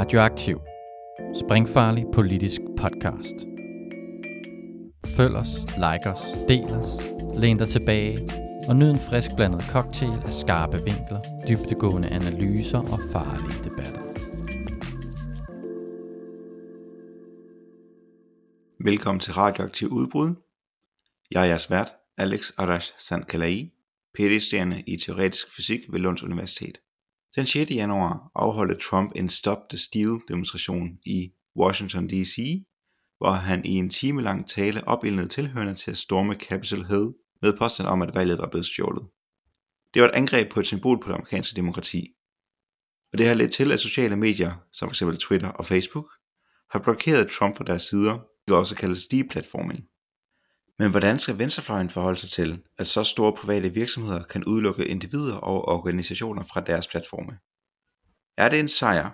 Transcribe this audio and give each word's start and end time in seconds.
Radioaktiv. 0.00 0.58
Springfarlig 1.44 2.04
politisk 2.12 2.60
podcast. 2.76 3.34
Følg 5.16 5.36
os, 5.36 5.48
like 5.84 6.10
os, 6.10 6.22
del 6.48 6.64
os, 6.64 6.90
læn 7.38 7.58
dig 7.58 7.68
tilbage 7.68 8.18
og 8.68 8.76
nyd 8.76 8.90
en 8.90 8.98
frisk 8.98 9.30
blandet 9.36 9.62
cocktail 9.62 10.12
af 10.12 10.32
skarpe 10.32 10.76
vinkler, 10.76 11.20
dybtegående 11.48 12.08
analyser 12.08 12.78
og 12.78 12.98
farlige 13.12 13.64
debatter. 13.64 14.00
Velkommen 18.84 19.20
til 19.20 19.34
Radioaktiv 19.34 19.88
Udbrud. 19.88 20.34
Jeg 21.30 21.42
er 21.42 21.46
jeres 21.46 21.70
vært, 21.70 21.92
Alex 22.18 22.52
Arash 22.58 22.92
Sankalai, 22.98 23.72
phd 24.14 24.82
i 24.86 24.96
teoretisk 24.96 25.56
fysik 25.56 25.80
ved 25.92 26.00
Lunds 26.00 26.22
Universitet. 26.22 26.78
Den 27.36 27.46
6. 27.46 27.70
januar 27.70 28.30
afholdte 28.34 28.78
Trump 28.88 29.12
en 29.16 29.28
Stop 29.28 29.58
the 29.68 29.78
Steal 29.78 30.20
demonstration 30.28 30.98
i 31.06 31.32
Washington 31.56 32.08
D.C., 32.08 32.64
hvor 33.18 33.30
han 33.30 33.64
i 33.64 33.74
en 33.74 33.90
time 33.90 34.22
lang 34.22 34.48
tale 34.48 34.88
opildnede 34.88 35.28
tilhørende 35.28 35.74
til 35.74 35.90
at 35.90 35.98
storme 35.98 36.34
Capitol 36.34 36.84
Hill 36.84 37.14
med 37.42 37.58
påstand 37.58 37.88
om, 37.88 38.02
at 38.02 38.14
valget 38.14 38.38
var 38.38 38.48
blevet 38.50 38.66
stjålet. 38.66 39.04
Det 39.94 40.02
var 40.02 40.08
et 40.08 40.14
angreb 40.14 40.52
på 40.52 40.60
et 40.60 40.66
symbol 40.66 41.00
på 41.00 41.08
det 41.08 41.14
amerikanske 41.14 41.56
demokrati. 41.56 42.08
Og 43.12 43.18
det 43.18 43.26
har 43.26 43.34
ledt 43.34 43.52
til, 43.52 43.72
at 43.72 43.80
sociale 43.80 44.16
medier, 44.16 44.52
som 44.72 44.88
f.eks. 44.88 45.18
Twitter 45.18 45.48
og 45.48 45.64
Facebook, 45.64 46.06
har 46.70 46.78
blokeret 46.78 47.30
Trump 47.30 47.56
fra 47.56 47.64
deres 47.64 47.82
sider, 47.82 48.18
det 48.48 48.56
også 48.56 48.76
kaldes 48.76 49.06
deplatforming. 49.06 49.84
Men 50.80 50.90
hvordan 50.90 51.18
skal 51.18 51.38
venstrefløjen 51.38 51.90
forholde 51.90 52.18
sig 52.18 52.30
til, 52.30 52.62
at 52.78 52.86
så 52.86 53.04
store 53.04 53.32
private 53.32 53.74
virksomheder 53.74 54.22
kan 54.22 54.44
udelukke 54.44 54.86
individer 54.86 55.36
og 55.36 55.68
organisationer 55.68 56.42
fra 56.42 56.60
deres 56.60 56.86
platforme? 56.86 57.38
Er 58.38 58.48
det 58.48 58.60
en 58.60 58.68
sejr, 58.68 59.10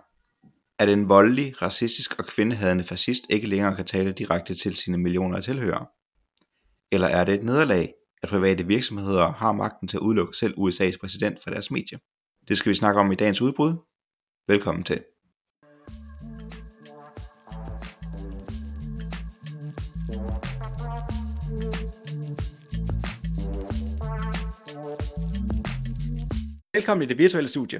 at 0.78 0.88
en 0.88 1.08
voldelig, 1.08 1.62
racistisk 1.62 2.18
og 2.18 2.26
kvindehadende 2.26 2.84
fascist 2.84 3.22
ikke 3.30 3.46
længere 3.46 3.76
kan 3.76 3.84
tale 3.84 4.12
direkte 4.12 4.54
til 4.54 4.76
sine 4.76 4.98
millioner 4.98 5.36
af 5.36 5.42
tilhørere? 5.42 5.86
Eller 6.92 7.06
er 7.06 7.24
det 7.24 7.34
et 7.34 7.44
nederlag, 7.44 7.94
at 8.22 8.28
private 8.28 8.66
virksomheder 8.66 9.32
har 9.32 9.52
magten 9.52 9.88
til 9.88 9.96
at 9.96 10.00
udelukke 10.00 10.36
selv 10.36 10.54
USA's 10.58 10.98
præsident 11.00 11.38
fra 11.44 11.50
deres 11.50 11.70
medier? 11.70 11.98
Det 12.48 12.58
skal 12.58 12.70
vi 12.70 12.74
snakke 12.74 13.00
om 13.00 13.12
i 13.12 13.14
dagens 13.14 13.42
udbrud. 13.42 13.74
Velkommen 14.48 14.84
til. 14.84 15.04
Velkommen 26.86 27.08
i 27.08 27.12
det 27.12 27.18
virtuelle 27.18 27.48
studie. 27.48 27.78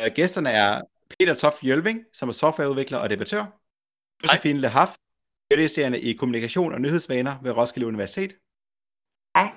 Øh, 0.00 0.10
gæsterne 0.14 0.50
er 0.50 0.82
Peter 1.10 1.34
Toft 1.34 1.62
Jølving, 1.68 1.98
som 2.12 2.28
er 2.28 2.32
softwareudvikler 2.32 2.98
og 2.98 3.10
debattør. 3.10 3.44
Josefine 4.22 4.58
Le 4.58 4.68
Haff, 4.68 4.92
i 6.08 6.12
kommunikation 6.12 6.74
og 6.74 6.80
nyhedsvaner 6.80 7.42
ved 7.42 7.52
Roskilde 7.56 7.86
Universitet. 7.86 8.30
Hej. 9.36 9.48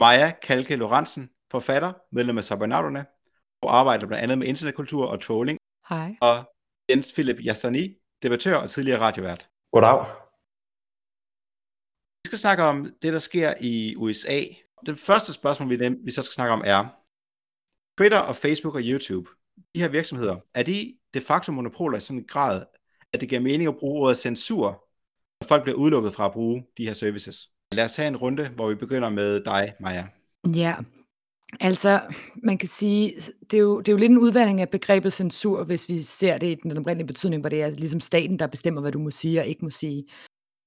Maja 0.00 0.28
Kalke 0.42 0.76
Lorentzen, 0.76 1.30
forfatter, 1.50 1.92
medlem 2.12 2.38
af 2.38 2.44
Sabernauterne, 2.44 3.06
og 3.62 3.78
arbejder 3.78 4.06
blandt 4.06 4.22
andet 4.22 4.38
med 4.38 4.46
internetkultur 4.46 5.06
og 5.06 5.20
trolling. 5.20 5.58
Hej. 5.88 6.16
Og 6.20 6.36
Jens 6.90 7.12
Philip 7.12 7.38
Yassani, 7.46 7.84
debattør 8.22 8.56
og 8.56 8.70
tidligere 8.70 9.00
radiovært. 9.00 9.48
Goddag. 9.72 9.98
Vi 12.22 12.26
skal 12.28 12.38
snakke 12.38 12.62
om 12.62 12.76
det, 13.02 13.12
der 13.12 13.18
sker 13.18 13.54
i 13.60 13.96
USA. 13.96 14.40
Det 14.86 14.98
første 14.98 15.32
spørgsmål, 15.32 15.70
vi, 15.70 15.88
vi 16.04 16.10
så 16.10 16.22
skal 16.22 16.34
snakke 16.34 16.52
om, 16.52 16.62
er 16.64 16.86
Twitter 17.98 18.18
og 18.18 18.36
Facebook 18.36 18.74
og 18.74 18.80
YouTube. 18.84 19.30
De 19.74 19.80
her 19.80 19.88
virksomheder, 19.88 20.36
er 20.54 20.62
de 20.62 20.96
de 21.14 21.20
facto 21.20 21.52
monopoler 21.52 21.98
i 21.98 22.00
sådan 22.00 22.18
en 22.18 22.26
grad, 22.28 22.64
at 23.12 23.20
det 23.20 23.28
giver 23.28 23.40
mening 23.40 23.68
at 23.68 23.76
bruge 23.76 24.02
ordet 24.02 24.18
censur, 24.18 24.68
når 25.40 25.48
folk 25.48 25.62
bliver 25.62 25.76
udelukket 25.76 26.14
fra 26.14 26.26
at 26.26 26.32
bruge 26.32 26.66
de 26.78 26.86
her 26.86 26.92
services? 26.92 27.50
Lad 27.72 27.84
os 27.84 27.96
have 27.96 28.08
en 28.08 28.16
runde, 28.16 28.48
hvor 28.48 28.68
vi 28.68 28.74
begynder 28.74 29.08
med 29.08 29.44
dig, 29.44 29.74
Maja. 29.80 30.06
Ja, 30.54 30.76
altså 31.60 32.00
man 32.42 32.58
kan 32.58 32.68
sige, 32.68 33.14
det 33.50 33.56
er, 33.56 33.62
jo, 33.62 33.78
det 33.78 33.88
er 33.88 33.92
jo 33.92 33.98
lidt 33.98 34.10
en 34.10 34.18
udvandring 34.18 34.60
af 34.60 34.68
begrebet 34.68 35.12
censur, 35.12 35.64
hvis 35.64 35.88
vi 35.88 36.02
ser 36.02 36.38
det 36.38 36.46
i 36.46 36.54
den 36.54 36.78
oprindelige 36.78 37.06
betydning, 37.06 37.42
hvor 37.42 37.48
det 37.48 37.62
er 37.62 37.70
ligesom 37.70 38.00
staten, 38.00 38.38
der 38.38 38.46
bestemmer, 38.46 38.80
hvad 38.80 38.92
du 38.92 38.98
må 38.98 39.10
sige 39.10 39.40
og 39.40 39.46
ikke 39.46 39.64
må 39.64 39.70
sige. 39.70 40.04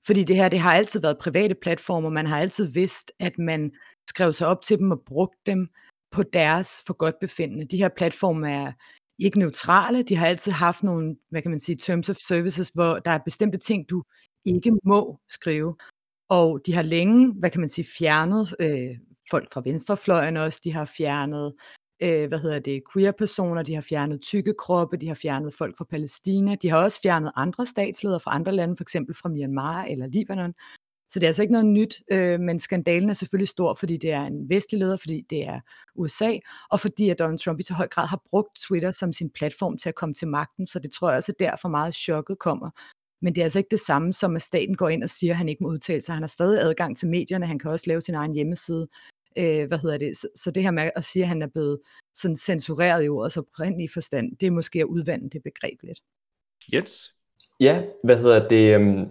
Fordi 0.05 0.23
det 0.23 0.35
her, 0.35 0.49
det 0.49 0.59
har 0.59 0.73
altid 0.73 1.01
været 1.01 1.17
private 1.17 1.55
platformer, 1.55 2.09
man 2.09 2.27
har 2.27 2.39
altid 2.39 2.71
vidst, 2.71 3.11
at 3.19 3.37
man 3.39 3.71
skrev 4.09 4.33
sig 4.33 4.47
op 4.47 4.61
til 4.61 4.77
dem 4.77 4.91
og 4.91 5.01
brugte 5.05 5.39
dem 5.45 5.69
på 6.11 6.23
deres 6.23 6.83
for 6.87 6.93
godt 6.93 7.19
befindende. 7.19 7.65
De 7.65 7.77
her 7.77 7.89
platforme 7.89 8.51
er 8.51 8.71
ikke 9.19 9.39
neutrale, 9.39 10.03
de 10.03 10.15
har 10.15 10.27
altid 10.27 10.51
haft 10.51 10.83
nogle, 10.83 11.15
hvad 11.29 11.41
kan 11.41 11.51
man 11.51 11.59
sige, 11.59 11.75
terms 11.75 12.09
of 12.09 12.15
services, 12.15 12.69
hvor 12.69 12.99
der 12.99 13.11
er 13.11 13.19
bestemte 13.25 13.57
ting, 13.57 13.89
du 13.89 14.03
ikke 14.45 14.71
må 14.83 15.19
skrive. 15.29 15.75
Og 16.29 16.61
de 16.65 16.73
har 16.73 16.81
længe, 16.81 17.33
hvad 17.33 17.49
kan 17.49 17.59
man 17.59 17.69
sige, 17.69 17.87
fjernet 17.97 18.55
øh, 18.59 18.97
folk 19.31 19.53
fra 19.53 19.61
venstrefløjen 19.65 20.37
også, 20.37 20.61
de 20.63 20.73
har 20.73 20.85
fjernet, 20.85 21.53
øh, 22.01 22.27
hvad 22.27 22.39
hedder 22.39 22.59
det, 22.59 22.83
queer-personer, 22.93 23.63
de 23.63 23.73
har 23.73 23.81
fjernet 23.81 24.21
tykke 24.21 24.53
kroppe, 24.53 24.97
de 24.97 25.07
har 25.07 25.15
fjernet 25.15 25.53
folk 25.53 25.77
fra 25.77 25.85
Palæstina, 25.85 26.55
de 26.55 26.69
har 26.69 26.77
også 26.77 27.01
fjernet 27.01 27.31
andre 27.35 27.65
statsledere 27.65 28.19
fra 28.19 28.35
andre 28.35 28.51
lande, 28.51 28.77
for 28.77 28.83
eksempel 28.83 29.15
fra 29.15 29.29
Myanmar 29.29 29.83
eller 29.83 30.07
Libanon. 30.07 30.53
Så 31.09 31.19
det 31.19 31.23
er 31.23 31.29
altså 31.29 31.41
ikke 31.41 31.51
noget 31.51 31.67
nyt, 31.67 32.01
øh, 32.11 32.39
men 32.39 32.59
skandalen 32.59 33.09
er 33.09 33.13
selvfølgelig 33.13 33.49
stor, 33.49 33.73
fordi 33.73 33.97
det 33.97 34.11
er 34.11 34.21
en 34.25 34.49
vestlig 34.49 34.79
leder, 34.79 34.97
fordi 34.97 35.25
det 35.29 35.47
er 35.47 35.59
USA, 35.95 36.31
og 36.71 36.79
fordi 36.79 37.09
at 37.09 37.19
Donald 37.19 37.39
Trump 37.39 37.59
i 37.59 37.63
så 37.63 37.73
høj 37.73 37.87
grad 37.87 38.07
har 38.07 38.21
brugt 38.29 38.59
Twitter 38.67 38.91
som 38.91 39.13
sin 39.13 39.29
platform 39.29 39.77
til 39.77 39.89
at 39.89 39.95
komme 39.95 40.13
til 40.13 40.27
magten, 40.27 40.67
så 40.67 40.79
det 40.79 40.91
tror 40.91 41.09
jeg 41.09 41.17
også, 41.17 41.31
at 41.31 41.39
derfor 41.39 41.69
meget 41.69 41.95
chokket 41.95 42.39
kommer. 42.39 42.69
Men 43.21 43.35
det 43.35 43.41
er 43.41 43.45
altså 43.45 43.59
ikke 43.59 43.71
det 43.71 43.79
samme 43.79 44.13
som, 44.13 44.35
at 44.35 44.41
staten 44.41 44.75
går 44.75 44.89
ind 44.89 45.03
og 45.03 45.09
siger, 45.09 45.33
at 45.33 45.37
han 45.37 45.49
ikke 45.49 45.63
må 45.63 45.69
udtale 45.69 46.01
sig. 46.01 46.15
Han 46.15 46.23
har 46.23 46.27
stadig 46.27 46.61
adgang 46.61 46.97
til 46.97 47.09
medierne, 47.09 47.45
han 47.45 47.59
kan 47.59 47.71
også 47.71 47.85
lave 47.87 48.01
sin 48.01 48.15
egen 48.15 48.33
hjemmeside. 48.33 48.87
Øh, 49.39 49.67
hvad 49.67 49.77
hedder 49.77 49.97
det? 49.97 50.17
Så, 50.17 50.27
så 50.35 50.51
det 50.51 50.63
her 50.63 50.71
med 50.71 50.91
at 50.95 51.03
sige, 51.03 51.23
at 51.23 51.29
han 51.29 51.41
er 51.41 51.47
blevet 51.47 51.79
sådan 52.13 52.35
censureret 52.35 53.05
i 53.05 53.09
ordets 53.09 53.37
oprindelige 53.37 53.89
forstand, 53.93 54.37
det 54.37 54.47
er 54.47 54.51
måske 54.51 54.79
at 54.79 54.85
udvande 54.85 55.29
det 55.29 55.43
begreb 55.43 55.79
lidt. 55.83 55.99
Jens? 56.73 57.13
Ja, 57.59 57.83
hvad 58.03 58.17
hedder 58.17 58.47
det? 58.47 58.75
Øhm, 58.75 59.07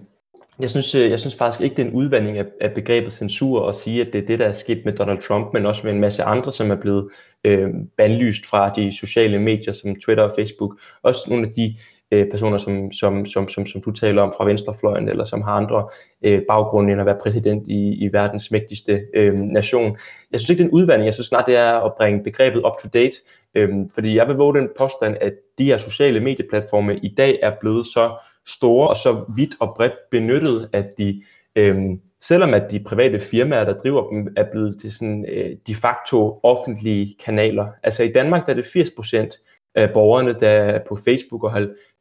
jeg 0.60 0.70
synes, 0.70 0.94
øh, 0.94 1.10
jeg 1.10 1.20
synes 1.20 1.36
faktisk 1.36 1.60
ikke, 1.60 1.76
det 1.76 1.82
er 1.82 1.86
en 1.86 1.94
udvandring 1.94 2.38
af, 2.38 2.46
af 2.60 2.74
begrebet 2.74 3.12
censur 3.12 3.68
at 3.68 3.74
sige, 3.74 4.06
at 4.06 4.12
det 4.12 4.22
er 4.22 4.26
det, 4.26 4.38
der 4.38 4.46
er 4.46 4.52
sket 4.52 4.82
med 4.84 4.92
Donald 4.92 5.22
Trump, 5.22 5.52
men 5.52 5.66
også 5.66 5.80
med 5.84 5.92
en 5.92 6.00
masse 6.00 6.22
andre, 6.22 6.52
som 6.52 6.70
er 6.70 6.80
blevet 6.80 7.10
øh, 7.44 7.68
bandlyst 7.96 8.46
fra 8.46 8.72
de 8.76 8.96
sociale 8.98 9.38
medier 9.38 9.72
som 9.72 10.00
Twitter 10.00 10.24
og 10.24 10.32
Facebook. 10.38 10.80
Også 11.02 11.20
nogle 11.28 11.46
af 11.46 11.52
de 11.52 11.76
øh, 12.10 12.30
personer, 12.30 12.58
som, 12.58 12.92
som, 12.92 13.26
som, 13.26 13.48
som, 13.48 13.66
som 13.66 13.80
du 13.80 13.90
taler 13.90 14.22
om 14.22 14.32
fra 14.36 14.44
venstrefløjen, 14.44 15.08
eller 15.08 15.24
som 15.24 15.42
har 15.42 15.52
andre 15.52 15.88
øh, 16.22 16.42
baggrunde 16.48 16.92
end 16.92 17.00
at 17.00 17.06
være 17.06 17.18
præsident 17.22 17.68
i, 17.68 18.04
i 18.04 18.12
verdens 18.12 18.50
mægtigste 18.50 19.00
øh, 19.14 19.34
nation. 19.34 19.96
Jeg 20.32 20.40
synes 20.40 20.50
ikke, 20.50 20.58
det 20.58 20.64
er 20.64 20.70
en 20.70 20.74
udvandring. 20.74 21.06
Jeg 21.06 21.14
synes 21.14 21.28
snart, 21.28 21.46
det 21.46 21.56
er 21.56 21.72
at 21.72 21.92
bringe 21.96 22.24
begrebet 22.24 22.62
up 22.64 22.72
to 22.82 22.88
date. 22.94 23.16
Øh, 23.54 23.68
fordi 23.94 24.16
jeg 24.16 24.28
vil 24.28 24.36
våge 24.36 24.54
den 24.54 24.68
påstand, 24.78 25.16
at 25.20 25.32
de 25.58 25.64
her 25.64 25.78
sociale 25.78 26.20
medieplatforme 26.20 26.96
i 26.96 27.14
dag 27.18 27.38
er 27.42 27.52
blevet 27.60 27.86
så 27.86 28.16
store 28.46 28.88
og 28.88 28.96
så 28.96 29.24
vidt 29.36 29.54
og 29.60 29.74
bredt 29.76 29.94
benyttet, 30.10 30.68
at 30.72 30.86
de, 30.98 31.22
Øh, 31.58 31.76
selvom 32.20 32.54
at 32.54 32.70
de 32.70 32.80
private 32.80 33.20
firmaer, 33.20 33.64
der 33.64 33.78
driver 33.78 34.10
dem, 34.10 34.28
er 34.36 34.44
blevet 34.52 34.80
til 34.80 34.92
sådan 34.92 35.24
øh, 35.28 35.56
de 35.66 35.74
facto 35.74 36.40
offentlige 36.42 37.16
kanaler. 37.24 37.66
Altså 37.82 38.02
i 38.02 38.12
Danmark 38.12 38.46
der 38.46 38.52
er 38.52 38.56
det 38.56 38.66
80% 38.66 39.47
af 39.78 39.92
borgerne, 39.92 40.32
der 40.40 40.48
er 40.48 40.80
på 40.88 40.96
Facebook, 41.04 41.44
og 41.44 41.52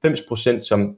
90% 0.06 0.62
som 0.62 0.96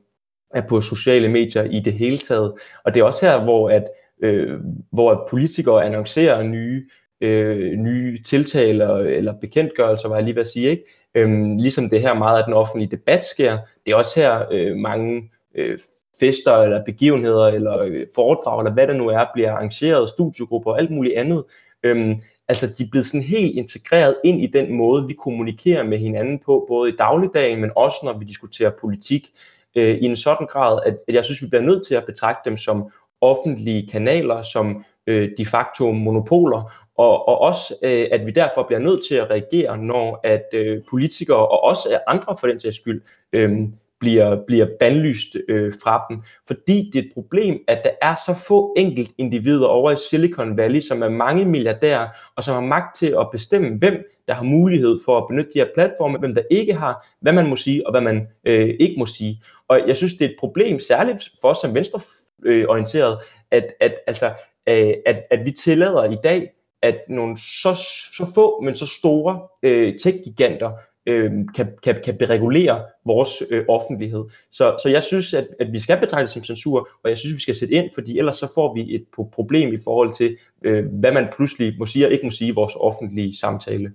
er 0.54 0.62
på 0.62 0.82
sociale 0.82 1.30
medier 1.30 1.64
i 1.64 1.80
det 1.80 1.94
hele 1.94 2.18
taget. 2.18 2.54
Og 2.86 2.94
det 2.94 3.00
er 3.00 3.04
også 3.04 3.26
her, 3.26 3.44
hvor 3.44 3.70
at, 3.70 3.84
øh, 4.24 4.60
hvor 4.92 5.28
politikere 5.30 5.86
annoncerer 5.86 6.44
nye 6.44 6.86
øh, 7.22 7.72
nye 7.72 8.18
tiltaler 8.24 8.98
eller 8.98 9.34
bekendtgørelser, 9.42 10.10
var 10.10 10.16
jeg 10.16 10.24
lige 10.24 10.36
ved 10.36 10.42
at 10.42 10.48
sige, 10.48 10.70
ikke? 10.70 10.84
Øhm, 11.16 11.58
ligesom 11.58 11.90
det 11.90 12.02
her 12.02 12.14
meget 12.14 12.38
af 12.38 12.44
den 12.46 12.54
offentlige 12.54 12.92
debat 12.92 13.26
sker. 13.26 13.58
Det 13.86 13.92
er 13.92 13.96
også 13.96 14.20
her 14.20 14.46
øh, 14.52 14.76
mange 14.76 15.32
øh, 15.56 15.78
fester 16.20 16.58
eller 16.58 16.86
begivenheder 16.86 17.48
eller 17.48 17.80
øh, 17.80 18.06
foredrag 18.16 18.60
eller 18.60 18.74
hvad 18.74 18.88
det 18.88 18.96
nu 18.96 19.08
er, 19.08 19.26
bliver 19.34 19.52
arrangeret, 19.52 20.10
studiegrupper 20.10 20.72
og 20.72 20.80
alt 20.80 20.92
muligt 20.92 21.16
andet. 21.16 21.44
Øhm, 21.84 22.22
altså 22.50 22.68
de 22.78 22.84
er 22.84 22.88
blevet 22.92 23.06
sådan 23.06 23.22
helt 23.22 23.58
integreret 23.58 24.16
ind 24.24 24.42
i 24.42 24.48
den 24.48 24.74
måde, 24.74 25.08
vi 25.08 25.14
kommunikerer 25.14 25.84
med 25.84 25.98
hinanden 25.98 26.40
på, 26.46 26.66
både 26.68 26.90
i 26.90 26.96
dagligdagen, 26.96 27.62
men 27.62 27.72
også 27.76 27.98
når 28.04 28.18
vi 28.18 28.26
diskuterer 28.26 28.72
politik, 28.82 29.28
øh, 29.76 29.96
i 29.96 30.06
en 30.06 30.16
sådan 30.16 30.48
grad, 30.48 30.80
at, 30.86 30.98
at 31.08 31.14
jeg 31.14 31.26
synes, 31.26 31.42
vi 31.42 31.48
bliver 31.48 31.64
nødt 31.64 31.88
til 31.88 31.96
at 31.96 32.06
betragte 32.06 32.50
dem 32.50 32.58
som 32.58 32.92
offentlige 33.22 33.88
kanaler, 33.88 34.42
som 34.42 34.86
øh, 35.08 35.30
de 35.38 35.46
facto 35.46 35.92
monopoler, 35.92 36.90
og, 36.96 37.28
og 37.28 37.42
også 37.42 37.76
øh, 37.84 38.08
at 38.12 38.26
vi 38.26 38.32
derfor 38.32 38.64
bliver 38.64 38.80
nødt 38.80 39.02
til 39.08 39.16
at 39.16 39.30
reagere, 39.30 39.78
når 39.78 40.20
at 40.24 40.46
øh, 40.54 40.82
politikere 40.90 41.48
og 41.48 41.64
også 41.64 42.00
andre 42.08 42.36
for 42.40 42.48
den 42.48 42.60
sags 42.60 42.76
skyld 42.76 43.02
øh, 43.34 43.60
bliver, 44.00 44.46
bliver 44.48 44.68
bandlyst 44.80 45.38
øh, 45.50 45.74
fra 45.84 46.06
dem, 46.10 46.22
fordi 46.48 46.90
det 46.94 47.00
er 47.00 47.04
et 47.04 47.12
problem, 47.14 47.60
at 47.68 47.82
der 47.84 47.92
er 48.02 48.16
så 48.26 48.44
få 48.48 48.74
enkelt 48.78 49.12
individer 49.18 49.68
over 49.68 49.92
i 49.92 49.96
Silicon 50.10 50.58
Valley, 50.58 50.82
som 50.82 51.04
er 51.04 51.10
mange 51.10 51.46
milliardærer, 51.46 52.08
og 52.36 52.44
som 52.44 52.54
har 52.54 52.62
magt 52.62 52.96
til 52.96 53.16
at 53.20 53.28
bestemme, 53.32 53.78
hvem 53.78 53.94
der 54.28 54.34
har 54.34 54.44
mulighed 54.44 55.00
for 55.06 55.18
at 55.18 55.28
benytte 55.28 55.52
de 55.54 55.60
her 55.60 55.68
platforme, 55.74 56.18
hvem 56.18 56.36
der 56.36 56.42
ikke 56.52 56.74
har, 56.74 57.08
hvad 57.22 57.34
man 57.34 57.50
må 57.50 57.56
sige, 57.56 57.88
og 57.88 57.94
hvad 57.94 58.02
man 58.02 58.28
øh, 58.46 58.70
ikke 58.80 58.96
må 59.00 59.06
sige. 59.06 59.42
Og 59.68 59.88
jeg 59.88 59.96
synes, 59.96 60.14
det 60.14 60.26
er 60.26 60.30
et 60.30 60.36
problem, 60.40 60.80
særligt 60.80 61.30
for 61.42 61.48
os 61.48 61.58
som 61.58 61.76
venstreorienteret, 61.76 63.18
at, 63.52 63.74
at, 63.80 63.96
altså, 64.08 64.32
øh, 64.70 64.94
at, 65.06 65.24
at 65.32 65.46
vi 65.46 65.52
tillader 65.52 66.04
i 66.04 66.16
dag, 66.24 66.50
at 66.82 67.00
nogle 67.10 67.38
så, 67.38 67.76
så 68.14 68.32
få, 68.36 68.62
men 68.62 68.76
så 68.76 68.88
store 68.88 69.42
øh, 69.64 70.00
tech-giganter 70.00 70.72
øh, 71.10 71.32
kan, 71.56 71.68
kan, 71.84 72.02
kan 72.06 72.18
beregulere 72.18 72.86
vores 73.06 73.44
øh, 73.50 73.66
offentlighed. 73.68 74.24
Så, 74.52 74.76
så 74.84 74.90
jeg 74.90 75.04
synes, 75.04 75.34
at, 75.34 75.48
at 75.60 75.74
vi 75.74 75.80
skal 75.80 76.00
betragte 76.00 76.24
det 76.24 76.32
som 76.32 76.44
censur, 76.44 76.90
og 77.04 77.10
jeg 77.10 77.18
synes, 77.18 77.36
vi 77.36 77.42
skal 77.42 77.56
sætte 77.56 77.74
ind, 77.74 77.90
fordi 77.94 78.18
ellers 78.20 78.36
så 78.36 78.52
får 78.54 78.74
vi 78.74 78.96
et 78.96 79.06
problem 79.32 79.74
i 79.74 79.80
forhold 79.84 80.14
til, 80.14 80.38
øh, 80.62 80.86
hvad 80.86 81.12
man 81.12 81.28
pludselig 81.36 81.76
må 81.80 81.86
sige 81.86 82.08
og 82.08 82.12
ikke 82.12 82.26
må 82.26 82.32
sige 82.32 82.48
i 82.48 82.54
vores 82.54 82.74
offentlige 82.76 83.38
samtale. 83.38 83.92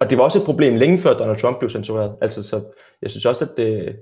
Og 0.00 0.10
det 0.10 0.18
var 0.18 0.24
også 0.24 0.38
et 0.38 0.44
problem 0.44 0.74
længe 0.74 0.98
før 0.98 1.14
Donald 1.14 1.38
Trump 1.38 1.58
blev 1.58 1.70
censureret. 1.70 2.16
Altså, 2.20 2.42
så 2.42 2.64
jeg 3.02 3.10
synes 3.10 3.26
også, 3.26 3.44
at, 3.44 3.64
øh, 3.64 3.94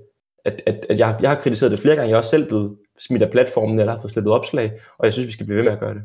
at, 0.45 0.61
at, 0.65 0.85
at 0.89 0.99
jeg, 0.99 1.17
jeg 1.21 1.29
har 1.29 1.41
kritiseret 1.41 1.71
det 1.71 1.79
flere 1.79 1.95
gange. 1.95 2.09
Jeg 2.09 2.13
er 2.13 2.17
også 2.17 2.29
selv 2.29 2.47
blevet 2.47 2.77
smidt 2.99 3.23
af 3.23 3.31
platformen, 3.31 3.79
eller 3.79 3.93
har 3.93 4.01
fået 4.01 4.13
slettet 4.13 4.33
opslag, 4.33 4.71
og 4.97 5.05
jeg 5.05 5.13
synes, 5.13 5.27
vi 5.27 5.33
skal 5.33 5.45
blive 5.45 5.57
ved 5.57 5.63
med 5.63 5.71
at 5.71 5.79
gøre 5.79 5.93
det. 5.93 6.01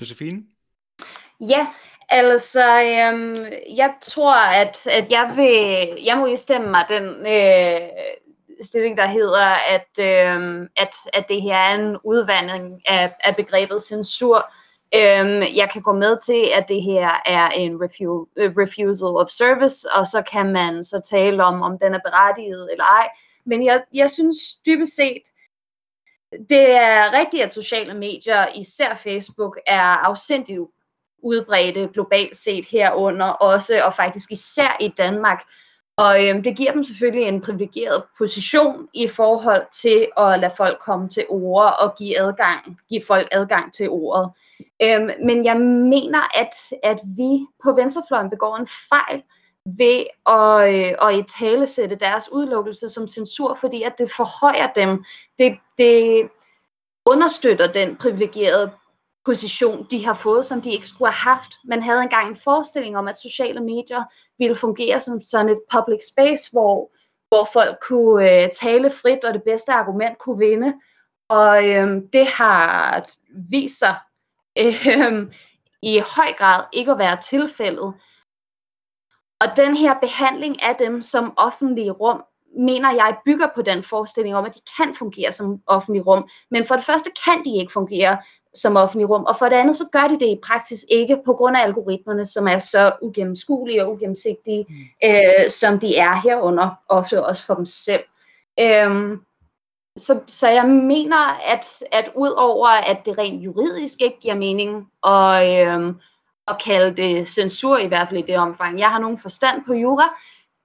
Josefine? 0.00 0.42
Ja, 1.40 1.66
altså, 2.08 2.80
øhm, 2.80 3.36
jeg 3.76 3.94
tror, 4.02 4.34
at, 4.34 4.86
at 4.86 5.10
jeg 5.10 5.32
vil, 5.36 6.04
jeg 6.04 6.18
må 6.18 6.36
stemme 6.36 6.70
mig 6.70 6.84
den 6.88 7.04
øh, 7.26 7.88
stilling, 8.62 8.96
der 8.96 9.06
hedder, 9.06 9.46
at, 9.46 9.88
øh, 9.98 10.68
at, 10.76 10.94
at 11.12 11.24
det 11.28 11.42
her 11.42 11.56
er 11.56 11.74
en 11.74 11.96
udvandring 12.04 12.82
af, 12.86 13.14
af 13.24 13.36
begrebet 13.36 13.82
censur. 13.82 14.52
Øhm, 14.94 15.42
jeg 15.54 15.70
kan 15.72 15.82
gå 15.82 15.92
med 15.92 16.16
til, 16.26 16.50
at 16.54 16.68
det 16.68 16.82
her 16.82 17.22
er 17.26 17.48
en 17.48 17.74
refu- 17.74 18.32
øh, 18.36 18.52
refusal 18.56 19.08
of 19.08 19.28
service, 19.28 19.88
og 19.94 20.06
så 20.06 20.22
kan 20.22 20.52
man 20.52 20.84
så 20.84 21.00
tale 21.00 21.44
om, 21.44 21.62
om 21.62 21.78
den 21.78 21.94
er 21.94 22.00
berettiget 22.04 22.68
eller 22.72 22.84
ej. 22.84 23.08
Men 23.46 23.64
jeg, 23.64 23.82
jeg 23.94 24.10
synes 24.10 24.36
dybest 24.66 24.96
set, 24.96 25.22
det 26.48 26.70
er 26.70 27.12
rigtigt, 27.12 27.42
at 27.42 27.54
sociale 27.54 27.94
medier, 27.94 28.46
især 28.54 28.94
Facebook, 28.94 29.58
er 29.66 29.82
afsindigt 29.82 30.60
udbredte 31.22 31.88
globalt 31.92 32.36
set 32.36 32.66
herunder 32.66 33.26
også, 33.26 33.80
og 33.84 33.94
faktisk 33.94 34.32
især 34.32 34.76
i 34.80 34.88
Danmark. 34.88 35.42
Og 35.98 36.28
øhm, 36.28 36.42
det 36.42 36.56
giver 36.56 36.72
dem 36.72 36.82
selvfølgelig 36.84 37.28
en 37.28 37.40
privilegeret 37.40 38.02
position 38.18 38.88
i 38.94 39.08
forhold 39.08 39.62
til 39.82 40.06
at 40.16 40.40
lade 40.40 40.52
folk 40.56 40.78
komme 40.80 41.08
til 41.08 41.24
ord 41.28 41.74
og 41.80 41.94
give, 41.98 42.20
adgang, 42.20 42.78
give 42.88 43.02
folk 43.06 43.28
adgang 43.32 43.72
til 43.72 43.88
ordet. 43.90 44.30
Øhm, 44.82 45.10
men 45.24 45.44
jeg 45.44 45.56
mener, 45.60 46.38
at, 46.40 46.78
at 46.82 46.98
vi 47.16 47.46
på 47.64 47.72
venstrefløjen 47.72 48.30
begår 48.30 48.56
en 48.56 48.68
fejl 48.88 49.22
ved 49.78 50.04
at, 50.26 50.74
øh, 50.74 51.08
at 51.08 51.18
i 51.18 51.40
tale 51.40 51.66
sætte 51.66 51.96
deres 51.96 52.32
udelukkelse 52.32 52.88
som 52.88 53.06
censur, 53.06 53.54
fordi 53.60 53.82
at 53.82 53.98
det 53.98 54.10
forhøjer 54.10 54.66
dem. 54.66 55.04
Det, 55.38 55.58
det 55.78 56.28
understøtter 57.06 57.72
den 57.72 57.96
privilegerede 57.96 58.70
position, 59.28 59.86
de 59.90 60.04
har 60.04 60.14
fået, 60.14 60.44
som 60.44 60.62
de 60.62 60.72
ikke 60.72 60.88
skulle 60.88 61.12
have 61.12 61.32
haft. 61.34 61.52
Man 61.64 61.82
havde 61.82 62.02
engang 62.02 62.28
en 62.28 62.36
forestilling 62.36 62.96
om, 62.98 63.08
at 63.08 63.16
sociale 63.16 63.60
medier 63.60 64.02
ville 64.38 64.56
fungere 64.56 65.00
som 65.00 65.20
sådan 65.20 65.48
et 65.48 65.60
public 65.72 66.00
space, 66.12 66.50
hvor, 66.52 66.90
hvor 67.28 67.48
folk 67.52 67.78
kunne 67.88 68.42
øh, 68.42 68.50
tale 68.50 68.90
frit, 68.90 69.24
og 69.24 69.34
det 69.34 69.42
bedste 69.42 69.72
argument 69.72 70.18
kunne 70.18 70.38
vinde. 70.38 70.74
Og 71.28 71.68
øh, 71.68 72.02
det 72.12 72.26
har 72.26 73.06
vist 73.50 73.78
sig 73.78 73.94
øh, 74.64 75.32
i 75.82 75.98
høj 76.16 76.32
grad 76.38 76.64
ikke 76.72 76.92
at 76.92 76.98
være 76.98 77.16
tilfældet. 77.30 77.94
Og 79.40 79.48
den 79.56 79.76
her 79.76 79.94
behandling 80.00 80.62
af 80.62 80.76
dem 80.76 81.02
som 81.02 81.32
offentlige 81.36 81.90
rum, 81.90 82.22
mener 82.58 82.92
jeg 82.92 83.16
bygger 83.24 83.48
på 83.54 83.62
den 83.62 83.82
forestilling 83.82 84.36
om, 84.36 84.44
at 84.44 84.54
de 84.54 84.60
kan 84.76 84.94
fungere 84.94 85.32
som 85.32 85.60
offentlige 85.66 86.02
rum. 86.02 86.28
Men 86.50 86.64
for 86.64 86.74
det 86.76 86.84
første 86.84 87.10
kan 87.24 87.44
de 87.44 87.56
ikke 87.60 87.72
fungere 87.72 88.18
som 88.54 88.76
offentlig 88.76 89.10
rum, 89.10 89.24
og 89.24 89.36
for 89.38 89.48
det 89.48 89.56
andet 89.56 89.76
så 89.76 89.84
gør 89.92 90.08
de 90.08 90.20
det 90.20 90.26
i 90.26 90.40
praksis 90.44 90.86
ikke 90.90 91.18
på 91.24 91.32
grund 91.32 91.56
af 91.56 91.62
algoritmerne, 91.62 92.26
som 92.26 92.48
er 92.48 92.58
så 92.58 92.92
ugennemskuelige 93.02 93.84
og 93.84 93.90
ugennemsigtige, 93.90 94.66
mm. 94.68 94.74
øh, 95.04 95.50
som 95.50 95.80
de 95.80 95.96
er 95.96 96.20
herunder, 96.20 96.70
ofte 96.88 97.24
også 97.24 97.44
for 97.46 97.54
dem 97.54 97.64
selv. 97.64 98.02
Øhm, 98.60 99.20
så, 99.96 100.20
så 100.26 100.48
jeg 100.48 100.64
mener, 100.64 101.16
at, 101.52 101.84
at 101.92 102.10
ud 102.14 102.30
over 102.36 102.68
at 102.68 103.06
det 103.06 103.18
rent 103.18 103.44
juridisk 103.44 104.00
ikke 104.00 104.20
giver 104.20 104.34
mening 104.34 104.88
at, 105.06 105.68
øhm, 105.68 105.96
at 106.48 106.56
kalde 106.64 107.02
det 107.02 107.28
censur, 107.28 107.78
i 107.78 107.86
hvert 107.86 108.08
fald 108.08 108.18
i 108.18 108.26
det 108.26 108.38
omfang, 108.38 108.78
jeg 108.78 108.90
har 108.90 108.98
nogen 108.98 109.18
forstand 109.18 109.64
på 109.66 109.74
jura, 109.74 110.08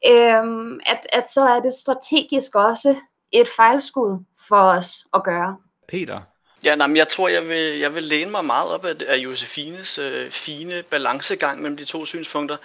øhm, 0.08 0.80
at, 0.86 1.08
at 1.14 1.30
så 1.30 1.42
er 1.42 1.60
det 1.60 1.74
strategisk 1.74 2.56
også 2.56 2.96
et 3.32 3.48
fejlskud 3.56 4.24
for 4.48 4.62
os 4.62 5.06
at 5.14 5.24
gøre. 5.24 5.58
Peter, 5.88 6.22
Ja, 6.64 6.76
nej, 6.76 6.88
men 6.88 6.98
jeg 6.98 7.08
tror, 7.08 7.28
jeg 7.28 7.48
vil, 7.48 7.80
jeg 7.80 7.96
vil 7.96 8.04
læne 8.04 8.32
mig 8.32 8.46
meget 8.46 8.70
op 8.72 8.86
af, 8.86 8.96
af 9.08 9.18
Josefines 9.18 9.98
øh, 9.98 10.32
fine 10.32 10.84
balancegang 10.84 11.62
mellem 11.62 11.78
de 11.78 11.86
to 11.86 12.06
synspunkter. 12.06 12.58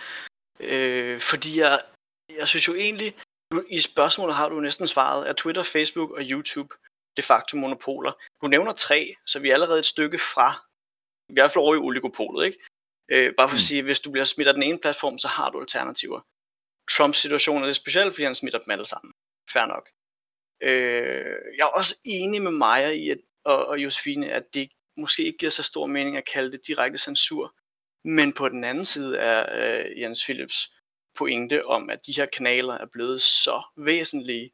Øh, 0.60 1.20
fordi 1.20 1.60
jeg, 1.60 1.80
jeg 2.38 2.48
synes 2.48 2.68
jo 2.68 2.74
egentlig, 2.74 3.16
i 3.68 3.80
spørgsmålet 3.80 4.34
har 4.36 4.48
du 4.48 4.60
næsten 4.60 4.86
svaret, 4.86 5.26
at 5.26 5.36
Twitter, 5.36 5.62
Facebook 5.62 6.10
og 6.10 6.22
YouTube 6.22 6.74
de 7.16 7.22
facto 7.22 7.56
monopoler. 7.56 8.12
Du 8.42 8.46
nævner 8.46 8.72
tre, 8.72 9.14
så 9.26 9.38
vi 9.38 9.48
er 9.48 9.54
allerede 9.54 9.78
et 9.78 9.86
stykke 9.86 10.18
fra, 10.18 10.48
i 11.28 11.32
hvert 11.32 11.50
fald 11.50 11.64
over 11.64 11.74
i 11.74 11.78
oligopolet, 11.78 12.46
ikke? 12.46 12.58
Øh, 13.10 13.34
bare 13.36 13.48
for 13.48 13.54
at 13.54 13.62
mm. 13.62 13.68
sige, 13.68 13.78
at 13.78 13.84
hvis 13.84 14.00
du 14.00 14.10
bliver 14.10 14.24
smidt 14.24 14.48
af 14.48 14.54
den 14.54 14.62
ene 14.62 14.78
platform, 14.78 15.18
så 15.18 15.28
har 15.28 15.50
du 15.50 15.60
alternativer. 15.60 16.20
Trumps 16.90 17.18
situation 17.18 17.62
er 17.62 17.66
det 17.66 17.76
specielt, 17.76 18.14
fordi 18.14 18.24
han 18.24 18.34
smitter 18.34 18.58
dem 18.58 18.70
alle 18.70 18.86
sammen. 18.86 19.12
Fair 19.52 19.66
nok. 19.66 19.88
Øh, 20.62 21.38
jeg 21.58 21.64
er 21.64 21.78
også 21.80 21.94
enig 22.04 22.42
med 22.42 22.50
Maja 22.50 22.90
i, 22.90 23.10
at 23.10 23.18
og, 23.44 23.66
og 23.66 23.78
Josefine, 23.78 24.32
at 24.32 24.54
det 24.54 24.68
måske 24.96 25.24
ikke 25.24 25.38
giver 25.38 25.50
så 25.50 25.62
stor 25.62 25.86
mening 25.86 26.16
at 26.16 26.28
kalde 26.32 26.52
det 26.52 26.66
direkte 26.66 26.98
censur. 26.98 27.54
Men 28.04 28.32
på 28.32 28.48
den 28.48 28.64
anden 28.64 28.84
side 28.84 29.18
er 29.18 29.46
øh, 29.80 30.00
Jens 30.00 30.24
Philips 30.24 30.72
pointe 31.14 31.66
om, 31.66 31.90
at 31.90 32.06
de 32.06 32.12
her 32.12 32.26
kanaler 32.26 32.74
er 32.74 32.86
blevet 32.86 33.22
så 33.22 33.62
væsentlige 33.76 34.50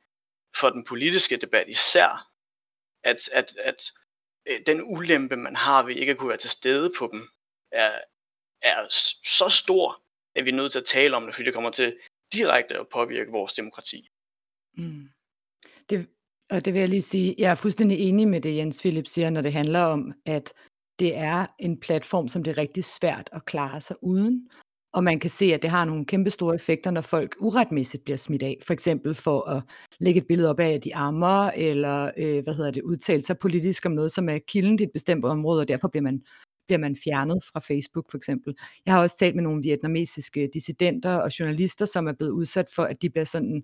for 0.57 0.71
den 0.71 0.85
politiske 0.85 1.37
debat 1.37 1.69
især, 1.69 2.31
at, 3.05 3.29
at, 3.33 3.57
at 3.59 3.93
øh, 4.47 4.61
den 4.67 4.83
ulempe, 4.83 5.37
man 5.37 5.57
har 5.57 5.83
ved 5.83 5.97
ikke 5.97 6.13
at 6.13 6.19
kunne 6.19 6.29
være 6.29 6.39
til 6.39 6.51
stede 6.51 6.93
på 6.99 7.09
dem, 7.13 7.29
er, 7.73 7.91
er 8.63 8.87
så 9.25 9.49
stor, 9.49 10.03
at 10.35 10.45
vi 10.45 10.51
er 10.51 10.55
nødt 10.55 10.73
til 10.73 10.79
at 10.79 10.85
tale 10.85 11.17
om 11.17 11.25
det, 11.25 11.35
fordi 11.35 11.47
det 11.47 11.55
kommer 11.55 11.71
til 11.71 11.99
direkte 12.33 12.79
at 12.79 12.89
påvirke 12.89 13.31
vores 13.31 13.53
demokrati. 13.53 14.09
Mm. 14.77 15.09
Det, 15.91 16.09
og 16.51 16.65
det 16.65 16.73
vil 16.73 16.81
jeg 16.81 16.89
lige 16.89 17.03
sige, 17.03 17.35
jeg 17.39 17.51
er 17.51 17.55
fuldstændig 17.55 17.99
enig 17.99 18.29
med 18.29 18.41
det, 18.41 18.57
Jens 18.57 18.81
Philip 18.81 19.07
siger, 19.07 19.31
når 19.31 19.43
det 19.43 19.53
handler 19.53 19.81
om, 19.81 20.13
at 20.27 20.53
det 20.99 21.17
er 21.17 21.47
en 21.59 21.81
platform, 21.81 22.29
som 22.29 22.43
det 22.43 22.51
er 22.51 22.59
rigtig 22.59 22.85
svært 22.85 23.31
at 23.33 23.45
klare 23.45 23.81
sig 23.81 23.97
uden. 24.03 24.49
Og 24.93 25.05
man 25.05 25.21
kan 25.21 25.31
se, 25.31 25.55
at 25.55 25.63
det 25.63 25.71
har 25.71 25.85
nogle 25.85 26.07
kæmpe 26.07 26.31
store 26.31 26.55
effekter, 26.55 26.91
når 26.91 27.01
folk 27.01 27.37
uretmæssigt 27.41 28.05
bliver 28.05 28.17
smidt 28.17 28.43
af. 28.43 28.59
For 28.67 28.73
eksempel 28.73 29.15
for 29.15 29.49
at 29.49 29.63
lægge 30.01 30.21
et 30.21 30.27
billede 30.27 30.51
op 30.51 30.61
af, 30.61 30.71
at 30.71 30.85
de 30.85 30.95
ammer, 30.95 31.51
eller 31.51 32.11
øh, 32.17 32.43
hvad 32.45 32.55
hedder 32.55 32.71
det, 32.71 32.83
udtale 32.83 33.23
sig 33.23 33.39
politisk 33.39 33.87
om 33.87 33.93
noget, 33.93 34.13
som 34.13 34.29
er 34.29 34.39
kilden 34.49 34.79
i 34.81 34.83
et 34.83 34.91
bestemt 34.93 35.25
område, 35.25 35.61
og 35.61 35.69
derfor 35.69 35.89
bliver 35.89 36.03
man, 36.03 36.23
bliver 36.69 36.79
man 36.79 36.97
fjernet 37.05 37.45
fra 37.53 37.61
Facebook 37.61 38.11
for 38.11 38.17
eksempel. 38.17 38.55
Jeg 38.87 38.95
har 38.95 39.03
også 39.03 39.19
talt 39.19 39.35
med 39.35 39.43
nogle 39.43 39.63
vietnamesiske 39.63 40.51
dissidenter 40.55 41.15
og 41.15 41.41
journalister, 41.41 41.87
som 41.87 42.07
er 42.07 42.13
blevet 42.13 42.33
udsat 42.33 42.67
for, 42.75 42.83
at 42.83 43.03
de 43.03 43.11
bliver 43.11 43.25
sådan 43.25 43.63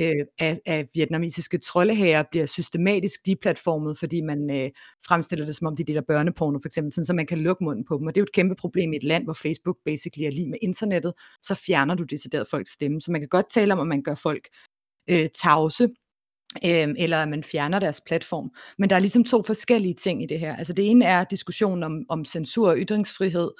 øh, 0.00 0.26
af, 0.38 0.58
af 0.66 0.86
vietnamesiske 0.94 1.58
troldehager 1.58 2.22
bliver 2.30 2.46
systematisk 2.46 3.26
deplatformet, 3.26 3.98
fordi 3.98 4.20
man 4.20 4.50
øh, 4.50 4.70
fremstiller 5.06 5.46
det 5.46 5.56
som 5.56 5.66
om 5.66 5.76
de 5.76 5.84
deler 5.84 6.00
børneporno 6.00 6.58
for 6.62 6.68
eksempel, 6.68 6.92
sådan, 6.92 7.04
så 7.04 7.12
man 7.12 7.26
kan 7.26 7.38
lukke 7.38 7.64
munden 7.64 7.84
på 7.84 7.98
dem. 7.98 8.06
Og 8.06 8.14
det 8.14 8.20
er 8.20 8.22
jo 8.22 8.26
et 8.26 8.32
kæmpe 8.32 8.54
problem 8.54 8.92
i 8.92 8.96
et 8.96 9.04
land, 9.04 9.24
hvor 9.24 9.32
Facebook 9.32 9.76
basically 9.84 10.26
er 10.26 10.30
lige 10.30 10.48
med 10.48 10.58
internettet, 10.62 11.12
så 11.42 11.54
fjerner 11.54 11.94
du 11.94 12.02
decideret 12.02 12.48
folks 12.50 12.72
stemme. 12.72 13.00
Så 13.00 13.10
man 13.10 13.20
kan 13.20 13.28
godt 13.28 13.50
tale 13.50 13.72
om, 13.72 13.80
at 13.80 13.86
man 13.86 14.02
gør 14.02 14.14
folk 14.14 14.48
øh, 15.10 15.28
tavse, 15.42 15.88
øh, 16.64 16.88
eller 16.98 17.16
at 17.16 17.28
man 17.28 17.44
fjerner 17.44 17.78
deres 17.78 18.00
platform. 18.06 18.50
Men 18.78 18.90
der 18.90 18.96
er 18.96 19.00
ligesom 19.00 19.24
to 19.24 19.42
forskellige 19.42 19.94
ting 19.94 20.22
i 20.22 20.26
det 20.26 20.40
her. 20.40 20.56
Altså 20.56 20.72
det 20.72 20.90
ene 20.90 21.04
er 21.04 21.24
diskussionen 21.24 21.82
om, 21.82 22.06
om 22.08 22.24
censur 22.24 22.68
og 22.68 22.76
ytringsfrihed, 22.76 23.50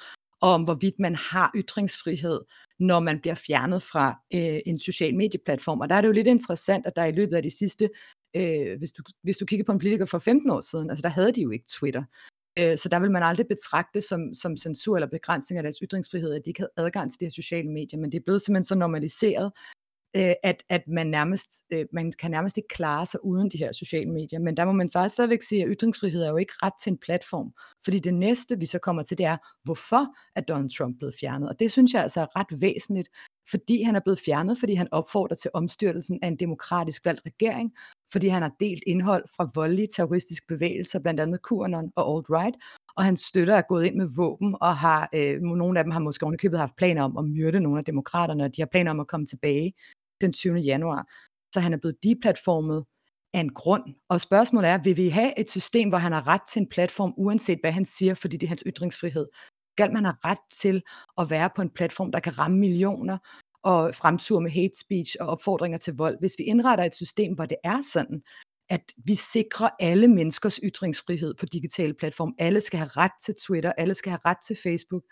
og 0.41 0.53
om 0.53 0.63
hvorvidt 0.63 0.99
man 0.99 1.15
har 1.15 1.51
ytringsfrihed, 1.55 2.41
når 2.79 2.99
man 2.99 3.19
bliver 3.19 3.35
fjernet 3.35 3.81
fra 3.81 4.19
øh, 4.33 4.59
en 4.65 4.79
social 4.79 5.15
medieplatform. 5.15 5.79
Og 5.79 5.89
der 5.89 5.95
er 5.95 6.01
det 6.01 6.07
jo 6.07 6.13
lidt 6.13 6.27
interessant, 6.27 6.85
at 6.85 6.95
der 6.95 7.05
i 7.05 7.11
løbet 7.11 7.35
af 7.35 7.43
de 7.43 7.57
sidste, 7.57 7.89
øh, 8.35 8.77
hvis, 8.77 8.91
du, 8.91 9.03
hvis 9.23 9.37
du 9.37 9.45
kigger 9.45 9.65
på 9.65 9.71
en 9.71 9.79
politiker 9.79 10.05
for 10.05 10.19
15 10.19 10.49
år 10.49 10.61
siden, 10.61 10.89
altså 10.89 11.01
der 11.01 11.09
havde 11.09 11.31
de 11.31 11.41
jo 11.41 11.49
ikke 11.49 11.65
Twitter. 11.69 12.03
Øh, 12.59 12.77
så 12.77 12.89
der 12.89 12.99
vil 12.99 13.11
man 13.11 13.23
aldrig 13.23 13.47
betragte 13.47 14.01
som, 14.01 14.33
som 14.33 14.57
censur 14.57 14.95
eller 14.97 15.07
begrænsning 15.07 15.57
af 15.57 15.63
deres 15.63 15.77
ytringsfrihed, 15.83 16.33
at 16.33 16.41
de 16.45 16.49
ikke 16.49 16.61
havde 16.61 16.71
adgang 16.77 17.11
til 17.11 17.19
de 17.19 17.25
her 17.25 17.31
sociale 17.31 17.69
medier, 17.69 17.99
men 17.99 18.11
det 18.11 18.17
er 18.17 18.23
blevet 18.25 18.41
simpelthen 18.41 18.63
så 18.63 18.75
normaliseret, 18.75 19.51
øh, 20.13 20.33
at, 20.43 20.63
at 20.69 20.81
man 20.87 21.07
nærmest 21.07 21.63
øh, 21.73 21.85
man 21.93 22.11
kan 22.19 22.31
nærmest 22.31 22.57
ikke 22.57 22.67
klare 22.67 23.05
sig 23.05 23.25
uden 23.25 23.49
de 23.49 23.57
her 23.57 23.71
sociale 23.71 24.11
medier. 24.11 24.39
Men 24.39 24.57
der 24.57 24.65
må 24.65 24.71
man 24.71 24.89
faktisk 24.89 25.13
stadigvæk 25.13 25.41
sige, 25.41 25.63
at 25.63 25.69
ytringsfrihed 25.71 26.23
er 26.23 26.29
jo 26.29 26.37
ikke 26.37 26.53
ret 26.63 26.73
til 26.83 26.91
en 26.91 26.97
platform. 26.97 27.53
Fordi 27.83 27.99
det 27.99 28.13
næste, 28.13 28.59
vi 28.59 28.65
så 28.65 28.79
kommer 28.79 29.03
til, 29.03 29.17
det 29.17 29.25
er, 29.25 29.37
hvorfor 29.63 30.05
er 30.35 30.41
Donald 30.41 30.77
Trump 30.77 30.97
blevet 30.97 31.15
fjernet? 31.19 31.49
Og 31.49 31.59
det 31.59 31.71
synes 31.71 31.93
jeg 31.93 32.01
altså 32.01 32.21
er 32.21 32.39
ret 32.39 32.61
væsentligt, 32.61 33.09
fordi 33.49 33.83
han 33.83 33.95
er 33.95 33.99
blevet 33.99 34.21
fjernet, 34.25 34.57
fordi 34.59 34.73
han 34.73 34.87
opfordrer 34.91 35.35
til 35.35 35.51
omstyrtelsen 35.53 36.19
af 36.21 36.27
en 36.27 36.35
demokratisk 36.35 37.05
valgt 37.05 37.21
regering, 37.25 37.73
fordi 38.11 38.27
han 38.27 38.41
har 38.41 38.51
delt 38.59 38.83
indhold 38.87 39.23
fra 39.35 39.49
voldelige 39.55 39.87
terroristiske 39.95 40.47
bevægelser, 40.47 40.99
blandt 40.99 41.19
andet 41.19 41.39
QAnon 41.49 41.91
og 41.95 42.17
alt-right, 42.17 42.55
og 42.95 43.03
hans 43.03 43.21
støtter 43.21 43.55
er 43.55 43.61
gået 43.61 43.85
ind 43.85 43.95
med 43.95 44.07
våben, 44.15 44.55
og 44.61 44.77
har 44.77 45.09
øh, 45.13 45.41
nogle 45.41 45.79
af 45.79 45.83
dem 45.83 45.91
har 45.91 45.99
måske 45.99 46.23
ovenikøbet 46.23 46.59
haft 46.59 46.75
planer 46.75 47.03
om 47.03 47.17
at 47.17 47.25
myrde 47.25 47.59
nogle 47.59 47.79
af 47.79 47.85
demokraterne, 47.85 48.43
og 48.43 48.55
de 48.55 48.61
har 48.61 48.67
planer 48.71 48.91
om 48.91 48.99
at 48.99 49.07
komme 49.07 49.25
tilbage 49.25 49.73
den 50.21 50.33
20. 50.33 50.57
januar. 50.59 51.07
Så 51.53 51.59
han 51.59 51.73
er 51.73 51.77
blevet 51.77 51.97
deplatformet 52.03 52.85
af 53.33 53.39
en 53.39 53.53
grund. 53.53 53.83
Og 54.09 54.21
spørgsmålet 54.21 54.69
er, 54.69 54.77
vil 54.77 54.97
vi 54.97 55.09
have 55.09 55.39
et 55.39 55.49
system, 55.49 55.89
hvor 55.89 55.97
han 55.97 56.11
har 56.11 56.27
ret 56.27 56.41
til 56.53 56.59
en 56.59 56.69
platform, 56.69 57.13
uanset 57.17 57.59
hvad 57.61 57.71
han 57.71 57.85
siger, 57.85 58.13
fordi 58.13 58.37
det 58.37 58.43
er 58.43 58.49
hans 58.49 58.63
ytringsfrihed? 58.67 59.27
Skal 59.77 59.93
man 59.93 60.05
have 60.05 60.15
ret 60.25 60.39
til 60.51 60.81
at 61.17 61.29
være 61.29 61.49
på 61.55 61.61
en 61.61 61.69
platform, 61.69 62.11
der 62.11 62.19
kan 62.19 62.39
ramme 62.39 62.57
millioner, 62.57 63.17
og 63.63 63.95
fremture 63.95 64.41
med 64.41 64.51
hate 64.51 64.79
speech 64.79 65.15
og 65.19 65.27
opfordringer 65.27 65.77
til 65.77 65.93
vold. 65.93 66.17
Hvis 66.19 66.35
vi 66.37 66.43
indretter 66.43 66.83
et 66.83 66.95
system, 66.95 67.33
hvor 67.33 67.45
det 67.45 67.57
er 67.63 67.81
sådan, 67.93 68.21
at 68.69 68.93
vi 69.05 69.15
sikrer 69.15 69.69
alle 69.79 70.07
menneskers 70.07 70.59
ytringsfrihed 70.63 71.33
på 71.33 71.45
digitale 71.45 71.93
platforme. 71.93 72.33
Alle 72.37 72.61
skal 72.61 72.79
have 72.79 72.87
ret 72.87 73.11
til 73.21 73.35
Twitter, 73.35 73.71
alle 73.77 73.93
skal 73.93 74.09
have 74.09 74.19
ret 74.25 74.37
til 74.47 74.57
Facebook, 74.63 75.03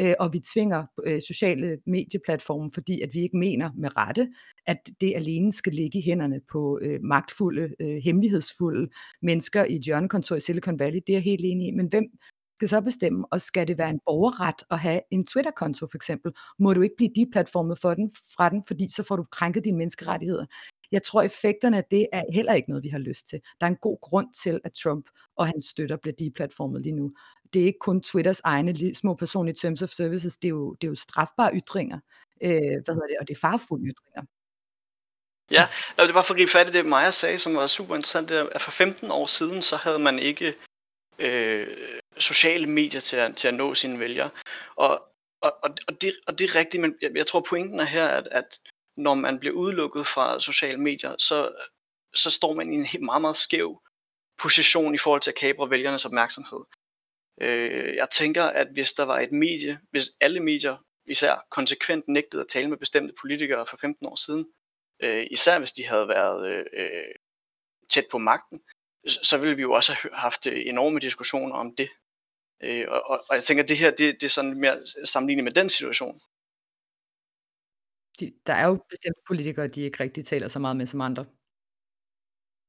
øh, 0.00 0.14
og 0.20 0.32
vi 0.32 0.40
tvinger 0.40 0.86
øh, 1.06 1.22
sociale 1.22 1.78
medieplatforme, 1.86 2.70
fordi 2.74 3.00
at 3.00 3.14
vi 3.14 3.20
ikke 3.20 3.36
mener 3.36 3.70
med 3.76 3.96
rette, 3.96 4.28
at 4.66 4.78
det 5.00 5.12
alene 5.16 5.52
skal 5.52 5.72
ligge 5.72 5.98
i 5.98 6.02
hænderne 6.02 6.40
på 6.52 6.78
øh, 6.82 7.00
magtfulde, 7.02 7.74
øh, 7.80 7.96
hemmelighedsfulde 7.96 8.88
mennesker 9.22 9.64
i 9.64 9.76
et 9.76 9.82
hjørnekontor 9.82 10.36
i 10.36 10.40
Silicon 10.40 10.78
Valley. 10.78 11.00
Det 11.06 11.12
er 11.12 11.16
jeg 11.16 11.22
helt 11.22 11.44
enig 11.44 11.68
i. 11.68 11.70
Men 11.70 11.86
hvem 11.86 12.04
skal 12.56 12.68
så 12.68 12.80
bestemme, 12.80 13.26
og 13.30 13.40
skal 13.40 13.68
det 13.68 13.78
være 13.78 13.90
en 13.90 14.00
borgerret 14.06 14.62
at 14.70 14.78
have 14.78 15.00
en 15.10 15.26
Twitter-konto 15.26 15.86
for 15.86 15.96
eksempel? 15.96 16.32
Må 16.58 16.74
du 16.74 16.82
ikke 16.82 16.96
blive 16.96 17.10
deplatformet 17.16 17.78
for 17.78 17.94
den, 17.94 18.10
fra 18.36 18.48
den, 18.48 18.62
fordi 18.66 18.88
så 18.88 19.02
får 19.02 19.16
du 19.16 19.24
krænket 19.32 19.64
dine 19.64 19.78
menneskerettigheder. 19.78 20.46
Jeg 20.92 21.02
tror, 21.02 21.22
effekterne 21.22 21.76
af 21.76 21.84
det 21.90 22.06
er 22.12 22.22
heller 22.32 22.52
ikke 22.52 22.68
noget, 22.68 22.84
vi 22.84 22.88
har 22.88 22.98
lyst 22.98 23.28
til. 23.28 23.40
Der 23.60 23.66
er 23.66 23.70
en 23.70 23.76
god 23.76 23.98
grund 24.00 24.26
til, 24.42 24.60
at 24.64 24.72
Trump 24.72 25.06
og 25.36 25.46
hans 25.46 25.64
støtter 25.64 25.96
bliver 25.96 26.14
deplatformet 26.18 26.82
lige 26.82 26.96
nu. 26.96 27.12
Det 27.52 27.62
er 27.62 27.66
ikke 27.66 27.78
kun 27.78 28.02
Twitters 28.02 28.40
egne 28.44 28.94
små 28.94 29.14
personlige 29.14 29.54
terms 29.54 29.82
of 29.82 29.90
services, 29.90 30.38
det 30.38 30.48
er 30.48 30.50
jo, 30.50 30.74
det 30.74 30.86
er 30.86 30.90
jo 30.90 30.94
strafbare 30.94 31.54
ytringer, 31.54 32.00
øh, 32.42 32.50
hvad 32.84 32.94
hedder 32.94 33.06
det, 33.06 33.16
og 33.20 33.28
det 33.28 33.34
er 33.36 33.40
farfulde 33.40 33.84
ytringer. 33.86 34.22
Ja, 35.50 35.68
det 35.96 36.14
var 36.14 36.22
for 36.22 36.34
at 36.34 36.38
gribe 36.38 36.50
fat 36.50 36.68
i 36.68 36.72
det, 36.72 36.86
Maja 36.86 37.10
sagde, 37.10 37.38
som 37.38 37.54
var 37.54 37.66
super 37.66 37.94
interessant. 37.94 38.28
Det 38.28 38.38
er, 38.38 38.48
at 38.52 38.62
for 38.62 38.70
15 38.70 39.10
år 39.10 39.26
siden, 39.26 39.62
så 39.62 39.76
havde 39.76 39.98
man 39.98 40.18
ikke 40.18 40.54
øh, 41.18 41.66
sociale 42.18 42.66
medier 42.66 43.00
til 43.00 43.16
at, 43.16 43.36
til 43.36 43.48
at 43.48 43.54
nå 43.54 43.74
sine 43.74 43.98
vælgere. 43.98 44.30
Og, 44.76 44.90
og, 45.42 45.52
og, 45.62 45.70
og, 45.88 46.00
det, 46.00 46.16
og 46.26 46.38
det 46.38 46.50
er 46.50 46.54
rigtigt, 46.54 46.80
men 46.80 46.94
jeg, 47.02 47.10
jeg 47.14 47.26
tror 47.26 47.40
pointen 47.40 47.80
er 47.80 47.84
her, 47.84 48.08
at, 48.08 48.28
at 48.30 48.60
når 48.96 49.14
man 49.14 49.38
bliver 49.38 49.54
udelukket 49.54 50.06
fra 50.06 50.40
sociale 50.40 50.80
medier, 50.80 51.14
så, 51.18 51.50
så 52.14 52.30
står 52.30 52.54
man 52.54 52.72
i 52.72 52.76
en 52.76 52.84
helt 52.84 53.04
meget, 53.04 53.20
meget 53.20 53.36
skæv 53.36 53.82
position 54.38 54.94
i 54.94 54.98
forhold 54.98 55.20
til 55.20 55.30
at 55.30 55.38
kapre 55.38 55.70
vælgernes 55.70 56.04
opmærksomhed. 56.04 56.60
Øh, 57.40 57.94
jeg 57.94 58.08
tænker, 58.12 58.44
at 58.44 58.68
hvis 58.72 58.92
der 58.92 59.04
var 59.04 59.18
et 59.18 59.32
medie, 59.32 59.78
hvis 59.90 60.04
alle 60.20 60.40
medier 60.40 60.76
især 61.06 61.46
konsekvent 61.50 62.08
nægtede 62.08 62.42
at 62.42 62.48
tale 62.48 62.68
med 62.68 62.76
bestemte 62.76 63.14
politikere 63.20 63.66
for 63.66 63.76
15 63.76 64.06
år 64.06 64.26
siden, 64.26 64.46
øh, 65.02 65.26
især 65.30 65.58
hvis 65.58 65.72
de 65.72 65.86
havde 65.86 66.08
været 66.08 66.66
øh, 66.72 67.14
tæt 67.90 68.04
på 68.10 68.18
magten, 68.18 68.60
så 69.06 69.38
ville 69.38 69.56
vi 69.56 69.62
jo 69.62 69.72
også 69.72 69.92
have 69.92 70.14
haft 70.14 70.46
enorme 70.46 70.98
diskussioner 70.98 71.54
om 71.54 71.76
det. 71.76 71.88
Øh, 72.62 72.84
og, 72.88 73.02
og, 73.10 73.20
og 73.28 73.34
jeg 73.34 73.44
tænker, 73.44 73.62
at 73.62 73.68
det 73.68 73.78
her 73.78 73.90
det, 73.90 74.14
det 74.20 74.26
er 74.26 74.30
sådan 74.30 74.60
mere 74.60 74.86
sammenlignet 75.04 75.44
med 75.44 75.52
den 75.52 75.68
situation. 75.68 76.20
De, 78.20 78.32
der 78.46 78.54
er 78.54 78.66
jo 78.66 78.84
bestemte 78.88 79.20
politikere, 79.26 79.68
de 79.68 79.80
ikke 79.80 80.00
rigtig 80.00 80.26
taler 80.26 80.48
så 80.48 80.58
meget 80.58 80.76
med 80.76 80.86
som 80.86 81.00
andre. 81.00 81.26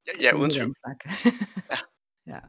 Ja, 0.07 0.13
ja 0.21 0.35
uden 0.35 0.51
tvivl. 0.51 0.75
ja. 1.71 1.77
ja. 2.33 2.39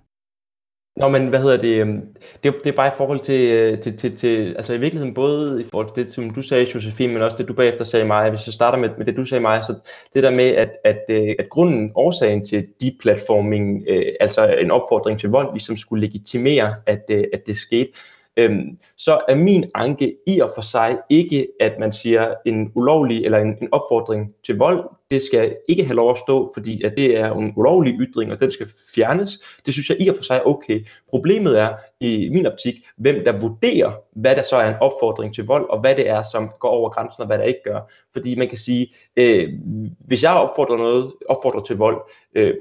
Nå, 0.98 1.08
men 1.08 1.28
hvad 1.28 1.40
hedder 1.40 1.56
det? 1.56 1.80
Øhm, 1.80 2.00
det, 2.44 2.54
det 2.64 2.70
er 2.70 2.76
bare 2.76 2.86
i 2.86 2.96
forhold 2.96 3.20
til, 3.20 3.50
øh, 3.50 3.80
til, 3.80 3.96
til, 3.96 4.16
til, 4.16 4.54
altså 4.56 4.72
i 4.72 4.78
virkeligheden 4.78 5.14
både 5.14 5.62
i 5.62 5.64
forhold 5.70 5.94
til 5.94 6.04
det, 6.04 6.12
som 6.12 6.30
du 6.30 6.42
sagde, 6.42 6.66
Josefine, 6.74 7.12
men 7.12 7.22
også 7.22 7.36
det, 7.36 7.48
du 7.48 7.54
bagefter 7.54 7.84
sagde 7.84 8.06
mig. 8.06 8.30
Hvis 8.30 8.46
jeg 8.46 8.54
starter 8.54 8.78
med, 8.78 8.90
med 8.98 9.06
det, 9.06 9.16
du 9.16 9.24
sagde 9.24 9.42
mig, 9.42 9.64
så 9.64 9.74
det 10.14 10.22
der 10.22 10.30
med, 10.30 10.44
at, 10.44 10.70
at, 10.84 11.04
øh, 11.10 11.34
at 11.38 11.48
grunden, 11.48 11.92
årsagen 11.94 12.44
til 12.44 12.66
deplatforming, 12.80 13.84
øh, 13.88 14.12
altså 14.20 14.56
en 14.60 14.70
opfordring 14.70 15.20
til 15.20 15.28
vold, 15.28 15.52
ligesom 15.52 15.76
skulle 15.76 16.06
legitimere, 16.06 16.74
at, 16.86 17.02
øh, 17.10 17.24
at 17.32 17.40
det 17.46 17.56
skete, 17.56 17.90
øhm, 18.38 18.78
så 18.96 19.20
er 19.28 19.34
min 19.34 19.64
anke 19.74 20.16
i 20.26 20.40
og 20.40 20.50
for 20.54 20.62
sig 20.62 20.98
ikke, 21.10 21.48
at 21.60 21.72
man 21.80 21.92
siger 21.92 22.34
en 22.46 22.72
ulovlig 22.74 23.24
eller 23.24 23.38
en, 23.38 23.56
en 23.62 23.68
opfordring 23.72 24.34
til 24.44 24.58
vold, 24.58 24.84
det 25.10 25.22
skal 25.22 25.56
ikke 25.68 25.84
have 25.84 25.96
lov 25.96 26.10
at 26.10 26.18
stå, 26.18 26.50
fordi 26.54 26.82
at 26.82 26.94
det 26.96 27.18
er 27.18 27.32
en 27.32 27.52
ulovlig 27.56 27.94
ytring, 28.00 28.32
og 28.32 28.40
den 28.40 28.50
skal 28.50 28.68
fjernes. 28.94 29.30
Det 29.66 29.74
synes 29.74 29.90
jeg 29.90 30.00
i 30.00 30.08
og 30.08 30.16
for 30.16 30.22
sig 30.22 30.36
er 30.36 30.48
okay. 30.48 30.86
Problemet 31.10 31.60
er 31.60 31.74
i 32.00 32.28
min 32.32 32.46
optik, 32.46 32.74
hvem 32.96 33.24
der 33.24 33.38
vurderer, 33.40 33.92
hvad 34.16 34.36
der 34.36 34.42
så 34.42 34.56
er 34.56 34.68
en 34.68 34.80
opfordring 34.80 35.34
til 35.34 35.44
vold, 35.44 35.70
og 35.70 35.80
hvad 35.80 35.94
det 35.94 36.08
er, 36.08 36.22
som 36.32 36.50
går 36.60 36.68
over 36.68 36.90
grænsen, 36.90 37.20
og 37.20 37.26
hvad 37.26 37.38
der 37.38 37.44
ikke 37.44 37.62
gør. 37.64 37.80
Fordi 38.12 38.34
man 38.34 38.48
kan 38.48 38.58
sige, 38.58 38.92
øh, 39.16 39.48
hvis 40.06 40.22
jeg 40.22 40.32
opfordrer 40.32 40.76
noget, 40.76 41.12
opfordrer 41.28 41.60
til 41.60 41.76
vold, 41.76 42.00
øh, 42.34 42.54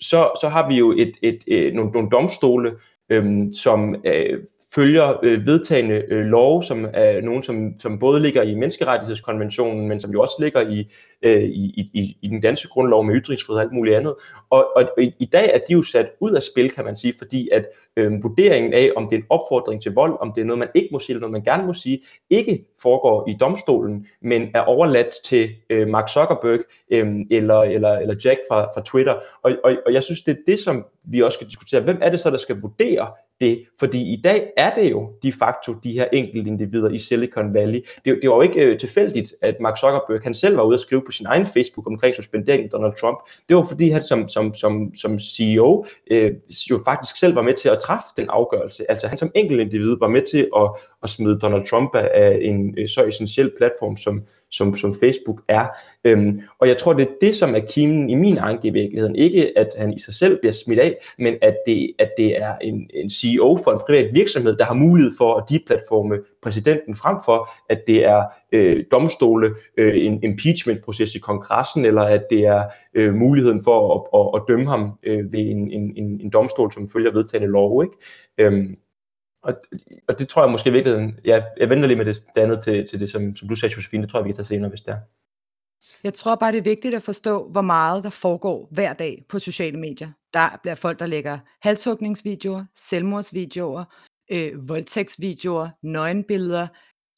så, 0.00 0.30
så 0.40 0.48
har 0.48 0.68
vi 0.68 0.74
jo 0.74 0.92
et, 0.92 1.12
et, 1.22 1.44
et, 1.46 1.54
øh, 1.54 1.72
nogle, 1.72 1.90
nogle 1.90 2.10
domstole, 2.10 2.72
øh, 3.10 3.52
som 3.52 3.96
øh, 4.04 4.38
følger 4.74 5.14
øh, 5.22 5.46
vedtagende 5.46 6.04
øh, 6.08 6.24
lov, 6.24 6.62
som 6.62 6.86
er 6.92 7.20
nogen, 7.20 7.42
som, 7.42 7.78
som 7.78 7.98
både 7.98 8.20
ligger 8.20 8.42
i 8.42 8.54
menneskerettighedskonventionen, 8.54 9.88
men 9.88 10.00
som 10.00 10.10
jo 10.10 10.22
også 10.22 10.36
ligger 10.40 10.60
i, 10.60 10.92
øh, 11.22 11.42
i, 11.42 11.90
i, 11.94 12.16
i 12.22 12.28
den 12.28 12.40
danske 12.40 12.68
grundlov 12.68 13.04
med 13.04 13.14
ytringsfrihed 13.14 13.56
og 13.58 13.62
alt 13.62 13.72
muligt 13.72 13.96
andet. 13.96 14.14
Og, 14.50 14.76
og, 14.76 14.82
og 14.96 15.02
i, 15.02 15.12
i 15.18 15.24
dag 15.24 15.50
er 15.54 15.58
de 15.68 15.72
jo 15.72 15.82
sat 15.82 16.08
ud 16.20 16.32
af 16.32 16.42
spil, 16.42 16.70
kan 16.70 16.84
man 16.84 16.96
sige, 16.96 17.14
fordi 17.18 17.48
at 17.52 17.64
øh, 17.96 18.22
vurderingen 18.22 18.72
af, 18.72 18.90
om 18.96 19.08
det 19.08 19.16
er 19.16 19.20
en 19.20 19.26
opfordring 19.30 19.82
til 19.82 19.92
vold, 19.92 20.16
om 20.20 20.32
det 20.32 20.40
er 20.40 20.44
noget, 20.44 20.58
man 20.58 20.68
ikke 20.74 20.88
må 20.92 20.98
sige, 20.98 21.14
eller 21.14 21.20
noget, 21.28 21.32
man 21.32 21.54
gerne 21.54 21.66
må 21.66 21.72
sige, 21.72 22.02
ikke 22.30 22.64
foregår 22.82 23.28
i 23.28 23.36
domstolen, 23.40 24.06
men 24.22 24.48
er 24.54 24.60
overladt 24.60 25.14
til 25.24 25.50
øh, 25.70 25.88
Mark 25.88 26.08
Zuckerberg 26.08 26.60
øh, 26.90 27.14
eller, 27.30 27.60
eller, 27.60 27.98
eller 27.98 28.14
Jack 28.24 28.40
fra, 28.50 28.62
fra 28.62 28.82
Twitter. 28.82 29.14
Og, 29.42 29.52
og, 29.64 29.76
og 29.86 29.92
jeg 29.92 30.02
synes, 30.02 30.22
det 30.22 30.32
er 30.32 30.42
det, 30.46 30.58
som 30.58 30.86
vi 31.04 31.22
også 31.22 31.36
skal 31.36 31.46
diskutere. 31.46 31.80
Hvem 31.80 31.98
er 32.02 32.10
det 32.10 32.20
så, 32.20 32.30
der 32.30 32.38
skal 32.38 32.60
vurdere 32.60 33.08
det, 33.40 33.64
fordi 33.78 34.12
i 34.12 34.20
dag 34.24 34.48
er 34.56 34.74
det 34.74 34.90
jo 34.90 35.10
de 35.22 35.32
facto 35.32 35.74
de 35.84 35.92
her 35.92 36.06
enkelte 36.12 36.48
individer 36.48 36.90
i 36.90 36.98
Silicon 36.98 37.54
Valley. 37.54 37.80
Det, 38.04 38.18
det 38.22 38.30
var 38.30 38.36
jo 38.36 38.42
ikke 38.42 38.60
øh, 38.60 38.78
tilfældigt, 38.78 39.34
at 39.42 39.54
Mark 39.60 39.78
Zuckerberg 39.78 40.20
han 40.22 40.34
selv 40.34 40.56
var 40.56 40.62
ude 40.62 40.74
at 40.74 40.80
skrive 40.80 41.02
på 41.06 41.10
sin 41.10 41.26
egen 41.26 41.46
Facebook 41.46 41.86
omkring 41.86 42.14
suspenderingen 42.14 42.64
af 42.64 42.70
Donald 42.70 42.92
Trump. 43.00 43.18
Det 43.48 43.56
var 43.56 43.64
fordi 43.68 43.90
han 43.90 44.02
som, 44.02 44.28
som, 44.28 44.54
som, 44.54 44.94
som 44.94 45.18
CEO 45.18 45.86
øh, 46.10 46.32
jo 46.70 46.78
faktisk 46.84 47.16
selv 47.18 47.34
var 47.34 47.42
med 47.42 47.54
til 47.54 47.68
at 47.68 47.78
træffe 47.80 48.06
den 48.16 48.26
afgørelse. 48.30 48.90
Altså 48.90 49.08
han 49.08 49.18
som 49.18 49.30
enkelt 49.34 49.60
individ 49.60 49.96
var 50.00 50.08
med 50.08 50.22
til 50.22 50.48
at, 50.56 50.70
at 51.02 51.10
smide 51.10 51.38
Donald 51.38 51.68
Trump 51.68 51.94
af 51.94 52.38
en 52.42 52.74
øh, 52.78 52.88
så 52.88 53.04
essentiel 53.04 53.50
platform 53.58 53.96
som, 53.96 54.22
som, 54.50 54.76
som 54.76 54.94
Facebook 54.94 55.42
er. 55.48 55.66
Øhm, 56.04 56.40
og 56.58 56.68
jeg 56.68 56.76
tror, 56.76 56.92
det 56.92 57.02
er 57.02 57.12
det, 57.20 57.36
som 57.36 57.54
er 57.54 57.60
kimen 57.60 58.10
i 58.10 58.14
min 58.14 58.38
anke 58.38 58.68
i 58.68 58.70
virkeligheden. 58.70 59.16
Ikke, 59.16 59.58
at 59.58 59.68
han 59.78 59.92
i 59.92 59.98
sig 59.98 60.14
selv 60.14 60.38
bliver 60.40 60.52
smidt 60.52 60.80
af, 60.80 60.96
men 61.18 61.34
at 61.42 61.56
det, 61.66 61.92
at 61.98 62.10
det 62.18 62.42
er 62.42 62.58
en, 62.58 62.90
en 62.94 63.10
CEO 63.10 63.58
for 63.64 63.72
en 63.72 63.80
privat 63.86 64.14
virksomhed, 64.14 64.56
der 64.56 64.64
har 64.64 64.74
mulighed 64.74 65.12
for 65.18 65.34
at 65.34 65.44
deplatforme 65.50 66.18
præsidenten 66.42 66.94
frem 66.94 67.16
for, 67.24 67.50
at 67.70 67.82
det 67.86 68.04
er 68.04 68.24
øh, 68.52 68.84
domstole, 68.90 69.54
øh, 69.76 70.06
en 70.06 70.22
impeachment-proces 70.22 71.14
i 71.14 71.18
kongressen, 71.18 71.84
eller 71.84 72.02
at 72.02 72.22
det 72.30 72.40
er 72.40 72.64
øh, 72.94 73.14
muligheden 73.14 73.64
for 73.64 73.94
at, 73.94 74.20
at, 74.20 74.40
at 74.40 74.44
dømme 74.48 74.70
ham 74.70 74.92
øh, 75.02 75.32
ved 75.32 75.40
en, 75.40 75.70
en, 75.70 75.92
en, 75.96 76.20
en 76.20 76.30
domstol, 76.30 76.72
som 76.72 76.88
følger 76.88 77.12
vedtagende 77.12 77.52
lov. 77.52 77.84
Ikke? 77.84 77.96
Øhm, 78.38 78.76
og, 79.46 79.54
og 80.08 80.18
det 80.18 80.28
tror 80.28 80.42
jeg 80.42 80.50
måske 80.50 80.70
i 80.70 80.72
virkeligheden, 80.72 81.18
jeg, 81.24 81.46
jeg 81.60 81.68
venter 81.70 81.88
lige 81.88 81.96
med 81.96 82.04
det, 82.04 82.24
det 82.34 82.40
andet 82.40 82.60
til, 82.64 82.88
til 82.88 83.00
det, 83.00 83.10
som, 83.10 83.36
som 83.36 83.48
du 83.48 83.54
sagde, 83.54 83.74
Josefine, 83.76 84.02
det 84.02 84.10
tror 84.10 84.18
jeg, 84.18 84.24
vi 84.24 84.28
kan 84.28 84.36
tage 84.36 84.46
senere, 84.46 84.70
hvis 84.70 84.80
det 84.80 84.92
er. 84.92 84.98
Jeg 86.04 86.14
tror 86.14 86.34
bare, 86.34 86.52
det 86.52 86.58
er 86.58 86.62
vigtigt 86.62 86.94
at 86.94 87.02
forstå, 87.02 87.48
hvor 87.48 87.60
meget 87.60 88.04
der 88.04 88.10
foregår 88.10 88.68
hver 88.70 88.92
dag 88.92 89.24
på 89.28 89.38
sociale 89.38 89.78
medier. 89.78 90.10
Der 90.32 90.58
bliver 90.62 90.74
folk, 90.74 90.98
der 90.98 91.06
lægger 91.06 91.38
halshugningsvideoer, 91.62 92.64
selvmordsvideoer, 92.74 93.84
øh, 94.30 94.68
voldtægtsvideoer, 94.68 95.68
nøgenbilleder, 95.82 96.66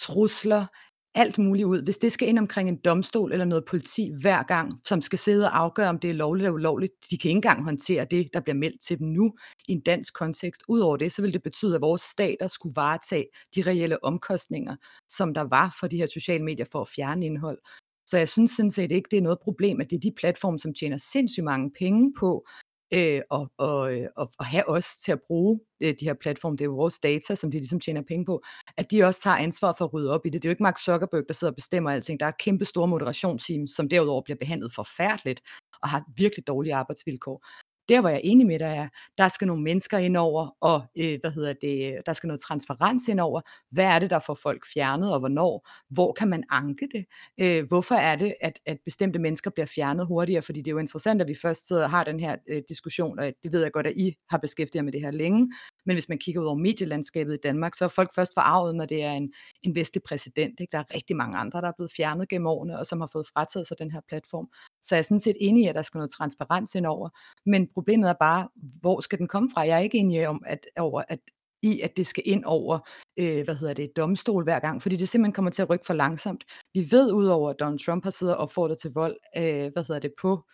trusler, 0.01 0.67
alt 1.15 1.39
muligt 1.39 1.67
ud. 1.67 1.83
Hvis 1.83 1.99
det 1.99 2.13
skal 2.13 2.29
ind 2.29 2.39
omkring 2.39 2.69
en 2.69 2.77
domstol 2.77 3.33
eller 3.33 3.45
noget 3.45 3.65
politi 3.65 4.13
hver 4.21 4.43
gang, 4.43 4.73
som 4.85 5.03
skal 5.03 5.19
sidde 5.19 5.45
og 5.45 5.59
afgøre, 5.59 5.89
om 5.89 5.99
det 5.99 6.11
er 6.11 6.15
lovligt 6.15 6.47
eller 6.47 6.55
ulovligt, 6.55 6.93
de 7.11 7.19
kan 7.19 7.29
ikke 7.29 7.37
engang 7.37 7.65
håndtere 7.65 8.07
det, 8.11 8.29
der 8.35 8.41
bliver 8.41 8.57
meldt 8.57 8.83
til 8.83 8.99
dem 8.99 9.07
nu 9.07 9.35
i 9.69 9.73
en 9.73 9.81
dansk 9.81 10.15
kontekst. 10.15 10.63
Udover 10.69 10.97
det, 10.97 11.13
så 11.13 11.23
vil 11.23 11.33
det 11.33 11.43
betyde, 11.43 11.75
at 11.75 11.81
vores 11.81 12.03
stater 12.03 12.47
skulle 12.47 12.77
varetage 12.77 13.27
de 13.57 13.63
reelle 13.63 14.05
omkostninger, 14.05 14.77
som 15.09 15.35
der 15.35 15.41
var 15.41 15.77
for 15.81 15.87
de 15.87 15.97
her 15.97 16.07
sociale 16.07 16.45
medier 16.45 16.67
for 16.73 16.81
at 16.81 16.89
fjerne 16.89 17.27
indhold. 17.27 17.59
Så 18.07 18.19
jeg 18.19 18.29
synes 18.29 18.51
sådan 18.51 18.71
set 18.71 18.93
ikke, 18.93 19.09
det 19.11 19.17
er 19.17 19.23
noget 19.23 19.39
problem, 19.41 19.81
at 19.81 19.91
det 19.91 19.97
er 19.97 20.01
de 20.01 20.13
platforme, 20.17 20.59
som 20.59 20.75
tjener 20.75 20.99
sindssygt 20.99 21.45
mange 21.45 21.71
penge 21.79 22.13
på 22.21 22.47
øh, 22.93 23.23
og, 23.31 23.53
og, 23.59 23.93
og, 24.17 24.31
og 24.39 24.47
have 24.47 24.69
os 24.69 24.97
til 24.97 25.13
at 25.13 25.21
bruge 25.27 25.61
øh, 25.81 25.95
de 26.01 26.05
her 26.05 26.15
platforme, 26.15 26.57
det 26.57 26.61
er 26.61 26.69
jo 26.69 26.75
vores 26.75 26.99
data, 26.99 27.35
som 27.35 27.51
de 27.51 27.59
ligesom 27.59 27.81
tjener 27.81 28.03
penge 28.03 28.25
på, 28.25 28.43
at 28.77 28.91
de 28.91 29.03
også 29.03 29.21
tager 29.21 29.37
ansvar 29.37 29.75
for 29.79 29.85
at 29.85 29.95
rydde 29.95 30.11
op 30.11 30.27
i 30.27 30.31
det. 30.31 30.43
Det 30.43 30.49
er 30.49 30.51
jo 30.51 30.53
ikke 30.53 30.63
Mark 30.63 30.79
Zuckerberg, 30.79 31.25
der 31.29 31.35
sidder 31.35 31.53
og 31.53 31.57
bestemmer 31.57 31.91
alting. 31.91 32.21
Der 32.21 32.27
er 32.27 32.33
kæmpe 32.39 32.65
store 32.65 32.89
moderationsteam, 32.89 33.67
som 33.67 33.89
derudover 33.89 34.23
bliver 34.23 34.39
behandlet 34.39 34.75
forfærdeligt 34.75 35.41
og 35.83 35.89
har 35.89 36.05
virkelig 36.17 36.47
dårlige 36.47 36.75
arbejdsvilkår. 36.75 37.47
Der, 37.89 38.01
hvor 38.01 38.09
jeg 38.09 38.17
er 38.17 38.21
enig 38.25 38.47
med 38.47 38.59
dig, 38.59 38.67
er, 38.67 38.89
der 39.19 39.29
skal 39.29 39.47
nogle 39.47 39.63
mennesker 39.63 39.99
ind 39.99 40.17
over, 40.17 40.57
og 40.61 40.83
øh, 40.99 41.19
hvad 41.21 41.31
hedder 41.31 41.53
det, 41.53 41.97
der 42.07 42.13
skal 42.13 42.27
noget 42.27 42.41
transparens 42.41 43.09
ind 43.09 43.21
over. 43.21 43.41
Hvad 43.71 43.85
er 43.85 43.99
det, 43.99 44.11
der 44.11 44.19
får 44.19 44.35
folk 44.35 44.67
fjernet, 44.75 45.13
og 45.13 45.19
hvornår? 45.19 45.69
Hvor 45.89 46.13
kan 46.13 46.29
man 46.29 46.45
anke 46.51 46.89
det? 46.93 47.05
Øh, 47.41 47.69
hvorfor 47.69 47.95
er 47.95 48.17
det, 48.17 48.35
at, 48.41 48.59
at 48.67 48.79
bestemte 48.85 49.19
mennesker 49.19 49.51
bliver 49.51 49.67
fjernet 49.67 50.07
hurtigere? 50.07 50.43
Fordi 50.43 50.61
det 50.61 50.69
er 50.69 50.73
jo 50.73 50.79
interessant, 50.79 51.23
at 51.23 51.29
vi 51.29 51.35
først 51.43 51.69
sidder 51.69 51.85
og 51.85 51.91
har 51.91 52.05
den 52.05 52.21
her 52.21 52.37
øh, 52.49 52.63
diskussion, 52.69 53.19
og 53.19 53.33
det 53.43 53.53
ved 53.53 53.63
jeg 53.63 53.73
godt, 53.73 53.87
at 53.87 53.97
I 53.97 54.15
har 54.31 54.39
beskæftiget 54.39 54.81
jer 54.81 54.85
med 54.85 54.93
det 54.93 55.01
her 55.01 55.11
længe, 55.11 55.53
men 55.87 55.95
hvis 55.95 56.09
man 56.09 56.19
kigger 56.19 56.41
ud 56.41 56.47
over 56.47 56.57
medielandskabet 56.57 57.35
i 57.35 57.39
Danmark, 57.43 57.75
så 57.75 57.85
er 57.85 57.89
folk 57.89 58.15
først 58.15 58.35
forarvet, 58.35 58.75
når 58.77 58.87
det 58.87 59.03
er 59.03 59.13
en, 59.13 59.33
en 59.63 59.75
vestlig 59.75 60.03
præsident. 60.03 60.61
Ikke? 60.61 60.73
Der 60.73 60.79
er 60.79 60.95
rigtig 60.95 61.17
mange 61.17 61.39
andre, 61.39 61.61
der 61.61 61.69
er 61.69 61.73
blevet 61.77 61.93
fjernet 61.97 62.29
gennem 62.29 62.47
årene, 62.47 62.79
og 62.79 62.87
som 62.87 63.01
har 63.01 63.11
fået 63.13 63.27
frataget 63.27 63.67
sig 63.67 63.79
den 63.79 63.91
her 63.91 64.01
platform. 64.09 64.49
Så 64.83 64.95
jeg 64.95 64.99
er 64.99 65.03
sådan 65.03 65.21
set 65.21 65.37
enig 65.41 65.65
i, 65.65 65.67
at 65.67 65.75
der 65.75 65.83
skal 65.83 65.99
noget 65.99 66.11
transparens 66.11 66.75
ind 66.75 66.87
over. 66.87 67.09
Men 67.47 67.69
problemet 67.75 68.09
er 68.09 68.15
bare, 68.21 68.49
hvor 68.81 69.01
skal 69.01 69.19
den 69.19 69.29
komme 69.29 69.51
fra? 69.55 69.61
Jeg 69.61 69.75
er 69.79 69.83
ikke 69.83 69.99
enig 69.99 70.29
om, 70.29 70.43
at, 70.47 70.67
over, 70.77 71.03
at 71.09 71.19
i, 71.63 71.81
at 71.81 71.97
det 71.97 72.07
skal 72.07 72.23
ind 72.27 72.45
over, 72.45 72.79
øh, 73.19 73.45
hvad 73.45 73.55
hedder 73.55 73.75
det, 73.75 73.97
domstol 73.97 74.45
hver 74.45 74.59
gang, 74.59 74.83
fordi 74.83 74.97
det 74.97 75.09
simpelthen 75.09 75.33
kommer 75.33 75.51
til 75.51 75.63
at 75.63 75.71
rykke 75.71 75.87
for 75.87 75.95
langsomt. 75.95 76.45
Vi 76.75 76.89
ved 76.91 77.13
udover, 77.13 77.51
at 77.51 77.57
Donald 77.61 77.79
Trump 77.79 78.05
har 78.05 78.11
siddet 78.11 78.37
og 78.37 78.43
opfordret 78.43 78.79
til 78.79 78.93
vold, 78.93 79.17
øh, 79.37 79.73
hvad 79.73 79.87
hedder 79.87 79.99
det, 79.99 80.13
på 80.21 80.45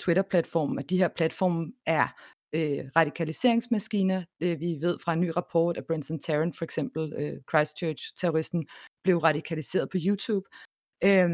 Twitter-platformen, 0.00 0.78
at 0.78 0.90
de 0.90 0.98
her 0.98 1.08
platforme 1.08 1.72
er 1.86 2.08
øh, 2.54 2.84
radikaliseringsmaskiner. 2.96 4.24
Øh, 4.40 4.60
vi 4.60 4.78
ved 4.80 4.98
fra 5.04 5.12
en 5.12 5.20
ny 5.20 5.30
rapport, 5.36 5.76
at 5.76 5.86
Brenton 5.86 6.18
Tarrant 6.18 6.56
for 6.58 6.64
eksempel, 6.64 7.12
øh, 7.16 7.32
Christchurch-terroristen, 7.50 8.66
blev 9.04 9.18
radikaliseret 9.18 9.90
på 9.90 9.98
YouTube. 10.06 10.46
Øh, 11.04 11.30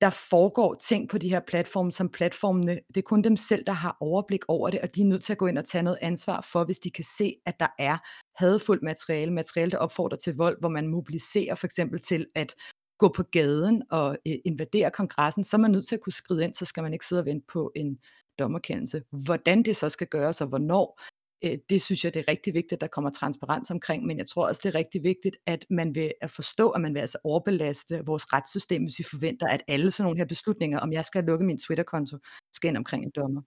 der 0.00 0.10
foregår 0.10 0.74
ting 0.74 1.08
på 1.08 1.18
de 1.18 1.28
her 1.28 1.40
platforme, 1.40 1.92
som 1.92 2.08
platformene, 2.08 2.80
det 2.88 2.96
er 2.96 3.02
kun 3.02 3.22
dem 3.22 3.36
selv, 3.36 3.64
der 3.66 3.72
har 3.72 3.96
overblik 4.00 4.44
over 4.48 4.70
det, 4.70 4.80
og 4.80 4.94
de 4.94 5.00
er 5.00 5.06
nødt 5.06 5.24
til 5.24 5.32
at 5.32 5.38
gå 5.38 5.46
ind 5.46 5.58
og 5.58 5.64
tage 5.64 5.82
noget 5.82 5.98
ansvar 6.02 6.48
for, 6.52 6.64
hvis 6.64 6.78
de 6.78 6.90
kan 6.90 7.04
se, 7.04 7.34
at 7.46 7.54
der 7.60 7.68
er 7.78 7.98
hadfuldt 8.36 8.82
materiale, 8.82 9.32
materiale, 9.32 9.70
der 9.70 9.78
opfordrer 9.78 10.18
til 10.18 10.36
vold, 10.36 10.60
hvor 10.60 10.68
man 10.68 10.88
mobiliserer 10.88 11.54
for 11.54 11.66
eksempel 11.66 12.00
til 12.00 12.26
at 12.34 12.54
gå 12.98 13.08
på 13.16 13.22
gaden 13.22 13.82
og 13.90 14.18
øh, 14.28 14.34
invadere 14.44 14.90
kongressen, 14.90 15.44
så 15.44 15.56
er 15.56 15.60
man 15.60 15.70
nødt 15.70 15.88
til 15.88 15.94
at 15.94 16.00
kunne 16.00 16.12
skride 16.12 16.44
ind, 16.44 16.54
så 16.54 16.64
skal 16.64 16.82
man 16.82 16.92
ikke 16.92 17.06
sidde 17.06 17.22
og 17.22 17.26
vente 17.26 17.46
på 17.52 17.72
en 17.76 17.98
dommerkendelse. 18.38 19.02
Hvordan 19.24 19.62
det 19.62 19.76
så 19.76 19.88
skal 19.88 20.06
gøres, 20.06 20.40
og 20.40 20.46
hvornår, 20.46 21.00
øh, 21.44 21.58
det 21.70 21.82
synes 21.82 22.04
jeg, 22.04 22.14
det 22.14 22.20
er 22.20 22.28
rigtig 22.28 22.54
vigtigt, 22.54 22.72
at 22.72 22.80
der 22.80 22.86
kommer 22.86 23.10
transparens 23.10 23.70
omkring, 23.70 24.06
men 24.06 24.18
jeg 24.18 24.26
tror 24.26 24.48
også, 24.48 24.60
det 24.64 24.74
er 24.74 24.78
rigtig 24.78 25.02
vigtigt, 25.02 25.36
at 25.46 25.66
man 25.70 25.94
vil 25.94 26.12
at 26.20 26.30
forstå, 26.30 26.70
at 26.70 26.80
man 26.80 26.94
vil 26.94 27.00
altså 27.00 27.18
overbelaste 27.24 28.02
vores 28.06 28.32
retssystem, 28.32 28.82
hvis 28.82 28.98
vi 28.98 29.04
forventer, 29.10 29.46
at 29.46 29.62
alle 29.68 29.90
sådan 29.90 30.04
nogle 30.04 30.18
her 30.18 30.26
beslutninger, 30.26 30.78
om 30.78 30.92
jeg 30.92 31.04
skal 31.04 31.24
lukke 31.24 31.44
min 31.44 31.58
Twitter-konto, 31.58 32.18
skal 32.52 32.68
ind 32.68 32.76
omkring 32.76 33.04
en 33.04 33.12
dommer. 33.16 33.42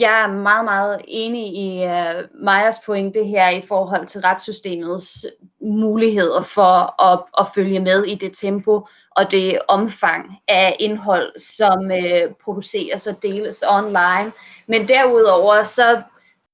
Jeg 0.00 0.22
er 0.22 0.26
meget, 0.26 0.64
meget 0.64 1.00
enig 1.08 1.56
i 1.56 1.84
uh, 1.84 2.24
Majas 2.44 2.80
pointe 2.86 3.24
her 3.24 3.48
i 3.48 3.60
forhold 3.60 4.06
til 4.06 4.20
retssystemets 4.20 5.26
muligheder 5.60 6.42
for 6.42 7.02
at, 7.02 7.24
at 7.38 7.46
følge 7.54 7.80
med 7.80 8.04
i 8.04 8.14
det 8.14 8.32
tempo 8.34 8.86
og 9.10 9.30
det 9.30 9.58
omfang 9.68 10.36
af 10.48 10.76
indhold, 10.80 11.38
som 11.38 11.84
uh, 11.84 12.34
produceres 12.44 13.06
og 13.06 13.22
deles 13.22 13.64
online. 13.68 14.32
Men 14.66 14.88
derudover, 14.88 15.62
så 15.62 16.02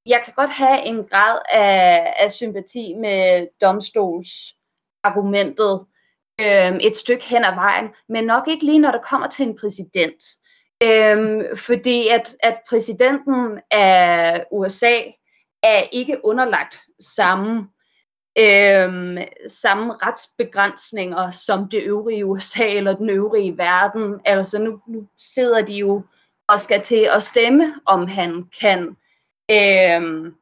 jeg 0.07 0.23
kan 0.25 0.33
godt 0.37 0.50
have 0.50 0.85
en 0.85 1.04
grad 1.04 1.38
af, 1.52 2.14
af 2.18 2.33
sympati 2.33 2.95
med 2.95 3.47
domstolsargumentet 3.61 5.85
øh, 6.40 6.76
et 6.76 6.97
stykke 6.97 7.24
hen 7.24 7.44
ad 7.44 7.55
vejen, 7.55 7.88
men 8.09 8.24
nok 8.24 8.48
ikke 8.48 8.64
lige 8.64 8.79
når 8.79 8.90
det 8.90 9.03
kommer 9.03 9.29
til 9.29 9.48
en 9.48 9.59
præsident. 9.59 10.38
Øhm, 10.82 11.56
fordi 11.56 12.08
at, 12.08 12.36
at 12.42 12.58
præsidenten 12.68 13.60
af 13.70 14.44
USA 14.52 14.94
er 15.62 15.82
ikke 15.92 16.20
underlagt 16.24 16.80
samme, 17.00 17.68
øhm, 18.38 19.18
samme 19.48 19.94
retsbegrænsninger 19.94 21.30
som 21.30 21.68
det 21.68 21.82
øvrige 21.82 22.26
USA 22.26 22.68
eller 22.68 22.96
den 22.96 23.10
øvrige 23.10 23.58
verden. 23.58 24.20
Altså 24.24 24.62
nu, 24.62 24.80
nu 24.88 25.06
sidder 25.18 25.62
de 25.62 25.72
jo 25.72 26.02
og 26.48 26.60
skal 26.60 26.82
til 26.82 27.08
at 27.14 27.22
stemme, 27.22 27.74
om 27.86 28.06
han 28.06 28.44
kan 28.60 28.96
øhm, 29.50 30.34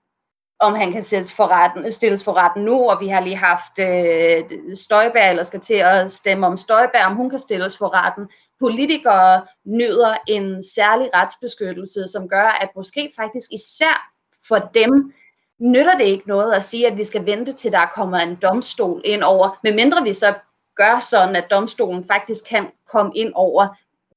om 0.59 0.75
han 0.75 0.93
kan 0.93 1.03
stilles 1.03 1.33
for, 1.33 1.47
retten, 1.47 1.93
stilles 1.93 2.25
for 2.25 2.33
retten 2.33 2.65
nu, 2.65 2.91
og 2.91 3.01
vi 3.01 3.09
har 3.09 3.21
lige 3.21 3.37
haft 3.37 3.79
øh, 3.79 4.77
Støjbær, 4.77 5.31
eller 5.31 5.43
skal 5.43 5.61
til 5.61 5.75
at 5.75 6.13
stemme 6.13 6.47
om 6.47 6.57
Støjbær, 6.57 7.05
om 7.05 7.17
hun 7.17 7.31
kan 7.31 7.39
stilles 7.39 7.79
for 7.79 8.05
retten. 8.05 8.29
Politikere 8.61 9.43
nyder 9.65 10.15
en 10.27 10.63
særlig 10.63 11.11
retsbeskyttelse, 11.15 12.07
som 12.07 12.29
gør, 12.29 12.59
at 12.61 12.69
måske 12.77 13.13
faktisk 13.17 13.53
især 13.53 14.13
for 14.49 14.59
dem, 14.59 15.13
nytter 15.59 15.97
det 15.97 16.05
ikke 16.05 16.29
noget 16.29 16.53
at 16.53 16.63
sige, 16.63 16.87
at 16.87 16.97
vi 16.97 17.05
skal 17.05 17.27
vente 17.27 17.53
til 17.53 17.73
der 17.73 17.87
kommer 17.95 18.19
en 18.19 18.35
domstol 18.35 19.03
ind 19.05 19.23
over, 19.23 19.59
medmindre 19.63 20.03
vi 20.03 20.13
så 20.13 20.35
gør 20.77 20.99
sådan, 20.99 21.37
at 21.37 21.51
domstolen 21.51 22.05
faktisk 22.07 22.49
kan 22.49 22.67
komme 22.93 23.13
ind 23.15 23.33
over, 23.35 23.67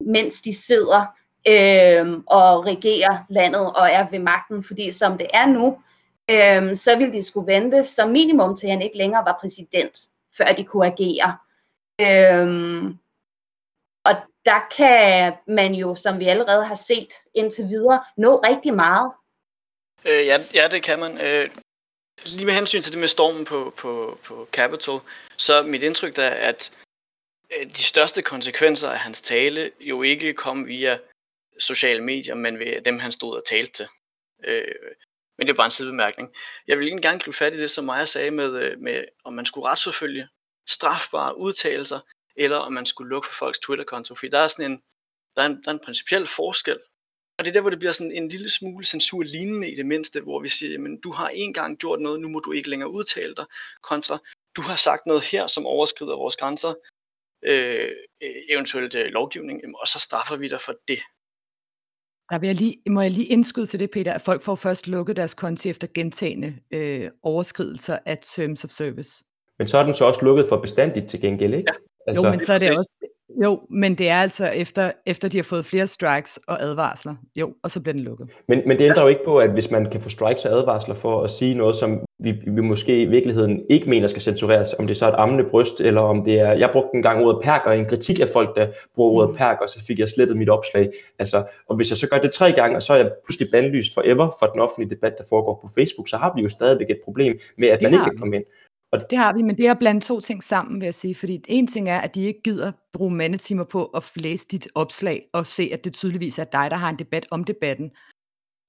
mens 0.00 0.40
de 0.40 0.54
sidder 0.54 1.04
øh, 1.48 2.18
og 2.26 2.66
regerer 2.66 3.18
landet 3.28 3.72
og 3.72 3.88
er 3.90 4.06
ved 4.10 4.18
magten, 4.18 4.64
fordi 4.64 4.90
som 4.90 5.18
det 5.18 5.26
er 5.34 5.46
nu, 5.46 5.78
øhm, 6.30 6.76
så 6.76 6.98
ville 6.98 7.12
de 7.12 7.22
skulle 7.22 7.52
vente 7.52 7.84
som 7.84 8.08
minimum 8.08 8.56
til 8.56 8.68
han 8.68 8.82
ikke 8.82 8.96
længere 8.96 9.24
var 9.24 9.38
præsident, 9.40 9.98
før 10.36 10.52
de 10.52 10.64
kunne 10.64 10.86
agere. 10.86 11.38
Øhm, 12.00 12.98
og 14.04 14.14
der 14.44 14.60
kan 14.76 15.32
man 15.46 15.74
jo, 15.74 15.94
som 15.94 16.18
vi 16.18 16.26
allerede 16.26 16.64
har 16.64 16.74
set 16.74 17.14
indtil 17.34 17.68
videre, 17.68 18.04
nå 18.16 18.36
rigtig 18.36 18.74
meget. 18.74 19.12
Øh, 20.04 20.26
ja, 20.26 20.38
ja, 20.54 20.68
det 20.68 20.82
kan 20.82 20.98
man. 20.98 21.20
Øh, 21.20 21.50
lige 22.26 22.46
med 22.46 22.54
hensyn 22.54 22.82
til 22.82 22.92
det 22.92 23.00
med 23.00 23.08
stormen 23.08 23.44
på, 23.44 23.74
på, 23.76 24.18
på 24.24 24.48
Capitol, 24.52 25.00
så 25.36 25.54
er 25.54 25.62
mit 25.62 25.82
indtryk 25.82 26.18
er, 26.18 26.28
at 26.28 26.72
øh, 27.56 27.66
de 27.66 27.82
største 27.82 28.22
konsekvenser 28.22 28.88
af 28.90 28.98
hans 28.98 29.20
tale 29.20 29.70
jo 29.80 30.02
ikke 30.02 30.34
kom 30.34 30.66
via 30.66 30.98
sociale 31.58 32.02
medier, 32.02 32.34
men 32.34 32.58
ved 32.58 32.80
dem, 32.80 32.98
han 32.98 33.12
stod 33.12 33.36
og 33.36 33.42
talte 33.44 33.72
til. 33.72 33.86
Øh, 34.44 34.74
men 35.40 35.46
det 35.46 35.52
er 35.52 35.56
bare 35.56 35.66
en 35.66 35.72
sidebemærkning. 35.72 36.34
Jeg 36.66 36.78
vil 36.78 36.86
egentlig 36.86 37.02
gerne 37.02 37.20
gribe 37.20 37.36
fat 37.36 37.54
i 37.54 37.60
det, 37.60 37.70
som 37.70 37.84
Maja 37.84 38.04
sagde 38.04 38.30
med, 38.30 38.62
øh, 38.62 38.78
med 38.78 39.04
om 39.24 39.32
man 39.32 39.46
skulle 39.46 39.68
retsforfølge 39.68 40.28
strafbare 40.68 41.38
udtalelser, 41.38 42.00
eller 42.36 42.56
om 42.56 42.72
man 42.72 42.86
skulle 42.86 43.10
lukke 43.10 43.28
for 43.28 43.34
folks 43.34 43.58
Twitter-konto. 43.58 44.14
Fordi 44.14 44.30
der 44.30 44.38
er 44.38 44.48
sådan 44.48 44.70
en, 44.70 44.82
der 45.36 45.42
er 45.42 45.46
en, 45.46 45.62
der 45.64 45.70
er 45.70 45.74
en 45.74 45.84
principiel 45.84 46.26
forskel. 46.26 46.78
Og 47.38 47.44
det 47.44 47.48
er 47.48 47.52
der, 47.52 47.60
hvor 47.60 47.70
det 47.70 47.78
bliver 47.78 47.92
sådan 47.92 48.12
en 48.12 48.28
lille 48.28 48.50
smule 48.50 48.84
censur 48.84 49.22
lignende 49.22 49.70
i 49.72 49.74
det 49.74 49.86
mindste, 49.86 50.20
hvor 50.20 50.40
vi 50.40 50.48
siger, 50.48 50.78
men 50.78 51.00
du 51.00 51.12
har 51.12 51.28
engang 51.28 51.78
gjort 51.78 52.00
noget, 52.00 52.20
nu 52.20 52.28
må 52.28 52.40
du 52.40 52.52
ikke 52.52 52.70
længere 52.70 52.90
udtale 52.90 53.34
dig, 53.34 53.44
kontra 53.82 54.18
du 54.56 54.62
har 54.62 54.76
sagt 54.76 55.06
noget 55.06 55.22
her, 55.22 55.46
som 55.46 55.66
overskrider 55.66 56.16
vores 56.16 56.36
grænser, 56.36 56.74
øh, 57.42 57.90
øh 58.22 58.36
eventuelt 58.48 58.94
øh, 58.94 59.06
lovgivning, 59.06 59.60
og 59.80 59.88
så 59.88 59.98
straffer 59.98 60.36
vi 60.36 60.48
dig 60.48 60.60
for 60.60 60.74
det. 60.88 61.00
Der 62.30 62.38
vil 62.38 62.46
jeg 62.46 62.56
lige, 62.56 62.76
må 62.90 63.00
jeg 63.00 63.10
lige 63.10 63.26
indskyde 63.26 63.66
til 63.66 63.80
det, 63.80 63.90
Peter, 63.90 64.12
at 64.12 64.22
folk 64.22 64.42
får 64.42 64.54
først 64.54 64.88
lukket 64.88 65.16
deres 65.16 65.34
konti 65.34 65.68
efter 65.68 65.88
gentagende 65.94 66.54
øh, 66.70 67.10
overskridelser 67.22 67.98
af 68.06 68.18
Terms 68.22 68.64
of 68.64 68.70
Service. 68.70 69.24
Men 69.58 69.68
så 69.68 69.78
er 69.78 69.84
den 69.84 69.94
så 69.94 70.04
også 70.04 70.24
lukket 70.24 70.46
for 70.48 70.56
bestandigt 70.56 71.08
til 71.08 71.20
gengæld, 71.20 71.54
ikke? 71.54 71.72
Ja. 71.72 72.10
Altså, 72.10 72.26
jo, 72.26 72.30
men 72.30 72.40
så 72.40 72.52
er 72.52 72.58
det 72.58 72.70
også, 72.70 72.90
jo, 73.44 73.60
men 73.70 73.94
det 73.94 74.10
er 74.10 74.16
altså 74.16 74.46
efter, 74.46 74.92
efter 75.06 75.28
de 75.28 75.38
har 75.38 75.42
fået 75.42 75.64
flere 75.64 75.86
strikes 75.86 76.40
og 76.46 76.62
advarsler. 76.62 77.14
Jo, 77.36 77.54
og 77.62 77.70
så 77.70 77.80
bliver 77.80 77.92
den 77.92 78.02
lukket. 78.02 78.28
Men, 78.48 78.62
men 78.66 78.78
det 78.78 78.84
ændrer 78.84 79.02
jo 79.02 79.08
ikke 79.08 79.24
på, 79.24 79.38
at 79.38 79.50
hvis 79.50 79.70
man 79.70 79.90
kan 79.90 80.00
få 80.00 80.10
strikes 80.10 80.44
og 80.44 80.58
advarsler 80.58 80.94
for 80.94 81.22
at 81.22 81.30
sige 81.30 81.54
noget, 81.54 81.76
som 81.76 82.00
vi, 82.18 82.34
vi 82.46 82.60
måske 82.60 83.02
i 83.02 83.04
virkeligheden 83.04 83.62
ikke 83.70 83.90
mener 83.90 84.08
skal 84.08 84.22
censureres, 84.22 84.74
om 84.78 84.86
det 84.86 84.94
er 84.94 84.98
så 84.98 85.08
et 85.08 85.14
ammende 85.18 85.44
bryst, 85.44 85.80
eller 85.80 86.00
om 86.00 86.24
det 86.24 86.40
er... 86.40 86.52
Jeg 86.52 86.70
brugte 86.72 86.96
en 86.96 87.02
gang 87.02 87.24
ordet 87.24 87.42
perker 87.42 87.72
i 87.72 87.78
en 87.78 87.86
kritik 87.86 88.20
af 88.20 88.28
folk, 88.32 88.56
der 88.56 88.66
bruger 88.94 89.10
ordet 89.10 89.30
mm. 89.30 89.36
perker, 89.36 89.66
så 89.66 89.84
fik 89.86 89.98
jeg 89.98 90.08
slettet 90.08 90.36
mit 90.36 90.48
opslag. 90.48 90.90
Altså, 91.18 91.44
og 91.68 91.76
hvis 91.76 91.90
jeg 91.90 91.96
så 91.96 92.08
gør 92.08 92.18
det 92.18 92.32
tre 92.32 92.52
gange, 92.52 92.76
og 92.76 92.82
så 92.82 92.92
er 92.92 92.96
jeg 92.96 93.10
pludselig 93.26 93.48
bandlyst 93.52 93.94
forever 93.94 94.36
for 94.38 94.46
den 94.46 94.60
offentlige 94.60 94.90
debat, 94.90 95.14
der 95.18 95.24
foregår 95.28 95.58
på 95.62 95.68
Facebook, 95.74 96.08
så 96.08 96.16
har 96.16 96.32
vi 96.36 96.42
jo 96.42 96.48
stadigvæk 96.48 96.90
et 96.90 97.00
problem 97.04 97.38
med, 97.58 97.68
at 97.68 97.82
man 97.82 97.92
ikke 97.92 98.04
kan 98.04 98.18
komme 98.18 98.36
ind. 98.36 98.44
Og 98.92 99.00
det 99.10 99.18
har 99.18 99.32
vi, 99.32 99.42
men 99.42 99.56
det 99.56 99.66
er 99.66 99.74
blandt 99.74 100.04
to 100.04 100.20
ting 100.20 100.44
sammen, 100.44 100.80
vil 100.80 100.84
jeg 100.86 100.94
sige. 100.94 101.14
Fordi 101.14 101.42
en 101.48 101.66
ting 101.66 101.88
er, 101.88 102.00
at 102.00 102.14
de 102.14 102.22
ikke 102.24 102.40
gider 102.44 102.72
bruge 102.92 103.10
mandetimer 103.10 103.64
på 103.64 103.84
at 103.84 104.10
læse 104.16 104.46
dit 104.50 104.68
opslag 104.74 105.28
og 105.32 105.46
se, 105.46 105.70
at 105.72 105.84
det 105.84 105.94
tydeligvis 105.94 106.38
er 106.38 106.44
dig, 106.44 106.70
der 106.70 106.76
har 106.76 106.90
en 106.90 106.98
debat 106.98 107.26
om 107.30 107.44
debatten. 107.44 107.90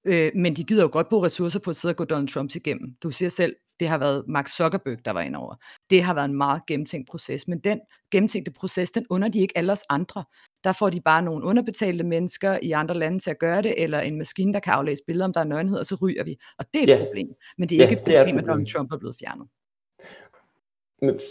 Øh, 0.05 0.31
men 0.35 0.55
de 0.55 0.63
gider 0.63 0.83
jo 0.83 0.89
godt 0.91 1.09
bruge 1.09 1.25
ressourcer 1.25 1.59
på 1.59 1.69
at 1.69 1.75
sidde 1.75 1.91
og 1.91 1.95
gå 1.95 2.05
Donald 2.05 2.27
Trump 2.27 2.55
igennem. 2.55 2.95
Du 3.03 3.11
siger 3.11 3.29
selv, 3.29 3.55
Det 3.79 3.89
har 3.89 3.97
været 3.97 4.23
Mark 4.27 4.47
Zuckerberg, 4.47 5.05
der 5.05 5.11
var 5.11 5.21
indover. 5.21 5.55
Det 5.89 6.03
har 6.03 6.13
været 6.13 6.25
en 6.25 6.35
meget 6.37 6.61
gennemtænkt 6.67 7.09
proces, 7.09 7.47
men 7.47 7.59
den 7.59 7.79
gennemtænkte 8.11 8.51
proces, 8.51 8.91
den 8.91 9.05
under 9.09 9.27
de 9.29 9.39
ikke 9.39 9.57
alle 9.57 9.71
os 9.71 9.83
andre. 9.89 10.23
Der 10.63 10.71
får 10.73 10.89
de 10.89 11.01
bare 11.01 11.21
nogle 11.21 11.45
underbetalte 11.45 12.03
mennesker 12.03 12.59
i 12.61 12.71
andre 12.71 12.95
lande 12.95 13.19
til 13.19 13.29
at 13.29 13.39
gøre 13.39 13.61
det, 13.61 13.73
eller 13.77 13.99
en 13.99 14.17
maskine, 14.17 14.53
der 14.53 14.59
kan 14.59 14.73
aflæse 14.73 15.03
billeder, 15.07 15.25
om 15.25 15.33
der 15.33 15.39
er 15.39 15.43
nøgenhed, 15.43 15.79
og 15.79 15.85
så 15.85 15.95
ryger 16.01 16.23
vi. 16.23 16.35
Og 16.59 16.65
det 16.73 16.79
er 16.79 16.83
et 16.83 16.99
Ja. 16.99 17.05
problem. 17.05 17.27
Men 17.57 17.69
det 17.69 17.75
er 17.75 17.79
Ja, 17.79 17.89
ikke 17.89 18.01
et 18.01 18.05
det 18.05 18.15
er 18.15 18.21
et 18.21 18.25
problem, 18.25 18.37
at 18.37 18.43
problem. 18.43 18.53
Donald 18.53 18.73
Trump 18.73 18.91
er 18.91 18.97
blevet 18.97 19.15
fjernet. 19.19 19.47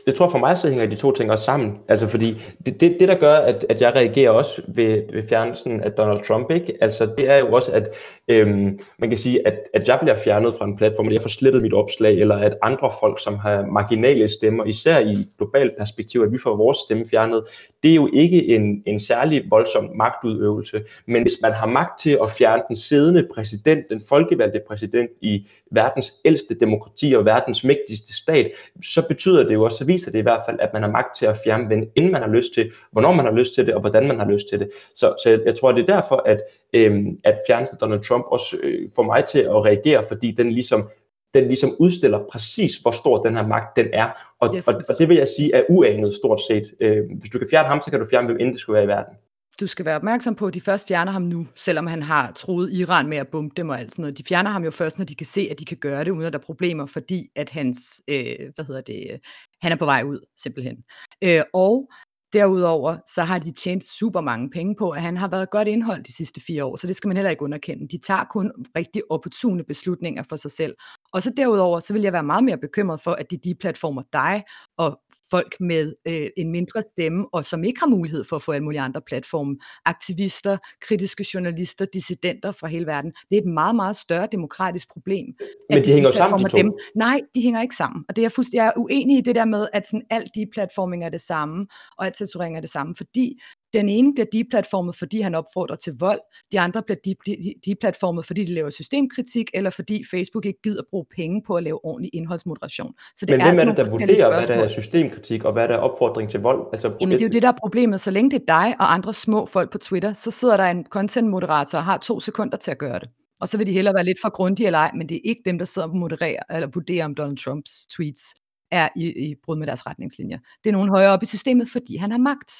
Jeg 0.07 0.15
tror 0.15 0.29
for 0.29 0.39
mig, 0.39 0.59
så 0.59 0.69
hænger 0.69 0.87
de 0.87 0.97
to 0.97 1.13
ting 1.13 1.31
også 1.31 1.45
sammen. 1.45 1.79
Altså 1.89 2.07
fordi 2.07 2.43
det, 2.67 2.81
det, 2.81 2.97
det 3.01 3.09
der 3.09 3.15
gør, 3.15 3.35
at, 3.35 3.67
at 3.69 3.81
jeg 3.83 3.95
reagerer 3.95 4.31
også 4.31 4.63
ved, 4.69 5.03
ved 5.13 5.29
fjernelsen 5.29 5.81
af 5.81 5.93
Donald 5.93 6.27
Trump, 6.27 6.51
ikke? 6.51 6.75
Altså 6.81 7.07
det 7.19 7.31
er 7.31 7.39
jo 7.39 7.53
også, 7.53 7.73
at 7.73 7.89
øhm, 8.31 8.79
man 8.99 9.09
kan 9.09 9.19
sige, 9.19 9.47
at, 9.47 9.59
at 9.75 9.89
jeg 9.89 9.99
bliver 10.03 10.17
fjernet 10.17 10.55
fra 10.55 10.65
en 10.65 10.77
platform, 10.77 11.07
eller 11.07 11.15
jeg 11.15 11.23
får 11.23 11.29
slettet 11.29 11.63
mit 11.63 11.75
opslag, 11.75 12.21
eller 12.21 12.37
at 12.37 12.57
andre 12.63 12.91
folk, 13.01 13.23
som 13.23 13.35
har 13.35 13.67
marginale 13.67 14.29
stemmer, 14.29 14.65
især 14.65 14.99
i 14.99 15.11
et 15.11 15.29
globalt 15.39 15.73
perspektiv, 15.79 16.21
at 16.21 16.33
vi 16.33 16.39
får 16.39 16.57
vores 16.57 16.79
stemme 16.79 17.05
fjernet, 17.11 17.45
det 17.83 17.91
er 17.91 17.95
jo 17.95 18.11
ikke 18.13 18.49
en, 18.49 18.83
en 18.87 19.01
særlig 19.01 19.43
voldsom 19.51 19.91
magtudøvelse. 19.95 20.83
Men 21.07 21.23
hvis 21.23 21.39
man 21.43 21.53
har 21.53 21.67
magt 21.67 22.01
til 22.01 22.19
at 22.23 22.31
fjerne 22.39 22.63
den 22.69 22.77
siddende 22.77 23.29
præsident, 23.35 23.85
den 23.91 24.03
folkevalgte 24.09 24.61
præsident 24.69 25.11
i 25.21 25.49
verdens 25.71 26.15
ældste 26.25 26.55
demokrati 26.55 27.13
og 27.13 27.25
verdens 27.25 27.65
mægtigste 27.65 28.17
stat, 28.23 28.51
så 28.83 29.09
betyder 29.09 29.45
det 29.45 29.55
jo 29.55 29.65
også, 29.65 29.79
så 29.79 29.85
viser 29.85 30.11
det 30.11 30.19
i 30.19 30.23
hvert 30.23 30.43
fald, 30.49 30.57
at 30.61 30.73
man 30.73 30.83
har 30.83 30.91
magt 30.91 31.17
til 31.17 31.27
at 31.27 31.37
fjerne 31.45 31.71
den, 31.71 31.87
inden 31.97 32.13
man 32.13 32.23
har 32.23 32.31
lyst 32.31 32.55
til, 32.55 32.73
hvornår 32.93 33.13
man 33.13 33.25
har 33.25 33.33
lyst 33.33 33.55
til 33.55 33.67
det, 33.67 33.75
og 33.75 33.81
hvordan 33.81 34.09
man 34.09 34.19
har 34.19 34.31
lyst 34.31 34.49
til 34.49 34.59
det. 34.61 34.71
Så, 34.95 35.15
så 35.23 35.31
jeg, 35.31 35.41
jeg 35.47 35.55
tror, 35.59 35.73
det 35.73 35.83
er 35.83 35.95
derfor, 35.95 36.23
at, 36.27 36.41
øhm, 36.75 37.19
at 37.25 37.39
fjernelsen 37.49 37.75
af 37.77 37.79
Donald 37.81 38.05
Trump 38.05 38.25
også 38.29 38.57
øh, 38.63 38.89
får 38.97 39.03
mig 39.03 39.25
til 39.25 39.39
at 39.39 39.65
reagere, 39.65 40.03
fordi 40.09 40.31
den 40.31 40.51
ligesom 40.53 40.89
den 41.35 41.47
ligesom 41.47 41.77
udstiller 41.79 42.21
præcis, 42.33 42.77
hvor 42.77 42.91
stor 42.91 43.23
den 43.23 43.37
her 43.37 43.47
magt 43.47 43.77
den 43.77 43.87
er. 43.93 44.11
Og, 44.41 44.57
Yes. 44.57 44.69
og, 44.69 44.75
og 44.89 44.95
det 44.99 45.09
vil 45.09 45.17
jeg 45.17 45.29
sige 45.29 45.55
er 45.55 45.63
uanet 45.69 46.13
stort 46.15 46.41
set. 46.49 46.75
Øh, 46.81 47.03
hvis 47.21 47.31
du 47.31 47.39
kan 47.39 47.49
fjerne 47.51 47.69
ham, 47.69 47.83
så 47.83 47.91
kan 47.91 48.01
du 48.01 48.07
fjerne 48.11 48.27
hvem 48.27 48.37
end 48.41 48.53
det 48.53 48.61
skulle 48.61 48.75
være 48.75 48.85
i 48.85 48.89
verden. 48.89 49.15
Du 49.61 49.67
skal 49.67 49.85
være 49.85 49.97
opmærksom 49.97 50.35
på, 50.35 50.47
at 50.47 50.55
de 50.55 50.61
først 50.61 50.89
fjerner 50.89 51.13
ham 51.13 51.23
nu, 51.23 51.47
selvom 51.55 51.87
han 51.87 52.03
har 52.03 52.33
troet 52.33 52.73
Iran 52.73 53.09
med 53.09 53.17
at 53.19 53.29
bombe 53.29 53.55
dem 53.57 53.69
og 53.69 53.79
alt 53.81 53.93
sådan 53.93 54.03
noget. 54.03 54.19
De 54.19 54.25
fjerner 54.29 54.51
ham 54.51 54.65
jo 54.65 54.71
først, 54.71 54.99
når 54.99 55.05
de 55.05 55.15
kan 55.15 55.27
se, 55.27 55.49
at 55.51 55.59
de 55.59 55.65
kan 55.65 55.77
gøre 55.77 56.05
det, 56.05 56.11
uden 56.11 56.25
at 56.27 56.33
der 56.33 56.39
er 56.39 56.43
problemer, 56.43 56.87
fordi 56.87 57.29
at 57.37 57.51
hans, 57.51 58.03
øh, 58.09 58.37
hvad 58.55 58.65
hedder 58.65 58.81
det, 58.81 59.07
øh, 59.13 59.19
han 59.63 59.73
er 59.73 59.77
på 59.77 59.85
vej 59.85 60.03
ud, 60.03 60.21
simpelthen. 60.37 60.77
Øh, 61.25 61.43
og 61.53 61.91
derudover, 62.33 62.97
så 63.07 63.23
har 63.23 63.39
de 63.39 63.53
tjent 63.53 63.85
super 63.85 64.21
mange 64.21 64.51
penge 64.51 64.77
på, 64.79 64.91
at 64.91 65.03
han 65.03 65.17
har 65.17 65.29
været 65.29 65.51
godt 65.51 65.69
indhold 65.69 66.05
de 66.05 66.13
sidste 66.13 66.41
fire 66.41 66.65
år, 66.65 66.77
så 66.77 66.87
det 66.87 66.97
skal 66.97 67.09
man 67.09 67.17
heller 67.17 67.31
ikke 67.31 67.43
underkende. 67.43 67.89
De 67.89 67.99
tager 67.99 68.25
kun 68.25 68.53
rigtig 68.77 69.03
opportune 69.11 69.65
beslutninger 69.65 70.23
for 70.29 70.37
sig 70.37 70.51
selv. 70.51 70.75
Og 71.13 71.23
så 71.23 71.33
derudover, 71.37 71.81
så 71.81 71.93
vil 71.93 72.03
jeg 72.03 72.13
være 72.13 72.23
meget 72.23 72.45
mere 72.45 72.59
bekymret 72.59 73.01
for, 73.01 73.13
at 73.13 73.31
de 73.31 73.37
de-platformer 73.37 74.03
dig 74.13 74.43
og 74.79 75.01
folk 75.31 75.57
med 75.61 75.95
øh, 76.09 76.29
en 76.37 76.51
mindre 76.51 76.83
stemme, 76.83 77.27
og 77.33 77.45
som 77.45 77.65
ikke 77.65 77.81
har 77.81 77.87
mulighed 77.87 78.25
for 78.25 78.37
at 78.37 78.43
få 78.43 78.53
alle 78.53 78.65
mulige 78.65 78.81
andre 78.81 79.01
platforme. 79.07 79.57
Aktivister, 79.85 80.59
kritiske 80.81 81.27
journalister, 81.35 81.87
dissidenter 81.93 82.53
fra 82.53 82.67
hele 82.67 82.87
verden. 82.87 83.13
Det 83.31 83.39
er 83.39 83.43
et 83.43 83.49
meget, 83.49 83.77
meget 83.77 83.97
større 83.97 84.29
demokratisk 84.33 84.93
problem. 84.93 85.27
Men 85.69 85.79
at 85.79 85.85
de 85.85 85.93
hænger 85.93 86.11
sammen, 86.11 86.45
de 86.45 86.49
to. 86.49 86.79
Nej, 86.95 87.21
de 87.35 87.43
hænger 87.43 87.63
ikke 87.63 87.77
sammen. 87.77 88.05
Og 88.09 88.17
det 88.17 88.23
er 88.23 88.25
jeg, 88.25 88.33
fuldstændig, 88.33 88.59
jeg 88.59 88.67
er 88.67 88.81
uenig 88.81 89.19
i 89.19 89.21
det 89.21 89.35
der 89.35 89.45
med, 89.45 89.69
at 89.73 89.87
sådan 89.87 90.03
alt 90.11 90.29
de-platforming 90.35 91.05
er 91.05 91.09
det 91.09 91.21
samme, 91.21 91.67
og 91.99 92.07
alt 92.07 92.17
censurering 92.17 92.57
er 92.57 92.61
det 92.61 92.71
samme, 92.71 92.95
fordi 92.97 93.41
den 93.73 93.89
ene 93.89 94.15
bliver 94.15 94.27
de-platformet, 94.33 94.97
fordi 94.97 95.21
han 95.21 95.35
opfordrer 95.35 95.77
til 95.77 95.93
vold, 95.99 96.21
de 96.53 96.61
andre 96.61 96.83
bliver 96.83 96.99
de- 97.05 97.15
de- 97.27 97.55
de-platformet, 97.65 98.25
fordi 98.27 98.45
de 98.45 98.55
laver 98.55 98.71
systemkritik, 98.71 99.51
eller 99.55 99.71
fordi 99.71 100.05
Facebook 100.11 100.47
ikke 100.47 100.59
gider 100.63 100.83
bruge 100.91 101.05
penge 101.17 101.43
på 101.47 101.55
at 101.57 101.63
lave 101.63 101.85
ordentlig 101.85 102.11
indholdsmoderation. 102.15 102.95
Så 103.17 103.27
det 103.27 103.31
Men 103.31 103.41
er 103.41 103.45
hvem 103.55 103.69
er 103.69 103.75
det, 103.75 103.77
der 103.87 103.91
vurderer, 103.91 104.07
hvad 104.07 104.19
der 104.19 104.37
er 104.39 104.43
spørgsmål. 104.43 104.69
systemkritik, 104.83 105.45
og 105.45 105.53
hvad 105.53 105.69
der 105.69 105.75
er 105.75 105.79
opfordring 105.79 106.31
til 106.31 106.41
vold? 106.41 106.69
Altså, 106.73 106.97
Jamen 107.01 107.13
det 107.13 107.23
er 107.23 107.27
jo 107.29 107.33
det, 107.33 107.43
der 107.43 107.49
er 107.49 107.57
problemet. 107.61 108.01
Så 108.01 108.11
længe 108.11 108.31
det 108.31 108.41
er 108.41 108.47
dig 108.47 108.75
og 108.81 108.93
andre 108.95 109.15
små 109.15 109.47
folk 109.47 109.73
på 109.73 109.79
Twitter, 109.79 110.13
så 110.13 110.31
sidder 110.31 110.57
der 110.57 110.65
en 110.65 110.87
content-moderator 110.91 111.79
og 111.79 111.85
har 111.85 111.99
to 111.99 112.21
sekunder 112.21 112.57
til 112.57 112.71
at 112.71 112.79
gøre 112.79 112.99
det. 112.99 113.09
Og 113.41 113.49
så 113.49 113.59
vil 113.59 113.67
de 113.67 113.73
hellere 113.73 113.95
være 113.95 114.05
lidt 114.05 114.19
for 114.23 114.29
grundige 114.29 114.67
eller 114.67 114.79
ej, 114.79 114.91
men 114.97 115.09
det 115.09 115.15
er 115.15 115.21
ikke 115.25 115.43
dem, 115.45 115.59
der 115.59 115.65
sidder 115.65 115.89
og 115.89 115.97
modererer 115.97 116.43
eller 116.51 116.69
vurderer, 116.75 117.05
om 117.05 117.15
Donald 117.15 117.37
Trumps 117.37 117.87
tweets 117.97 118.23
er 118.71 118.89
i, 118.97 119.05
i 119.31 119.35
brud 119.45 119.57
med 119.57 119.67
deres 119.67 119.87
retningslinjer. 119.87 120.39
Det 120.65 120.71
er 120.71 120.73
nogen 120.73 120.89
højere 120.89 121.11
op 121.13 121.23
i 121.23 121.27
systemet, 121.27 121.69
fordi 121.73 121.97
han 121.97 122.11
har 122.11 122.19
magt. 122.19 122.51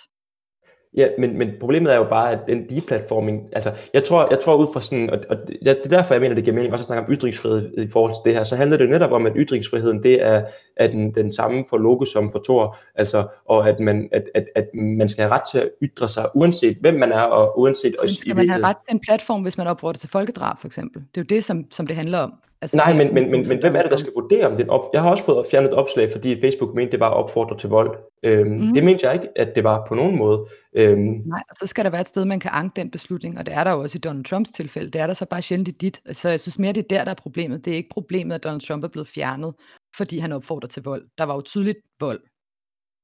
Ja, 0.97 1.09
men, 1.19 1.39
men 1.39 1.51
problemet 1.61 1.93
er 1.93 1.97
jo 1.97 2.05
bare, 2.05 2.33
at 2.33 2.39
den 2.49 2.71
deplatforming, 2.71 3.49
altså 3.53 3.71
jeg 3.95 4.05
tror, 4.05 4.29
jeg 4.31 4.39
tror 4.45 4.57
ud 4.57 4.67
fra 4.73 4.81
sådan, 4.81 5.11
og, 5.11 5.19
og 5.29 5.37
det 5.49 5.69
er 5.85 5.89
derfor, 5.89 6.15
jeg 6.15 6.21
mener, 6.21 6.35
det 6.35 6.45
giver 6.45 6.55
mening 6.55 6.73
også 6.73 6.83
at 6.83 6.87
snakke 6.87 7.05
om 7.07 7.13
ytringsfrihed 7.13 7.79
i 7.79 7.89
forhold 7.89 8.13
til 8.13 8.21
det 8.25 8.35
her, 8.35 8.45
så 8.45 8.57
handler 8.57 8.77
det 8.77 8.85
jo 8.85 8.91
netop 8.91 9.13
om, 9.13 9.27
at 9.27 9.33
ytringsfriheden, 9.37 10.03
det 10.03 10.23
er, 10.23 10.45
er 10.77 10.87
den, 10.87 11.15
den 11.15 11.33
samme 11.33 11.65
for 11.71 11.79
Logo 11.79 12.05
som 12.05 12.31
for 12.31 12.39
Tor, 12.39 12.79
altså, 12.95 13.27
og 13.45 13.69
at 13.69 13.81
man, 13.81 14.09
at, 14.13 14.25
at, 14.35 14.47
at 14.55 14.69
man 14.75 15.09
skal 15.09 15.23
have 15.23 15.33
ret 15.33 15.43
til 15.53 15.59
at 15.59 15.71
ytre 15.83 16.09
sig, 16.09 16.27
uanset 16.35 16.77
hvem 16.81 16.95
man 16.95 17.13
er, 17.13 17.23
og 17.23 17.61
uanset 17.61 17.91
Men 17.91 18.03
også 18.03 18.15
skal 18.15 18.37
man 18.37 18.49
have 18.49 18.65
ret 18.65 18.77
til 18.89 18.95
en 18.95 19.01
platform, 19.01 19.43
hvis 19.43 19.59
man 19.59 19.67
opfordrer 19.67 19.99
til 19.99 20.09
folkedrab, 20.09 20.59
for 20.61 20.67
eksempel? 20.67 21.03
Det 21.15 21.21
er 21.21 21.25
jo 21.25 21.37
det, 21.37 21.45
som, 21.45 21.65
som 21.71 21.87
det 21.87 21.97
handler 21.97 22.19
om. 22.19 22.33
Altså, 22.63 22.77
Nej, 22.77 22.93
men, 22.97 23.15
men, 23.15 23.31
men, 23.31 23.49
men 23.49 23.59
hvem 23.61 23.77
er 23.77 23.83
det, 23.83 23.91
der 23.91 23.97
skal 23.97 24.13
vurdere, 24.15 24.47
om 24.47 24.57
det 24.57 24.67
er 24.67 24.71
op... 24.71 24.91
Jeg 24.93 25.03
har 25.03 25.11
også 25.11 25.25
fået 25.25 25.47
fjernet 25.51 25.69
et 25.69 25.75
opslag, 25.75 26.11
fordi 26.13 26.41
Facebook 26.41 26.75
mente, 26.75 26.93
det 26.93 27.01
var 27.01 27.11
at 27.11 27.17
opfordre 27.17 27.59
til 27.59 27.69
vold. 27.69 27.99
Øhm, 28.23 28.51
mm. 28.51 28.75
Det 28.75 28.85
mente 28.85 29.07
jeg 29.07 29.15
ikke, 29.15 29.29
at 29.37 29.53
det 29.55 29.65
var 29.65 29.85
på 29.89 29.95
nogen 29.95 30.17
måde. 30.19 30.47
Øhm, 30.73 31.01
Nej, 31.27 31.43
og 31.51 31.57
så 31.57 31.67
skal 31.67 31.85
der 31.85 31.91
være 31.91 32.01
et 32.01 32.09
sted, 32.09 32.25
man 32.25 32.41
kan 32.41 32.51
anke 32.55 32.81
den 32.81 32.91
beslutning, 32.91 33.39
og 33.39 33.47
det 33.47 33.55
er 33.55 33.65
der 33.65 33.71
jo 33.71 33.81
også 33.81 33.99
i 33.99 34.01
Donald 34.01 34.25
Trumps 34.25 34.51
tilfælde. 34.51 34.91
Det 34.91 35.01
er 35.01 35.07
der 35.07 35.15
så 35.15 35.27
bare 35.27 35.43
sjældent 35.43 35.69
i 35.69 35.71
dit. 35.71 36.01
Så 36.13 36.29
jeg 36.29 36.41
synes 36.41 36.59
mere, 36.59 36.73
det 36.73 36.85
er 36.85 36.89
der, 36.89 37.05
der 37.05 37.11
er 37.11 37.15
problemet. 37.15 37.65
Det 37.65 37.71
er 37.73 37.77
ikke 37.77 37.89
problemet, 37.93 38.35
at 38.35 38.45
Donald 38.45 38.61
Trump 38.61 38.85
er 38.85 38.89
blevet 38.89 39.09
fjernet, 39.09 39.55
fordi 39.97 40.19
han 40.19 40.33
opfordrer 40.33 40.69
til 40.69 40.83
vold. 40.83 41.05
Der 41.19 41.25
var 41.25 41.35
jo 41.35 41.41
tydeligt 41.41 41.79
vold 42.01 42.21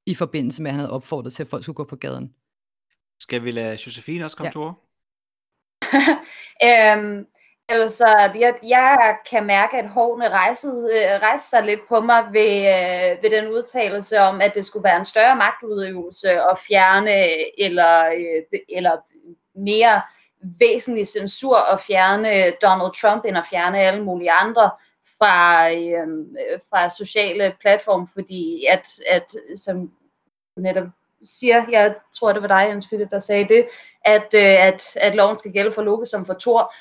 i 0.06 0.14
forbindelse 0.14 0.62
med, 0.62 0.70
at 0.70 0.72
han 0.72 0.80
havde 0.80 0.92
opfordret 0.92 1.32
til, 1.32 1.42
at 1.42 1.48
folk 1.48 1.62
skulle 1.62 1.76
gå 1.76 1.84
på 1.84 1.96
gaden. 1.96 2.32
Skal 3.20 3.44
vi 3.44 3.50
lade 3.50 3.70
Josefine 3.72 4.24
også 4.24 4.36
komme 4.36 4.46
Ja. 4.48 4.50
til 4.50 4.60
ord? 4.60 4.82
øhm, 6.68 7.26
altså, 7.68 8.06
jeg, 8.38 8.54
jeg 8.62 9.16
kan 9.30 9.46
mærke, 9.46 9.76
at 9.76 9.88
hårene 9.88 10.28
rejsede, 10.28 10.90
øh, 10.94 11.22
rejste 11.22 11.48
sig 11.48 11.62
lidt 11.62 11.80
på 11.88 12.00
mig 12.00 12.24
ved, 12.32 12.56
øh, 12.56 13.22
ved 13.22 13.30
den 13.30 13.48
udtalelse 13.48 14.18
om, 14.20 14.40
at 14.40 14.54
det 14.54 14.66
skulle 14.66 14.84
være 14.84 14.96
en 14.96 15.04
større 15.04 15.36
magtudøvelse 15.36 16.30
at 16.30 16.58
fjerne 16.68 17.24
øh, 17.24 17.44
eller, 17.58 18.06
øh, 18.06 18.60
eller 18.68 18.96
mere 19.54 20.02
væsentlig 20.40 21.06
censur 21.06 21.56
at 21.56 21.80
fjerne 21.80 22.52
Donald 22.62 23.00
Trump, 23.00 23.24
end 23.24 23.38
at 23.38 23.46
fjerne 23.50 23.78
alle 23.78 24.04
mulige 24.04 24.32
andre 24.32 24.70
fra, 25.18 25.70
øh, 25.72 26.08
fra 26.70 26.90
sociale 26.90 27.54
platform, 27.60 28.08
fordi 28.08 28.64
at, 28.70 28.88
at 29.08 29.34
som 29.56 29.92
netop 30.56 30.86
siger, 31.22 31.64
jeg 31.70 31.94
tror 32.18 32.32
det 32.32 32.42
var 32.42 32.48
dig, 32.48 32.66
Jens 32.68 32.86
Philip, 32.86 33.10
der 33.10 33.18
sagde 33.18 33.48
det, 33.48 33.68
at, 34.04 34.28
øh, 34.34 34.66
at, 34.66 34.96
at 34.96 35.14
loven 35.14 35.38
skal 35.38 35.52
gælde 35.52 35.72
for 35.72 35.82
Loke 35.82 36.06
som 36.06 36.26
for 36.26 36.36
Thor. 36.40 36.74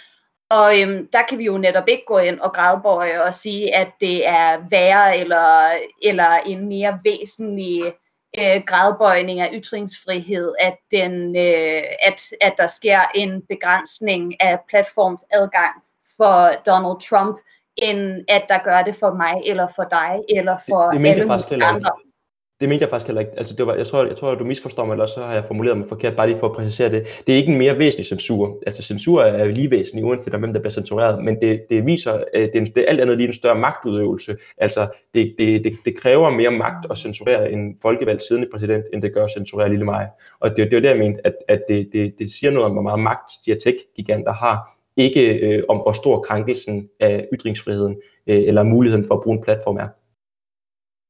Og 0.59 0.81
øhm, 0.81 1.07
der 1.13 1.21
kan 1.29 1.37
vi 1.37 1.45
jo 1.45 1.57
netop 1.57 1.87
ikke 1.87 2.03
gå 2.07 2.17
ind 2.17 2.39
og 2.39 2.53
gradbøje 2.53 3.23
og 3.23 3.33
sige, 3.33 3.75
at 3.75 3.87
det 4.01 4.27
er 4.27 4.57
værre 4.69 5.17
eller, 5.17 5.71
eller 6.03 6.31
en 6.45 6.67
mere 6.67 6.99
væsentlig 7.03 7.93
øh, 8.39 8.61
gradbøjning 8.67 9.39
af 9.39 9.49
ytringsfrihed, 9.53 10.53
at, 10.59 10.77
den, 10.91 11.35
øh, 11.35 11.83
at, 11.99 12.21
at 12.41 12.53
der 12.57 12.67
sker 12.67 12.99
en 13.15 13.41
begrænsning 13.49 14.41
af 14.41 14.59
platformsadgang 14.69 15.73
for 16.17 16.51
Donald 16.65 17.09
Trump, 17.09 17.37
end 17.75 18.25
at 18.27 18.45
der 18.49 18.59
gør 18.63 18.81
det 18.81 18.95
for 18.95 19.13
mig, 19.13 19.41
eller 19.45 19.67
for 19.75 19.83
dig, 19.83 20.19
eller 20.29 20.57
for 20.69 20.91
det, 20.91 20.99
det 20.99 21.21
alle 21.21 21.27
mulige 21.27 21.75
ikke. 21.75 22.14
Det 22.59 22.69
mente 22.69 22.83
jeg 22.83 22.89
faktisk 22.89 23.07
heller 23.07 23.21
ikke. 23.21 23.31
Altså, 23.37 23.55
det 23.57 23.67
var, 23.67 23.75
jeg, 23.75 23.87
tror, 23.87 24.05
jeg 24.05 24.15
tror, 24.15 24.31
at 24.31 24.39
du 24.39 24.43
misforstår 24.45 24.85
mig, 24.85 24.93
eller 24.93 25.05
så 25.05 25.19
har 25.23 25.33
jeg 25.33 25.43
formuleret 25.45 25.77
mig 25.77 25.87
forkert, 25.89 26.15
bare 26.15 26.27
lige 26.27 26.37
for 26.39 26.47
at 26.49 26.55
præcisere 26.55 26.91
det. 26.91 27.07
Det 27.27 27.33
er 27.33 27.37
ikke 27.37 27.51
en 27.51 27.57
mere 27.57 27.77
væsentlig 27.79 28.05
censur. 28.05 28.57
Altså, 28.65 28.81
censur 28.83 29.21
er 29.21 29.45
jo 29.45 29.51
lige 29.51 29.71
væsentlig, 29.71 30.05
uanset 30.05 30.33
om 30.33 30.39
hvem 30.39 30.53
der 30.53 30.59
bliver 30.59 30.71
censureret, 30.71 31.23
men 31.23 31.41
det, 31.41 31.61
det 31.69 31.85
viser, 31.85 32.11
at 32.13 32.23
det, 32.33 32.55
er 32.55 32.59
en- 32.61 32.65
det 32.75 32.77
er 32.77 32.85
alt 32.89 33.01
andet 33.01 33.17
lige 33.17 33.27
en 33.27 33.33
større 33.33 33.55
magtudøvelse. 33.59 34.37
Altså, 34.57 34.87
det, 35.13 35.35
det, 35.37 35.63
det, 35.63 35.73
det 35.85 35.97
kræver 35.97 36.29
mere 36.29 36.51
magt 36.51 36.85
at 36.91 36.97
censurere 36.97 37.51
en 37.51 37.77
folkevalgt 37.81 38.21
siddende 38.23 38.49
præsident, 38.51 38.85
end 38.93 39.01
det 39.01 39.13
gør 39.13 39.23
at 39.23 39.31
censurere 39.31 39.69
lille 39.69 39.85
mig. 39.85 40.07
Og 40.39 40.49
det, 40.49 40.57
det 40.57 40.73
er 40.73 40.79
det, 40.81 40.89
jeg 40.89 40.97
mente, 40.97 41.27
at, 41.27 41.33
at 41.47 41.61
det, 41.69 41.89
det, 41.93 42.13
det 42.19 42.31
siger 42.31 42.51
noget 42.51 42.65
om, 42.65 42.71
hvor 42.71 42.81
meget 42.81 42.99
magt 42.99 43.31
de 43.45 43.51
her 43.51 43.59
tech-giganter 43.59 44.33
har, 44.33 44.77
ikke 44.97 45.39
øh, 45.39 45.63
om 45.69 45.77
hvor 45.77 45.91
stor 45.91 46.19
krænkelsen 46.19 46.89
af 46.99 47.25
ytringsfriheden 47.33 47.95
øh, 48.27 48.43
eller 48.47 48.63
muligheden 48.63 49.07
for 49.07 49.15
at 49.15 49.21
bruge 49.23 49.37
en 49.37 49.43
platform 49.43 49.77
er. 49.77 49.87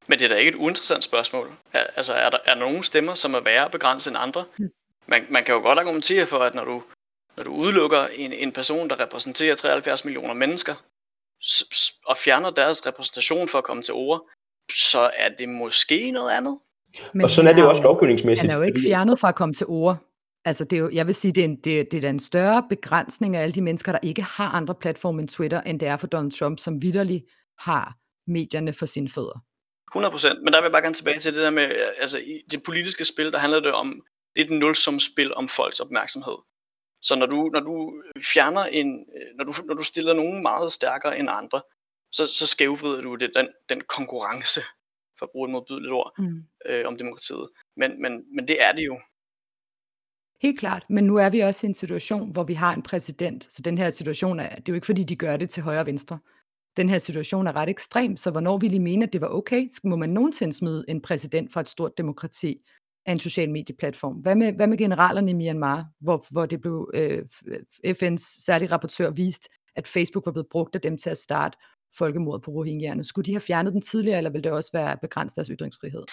Men 0.08 0.20
det 0.20 0.26
er 0.26 0.30
da 0.30 0.36
ikke 0.36 0.50
et 0.50 0.56
uinteressant 0.56 1.04
spørgsmål. 1.04 1.52
Altså, 1.74 2.14
er 2.14 2.30
der, 2.30 2.38
er 2.46 2.54
der 2.54 2.62
nogle 2.62 2.84
stemmer, 2.84 3.14
som 3.14 3.34
er 3.34 3.40
værre 3.40 3.70
begrænset 3.70 4.12
end 4.12 4.18
andre? 4.20 4.46
Man, 5.08 5.26
man 5.30 5.44
kan 5.44 5.56
jo 5.56 5.62
godt 5.62 5.80
argumentere 5.80 6.26
for, 6.26 6.38
at 6.38 6.56
når 6.56 6.66
du, 6.66 6.84
når 7.38 7.44
du 7.44 7.54
udelukker 7.54 8.08
en, 8.08 8.34
en 8.34 8.52
person, 8.52 8.90
der 8.90 9.00
repræsenterer 9.00 9.56
73 9.56 10.06
millioner 10.06 10.34
mennesker, 10.34 10.74
og 12.06 12.18
fjerner 12.18 12.50
deres 12.50 12.88
repræsentation 12.88 13.50
for 13.50 13.58
at 13.58 13.64
komme 13.64 13.84
til 13.84 13.94
ord, 13.94 14.30
så 14.72 15.10
er 15.18 15.30
det 15.40 15.50
måske 15.50 16.12
noget 16.12 16.32
andet. 16.32 16.60
Men 17.14 17.24
og 17.24 17.30
sådan 17.30 17.52
er 17.52 17.56
det 17.56 17.62
jo 17.62 17.70
også 17.70 17.84
lovgivningsmæssigt. 17.84 18.42
Han 18.42 18.52
er 18.52 18.56
jo 18.56 18.62
ikke 18.62 18.82
fjernet 18.88 19.20
fra 19.20 19.30
at 19.30 19.36
komme 19.36 19.54
til 19.54 19.68
ord. 19.68 19.98
Altså, 20.46 20.64
det 20.64 20.76
er 20.76 20.80
jo, 20.80 20.90
jeg 20.94 21.08
vil 21.08 21.16
sige, 21.16 21.32
det 21.32 21.42
er, 21.42 21.46
en, 21.46 21.56
det, 21.56 21.92
det 21.92 22.04
er 22.04 22.10
en 22.10 22.20
større 22.20 22.64
begrænsning 22.70 23.36
af 23.36 23.42
alle 23.42 23.54
de 23.54 23.62
mennesker, 23.62 23.92
der 23.92 24.00
ikke 24.04 24.22
har 24.22 24.50
andre 24.50 24.76
platforme 24.76 25.22
end 25.22 25.30
Twitter, 25.30 25.62
end 25.62 25.80
det 25.80 25.88
er 25.88 25.98
for 25.98 26.08
Donald 26.08 26.32
Trump, 26.32 26.60
som 26.60 26.82
vidderligt 26.82 27.26
har 27.60 27.94
medierne 28.28 28.74
for 28.74 28.86
sine 28.86 29.10
fødder. 29.10 29.45
100 29.92 30.12
procent, 30.12 30.44
men 30.44 30.54
der 30.54 30.60
vil 30.60 30.66
jeg 30.66 30.72
bare 30.72 30.82
gerne 30.82 30.96
tilbage 30.96 31.20
til 31.20 31.34
det 31.34 31.42
der 31.42 31.50
med, 31.50 31.64
altså 31.98 32.18
i 32.18 32.42
det 32.52 32.64
politiske 32.64 33.06
spil, 33.06 33.32
der 33.32 33.38
handler 33.38 33.60
det 33.60 33.74
om 33.74 34.06
et 34.36 34.50
nulsumspil 34.50 35.36
om 35.36 35.48
folks 35.48 35.80
opmærksomhed. 35.80 36.38
Så 37.02 37.16
når 37.16 37.26
du, 37.26 37.50
når 37.54 37.60
du 37.60 38.04
fjerner 38.34 38.64
en, 38.64 39.06
når 39.38 39.44
du, 39.46 39.54
når 39.66 39.74
du 39.74 39.84
stiller 39.84 40.14
nogen 40.14 40.42
meget 40.42 40.72
stærkere 40.72 41.20
end 41.20 41.30
andre, 41.32 41.62
så, 42.12 42.26
så 42.26 42.48
skævvrider 42.48 43.02
du 43.02 43.16
det, 43.16 43.32
den, 43.36 43.50
den 43.70 43.82
konkurrence, 43.82 44.62
for 45.20 45.26
at 45.26 45.30
bruge 45.32 45.48
et 45.48 45.52
modbydeligt 45.52 45.94
ord, 45.94 46.14
mm. 46.18 46.44
øh, 46.66 46.88
om 46.88 46.98
demokratiet. 46.98 47.50
Men, 47.78 48.02
men, 48.02 48.24
men 48.36 48.48
det 48.48 48.64
er 48.64 48.72
det 48.72 48.86
jo. 48.86 49.00
Helt 50.42 50.60
klart, 50.60 50.86
men 50.90 51.04
nu 51.04 51.18
er 51.18 51.30
vi 51.30 51.40
også 51.40 51.68
i 51.68 51.70
en 51.70 51.74
situation, 51.74 52.32
hvor 52.32 52.44
vi 52.44 52.54
har 52.54 52.74
en 52.74 52.84
præsident, 52.84 53.54
så 53.54 53.62
den 53.62 53.78
her 53.78 53.90
situation 53.90 54.40
er, 54.40 54.50
det 54.50 54.58
er 54.58 54.64
jo 54.68 54.74
ikke 54.74 54.86
fordi, 54.86 55.04
de 55.04 55.16
gør 55.16 55.38
det 55.38 55.50
til 55.50 55.64
højre 55.64 55.80
og 55.80 55.86
venstre. 55.86 56.20
Den 56.78 56.90
her 56.90 57.00
situation 57.00 57.48
er 57.48 57.56
ret 57.56 57.70
ekstrem, 57.70 58.18
så 58.18 58.32
hvornår 58.32 58.58
vil 58.58 58.74
I 58.74 58.78
mene, 58.78 59.06
at 59.06 59.14
det 59.14 59.22
var 59.22 59.28
okay? 59.28 59.68
Må 59.84 59.96
man 59.96 60.10
nogensinde 60.10 60.54
smide 60.54 60.86
en 60.88 61.02
præsident 61.02 61.54
fra 61.54 61.62
et 61.62 61.70
stort 61.70 61.98
demokrati 61.98 62.58
af 63.06 63.12
en 63.12 63.20
social 63.20 63.50
medieplatform? 63.50 64.16
Hvad 64.16 64.36
med, 64.36 64.54
hvad 64.54 64.68
med 64.68 64.78
generalerne 64.78 65.32
i 65.32 65.34
Myanmar, 65.34 65.86
hvor, 66.00 66.26
hvor 66.32 66.46
det 66.46 66.62
blev 66.62 66.92
øh, 66.94 67.24
FN's 67.88 68.44
særlige 68.46 68.72
rapportør 68.72 69.10
vist, 69.10 69.48
at 69.76 69.88
Facebook 69.88 70.26
var 70.26 70.32
blevet 70.32 70.48
brugt 70.52 70.76
af 70.76 70.82
dem 70.82 70.98
til 70.98 71.10
at 71.10 71.18
starte 71.18 71.58
folkemord 71.98 72.42
på 72.42 72.52
rohingyerne. 72.52 73.04
Skulle 73.04 73.26
de 73.26 73.32
have 73.32 73.42
fjernet 73.42 73.74
den 73.74 73.82
tidligere, 73.82 74.18
eller 74.18 74.30
vil 74.30 74.44
det 74.44 74.52
også 74.52 74.70
være 74.74 74.98
begrænset 74.98 75.36
deres 75.36 75.48
ytringsfrihed? 75.48 76.04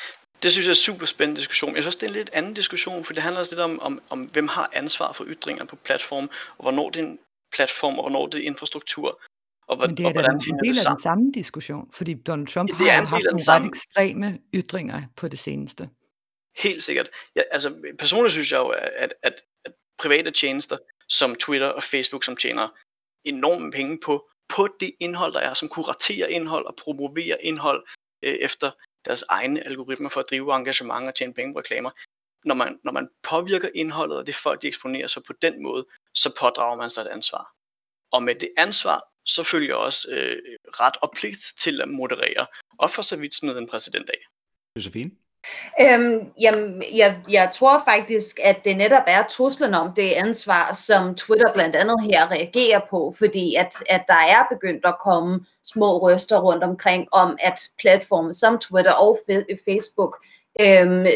Det 0.43 0.53
synes 0.53 0.67
jeg 0.67 0.71
er 0.71 0.75
en 0.75 0.77
super 0.77 1.07
spændende 1.07 1.39
diskussion. 1.41 1.75
Jeg 1.75 1.83
synes 1.83 1.97
det 1.97 2.07
er 2.07 2.11
en 2.11 2.17
lidt 2.17 2.31
anden 2.33 2.55
diskussion, 2.55 3.05
for 3.05 3.13
det 3.13 3.23
handler 3.23 3.41
også 3.41 3.53
lidt 3.55 3.61
om, 3.61 3.81
om, 3.81 4.01
om 4.11 4.21
hvem 4.25 4.49
har 4.49 4.71
ansvar 4.73 5.13
for 5.13 5.25
ytringer 5.29 5.65
på 5.65 5.77
platformen, 5.77 6.29
og 6.59 6.63
hvornår 6.65 6.91
det 6.91 7.03
er 7.03 7.07
en 7.07 7.19
platform, 7.55 7.99
og 7.99 8.03
hvornår 8.03 8.27
det 8.27 8.41
er 8.41 8.47
infrastruktur. 8.47 9.23
Og, 9.69 9.79
Men 9.79 9.97
det 9.97 10.07
er 10.07 10.09
og, 10.09 10.15
da 10.15 10.21
en 10.21 10.59
del 10.65 10.79
af 10.79 10.91
den 10.91 11.03
samme 11.03 11.33
diskussion, 11.35 11.93
fordi 11.93 12.15
Donald 12.15 12.47
Trump 12.47 12.71
ja, 12.81 12.93
har 12.93 13.07
haft 13.07 13.25
nogle 13.25 13.39
samme. 13.39 13.69
ret 13.69 13.75
ekstreme 13.75 14.39
ytringer 14.55 15.03
på 15.17 15.29
det 15.29 15.39
seneste. 15.39 15.89
Helt 16.57 16.83
sikkert. 16.83 17.09
Ja, 17.37 17.43
altså, 17.51 17.95
personligt 17.99 18.33
synes 18.33 18.53
jeg 18.53 18.59
jo, 18.59 18.69
at, 18.69 19.15
at, 19.23 19.35
at 19.65 19.73
private 19.99 20.31
tjenester 20.31 20.77
som 21.09 21.35
Twitter 21.35 21.69
og 21.69 21.83
Facebook, 21.83 22.25
som 22.25 22.37
tjener 22.37 22.69
enorme 23.25 23.71
penge 23.71 23.99
på 24.05 24.29
på 24.49 24.69
det 24.81 24.93
indhold, 25.01 25.33
der 25.33 25.41
er, 25.41 25.55
som 25.55 25.69
kuraterer 25.69 26.27
indhold 26.27 26.67
og 26.67 26.77
promoverer 26.77 27.37
indhold 27.41 27.87
øh, 28.23 28.35
efter 28.35 28.71
deres 29.05 29.25
egne 29.29 29.67
algoritmer 29.67 30.09
for 30.09 30.21
at 30.21 30.27
drive 30.31 30.57
engagement 30.57 31.09
og 31.09 31.15
tjene 31.15 31.35
penge 31.35 31.55
på 31.55 31.59
reklamer. 31.59 31.91
Når 32.45 32.55
man, 32.55 32.79
når 32.85 32.93
man 32.93 33.09
påvirker 33.23 33.69
indholdet 33.75 34.19
og 34.19 34.27
det 34.27 34.35
folk, 34.35 34.63
de 34.63 34.69
eksponerer 34.69 35.07
sig 35.07 35.23
på 35.27 35.33
den 35.43 35.63
måde, 35.63 35.87
så 36.15 36.35
pådrager 36.41 36.77
man 36.77 36.91
sig 36.91 37.03
et 37.03 37.07
ansvar. 37.07 37.53
Og 38.13 38.23
med 38.23 38.35
det 38.35 38.49
ansvar, 38.57 39.01
så 39.27 39.43
følger 39.43 39.75
også 39.75 40.09
øh, 40.11 40.37
ret 40.81 40.97
og 41.03 41.13
pligt 41.17 41.45
til 41.61 41.81
at 41.81 41.89
moderere, 41.89 42.47
og 42.79 42.91
for 42.91 43.03
så 43.03 43.17
vidt 43.17 43.35
sådan 43.35 43.57
en 43.57 43.69
præsident 43.69 44.11
af. 44.11 44.19
Josefine? 44.77 45.11
Øhm, 45.81 46.33
jamen, 46.41 46.83
jeg, 46.95 47.21
jeg 47.31 47.51
tror 47.53 47.83
faktisk, 47.85 48.39
at 48.43 48.65
det 48.65 48.77
netop 48.77 49.03
er 49.07 49.23
truslen 49.31 49.75
om 49.75 49.95
det 49.95 50.11
ansvar, 50.11 50.73
som 50.73 51.15
Twitter 51.15 51.53
blandt 51.53 51.77
andet 51.77 51.97
her 52.03 52.31
reagerer 52.31 52.81
på, 52.91 53.15
fordi 53.19 53.55
at, 53.55 53.75
at 53.89 54.05
der 54.09 54.15
er 54.15 54.45
begyndt 54.51 54.87
at 54.87 54.95
komme 55.05 55.47
små 55.65 55.99
røster 55.99 56.41
rundt 56.41 56.65
omkring 56.65 57.09
om, 57.13 57.37
at 57.41 57.61
platforme 57.81 58.35
som 58.35 58.59
Twitter 58.59 58.93
og 58.93 59.19
Facebook 59.65 60.25
øhm, 60.61 61.07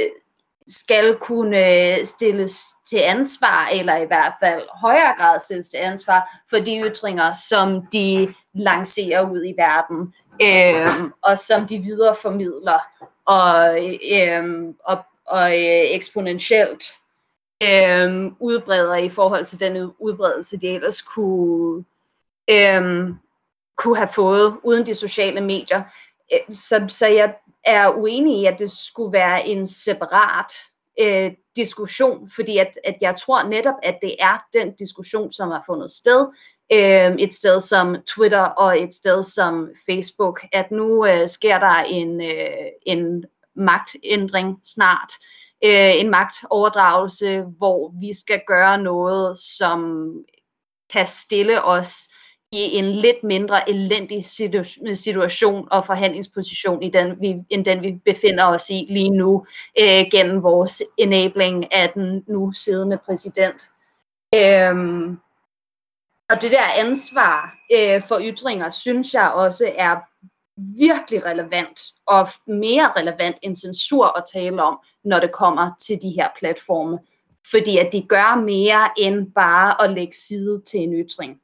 skal 0.68 1.16
kunne 1.20 1.96
øh, 1.98 2.06
stilles 2.06 2.64
til 2.90 2.96
ansvar, 2.98 3.68
eller 3.72 3.96
i 3.96 4.06
hvert 4.06 4.32
fald 4.42 4.62
højere 4.80 5.14
grad 5.18 5.40
stilles 5.40 5.68
til 5.68 5.76
ansvar 5.76 6.40
for 6.50 6.56
de 6.56 6.78
ytringer, 6.78 7.32
som 7.48 7.86
de 7.86 8.34
lancerer 8.54 9.30
ud 9.30 9.44
i 9.44 9.54
verden, 9.56 10.14
øh, 10.42 11.10
og 11.22 11.38
som 11.38 11.66
de 11.66 11.78
videreformidler 11.78 12.78
og, 13.26 13.78
øh, 14.12 14.74
og, 14.84 14.98
og 15.26 15.50
øh, 15.50 15.94
eksponentielt 15.94 16.84
øh, 17.62 18.32
udbreder 18.40 18.96
i 18.96 19.08
forhold 19.08 19.46
til 19.46 19.60
den 19.60 19.92
udbredelse, 19.98 20.60
de 20.60 20.68
ellers 20.68 21.02
kunne, 21.02 21.84
øh, 22.50 23.08
kunne 23.76 23.96
have 23.96 24.08
fået 24.14 24.56
uden 24.62 24.86
de 24.86 24.94
sociale 24.94 25.40
medier. 25.40 25.82
Øh, 26.32 26.54
så, 26.54 26.84
så 26.88 27.06
jeg 27.06 27.34
er 27.66 27.90
uenig 27.90 28.40
i, 28.40 28.46
at 28.46 28.58
det 28.58 28.70
skulle 28.70 29.12
være 29.12 29.48
en 29.48 29.66
separat 29.66 30.52
øh, 31.00 31.32
diskussion, 31.56 32.30
fordi 32.30 32.58
at, 32.58 32.78
at 32.84 32.96
jeg 33.00 33.16
tror 33.16 33.42
netop, 33.42 33.74
at 33.82 33.98
det 34.02 34.16
er 34.18 34.38
den 34.52 34.74
diskussion, 34.74 35.32
som 35.32 35.50
har 35.50 35.62
fundet 35.66 35.90
sted, 35.90 36.26
øh, 36.72 37.14
et 37.18 37.34
sted 37.34 37.60
som 37.60 37.96
Twitter 38.06 38.42
og 38.42 38.82
et 38.82 38.94
sted 38.94 39.22
som 39.22 39.68
Facebook, 39.90 40.44
at 40.52 40.70
nu 40.70 41.06
øh, 41.06 41.28
sker 41.28 41.58
der 41.58 41.76
en, 41.78 42.20
øh, 42.20 42.66
en 42.86 43.24
magtændring 43.56 44.58
snart, 44.64 45.12
øh, 45.64 46.00
en 46.00 46.10
magtoverdragelse, 46.10 47.42
hvor 47.58 47.92
vi 48.00 48.12
skal 48.14 48.40
gøre 48.46 48.78
noget, 48.78 49.38
som 49.38 50.12
kan 50.92 51.06
stille 51.06 51.64
os 51.64 52.08
i 52.52 52.76
en 52.76 52.92
lidt 52.92 53.22
mindre 53.22 53.70
elendig 53.70 54.24
situation 54.94 55.68
og 55.70 55.86
forhandlingsposition 55.86 56.82
i 56.82 56.90
den, 56.90 57.20
vi, 57.20 57.34
end 57.50 57.64
den, 57.64 57.82
vi 57.82 58.00
befinder 58.04 58.44
os 58.44 58.70
i 58.70 58.86
lige 58.88 59.10
nu, 59.10 59.46
øh, 59.80 60.04
gennem 60.10 60.42
vores 60.42 60.82
enabling 60.98 61.72
af 61.74 61.90
den 61.90 62.24
nu 62.28 62.52
siddende 62.52 62.98
præsident. 63.06 63.70
Øhm, 64.34 65.18
og 66.30 66.42
det 66.42 66.50
der 66.50 66.62
ansvar 66.78 67.54
øh, 67.72 68.02
for 68.02 68.18
ytringer, 68.22 68.70
synes 68.70 69.14
jeg 69.14 69.30
også 69.34 69.72
er 69.78 69.96
virkelig 70.78 71.24
relevant, 71.24 71.80
og 72.06 72.28
mere 72.46 72.92
relevant 72.96 73.36
end 73.42 73.56
censur 73.56 74.18
at 74.18 74.24
tale 74.32 74.62
om, 74.62 74.78
når 75.04 75.20
det 75.20 75.32
kommer 75.32 75.70
til 75.80 76.02
de 76.02 76.10
her 76.10 76.28
platforme. 76.38 76.98
Fordi 77.50 77.78
at 77.78 77.92
de 77.92 78.02
gør 78.02 78.40
mere 78.40 78.88
end 78.98 79.32
bare 79.32 79.84
at 79.84 79.90
lægge 79.90 80.16
side 80.16 80.60
til 80.60 80.80
en 80.80 80.92
ytring. 80.92 81.40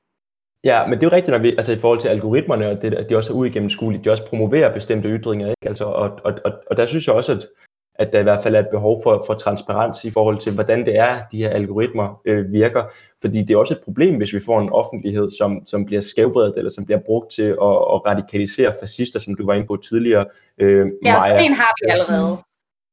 Ja, 0.64 0.87
men 0.87 0.92
det 0.98 1.07
er 1.07 1.11
jo 1.11 1.16
rigtigt, 1.16 1.33
når 1.33 1.38
vi, 1.38 1.48
altså 1.57 1.72
i 1.72 1.79
forhold 1.79 2.01
til 2.01 2.09
algoritmerne, 2.09 2.68
og 2.68 2.83
det, 2.83 2.94
at 2.94 3.11
de 3.11 3.16
også 3.16 3.33
er 3.33 3.37
uigennemskuelige, 3.37 4.05
de 4.05 4.11
også 4.11 4.27
promoverer 4.27 4.75
bestemte 4.75 5.09
ytringer, 5.09 5.48
ikke? 5.48 5.68
Altså, 5.68 5.85
og, 5.85 6.18
og, 6.25 6.35
og, 6.44 6.53
og 6.70 6.77
der 6.77 6.87
synes 6.87 7.07
jeg 7.07 7.14
også, 7.14 7.33
at 7.33 7.46
at 7.94 8.12
der 8.12 8.20
i 8.20 8.22
hvert 8.22 8.42
fald 8.42 8.55
er 8.55 8.59
et 8.61 8.68
behov 8.70 9.01
for, 9.03 9.22
for 9.27 9.35
transparens 9.35 10.05
i 10.05 10.11
forhold 10.11 10.38
til, 10.38 10.55
hvordan 10.55 10.87
det 10.87 10.96
er, 10.98 11.22
de 11.33 11.37
her 11.37 11.51
algoritmer 11.51 12.20
øh, 12.25 12.53
virker. 12.53 12.85
Fordi 13.20 13.42
det 13.42 13.55
er 13.55 13.59
også 13.59 13.75
et 13.75 13.81
problem, 13.85 14.16
hvis 14.16 14.35
vi 14.35 14.40
får 14.40 14.61
en 14.61 14.70
offentlighed, 14.70 15.31
som, 15.31 15.66
som 15.66 15.85
bliver 15.87 16.01
skævvredet, 16.01 16.59
eller 16.59 16.70
som 16.70 16.85
bliver 16.85 17.01
brugt 17.07 17.33
til 17.33 17.42
at, 17.42 17.72
at 17.94 18.07
radikalisere 18.07 18.72
fascister, 18.81 19.20
som 19.20 19.35
du 19.35 19.46
var 19.46 19.55
inde 19.55 19.66
på 19.66 19.77
tidligere. 19.77 20.27
Øh, 20.59 20.79
ja, 20.79 21.12
Maja. 21.12 21.18
sådan 21.18 21.44
en 21.44 21.53
har 21.53 21.75
vi 21.83 21.90
allerede. 21.90 22.38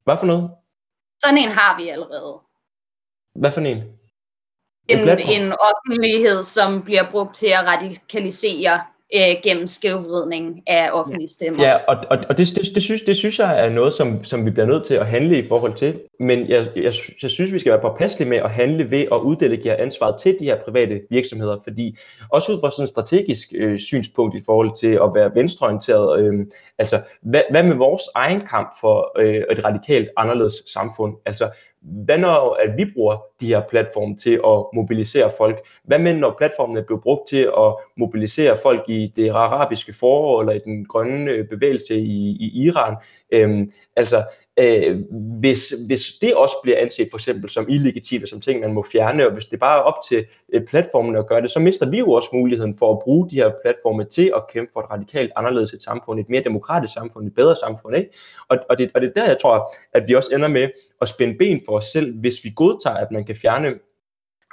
Hvad 0.04 0.18
for 0.18 0.26
noget? 0.26 0.50
Sådan 1.24 1.38
en 1.38 1.50
har 1.50 1.82
vi 1.82 1.90
allerede. 1.90 2.38
Hvad 3.36 3.52
for 3.52 3.62
en? 3.62 3.84
En, 4.90 5.00
en, 5.00 5.42
en 5.42 5.54
offentlighed, 5.70 6.44
som 6.44 6.82
bliver 6.82 7.12
brugt 7.12 7.36
til 7.36 7.48
at 7.48 7.66
radikalisere 7.66 8.80
øh, 9.16 9.36
gennem 9.44 9.68
skævvridning 9.68 10.64
af 10.68 10.90
offentlige 10.92 11.30
stemmer. 11.30 11.64
Ja, 11.64 11.76
og, 11.88 11.98
og, 12.10 12.18
og 12.30 12.38
det, 12.38 12.48
det, 12.56 12.76
det, 12.76 12.84
synes, 12.84 13.02
det 13.02 13.18
synes 13.18 13.40
jeg 13.40 13.66
er 13.66 13.70
noget, 13.70 13.94
som, 13.94 14.24
som 14.24 14.46
vi 14.46 14.52
bliver 14.52 14.66
nødt 14.66 14.86
til 14.86 14.94
at 14.94 15.08
handle 15.08 15.40
i 15.40 15.48
forhold 15.48 15.74
til. 15.74 16.00
Men 16.20 16.50
jeg, 16.50 16.68
jeg, 16.76 16.94
jeg 17.22 17.30
synes, 17.30 17.54
vi 17.54 17.60
skal 17.60 17.72
være 17.72 17.82
påpasselige 17.82 18.30
med 18.30 18.38
at 18.38 18.50
handle 18.50 18.92
ved 18.92 19.06
at 19.12 19.18
uddelegere 19.18 19.80
ansvaret 19.80 20.22
til 20.22 20.38
de 20.40 20.46
her 20.46 20.58
private 20.66 21.02
virksomheder, 21.10 21.58
fordi 21.64 21.98
også 22.30 22.52
ud 22.52 22.62
fra 22.62 22.72
sådan 22.72 22.84
et 22.84 22.90
strategisk 22.90 23.48
øh, 23.56 23.80
synspunkt 23.80 24.36
i 24.36 24.42
forhold 24.46 24.76
til 24.80 24.94
at 24.94 25.12
være 25.16 25.32
venstreorienteret, 25.36 26.20
øh, 26.20 26.34
altså 26.78 27.02
hvad, 27.22 27.42
hvad 27.52 27.64
med 27.64 27.76
vores 27.76 28.04
egen 28.16 28.42
kamp 28.48 28.74
for 28.82 29.20
øh, 29.20 29.44
et 29.52 29.66
radikalt 29.66 30.10
anderledes 30.18 30.54
samfund? 30.74 31.16
Altså 31.26 31.50
hvad 31.82 32.18
når 32.18 32.54
at 32.54 32.78
vi 32.78 32.86
bruger 32.94 33.26
de 33.42 33.48
her 33.48 33.62
platforme 33.70 34.16
til 34.16 34.34
at 34.34 34.66
mobilisere 34.74 35.32
folk? 35.38 35.68
Hvad 35.84 36.00
med 36.00 36.14
når 36.14 36.36
platformene 36.38 36.84
blev 36.84 37.02
brugt 37.02 37.28
til 37.30 37.42
at 37.58 37.76
mobilisere 37.98 38.58
folk 38.64 38.90
i 38.90 39.14
det 39.16 39.30
arabiske 39.30 39.94
forår 40.00 40.40
eller 40.42 40.54
i 40.54 40.60
den 40.60 40.86
grønne 40.86 41.32
øh, 41.32 41.48
bevægelse 41.48 42.00
i, 42.00 42.30
i 42.30 42.64
Iran? 42.64 42.96
Øhm, 43.32 43.72
altså, 43.96 44.24
øh, 44.60 45.00
hvis, 45.40 45.74
hvis 45.88 46.14
det 46.22 46.36
også 46.36 46.56
bliver 46.64 46.78
anset 46.78 47.08
for 47.12 47.18
eksempel 47.18 47.50
som 47.50 47.66
illegitime, 47.70 48.28
som 48.28 48.42
ting, 48.42 48.60
man 48.60 48.74
må 48.74 48.86
fjerne, 48.92 49.26
og 49.26 49.34
hvis 49.34 49.46
det 49.46 49.60
bare 49.60 49.80
er 49.80 49.82
op 49.82 49.94
til 50.10 50.26
øh, 50.54 50.66
platformen 50.66 51.16
at 51.16 51.28
gøre 51.28 51.42
det, 51.42 51.52
så 51.52 51.60
mister 51.60 51.90
vi 51.90 52.00
jo 52.00 52.12
også 52.12 52.30
muligheden 52.34 52.78
for 52.78 52.92
at 52.92 53.00
bruge 53.00 53.30
de 53.30 53.36
her 53.36 53.52
platforme 53.64 54.04
til 54.04 54.32
at 54.36 54.44
kæmpe 54.54 54.72
for 54.74 54.80
et 54.80 54.92
radikalt 54.92 55.32
anderledes 55.36 55.74
et 55.74 55.84
samfund, 55.84 56.20
et 56.20 56.30
mere 56.30 56.44
demokratisk 56.44 56.94
samfund, 56.94 57.28
et 57.28 57.36
bedre 57.36 57.56
samfund. 57.56 57.96
Ikke? 57.96 58.10
Og, 58.48 58.58
og, 58.70 58.78
det, 58.78 58.92
og 58.96 59.02
det 59.02 59.08
er 59.10 59.14
der, 59.14 59.28
jeg 59.28 59.38
tror, 59.42 59.74
at 59.94 60.04
vi 60.08 60.16
også 60.16 60.36
ender 60.36 60.48
med 60.48 60.70
at 61.02 61.08
spænde 61.08 61.38
ben 61.38 61.62
for 61.66 61.78
os 61.78 61.86
selv, 61.86 62.20
hvis 62.20 62.36
vi 62.44 62.52
godtager, 62.56 62.98
at 62.98 63.12
man 63.12 63.26
kan 63.26 63.36
fjerne 63.36 63.74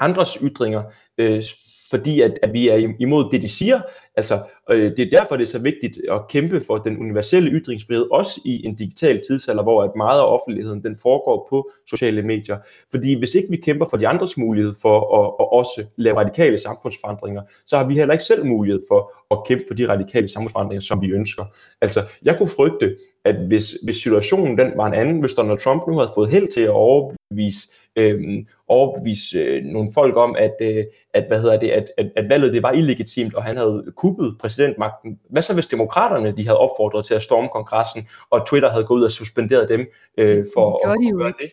andres 0.00 0.38
ytringer, 0.42 0.82
øh, 1.18 1.42
fordi 1.90 2.20
at, 2.20 2.38
at 2.42 2.52
vi 2.52 2.68
er 2.68 2.94
imod 2.98 3.30
det, 3.32 3.42
de 3.42 3.48
siger, 3.48 3.80
Altså, 4.16 4.40
øh, 4.70 4.90
det 4.96 5.00
er 5.00 5.18
derfor, 5.18 5.36
det 5.36 5.42
er 5.42 5.48
så 5.48 5.58
vigtigt 5.58 5.98
at 6.10 6.28
kæmpe 6.28 6.60
for 6.60 6.78
den 6.78 6.98
universelle 6.98 7.50
ytringsfrihed, 7.50 8.06
også 8.12 8.40
i 8.44 8.66
en 8.66 8.74
digital 8.74 9.22
tidsalder, 9.28 9.62
hvor 9.62 9.82
at 9.82 9.90
meget 9.96 10.20
af 10.20 10.24
offentligheden 10.24 10.82
den 10.82 10.96
foregår 11.02 11.46
på 11.50 11.70
sociale 11.86 12.22
medier. 12.22 12.58
Fordi 12.90 13.18
hvis 13.18 13.34
ikke 13.34 13.50
vi 13.50 13.56
kæmper 13.56 13.86
for 13.90 13.96
de 13.96 14.08
andres 14.08 14.36
mulighed 14.36 14.74
for 14.82 14.96
at, 15.20 15.26
at 15.40 15.52
også 15.52 15.84
lave 15.96 16.16
radikale 16.16 16.58
samfundsforandringer, 16.58 17.42
så 17.66 17.76
har 17.76 17.84
vi 17.84 17.94
heller 17.94 18.12
ikke 18.12 18.24
selv 18.24 18.46
mulighed 18.46 18.82
for 18.90 19.12
at 19.30 19.38
kæmpe 19.46 19.64
for 19.68 19.74
de 19.74 19.88
radikale 19.88 20.28
samfundsforandringer, 20.28 20.80
som 20.80 21.02
vi 21.02 21.10
ønsker. 21.10 21.44
Altså, 21.80 22.02
jeg 22.22 22.38
kunne 22.38 22.48
frygte, 22.56 22.96
at 23.24 23.36
hvis, 23.46 23.70
hvis 23.84 23.96
situationen 23.96 24.58
den 24.58 24.72
var 24.76 24.86
en 24.86 24.94
anden, 24.94 25.20
hvis 25.20 25.34
Donald 25.34 25.58
Trump 25.58 25.82
nu 25.88 25.98
havde 25.98 26.10
fået 26.14 26.30
held 26.30 26.48
til 26.52 26.60
at 26.60 26.70
overbevise 26.70 27.68
øh, 27.96 28.44
overbevise 28.68 29.38
øh, 29.38 29.64
nogle 29.64 29.88
folk 29.94 30.16
om, 30.16 30.36
at, 30.38 30.54
øh, 30.62 30.84
at, 31.14 31.24
hvad 31.28 31.40
hedder 31.40 31.58
det, 31.58 31.70
at, 31.70 31.92
at, 31.98 32.10
at 32.16 32.28
valget 32.28 32.52
det 32.52 32.62
var 32.62 32.72
illegitimt, 32.72 33.34
og 33.34 33.44
han 33.44 33.56
havde 33.56 33.92
kuppet 33.96 34.36
præsidentmagten. 34.40 35.18
Hvad 35.30 35.42
så 35.42 35.54
hvis 35.54 35.66
demokraterne 35.66 36.36
de 36.36 36.42
havde 36.46 36.58
opfordret 36.58 37.06
til 37.06 37.14
at 37.14 37.22
storme 37.22 37.48
kongressen, 37.48 38.08
og 38.30 38.46
Twitter 38.46 38.70
havde 38.70 38.84
gået 38.84 38.98
ud 38.98 39.04
og 39.04 39.10
suspenderet 39.10 39.68
dem 39.68 39.80
øh, 40.18 40.44
for 40.56 40.80
det 40.84 40.90
at, 40.90 40.96
de 41.00 41.06
at 41.06 41.12
jo 41.12 41.16
gøre 41.16 41.28
ikke. 41.28 41.38
det? 41.42 41.52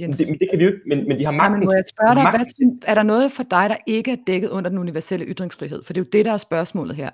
Jens. 0.00 0.18
Det, 0.18 0.28
men 0.28 0.38
det 0.38 0.50
kan 0.50 0.58
vi 0.58 0.64
jo 0.64 0.70
ikke, 0.70 0.82
men, 0.86 1.08
men 1.08 1.18
de 1.18 1.24
har 1.24 1.32
magten. 1.32 1.52
Nej, 1.52 1.58
men 1.60 1.76
jeg 1.76 1.84
spørge 1.88 2.14
dig, 2.14 2.22
magten- 2.22 2.78
hvad, 2.78 2.90
er 2.90 2.94
der 2.94 3.02
noget 3.02 3.32
for 3.32 3.42
dig, 3.42 3.66
der 3.68 3.76
ikke 3.86 4.12
er 4.12 4.16
dækket 4.26 4.50
under 4.50 4.70
den 4.70 4.78
universelle 4.78 5.26
ytringsfrihed? 5.26 5.82
For 5.84 5.92
det 5.92 6.00
er 6.00 6.04
jo 6.04 6.08
det, 6.12 6.24
der 6.24 6.32
er 6.32 6.38
spørgsmålet 6.38 6.96
her. 6.96 7.10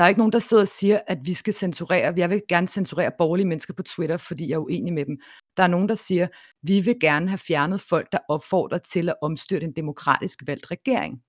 Der 0.00 0.04
er 0.04 0.08
ikke 0.08 0.20
nogen, 0.20 0.32
der 0.32 0.38
sidder 0.38 0.62
og 0.62 0.68
siger, 0.68 1.00
at 1.06 1.18
vi 1.22 1.34
skal 1.34 1.54
censurere. 1.54 2.14
Jeg 2.16 2.30
vil 2.30 2.42
gerne 2.48 2.68
censurere 2.68 3.10
borgerlige 3.18 3.46
mennesker 3.46 3.74
på 3.74 3.82
Twitter, 3.82 4.16
fordi 4.16 4.48
jeg 4.48 4.54
er 4.54 4.58
uenig 4.58 4.92
med 4.92 5.06
dem. 5.06 5.20
Der 5.56 5.62
er 5.62 5.66
nogen, 5.66 5.88
der 5.88 5.94
siger, 5.94 6.28
vi 6.62 6.80
vil 6.80 7.00
gerne 7.00 7.28
have 7.28 7.38
fjernet 7.38 7.80
folk, 7.80 8.12
der 8.12 8.18
opfordrer 8.28 8.78
til 8.78 9.08
at 9.08 9.14
omstyrte 9.22 9.66
en 9.66 9.72
demokratisk 9.72 10.42
valgt 10.46 10.70
regering. 10.70 11.22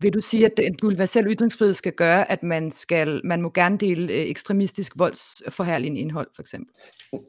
Vil 0.00 0.14
du 0.14 0.20
sige, 0.20 0.46
at 0.46 0.52
den 0.56 0.76
universelle 0.82 1.30
ytringsfrihed 1.30 1.74
skal 1.74 1.92
gøre, 1.92 2.32
at 2.32 2.42
man, 2.42 2.70
skal, 2.70 3.20
man 3.24 3.42
må 3.42 3.50
gerne 3.50 3.78
dele 3.78 4.12
øh, 4.12 4.30
ekstremistisk 4.30 4.92
voldsforherligende 4.96 6.00
indhold, 6.00 6.26
for 6.34 6.42
eksempel? 6.42 6.74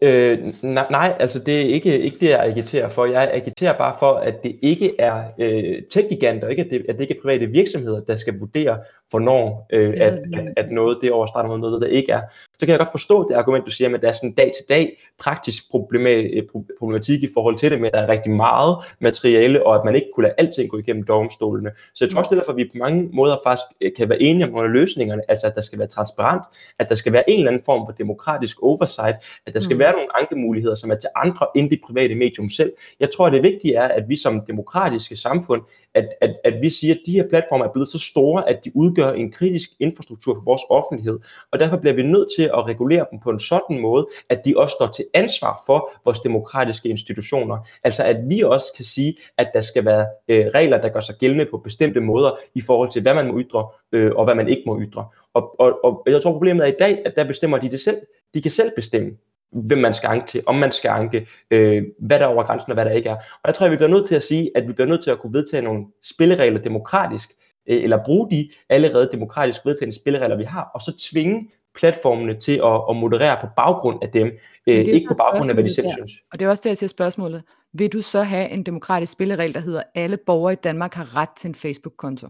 Øh, 0.02 0.40
nej, 0.64 0.86
nej, 0.92 1.16
altså 1.20 1.40
det 1.40 1.62
er 1.62 1.66
ikke, 1.66 2.00
ikke 2.00 2.18
det, 2.20 2.30
jeg 2.30 2.40
agiterer 2.40 2.90
for. 2.90 3.06
Jeg 3.06 3.30
agiterer 3.34 3.78
bare 3.78 3.96
for, 4.00 4.14
at 4.14 4.44
det 4.44 4.56
ikke 4.62 4.92
er 5.00 5.24
øh, 5.40 5.84
tech-giganter, 5.92 6.48
ikke? 6.48 6.64
At, 6.64 6.70
det, 6.70 6.86
at 6.90 6.96
det 6.96 7.02
ikke 7.02 7.18
er 7.18 7.22
private 7.22 7.46
virksomheder, 7.46 8.00
der 8.00 8.16
skal 8.16 8.40
vurdere, 8.40 8.78
hvornår 9.10 9.68
øh, 9.74 9.94
at, 9.98 10.14
at, 10.14 10.54
at 10.58 10.72
noget 10.72 10.98
det 11.02 11.12
overstreger 11.12 11.48
mod 11.48 11.58
noget, 11.58 11.82
der 11.82 11.88
ikke 11.88 12.12
er. 12.12 12.22
Så 12.60 12.66
kan 12.66 12.70
jeg 12.70 12.80
godt 12.80 12.92
forstå 12.92 13.30
det 13.30 13.36
argument, 13.36 13.66
du 13.66 13.72
siger, 13.72 13.96
at 13.96 14.02
der 14.02 14.08
er 14.08 14.12
sådan 14.12 14.34
dag-til-dag 14.34 15.02
praktisk 15.24 15.64
øh, 15.74 16.44
pro- 16.44 16.76
problematik 16.80 17.24
i 17.24 17.28
forhold 17.34 17.58
til 17.58 17.72
det, 17.72 17.80
men 17.82 17.86
at 17.86 17.94
der 17.94 18.00
er 18.00 18.08
rigtig 18.08 18.32
meget 18.32 18.76
materiale, 19.02 19.66
og 19.66 19.76
at 19.76 19.82
man 19.86 19.96
ikke 19.96 20.08
kunne 20.16 20.24
lade 20.24 20.36
alting 20.38 20.70
gå 20.70 20.78
igennem 20.78 21.04
domstolene. 21.04 21.72
Så 21.94 22.06
jeg 22.06 22.12
tror 22.12 22.20
også, 22.20 22.30
det 22.30 22.36
er 22.36 22.42
derfor, 22.42 22.57
vi 22.58 22.64
på 22.74 22.78
mange 22.78 23.10
måder 23.14 23.36
faktisk 23.44 23.68
øh, 23.82 23.92
kan 23.98 24.10
være 24.10 24.22
enige 24.22 24.48
om 24.48 24.56
af 24.56 24.72
løsningerne, 24.72 25.22
altså 25.28 25.48
at 25.48 25.56
der 25.56 25.62
skal 25.62 25.80
være 25.80 25.88
transparent, 25.88 26.44
at 26.80 26.90
der 26.90 26.96
skal 26.96 27.14
være 27.14 27.30
en 27.30 27.40
eller 27.40 27.52
anden 27.52 27.64
form 27.66 27.88
for 27.88 27.94
demokratisk 27.94 28.64
oversight, 28.64 29.16
at 29.46 29.54
der 29.54 29.60
skal 29.60 29.76
Mm. 29.76 29.80
være 29.80 29.92
nogle 29.92 30.08
ankemuligheder, 30.20 30.76
som 30.76 30.92
er 30.92 30.96
til 30.96 31.10
andre 31.16 31.48
end 31.56 31.70
det 31.70 31.80
private 31.88 32.16
medium 32.16 32.50
selv. 32.50 32.72
Jeg 33.00 33.10
tror, 33.12 33.28
at 33.28 33.34
det 33.34 33.44
vigtige 33.44 33.76
er, 33.76 33.88
at 33.88 34.10
vi 34.10 34.16
som 34.16 34.42
demokratiske 34.48 35.16
samfund, 35.16 35.62
at, 35.94 36.10
at, 36.22 36.34
at 36.44 36.54
vi 36.62 36.70
siger, 36.70 36.94
at 36.94 37.00
de 37.06 37.12
her 37.12 37.30
platforme 37.30 37.64
er 37.64 37.72
blevet 37.74 37.90
så 37.90 38.00
store, 38.00 38.50
at 38.50 38.66
de 38.66 38.72
udgør 38.76 39.10
en 39.12 39.32
kritisk 39.32 39.70
infrastruktur 39.80 40.34
for 40.36 40.42
vores 40.46 40.62
offentlighed, 40.70 41.20
og 41.52 41.60
derfor 41.60 41.78
bliver 41.78 41.94
vi 41.94 42.04
nødt 42.04 42.28
til 42.38 42.44
at 42.44 42.66
regulere 42.68 43.06
dem 43.12 43.20
på 43.20 43.30
en 43.30 43.40
sådan 43.40 43.80
måde, 43.80 44.08
at 44.30 44.46
de 44.46 44.54
også 44.58 44.76
står 44.80 44.88
til 44.88 45.06
ansvar 45.14 45.62
for 45.66 45.92
vores 46.06 46.20
demokratiske 46.20 46.90
institutioner. 46.90 47.58
Altså 47.84 48.04
at 48.04 48.18
vi 48.30 48.42
også 48.42 48.68
kan 48.76 48.86
sige, 48.86 49.18
at 49.38 49.50
der 49.54 49.62
skal 49.62 49.86
være 49.86 50.06
øh, 50.28 50.46
regler, 50.46 50.82
der 50.82 50.90
gør 50.90 51.00
sig 51.00 51.16
gældende 51.20 51.46
på 51.52 51.58
bestemte 51.58 52.00
måder 52.00 52.32
i 52.56 52.62
forhold 52.62 52.92
til, 52.92 53.02
hvad 53.02 53.14
man 53.14 53.28
må 53.28 53.40
ytre, 53.40 53.68
øh, 53.92 54.12
og 54.16 54.26
hvad 54.26 54.36
man 54.36 54.50
ikke 54.50 54.64
må 54.66 54.82
ytre. 54.82 55.08
Og, 55.34 55.60
og, 55.60 55.86
og 55.86 56.04
jeg 56.08 56.22
tror, 56.22 56.32
problemet 56.32 56.64
er 56.64 56.72
i 56.72 56.76
dag, 56.80 57.02
at 57.06 57.14
der 57.16 57.24
bestemmer 57.24 57.58
de 57.58 57.70
det 57.70 57.80
selv. 57.80 57.98
De 58.34 58.42
kan 58.42 58.52
selv 58.52 58.72
bestemme, 58.76 59.12
hvem 59.52 59.78
man 59.78 59.94
skal 59.94 60.08
anke 60.08 60.28
til, 60.28 60.44
om 60.46 60.56
man 60.56 60.72
skal 60.72 60.90
anke, 60.90 61.28
øh, 61.52 61.84
hvad 62.00 62.20
der 62.20 62.26
er 62.26 62.30
over 62.30 62.44
grænsen 62.44 62.72
og 62.72 62.74
hvad 62.74 62.86
der 62.86 62.92
ikke 62.92 63.10
er. 63.10 63.16
Og 63.16 63.48
jeg 63.48 63.56
tror, 63.56 63.66
at 63.66 63.72
vi 63.72 63.76
bliver 63.76 63.90
nødt 63.90 64.08
til 64.08 64.16
at 64.16 64.24
sige, 64.24 64.52
at 64.56 64.68
vi 64.68 64.74
bliver 64.74 64.88
nødt 64.88 65.04
til 65.04 65.12
at 65.12 65.20
kunne 65.20 65.34
vedtage 65.34 65.62
nogle 65.62 65.86
spilleregler 66.04 66.60
demokratisk, 66.60 67.30
øh, 67.68 67.84
eller 67.84 68.04
bruge 68.06 68.32
de 68.32 68.50
allerede 68.70 69.10
demokratisk 69.12 69.66
vedtagende 69.66 69.96
spilleregler, 69.96 70.38
vi 70.38 70.44
har, 70.44 70.72
og 70.74 70.82
så 70.82 71.10
tvinge 71.12 71.50
platformene 71.78 72.40
til 72.40 72.52
at, 72.64 72.82
at 72.90 72.96
moderere 72.96 73.38
på 73.42 73.48
baggrund 73.56 74.04
af 74.04 74.10
dem, 74.10 74.28
øh, 74.68 74.76
ikke 74.78 75.08
på 75.08 75.14
baggrund 75.14 75.50
af, 75.50 75.56
hvad 75.56 75.64
de 75.64 75.74
selv 75.76 75.86
spørgsmålet 75.86 76.10
synes. 76.10 76.24
Og 76.32 76.40
det 76.40 76.46
er 76.46 76.50
også 76.50 76.62
det, 76.64 76.70
jeg 76.70 76.78
siger 76.78 76.90
spørgsmålet. 76.90 77.44
Vil 77.74 77.94
du 77.94 78.02
så 78.02 78.24
have 78.24 78.50
en 78.50 78.64
demokratisk 78.64 79.12
spilleregel, 79.12 79.54
der 79.54 79.60
hedder, 79.60 79.84
alle 79.96 80.18
borgere 80.26 80.54
i 80.54 80.56
Danmark 80.56 80.94
har 80.94 81.16
ret 81.16 81.30
til 81.38 81.48
en 81.48 81.56
Facebook-konto, 81.56 82.28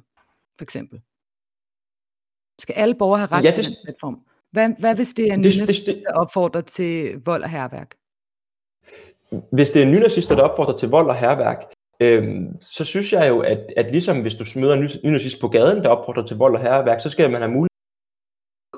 for 0.58 0.64
eksempel? 0.64 1.00
Skal 2.60 2.74
alle 2.78 2.96
borgere 2.96 3.18
have 3.20 3.32
ret 3.32 3.44
Ja, 3.46 3.52
til 3.52 3.64
det- 3.64 3.70
den 3.72 3.78
platform? 3.86 4.20
Hvad, 4.52 4.70
hvad 4.80 4.96
hvis 4.96 5.14
det 5.14 5.28
er 5.30 5.34
en 5.34 5.44
Det- 5.44 5.52
det- 5.54 5.62
nynazist, 5.62 5.86
det- 5.86 6.04
der 6.08 6.14
opfordrer 6.14 6.62
til 6.62 7.22
vold 7.26 7.44
og 7.44 7.50
herværk? 7.50 7.96
hvis 9.52 9.70
det 9.70 9.82
er 9.82 9.86
nynazister, 9.86 10.36
der 10.36 10.44
opfordrer 10.44 10.78
til 10.78 10.90
vold 10.90 11.08
og 11.10 11.16
herværk, 11.16 11.64
øhm, 12.00 12.60
så 12.62 12.86
synes 12.86 13.14
jeg 13.14 13.30
jo, 13.30 13.40
at, 13.40 13.60
at 13.78 13.92
ligesom 13.92 14.22
hvis 14.22 14.36
du 14.36 14.46
møder 14.56 14.74
en 14.74 14.82
ny- 14.82 14.90
nynazist 15.04 15.42
på 15.42 15.48
gaden, 15.48 15.84
der 15.84 15.90
opfordrer 15.90 16.26
til 16.26 16.38
vold 16.38 16.56
og 16.56 16.62
herværk, 16.62 17.02
så 17.02 17.10
skal 17.10 17.32
man 17.32 17.42
have 17.42 17.52
mulighed 17.52 17.68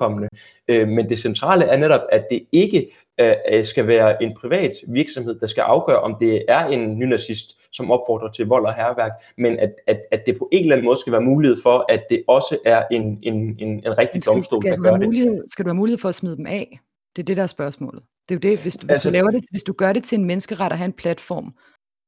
kommende. 0.02 0.28
Øh, 0.68 0.88
men 0.88 1.08
det 1.08 1.18
centrale 1.18 1.64
er 1.64 1.76
netop, 1.84 2.00
at 2.12 2.22
det 2.30 2.40
ikke 2.52 2.80
øh, 3.20 3.34
øh, 3.52 3.64
skal 3.64 3.86
være 3.86 4.22
en 4.22 4.32
privat 4.40 4.72
virksomhed, 4.88 5.34
der 5.40 5.46
skal 5.46 5.62
afgøre, 5.62 6.00
om 6.00 6.16
det 6.20 6.44
er 6.48 6.62
en 6.74 6.98
nynazist, 6.98 7.48
som 7.72 7.90
opfordrer 7.90 8.30
til 8.30 8.46
vold 8.46 8.64
og 8.66 8.74
herværk, 8.74 9.12
men 9.38 9.58
at, 9.58 9.72
at, 9.86 10.00
at 10.12 10.20
det 10.26 10.38
på 10.38 10.48
en 10.52 10.60
eller 10.62 10.74
anden 10.76 10.84
måde 10.84 11.00
skal 11.00 11.12
være 11.12 11.20
mulighed 11.32 11.56
for, 11.62 11.84
at 11.94 12.02
det 12.10 12.22
også 12.28 12.58
er 12.64 12.82
en, 12.90 13.18
en, 13.22 13.34
en, 13.58 13.68
en 13.68 13.98
rigtig 13.98 14.22
skal, 14.22 14.34
domstol, 14.34 14.62
skal, 14.62 14.70
der 14.72 14.78
gør 14.82 14.90
have 14.90 14.98
det. 14.98 15.06
mulighed, 15.06 15.44
skal 15.48 15.64
du 15.64 15.68
have 15.68 15.76
mulighed 15.76 15.98
for 15.98 16.08
at 16.08 16.14
smide 16.14 16.36
dem 16.36 16.46
af? 16.46 16.80
Det 17.16 17.22
er 17.22 17.26
det, 17.26 17.36
der 17.36 17.42
er 17.42 17.46
spørgsmålet. 17.58 18.02
Det 18.28 18.34
er 18.34 18.38
jo 18.48 18.50
det, 18.50 18.62
hvis 18.62 18.76
du, 18.76 18.86
hvis, 18.86 18.92
Altså- 18.92 19.08
du 19.08 19.12
laver 19.12 19.30
det, 19.30 19.44
hvis 19.50 19.62
du 19.62 19.72
gør 19.72 19.92
det 19.92 20.04
til 20.04 20.18
en 20.18 20.24
menneskeret 20.24 20.72
at 20.72 20.78
have 20.78 20.84
en 20.84 20.92
platform, 20.92 21.54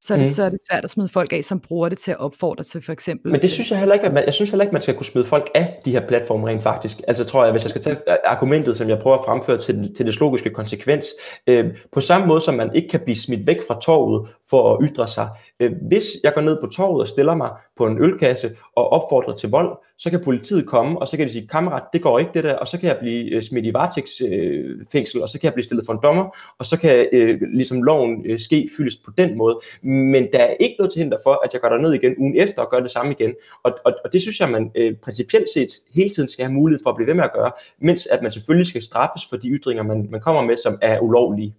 så 0.04 0.14
er, 0.14 0.18
det, 0.18 0.26
Mhm. 0.26 0.32
så 0.34 0.42
er 0.44 0.48
det 0.50 0.60
svært 0.70 0.84
at 0.84 0.90
smide 0.90 1.08
folk 1.08 1.32
af, 1.32 1.44
som 1.44 1.60
bruger 1.60 1.88
det 1.88 1.98
til 1.98 2.10
at 2.10 2.20
opfordre 2.20 2.64
til 2.64 2.82
for 2.84 2.92
eksempel... 2.92 3.32
Men 3.32 3.42
det 3.42 3.50
synes 3.50 3.70
jeg 3.70 3.78
heller 3.78 3.94
ikke, 3.94 4.06
at 4.06 4.12
man, 4.14 4.24
jeg 4.24 4.34
synes 4.34 4.50
heller 4.50 4.64
ikke, 4.64 4.72
man 4.72 4.82
skal 4.82 4.94
kunne 4.94 5.06
smide 5.06 5.24
folk 5.26 5.50
af 5.54 5.78
de 5.84 5.90
her 5.92 6.06
platforme 6.08 6.46
rent 6.48 6.62
faktisk. 6.62 7.00
Altså 7.08 7.24
tror 7.24 7.44
jeg, 7.44 7.52
hvis 7.52 7.62
jeg 7.64 7.70
skal 7.70 7.82
tage 7.82 7.96
argumentet, 8.26 8.76
som 8.76 8.88
jeg 8.88 8.98
prøver 8.98 9.16
at 9.18 9.24
fremføre 9.24 9.58
til, 9.58 9.74
den- 9.74 9.94
til 9.94 10.06
det 10.06 10.20
logiske 10.20 10.50
konsekvens, 10.50 11.06
øh, 11.46 11.64
på 11.92 12.00
samme 12.00 12.26
måde 12.26 12.40
som 12.40 12.54
man 12.54 12.74
ikke 12.74 12.88
kan 12.88 13.00
blive 13.04 13.16
smidt 13.16 13.46
væk 13.46 13.56
fra 13.68 13.80
torvet 13.80 14.28
for 14.50 14.74
at 14.74 14.78
ytre 14.90 15.06
sig. 15.06 15.28
Øh, 15.60 15.72
hvis 15.88 16.04
jeg 16.24 16.34
går 16.34 16.40
ned 16.40 16.58
på 16.60 16.66
torvet 16.66 17.00
og 17.00 17.08
stiller 17.08 17.34
mig 17.34 17.50
på 17.76 17.86
en 17.86 17.98
ølkasse 18.02 18.50
og 18.76 18.88
opfordrer 18.92 19.34
til 19.36 19.50
vold, 19.50 19.76
så 20.02 20.10
kan 20.10 20.24
politiet 20.24 20.66
komme, 20.66 20.98
og 20.98 21.08
så 21.08 21.16
kan 21.16 21.26
de 21.26 21.32
sige, 21.32 21.48
kammerat, 21.48 21.82
det 21.92 22.02
går 22.02 22.18
ikke 22.18 22.30
det 22.34 22.44
der, 22.44 22.54
og 22.54 22.68
så 22.68 22.78
kan 22.78 22.88
jeg 22.88 22.98
blive 22.98 23.30
øh, 23.30 23.42
smidt 23.42 23.66
i 23.66 23.72
varetægtsfængsel, 23.72 24.80
øh, 24.80 24.86
fængsel, 24.92 25.22
og 25.22 25.28
så 25.28 25.38
kan 25.40 25.44
jeg 25.44 25.52
blive 25.52 25.64
stillet 25.64 25.86
for 25.86 25.92
en 25.92 25.98
dommer, 26.02 26.36
og 26.58 26.64
så 26.64 26.78
kan 26.80 27.08
øh, 27.12 27.40
ligesom 27.54 27.82
loven 27.82 28.26
øh, 28.26 28.38
ske 28.38 28.68
fyldes 28.76 28.96
på 28.96 29.10
den 29.18 29.38
måde. 29.38 29.60
Men 29.82 30.28
der 30.32 30.38
er 30.38 30.54
ikke 30.60 30.76
noget 30.78 30.92
til 30.92 31.02
hinder 31.02 31.18
for, 31.22 31.44
at 31.44 31.52
jeg 31.52 31.60
går 31.60 31.68
derned 31.68 31.92
igen 31.92 32.14
ugen 32.18 32.36
efter 32.36 32.62
og 32.62 32.70
gør 32.70 32.80
det 32.80 32.90
samme 32.90 33.12
igen. 33.12 33.34
Og, 33.62 33.78
og, 33.84 33.92
og 34.04 34.12
det 34.12 34.20
synes 34.20 34.40
jeg, 34.40 34.50
man 34.50 34.70
øh, 34.74 34.94
principielt 35.04 35.48
set 35.54 35.68
hele 35.94 36.10
tiden 36.10 36.28
skal 36.28 36.44
have 36.44 36.54
mulighed 36.54 36.84
for 36.84 36.90
at 36.90 36.96
blive 36.96 37.06
ved 37.06 37.14
med 37.14 37.24
at 37.24 37.32
gøre, 37.32 37.52
mens 37.78 38.06
at 38.06 38.22
man 38.22 38.32
selvfølgelig 38.32 38.66
skal 38.66 38.82
straffes 38.82 39.22
for 39.28 39.36
de 39.36 39.48
ytringer, 39.48 39.82
man, 39.82 40.08
man 40.10 40.20
kommer 40.20 40.42
med, 40.42 40.56
som 40.56 40.78
er 40.82 41.00
ulovlige. 41.00 41.54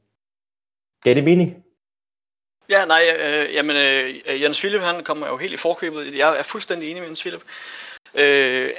Gav 1.03 1.15
det 1.15 1.23
mening? 1.23 1.63
Ja, 2.69 2.86
nej, 2.86 3.03
øh, 3.19 3.56
jamen, 3.56 3.75
øh, 3.75 4.41
Jens 4.41 4.60
Philip, 4.60 4.82
han 4.82 5.03
kommer 5.03 5.27
jo 5.27 5.38
helt 5.38 5.53
i 5.53 5.58
forkøbet. 5.58 6.17
Jeg 6.17 6.39
er 6.39 6.43
fuldstændig 6.43 6.89
enig 6.89 7.01
med 7.01 7.08
Jens 7.10 7.21
Philip. 7.21 7.41
Øh, 8.15 8.76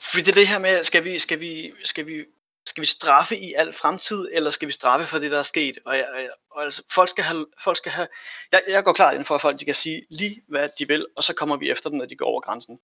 fordi 0.00 0.22
det 0.22 0.28
er 0.28 0.34
det 0.34 0.48
her 0.48 0.58
med, 0.58 0.82
skal 0.82 1.04
vi, 1.04 1.18
skal 1.18 1.40
vi, 1.40 1.72
skal 1.84 2.06
vi, 2.06 2.24
skal 2.66 2.80
vi 2.80 2.86
straffe 2.86 3.36
i 3.38 3.52
al 3.52 3.72
fremtid, 3.72 4.28
eller 4.32 4.50
skal 4.50 4.68
vi 4.68 4.72
straffe 4.72 5.06
for 5.06 5.18
det, 5.18 5.30
der 5.30 5.38
er 5.38 5.42
sket? 5.42 5.78
Og, 5.86 5.96
jeg, 5.96 6.08
jeg- 6.16 6.30
og 6.50 6.62
altså, 6.64 6.82
folk 6.90 7.08
skal 7.08 7.24
have, 7.24 7.46
folk 7.64 7.76
skal 7.76 7.92
have 7.92 8.08
jeg, 8.52 8.62
jeg 8.68 8.84
går 8.84 8.92
klart 8.92 9.14
ind 9.16 9.24
for, 9.24 9.34
at 9.34 9.40
folk 9.40 9.60
de 9.60 9.64
kan 9.64 9.74
sige 9.74 10.06
lige, 10.10 10.42
hvad 10.48 10.68
de 10.78 10.88
vil, 10.88 11.06
og 11.16 11.24
så 11.24 11.34
kommer 11.34 11.56
vi 11.56 11.70
efter 11.70 11.90
dem, 11.90 11.98
når 11.98 12.04
de 12.06 12.16
går 12.16 12.26
over 12.26 12.40
grænsen. 12.40 12.80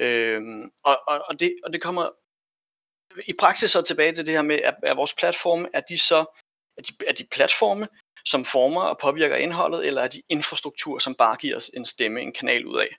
Øh, 0.00 0.42
og, 0.84 0.98
og, 1.08 1.24
og, 1.28 1.40
det, 1.40 1.56
og 1.64 1.72
det 1.72 1.82
kommer 1.82 2.10
i 3.26 3.32
praksis 3.32 3.70
så 3.70 3.82
tilbage 3.82 4.12
til 4.14 4.26
det 4.26 4.34
her 4.34 4.42
med, 4.42 4.58
at, 4.60 4.74
at 4.82 4.96
vores 4.96 5.14
platforme, 5.14 5.68
er 5.74 5.80
de 5.80 5.98
så, 5.98 6.18
er 6.78 6.82
de, 6.82 6.92
er 7.06 7.12
de 7.12 7.26
platforme, 7.30 7.88
som 8.24 8.44
former 8.44 8.80
og 8.82 8.98
påvirker 8.98 9.36
indholdet, 9.36 9.86
eller 9.86 10.02
er 10.02 10.08
de 10.08 10.22
infrastruktur, 10.28 10.98
som 10.98 11.14
bare 11.14 11.36
giver 11.36 11.56
os 11.56 11.70
en 11.74 11.86
stemme, 11.86 12.20
en 12.20 12.32
kanal 12.32 12.66
ud 12.66 12.78
af? 12.80 12.96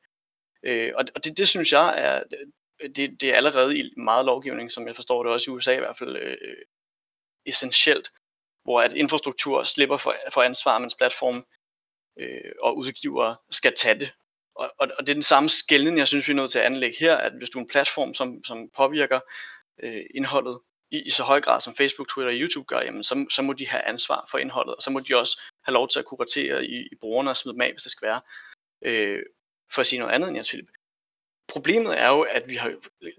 Øh, 0.65 0.91
og 0.95 1.05
og 1.15 1.23
det, 1.23 1.37
det 1.37 1.47
synes 1.47 1.71
jeg 1.71 1.93
er, 1.97 2.23
det, 2.95 3.21
det 3.21 3.23
er 3.29 3.35
allerede 3.35 3.79
i 3.79 3.93
meget 3.97 4.25
lovgivning, 4.25 4.71
som 4.71 4.87
jeg 4.87 4.95
forstår 4.95 5.23
det 5.23 5.31
også 5.31 5.51
i 5.51 5.53
USA 5.53 5.75
i 5.75 5.79
hvert 5.79 5.97
fald, 5.97 6.15
øh, 6.15 6.37
øh, 6.41 6.57
essentielt, 7.45 8.11
hvor 8.63 8.79
at 8.79 8.93
infrastruktur 8.93 9.63
slipper 9.63 9.97
for, 9.97 10.15
for 10.33 10.41
ansvar, 10.41 10.79
mens 10.79 10.95
platform 10.95 11.45
øh, 12.19 12.51
og 12.61 12.77
udgivere 12.77 13.35
skal 13.51 13.73
tage 13.77 13.99
det. 13.99 14.11
Og, 14.55 14.71
og, 14.79 14.87
og 14.97 15.07
det 15.07 15.09
er 15.09 15.15
den 15.15 15.21
samme 15.21 15.49
skældning, 15.49 15.97
jeg 15.97 16.07
synes, 16.07 16.27
vi 16.27 16.31
er 16.31 16.35
nødt 16.35 16.51
til 16.51 16.59
at 16.59 16.65
anlægge 16.65 16.97
her, 16.99 17.15
at 17.15 17.33
hvis 17.33 17.49
du 17.49 17.59
er 17.59 17.63
en 17.63 17.69
platform, 17.69 18.13
som, 18.13 18.43
som 18.43 18.69
påvirker 18.77 19.19
øh, 19.83 20.03
indholdet 20.15 20.59
i, 20.91 21.01
i 21.05 21.09
så 21.09 21.23
høj 21.23 21.41
grad, 21.41 21.61
som 21.61 21.75
Facebook, 21.75 22.09
Twitter 22.09 22.31
og 22.33 22.39
YouTube 22.39 22.65
gør, 22.65 22.81
jamen, 22.81 23.03
så, 23.03 23.25
så 23.29 23.41
må 23.41 23.53
de 23.53 23.67
have 23.67 23.83
ansvar 23.83 24.27
for 24.31 24.37
indholdet, 24.37 24.75
og 24.75 24.81
så 24.81 24.91
må 24.91 24.99
de 24.99 25.15
også 25.15 25.41
have 25.63 25.73
lov 25.73 25.89
til 25.89 25.99
at 25.99 26.05
kuratere 26.05 26.65
i, 26.65 26.75
i 26.91 26.95
brugerne 27.01 27.29
og 27.29 27.37
smide 27.37 27.53
dem 27.53 27.61
af, 27.61 27.71
hvis 27.71 27.83
det 27.83 27.91
skal 27.91 28.07
være. 28.07 28.21
Øh, 28.85 29.23
for 29.73 29.81
at 29.81 29.87
sige 29.87 29.99
noget 29.99 30.13
andet 30.13 30.27
end 30.27 30.37
Jens 30.37 30.49
Philip. 30.49 30.69
Problemet 31.47 31.99
er 31.99 32.09
jo, 32.09 32.21
at 32.21 32.47
vi 32.47 32.55
har 32.55 32.73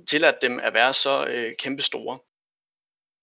tilladt 0.09 0.43
dem 0.43 0.59
at 0.59 0.75
være 0.75 0.95
så 0.95 1.27
øh, 1.27 1.55
kæmpe 1.59 1.83
store. 1.83 2.19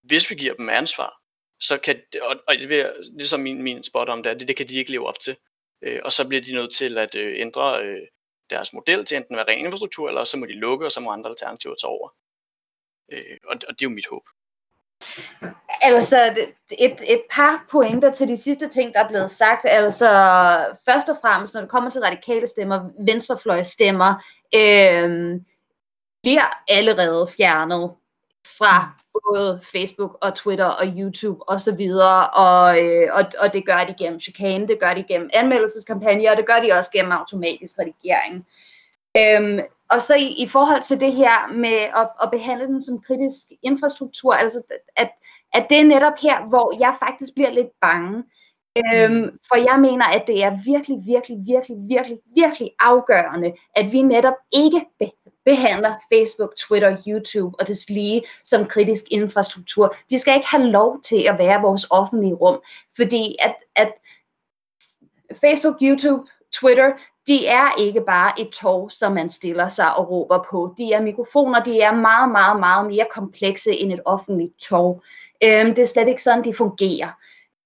Hvis 0.03 0.29
vi 0.29 0.35
giver 0.35 0.53
dem 0.53 0.69
ansvar, 0.69 1.21
så 1.59 1.77
kan, 1.77 2.01
og, 2.21 2.35
og 2.47 2.55
det 2.55 2.79
er 2.79 2.93
ligesom 3.17 3.39
min, 3.39 3.63
min 3.63 3.83
spot 3.83 4.09
om 4.09 4.23
det, 4.23 4.39
det, 4.39 4.47
det 4.47 4.57
kan 4.57 4.67
de 4.67 4.77
ikke 4.77 4.91
leve 4.91 5.07
op 5.07 5.19
til. 5.19 5.37
Øh, 5.81 6.01
og 6.03 6.11
så 6.11 6.27
bliver 6.27 6.41
de 6.41 6.53
nødt 6.53 6.73
til 6.73 6.97
at 6.97 7.15
øh, 7.15 7.39
ændre 7.39 7.85
øh, 7.85 8.07
deres 8.49 8.73
model 8.73 9.05
til 9.05 9.17
enten 9.17 9.35
at 9.35 9.37
være 9.37 9.55
ren 9.55 9.65
infrastruktur, 9.65 10.07
eller 10.07 10.23
så 10.23 10.37
må 10.37 10.45
de 10.45 10.53
lukke, 10.53 10.85
og 10.85 10.91
så 10.91 10.99
må 10.99 11.11
andre 11.11 11.29
alternativer 11.29 11.75
tage 11.75 11.89
over. 11.89 12.09
Øh, 13.11 13.37
og, 13.43 13.55
og 13.67 13.73
det 13.79 13.81
er 13.85 13.89
jo 13.89 13.95
mit 13.95 14.07
håb. 14.07 14.23
Altså, 15.81 16.35
et, 16.79 17.01
et 17.07 17.21
par 17.31 17.65
pointer 17.71 18.11
til 18.11 18.27
de 18.27 18.37
sidste 18.37 18.67
ting, 18.67 18.93
der 18.93 19.03
er 19.03 19.07
blevet 19.07 19.31
sagt. 19.31 19.61
Altså, 19.63 20.09
først 20.89 21.09
og 21.09 21.17
fremmest, 21.21 21.53
når 21.53 21.61
det 21.61 21.69
kommer 21.69 21.89
til 21.89 22.01
radikale 22.01 22.47
stemmer, 22.47 22.89
venstrefløjstemmer, 22.99 24.13
øh, 24.55 25.39
bliver 26.23 26.63
allerede 26.67 27.27
fjernet 27.37 27.91
fra 28.57 29.03
både 29.13 29.59
Facebook 29.71 30.17
og 30.21 30.35
Twitter 30.35 30.65
og 30.65 30.85
YouTube 30.97 31.49
og 31.49 31.61
så 31.61 31.75
videre, 31.75 32.29
og, 32.29 32.83
øh, 32.83 33.09
og, 33.13 33.25
og 33.39 33.53
det 33.53 33.65
gør 33.65 33.85
de 33.85 33.95
gennem 33.99 34.19
chikane, 34.19 34.67
det 34.67 34.79
gør 34.79 34.93
de 34.93 35.03
gennem 35.03 35.29
anmeldelseskampagner, 35.33 36.31
og 36.31 36.37
det 36.37 36.45
gør 36.45 36.59
de 36.59 36.71
også 36.71 36.91
gennem 36.91 37.11
automatisk 37.11 37.75
redigering. 37.79 38.47
Øhm, 39.17 39.59
og 39.93 40.01
så 40.01 40.15
i, 40.15 40.27
i 40.43 40.47
forhold 40.47 40.81
til 40.83 40.99
det 40.99 41.13
her 41.13 41.53
med 41.53 41.77
at, 42.01 42.09
at 42.23 42.31
behandle 42.31 42.67
den 42.67 42.81
som 42.81 43.01
kritisk 43.01 43.47
infrastruktur, 43.63 44.33
altså 44.33 44.61
at, 44.95 45.09
at 45.53 45.65
det 45.69 45.79
er 45.79 45.83
netop 45.83 46.13
her, 46.21 46.45
hvor 46.45 46.77
jeg 46.79 46.95
faktisk 46.99 47.33
bliver 47.33 47.49
lidt 47.49 47.71
bange. 47.81 48.23
Øhm, 48.77 49.39
for 49.47 49.55
jeg 49.55 49.79
mener, 49.79 50.05
at 50.05 50.23
det 50.27 50.43
er 50.43 50.57
virkelig, 50.65 50.97
virkelig, 51.05 51.37
virkelig, 51.47 51.77
virkelig, 51.89 52.17
virkelig 52.35 52.71
afgørende, 52.79 53.53
at 53.75 53.91
vi 53.91 54.01
netop 54.01 54.33
ikke 54.51 54.85
behandler 55.45 55.95
Facebook, 56.13 56.55
Twitter, 56.55 56.97
YouTube 57.07 57.59
og 57.59 57.67
deslige 57.67 58.21
som 58.43 58.65
kritisk 58.65 59.03
infrastruktur. 59.11 59.95
De 60.09 60.19
skal 60.19 60.35
ikke 60.35 60.47
have 60.47 60.63
lov 60.63 61.01
til 61.01 61.27
at 61.29 61.37
være 61.37 61.61
vores 61.61 61.87
offentlige 61.89 62.33
rum, 62.33 62.61
fordi 62.95 63.35
at, 63.39 63.55
at 63.75 63.93
Facebook, 65.41 65.75
YouTube, 65.81 66.27
Twitter, 66.59 66.91
de 67.27 67.47
er 67.47 67.79
ikke 67.79 68.01
bare 68.01 68.41
et 68.41 68.49
tog, 68.49 68.91
som 68.91 69.11
man 69.11 69.29
stiller 69.29 69.67
sig 69.67 69.95
og 69.95 70.09
råber 70.11 70.45
på. 70.51 70.73
De 70.77 70.93
er 70.93 71.01
mikrofoner, 71.01 71.63
de 71.63 71.81
er 71.81 71.91
meget, 71.91 72.31
meget, 72.31 72.59
meget 72.59 72.87
mere 72.87 73.05
komplekse 73.11 73.71
end 73.71 73.93
et 73.93 74.01
offentligt 74.05 74.59
tog. 74.59 75.03
Øhm, 75.43 75.75
det 75.75 75.79
er 75.79 75.85
slet 75.85 76.07
ikke 76.07 76.23
sådan, 76.23 76.43
de 76.43 76.53
fungerer. 76.53 77.09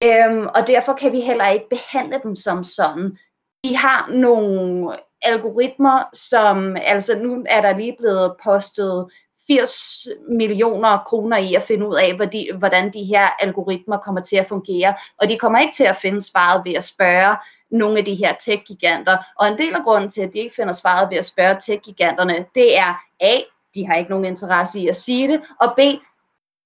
Øhm, 0.04 0.48
og 0.56 0.68
derfor 0.68 0.94
kan 0.94 1.12
vi 1.12 1.22
heller 1.22 1.48
ikke 1.48 1.70
behandle 1.70 2.20
dem 2.24 2.36
som 2.36 2.64
sådan. 2.64 3.18
De 3.64 3.78
har 3.78 4.10
nogle 4.14 4.96
algoritmer, 5.22 6.04
som, 6.14 6.76
altså 6.82 7.20
nu 7.20 7.46
er 7.50 7.62
der 7.62 7.78
lige 7.78 7.96
blevet 8.00 8.34
postet 8.44 9.08
80 9.48 10.08
millioner 10.30 10.98
kroner 10.98 11.38
i 11.38 11.56
at 11.56 11.64
finde 11.64 11.88
ud 11.88 11.96
af, 11.96 12.16
hvordan 12.58 12.94
de 12.94 13.04
her 13.04 13.28
algoritmer 13.40 13.98
kommer 13.98 14.22
til 14.22 14.36
at 14.36 14.46
fungere. 14.46 14.94
Og 15.18 15.30
de 15.30 15.38
kommer 15.38 15.60
ikke 15.60 15.76
til 15.76 15.84
at 15.84 15.96
finde 15.96 16.22
svaret 16.22 16.66
ved 16.66 16.74
at 16.74 16.84
spørge 16.84 17.36
nogle 17.72 17.97
af 17.97 18.05
de 18.05 18.15
her 18.15 18.36
tech-giganter. 18.39 19.18
Og 19.39 19.47
en 19.47 19.57
del 19.57 19.76
af 19.76 19.84
grunden 19.84 20.09
til, 20.09 20.22
at 20.22 20.34
de 20.34 20.39
ikke 20.39 20.55
finder 20.55 20.74
svaret 20.74 21.09
ved 21.09 21.18
at 21.18 21.26
spørge 21.26 21.57
tech-giganterne, 21.59 22.45
det 22.55 22.78
er 22.78 22.93
A, 23.20 23.36
de 23.76 23.88
har 23.88 23.95
ikke 23.95 24.09
nogen 24.09 24.26
interesse 24.26 24.80
i 24.80 24.88
at 24.88 24.95
sige 24.95 25.28
det, 25.28 25.41
og 25.61 25.74
B, 25.76 25.80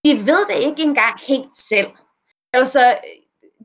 de 0.05 0.11
ved 0.25 0.45
det 0.47 0.63
ikke 0.63 0.83
engang 0.83 1.19
helt 1.27 1.57
selv. 1.57 1.87
Altså, 2.53 2.95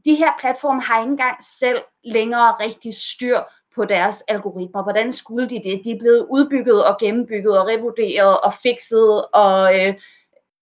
de 0.05 0.15
her 0.15 0.33
platforme 0.41 0.83
har 0.83 1.01
ikke 1.01 1.11
engang 1.11 1.45
selv 1.45 1.79
længere 2.05 2.53
rigtig 2.61 2.95
styr 2.95 3.41
på 3.77 3.85
deres 3.85 4.23
algoritmer. 4.29 4.83
Hvordan 4.83 5.13
skulle 5.13 5.49
de 5.49 5.55
det? 5.65 5.81
De 5.85 5.91
er 5.91 5.99
blevet 5.99 6.27
udbygget 6.31 6.85
og 6.85 6.99
gennembygget 7.01 7.59
og 7.59 7.67
revurderet 7.67 8.41
og 8.41 8.55
fikset 8.63 9.25
og, 9.33 9.81
øh, 9.81 9.95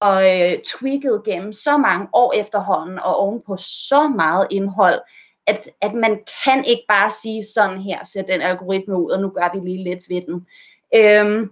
og 0.00 0.40
øh, 0.40 0.58
tweaked 0.64 1.24
gennem 1.24 1.52
så 1.52 1.76
mange 1.76 2.08
år 2.12 2.32
efterhånden 2.32 2.98
og 2.98 3.16
ovenpå 3.16 3.56
så 3.56 4.08
meget 4.08 4.46
indhold, 4.50 5.00
at, 5.46 5.68
at 5.80 5.94
man 5.94 6.18
kan 6.44 6.64
ikke 6.64 6.84
bare 6.88 7.10
sige 7.10 7.44
sådan 7.44 7.82
her, 7.82 8.04
ser 8.04 8.22
den 8.22 8.40
algoritme 8.40 8.98
ud, 8.98 9.10
og 9.10 9.20
nu 9.20 9.28
gør 9.28 9.50
vi 9.54 9.68
lige 9.68 9.84
lidt 9.84 10.08
ved 10.08 10.22
den. 10.26 10.46
Øhm, 10.94 11.50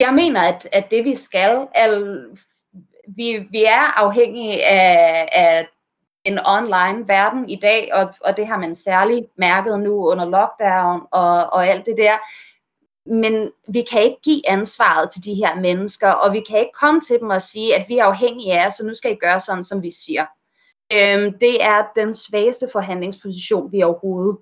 jeg 0.00 0.14
mener, 0.14 0.40
at, 0.40 0.68
at 0.72 0.90
det 0.90 1.04
vi 1.04 1.14
skal, 1.14 1.66
al, 1.74 2.26
vi, 3.08 3.46
vi 3.50 3.64
er 3.64 3.98
afhængige 3.98 4.64
af, 4.66 5.28
af 5.32 5.68
en 6.24 6.38
online 6.46 7.08
verden 7.08 7.48
i 7.48 7.56
dag, 7.56 7.90
og, 7.92 8.14
og 8.20 8.36
det 8.36 8.46
har 8.46 8.58
man 8.58 8.74
særligt 8.74 9.26
mærket 9.36 9.80
nu 9.80 10.10
under 10.10 10.24
lockdown 10.24 11.00
og, 11.10 11.52
og 11.52 11.66
alt 11.66 11.86
det 11.86 11.96
der. 11.96 12.12
Men 13.06 13.52
vi 13.68 13.82
kan 13.90 14.02
ikke 14.02 14.20
give 14.24 14.48
ansvaret 14.48 15.10
til 15.10 15.24
de 15.24 15.34
her 15.34 15.60
mennesker, 15.60 16.10
og 16.10 16.32
vi 16.32 16.40
kan 16.40 16.58
ikke 16.58 16.72
komme 16.80 17.00
til 17.00 17.18
dem 17.20 17.30
og 17.30 17.42
sige, 17.42 17.76
at 17.76 17.88
vi 17.88 17.98
er 17.98 18.04
afhængige 18.04 18.52
af 18.52 18.62
jer, 18.62 18.68
så 18.68 18.86
nu 18.86 18.94
skal 18.94 19.12
I 19.12 19.14
gøre 19.14 19.40
sådan, 19.40 19.64
som 19.64 19.82
vi 19.82 19.90
siger. 19.90 20.26
Øhm, 20.92 21.38
det 21.38 21.62
er 21.62 21.84
den 21.96 22.14
svageste 22.14 22.68
forhandlingsposition, 22.72 23.72
vi 23.72 23.82
overhovedet 23.82 24.38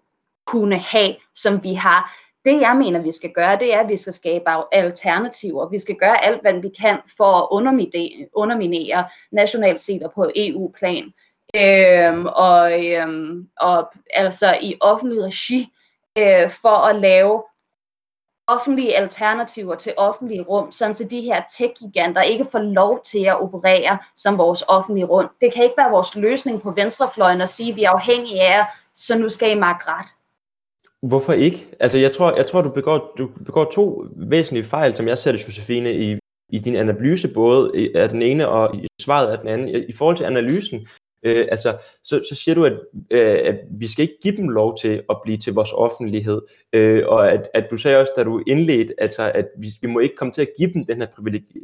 kunne 0.46 0.78
have, 0.78 1.14
som 1.34 1.64
vi 1.64 1.74
har. 1.74 2.12
Det 2.44 2.60
jeg 2.60 2.76
mener, 2.76 3.00
vi 3.00 3.12
skal 3.12 3.32
gøre, 3.32 3.58
det 3.58 3.74
er, 3.74 3.80
at 3.80 3.88
vi 3.88 3.96
skal 3.96 4.12
skabe 4.12 4.44
alternativer. 4.72 5.68
Vi 5.68 5.78
skal 5.78 5.96
gøre 5.96 6.24
alt, 6.24 6.40
hvad 6.40 6.52
vi 6.52 6.70
kan 6.80 6.98
for 7.16 7.24
at 7.24 7.48
underminere 8.34 9.04
nationalt 9.32 9.80
set 9.80 10.02
og 10.02 10.12
på 10.12 10.30
EU-plan. 10.36 11.12
Øhm, 11.56 12.26
og, 12.26 12.86
øhm, 12.86 13.48
og 13.60 13.92
altså 14.14 14.58
i 14.62 14.76
offentlig 14.80 15.24
regi 15.24 15.68
øh, 16.18 16.50
for 16.50 16.86
at 16.86 16.96
lave 16.96 17.42
offentlige 18.48 18.96
alternativer 18.96 19.74
til 19.74 19.92
offentlige 19.96 20.42
rum, 20.42 20.72
sådan 20.72 20.94
så 20.94 21.04
de 21.04 21.20
her 21.20 21.42
tech-giganter 21.50 22.22
ikke 22.22 22.44
får 22.52 22.58
lov 22.58 23.00
til 23.04 23.24
at 23.24 23.40
operere 23.40 23.98
som 24.16 24.38
vores 24.38 24.64
offentlige 24.68 25.04
rum. 25.06 25.30
Det 25.40 25.54
kan 25.54 25.62
ikke 25.64 25.74
være 25.78 25.90
vores 25.90 26.14
løsning 26.14 26.62
på 26.62 26.70
venstrefløjen 26.70 27.40
at 27.40 27.48
sige, 27.48 27.70
at 27.70 27.76
vi 27.76 27.84
er 27.84 27.90
afhængige 27.90 28.42
af 28.42 28.58
jer, 28.58 28.64
så 28.94 29.18
nu 29.18 29.28
skal 29.28 29.56
I 29.56 29.60
magt 29.60 29.88
ret. 29.88 30.06
Hvorfor 31.02 31.32
ikke? 31.32 31.66
Altså, 31.80 31.98
jeg 31.98 32.12
tror, 32.12 32.36
jeg 32.36 32.46
tror 32.46 32.62
du, 32.62 32.70
begår, 32.70 33.14
du 33.18 33.30
begår 33.46 33.64
to 33.64 34.06
væsentlige 34.16 34.64
fejl, 34.64 34.94
som 34.94 35.08
jeg 35.08 35.18
ser 35.18 35.32
det, 35.32 35.46
Josefine, 35.46 35.92
i, 35.94 36.18
i 36.50 36.58
din 36.58 36.76
analyse, 36.76 37.28
både 37.28 37.90
af 37.94 38.08
den 38.08 38.22
ene 38.22 38.48
og 38.48 38.76
i 38.76 38.86
svaret 39.02 39.28
af 39.32 39.38
den 39.38 39.48
anden. 39.48 39.68
I 39.88 39.92
forhold 39.92 40.16
til 40.16 40.24
analysen, 40.24 40.88
Øh, 41.22 41.48
altså, 41.50 41.76
så, 42.04 42.22
så 42.28 42.34
siger 42.34 42.54
du, 42.54 42.64
at, 42.64 42.72
øh, 43.10 43.38
at 43.44 43.56
vi 43.70 43.88
skal 43.88 44.02
ikke 44.02 44.18
give 44.22 44.36
dem 44.36 44.48
lov 44.48 44.78
til 44.78 45.02
at 45.10 45.16
blive 45.22 45.38
til 45.38 45.54
vores 45.54 45.72
offentlighed, 45.72 46.40
øh, 46.72 47.02
og 47.06 47.32
at, 47.32 47.48
at 47.54 47.66
du 47.70 47.76
sagde 47.76 47.98
også, 47.98 48.12
da 48.16 48.24
du 48.24 48.42
indledte, 48.46 48.94
altså, 48.98 49.32
at 49.34 49.46
vi, 49.58 49.68
vi 49.80 49.88
må 49.88 49.98
ikke 49.98 50.16
komme 50.16 50.32
til 50.32 50.42
at 50.42 50.48
give 50.58 50.72
dem 50.72 50.84
den 50.84 50.96
her 50.96 51.06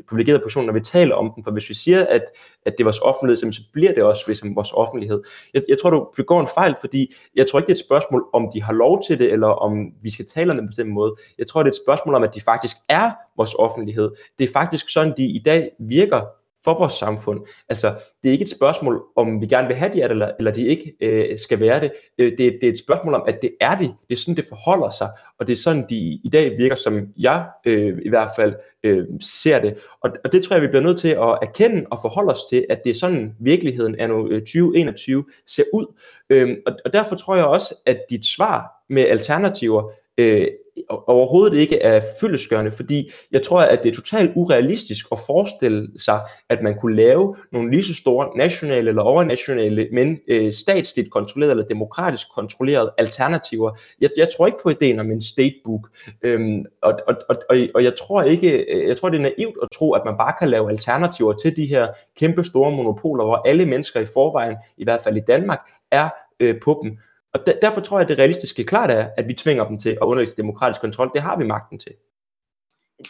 privilegerede 0.08 0.42
position, 0.42 0.66
når 0.66 0.72
vi 0.72 0.80
taler 0.80 1.14
om 1.14 1.32
dem, 1.34 1.44
for 1.44 1.50
hvis 1.50 1.68
vi 1.68 1.74
siger, 1.74 2.06
at, 2.06 2.22
at 2.66 2.72
det 2.72 2.80
er 2.80 2.84
vores 2.84 3.00
offentlighed, 3.00 3.52
så 3.52 3.62
bliver 3.72 3.92
det 3.92 4.02
også 4.02 4.24
ligesom 4.26 4.56
vores 4.56 4.72
offentlighed. 4.72 5.22
Jeg, 5.54 5.62
jeg 5.68 5.78
tror, 5.78 5.90
du 5.90 6.10
begår 6.16 6.40
en 6.40 6.48
fejl, 6.54 6.74
fordi 6.80 7.12
jeg 7.36 7.46
tror 7.46 7.58
ikke, 7.58 7.66
det 7.66 7.72
er 7.72 7.76
et 7.76 7.84
spørgsmål, 7.84 8.24
om 8.32 8.48
de 8.54 8.62
har 8.62 8.72
lov 8.72 9.02
til 9.06 9.18
det, 9.18 9.32
eller 9.32 9.48
om 9.48 9.92
vi 10.02 10.10
skal 10.10 10.26
tale 10.26 10.50
om 10.52 10.58
det 10.58 10.66
på 10.66 10.82
den 10.82 10.92
måde. 10.92 11.14
Jeg 11.38 11.46
tror, 11.46 11.62
det 11.62 11.68
er 11.68 11.72
et 11.72 11.82
spørgsmål 11.84 12.14
om, 12.14 12.22
at 12.22 12.34
de 12.34 12.40
faktisk 12.40 12.76
er 12.88 13.10
vores 13.36 13.54
offentlighed. 13.54 14.10
Det 14.38 14.44
er 14.44 14.52
faktisk 14.52 14.88
sådan, 14.88 15.14
de 15.16 15.24
i 15.24 15.42
dag 15.44 15.70
virker 15.80 16.20
for 16.64 16.78
vores 16.78 16.92
samfund. 16.92 17.40
Altså, 17.68 17.94
det 18.22 18.28
er 18.28 18.32
ikke 18.32 18.42
et 18.42 18.50
spørgsmål, 18.50 19.02
om 19.16 19.40
vi 19.40 19.46
gerne 19.46 19.68
vil 19.68 19.76
have 19.76 19.92
de 19.92 20.00
er 20.00 20.08
det, 20.08 20.12
eller, 20.12 20.30
eller 20.38 20.52
de 20.52 20.66
ikke 20.66 20.94
øh, 21.00 21.38
skal 21.38 21.60
være 21.60 21.80
det. 21.80 21.92
Øh, 22.18 22.30
det. 22.30 22.38
Det 22.38 22.64
er 22.64 22.72
et 22.72 22.78
spørgsmål 22.78 23.14
om, 23.14 23.22
at 23.28 23.42
det 23.42 23.50
er 23.60 23.78
de. 23.78 23.84
Det 23.84 24.16
er 24.16 24.16
sådan, 24.16 24.36
det 24.36 24.44
forholder 24.48 24.90
sig, 24.90 25.08
og 25.38 25.46
det 25.46 25.52
er 25.52 25.56
sådan, 25.56 25.86
de 25.88 25.96
i 26.24 26.30
dag 26.32 26.58
virker, 26.58 26.76
som 26.76 27.08
jeg 27.16 27.46
øh, 27.66 27.98
i 28.04 28.08
hvert 28.08 28.30
fald 28.36 28.54
øh, 28.82 29.06
ser 29.20 29.60
det. 29.60 29.76
Og, 30.00 30.10
og 30.24 30.32
det 30.32 30.44
tror 30.44 30.56
jeg, 30.56 30.62
vi 30.62 30.68
bliver 30.68 30.82
nødt 30.82 30.98
til 30.98 31.08
at 31.08 31.38
erkende 31.42 31.86
og 31.90 31.98
forholde 32.02 32.32
os 32.32 32.44
til, 32.50 32.66
at 32.70 32.80
det 32.84 32.90
er 32.90 32.94
sådan, 32.94 33.36
virkeligheden 33.40 33.96
er 33.98 34.06
nu 34.06 34.28
2021 34.28 35.24
ser 35.46 35.64
ud. 35.72 35.86
Øh, 36.30 36.56
og, 36.66 36.72
og 36.84 36.92
derfor 36.92 37.16
tror 37.16 37.36
jeg 37.36 37.44
også, 37.44 37.74
at 37.86 38.00
dit 38.10 38.26
svar 38.26 38.84
med 38.88 39.02
alternativer 39.02 39.90
øh, 40.18 40.46
overhovedet 40.88 41.56
ikke 41.56 41.82
er 41.82 42.00
fyldesgørende, 42.20 42.72
fordi 42.72 43.10
jeg 43.32 43.42
tror, 43.42 43.60
at 43.60 43.80
det 43.82 43.90
er 43.90 43.94
totalt 43.94 44.32
urealistisk 44.34 45.06
at 45.12 45.18
forestille 45.26 45.88
sig, 45.98 46.20
at 46.48 46.62
man 46.62 46.74
kunne 46.80 46.96
lave 46.96 47.36
nogle 47.52 47.70
lige 47.70 47.82
så 47.82 47.94
store 47.94 48.36
nationale 48.36 48.88
eller 48.88 49.02
overnationale, 49.02 49.88
men 49.92 50.18
øh, 50.28 50.52
statsligt 50.52 51.10
kontrollerede 51.10 51.52
eller 51.52 51.64
demokratisk 51.64 52.26
kontrollerede 52.34 52.92
alternativer. 52.98 53.78
Jeg, 54.00 54.10
jeg 54.16 54.28
tror 54.36 54.46
ikke 54.46 54.58
på 54.62 54.70
ideen 54.70 54.98
om 54.98 55.10
en 55.10 55.22
statebook, 55.22 55.88
øhm, 56.22 56.64
og, 56.82 56.98
og, 57.08 57.16
og, 57.28 57.36
og 57.74 57.84
jeg 57.84 57.92
tror 57.96 58.22
ikke, 58.22 58.74
øh, 58.74 58.88
jeg 58.88 58.96
tror 58.96 59.08
det 59.08 59.18
er 59.18 59.22
naivt 59.38 59.58
at 59.62 59.68
tro, 59.74 59.92
at 59.92 60.02
man 60.04 60.14
bare 60.18 60.34
kan 60.38 60.48
lave 60.48 60.70
alternativer 60.70 61.32
til 61.32 61.56
de 61.56 61.66
her 61.66 61.88
kæmpe 62.16 62.44
store 62.44 62.70
monopoler, 62.70 63.24
hvor 63.24 63.48
alle 63.48 63.66
mennesker 63.66 64.00
i 64.00 64.06
forvejen, 64.14 64.56
i 64.76 64.84
hvert 64.84 65.00
fald 65.00 65.16
i 65.16 65.22
Danmark, 65.26 65.60
er 65.90 66.08
øh, 66.40 66.54
på 66.64 66.80
dem. 66.82 66.98
Og 67.34 67.46
der, 67.46 67.60
derfor 67.62 67.80
tror 67.80 67.98
jeg, 67.98 68.02
at 68.02 68.08
det 68.08 68.18
realistiske 68.18 68.64
klart 68.64 68.90
er, 68.90 69.10
at 69.16 69.28
vi 69.28 69.34
tvinger 69.34 69.68
dem 69.68 69.78
til 69.78 69.90
at 69.90 69.98
underlægge 69.98 70.32
demokratisk 70.36 70.80
kontrol. 70.80 71.10
Det 71.14 71.22
har 71.22 71.36
vi 71.36 71.44
magten 71.44 71.78
til. 71.78 71.92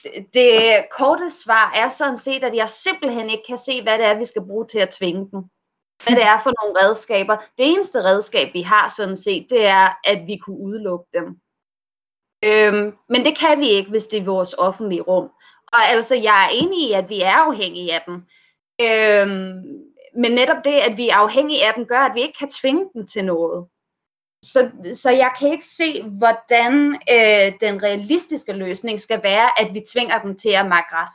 Det, 0.03 0.35
det 0.35 0.87
korte 0.99 1.31
svar 1.31 1.72
er 1.77 1.89
sådan 1.89 2.16
set, 2.16 2.45
at 2.45 2.57
jeg 2.57 2.68
simpelthen 2.68 3.31
ikke 3.31 3.45
kan 3.49 3.57
se, 3.57 3.83
hvad 3.83 3.99
det 3.99 4.07
er, 4.07 4.18
vi 4.18 4.25
skal 4.25 4.43
bruge 4.47 4.66
til 4.66 4.79
at 4.79 4.91
tvinge 4.91 5.20
dem. 5.20 5.43
Hvad 6.05 6.16
det 6.16 6.22
er 6.22 6.41
for 6.43 6.53
nogle 6.62 6.81
redskaber. 6.81 7.37
Det 7.37 7.66
eneste 7.66 8.05
redskab, 8.05 8.55
vi 8.55 8.62
har 8.62 8.89
sådan 8.97 9.16
set, 9.16 9.47
det 9.51 9.66
er, 9.66 9.89
at 10.05 10.27
vi 10.27 10.37
kunne 10.37 10.59
udelukke 10.59 11.07
dem. 11.14 11.27
Øhm, 12.45 12.97
men 13.09 13.25
det 13.25 13.39
kan 13.39 13.61
vi 13.61 13.68
ikke, 13.68 13.91
hvis 13.91 14.07
det 14.07 14.18
er 14.18 14.25
vores 14.25 14.55
offentlige 14.59 15.01
rum. 15.03 15.31
Og 15.66 15.81
altså, 15.93 16.14
jeg 16.14 16.45
er 16.45 16.49
enig 16.53 16.89
i, 16.89 16.93
at 16.93 17.11
vi 17.11 17.20
er 17.20 17.33
afhængige 17.33 17.95
af 17.95 18.03
dem. 18.07 18.14
Øhm, 18.81 19.53
men 20.16 20.33
netop 20.33 20.64
det, 20.64 20.72
at 20.89 20.97
vi 20.97 21.09
er 21.09 21.16
afhængige 21.16 21.66
af 21.66 21.75
dem, 21.77 21.87
gør, 21.87 22.01
at 22.01 22.14
vi 22.14 22.20
ikke 22.20 22.39
kan 22.39 22.51
tvinge 22.51 22.91
dem 22.95 23.07
til 23.07 23.25
noget. 23.25 23.66
Så, 24.45 24.70
så 24.95 25.11
jeg 25.11 25.32
kan 25.38 25.53
ikke 25.53 25.66
se, 25.66 26.03
hvordan 26.03 26.74
øh, 26.95 27.53
den 27.61 27.82
realistiske 27.82 28.53
løsning 28.53 29.01
skal 29.01 29.22
være, 29.22 29.61
at 29.61 29.74
vi 29.74 29.80
tvinger 29.92 30.22
dem 30.22 30.36
til 30.36 30.49
at 30.49 30.68
makke 30.68 30.88
ret. 30.92 31.14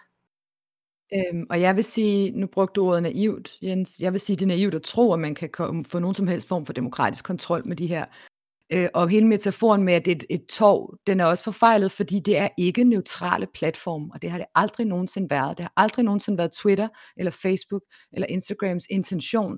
Øhm, 1.13 1.45
og 1.49 1.61
jeg 1.61 1.75
vil 1.75 1.83
sige, 1.83 2.31
nu 2.31 2.47
brugte 2.47 2.73
du 2.73 2.87
ordet 2.87 3.03
naivt, 3.03 3.57
Jens. 3.61 3.99
Jeg 3.99 4.11
vil 4.11 4.21
sige, 4.21 4.35
det 4.35 4.41
er 4.41 4.47
naivt 4.47 4.75
at 4.75 4.81
tro, 4.81 5.13
at 5.13 5.19
man 5.19 5.35
kan 5.35 5.49
komme, 5.49 5.85
få 5.85 5.99
nogen 5.99 6.15
som 6.15 6.27
helst 6.27 6.47
form 6.47 6.65
for 6.65 6.73
demokratisk 6.73 7.25
kontrol 7.25 7.67
med 7.67 7.75
de 7.75 7.87
her. 7.87 8.05
Øh, 8.71 8.89
og 8.93 9.09
hele 9.09 9.27
metaforen 9.27 9.83
med, 9.83 9.93
at 9.93 10.05
det 10.05 10.11
er 10.11 10.15
et, 10.15 10.25
et 10.29 10.45
tog, 10.45 10.95
den 11.07 11.19
er 11.19 11.25
også 11.25 11.43
forfejlet, 11.43 11.91
fordi 11.91 12.19
det 12.19 12.37
er 12.37 12.49
ikke 12.57 12.83
neutrale 12.83 13.47
platforme, 13.53 14.09
og 14.13 14.21
det 14.21 14.31
har 14.31 14.37
det 14.37 14.47
aldrig 14.55 14.85
nogensinde 14.87 15.29
været. 15.29 15.57
Det 15.57 15.63
har 15.63 15.73
aldrig 15.75 16.05
nogensinde 16.05 16.37
været 16.37 16.51
Twitter, 16.51 16.87
eller 17.17 17.31
Facebook, 17.31 17.81
eller 18.13 18.27
Instagrams 18.27 18.85
intention 18.89 19.57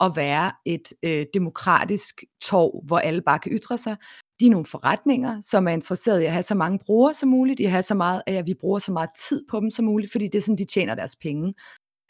at 0.00 0.12
være 0.16 0.52
et 0.66 0.92
øh, 1.02 1.26
demokratisk 1.34 2.24
torv, 2.42 2.84
hvor 2.86 2.98
alle 2.98 3.22
bare 3.22 3.38
kan 3.38 3.52
ytre 3.52 3.78
sig. 3.78 3.96
De 4.40 4.46
er 4.46 4.50
nogle 4.50 4.66
forretninger, 4.66 5.40
som 5.40 5.68
er 5.68 5.72
interesseret 5.72 6.20
i 6.20 6.24
at 6.24 6.32
have 6.32 6.42
så 6.42 6.54
mange 6.54 6.78
brugere 6.78 7.14
som 7.14 7.28
muligt, 7.28 7.60
i 7.60 7.64
at 7.64 7.70
have 7.70 7.82
så 7.82 7.94
meget, 7.94 8.22
at 8.26 8.46
vi 8.46 8.54
bruger 8.60 8.78
så 8.78 8.92
meget 8.92 9.10
tid 9.28 9.42
på 9.50 9.60
dem 9.60 9.70
som 9.70 9.84
muligt, 9.84 10.12
fordi 10.12 10.28
det 10.28 10.38
er 10.38 10.42
sådan, 10.42 10.58
de 10.58 10.64
tjener 10.64 10.94
deres 10.94 11.16
penge. 11.16 11.54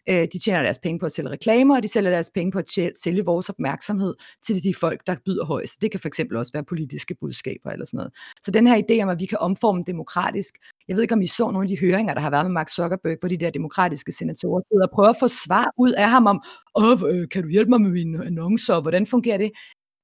Øh, 0.08 0.28
de 0.32 0.38
tjener 0.38 0.62
deres 0.62 0.78
penge 0.78 0.98
på 0.98 1.06
at 1.06 1.12
sælge 1.12 1.30
reklamer, 1.30 1.76
og 1.76 1.82
de 1.82 1.88
sælger 1.88 2.10
deres 2.10 2.30
penge 2.34 2.52
på 2.52 2.58
at 2.58 2.78
sælge 3.02 3.24
vores 3.24 3.48
opmærksomhed 3.48 4.14
til 4.46 4.64
de 4.64 4.74
folk, 4.74 5.06
der 5.06 5.16
byder 5.24 5.44
højst. 5.44 5.82
Det 5.82 5.90
kan 5.90 6.00
fx 6.00 6.20
også 6.34 6.52
være 6.52 6.64
politiske 6.64 7.14
budskaber 7.20 7.70
eller 7.70 7.86
sådan 7.86 7.98
noget. 7.98 8.12
Så 8.42 8.50
den 8.50 8.66
her 8.66 8.82
idé 8.82 9.02
om, 9.02 9.08
at 9.08 9.20
vi 9.20 9.26
kan 9.26 9.38
omforme 9.38 9.82
demokratisk, 9.86 10.54
jeg 10.88 10.96
ved 10.96 11.02
ikke, 11.02 11.14
om 11.14 11.22
I 11.22 11.26
så 11.26 11.50
nogle 11.50 11.62
af 11.64 11.68
de 11.68 11.78
høringer, 11.78 12.14
der 12.14 12.20
har 12.20 12.30
været 12.30 12.44
med 12.44 12.52
Mark 12.52 12.68
Zuckerberg, 12.68 13.16
hvor 13.20 13.28
de 13.28 13.36
der 13.36 13.50
demokratiske 13.50 14.12
senatorer 14.12 14.62
sidder 14.68 14.86
og 14.86 14.90
prøver 14.94 15.08
at 15.08 15.16
få 15.20 15.28
svar 15.28 15.74
ud 15.78 15.92
af 15.92 16.10
ham 16.10 16.26
om, 16.26 16.42
Åh, 16.76 16.98
øh, 17.14 17.28
kan 17.28 17.42
du 17.42 17.48
hjælpe 17.48 17.70
mig 17.70 17.80
med 17.80 17.90
mine 17.90 18.26
annoncer, 18.26 18.80
hvordan 18.80 19.06
fungerer 19.06 19.38
det? 19.38 19.50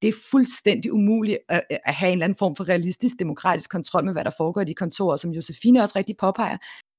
det 0.02 0.08
er 0.08 0.22
fuldstændig 0.30 0.92
umuligt 0.92 1.38
at, 1.48 1.62
at 1.70 1.94
have 1.94 2.08
en 2.08 2.12
eller 2.12 2.24
anden 2.24 2.38
form 2.38 2.56
for 2.56 2.68
realistisk 2.68 3.18
demokratisk 3.18 3.70
kontrol 3.70 4.04
med, 4.04 4.12
hvad 4.12 4.24
der 4.24 4.30
foregår 4.36 4.60
i 4.60 4.64
de 4.64 4.74
kontorer, 4.74 5.16
som 5.16 5.30
Josefine 5.30 5.82
også 5.82 5.98
rigtig 5.98 6.16
påpeger. 6.16 6.56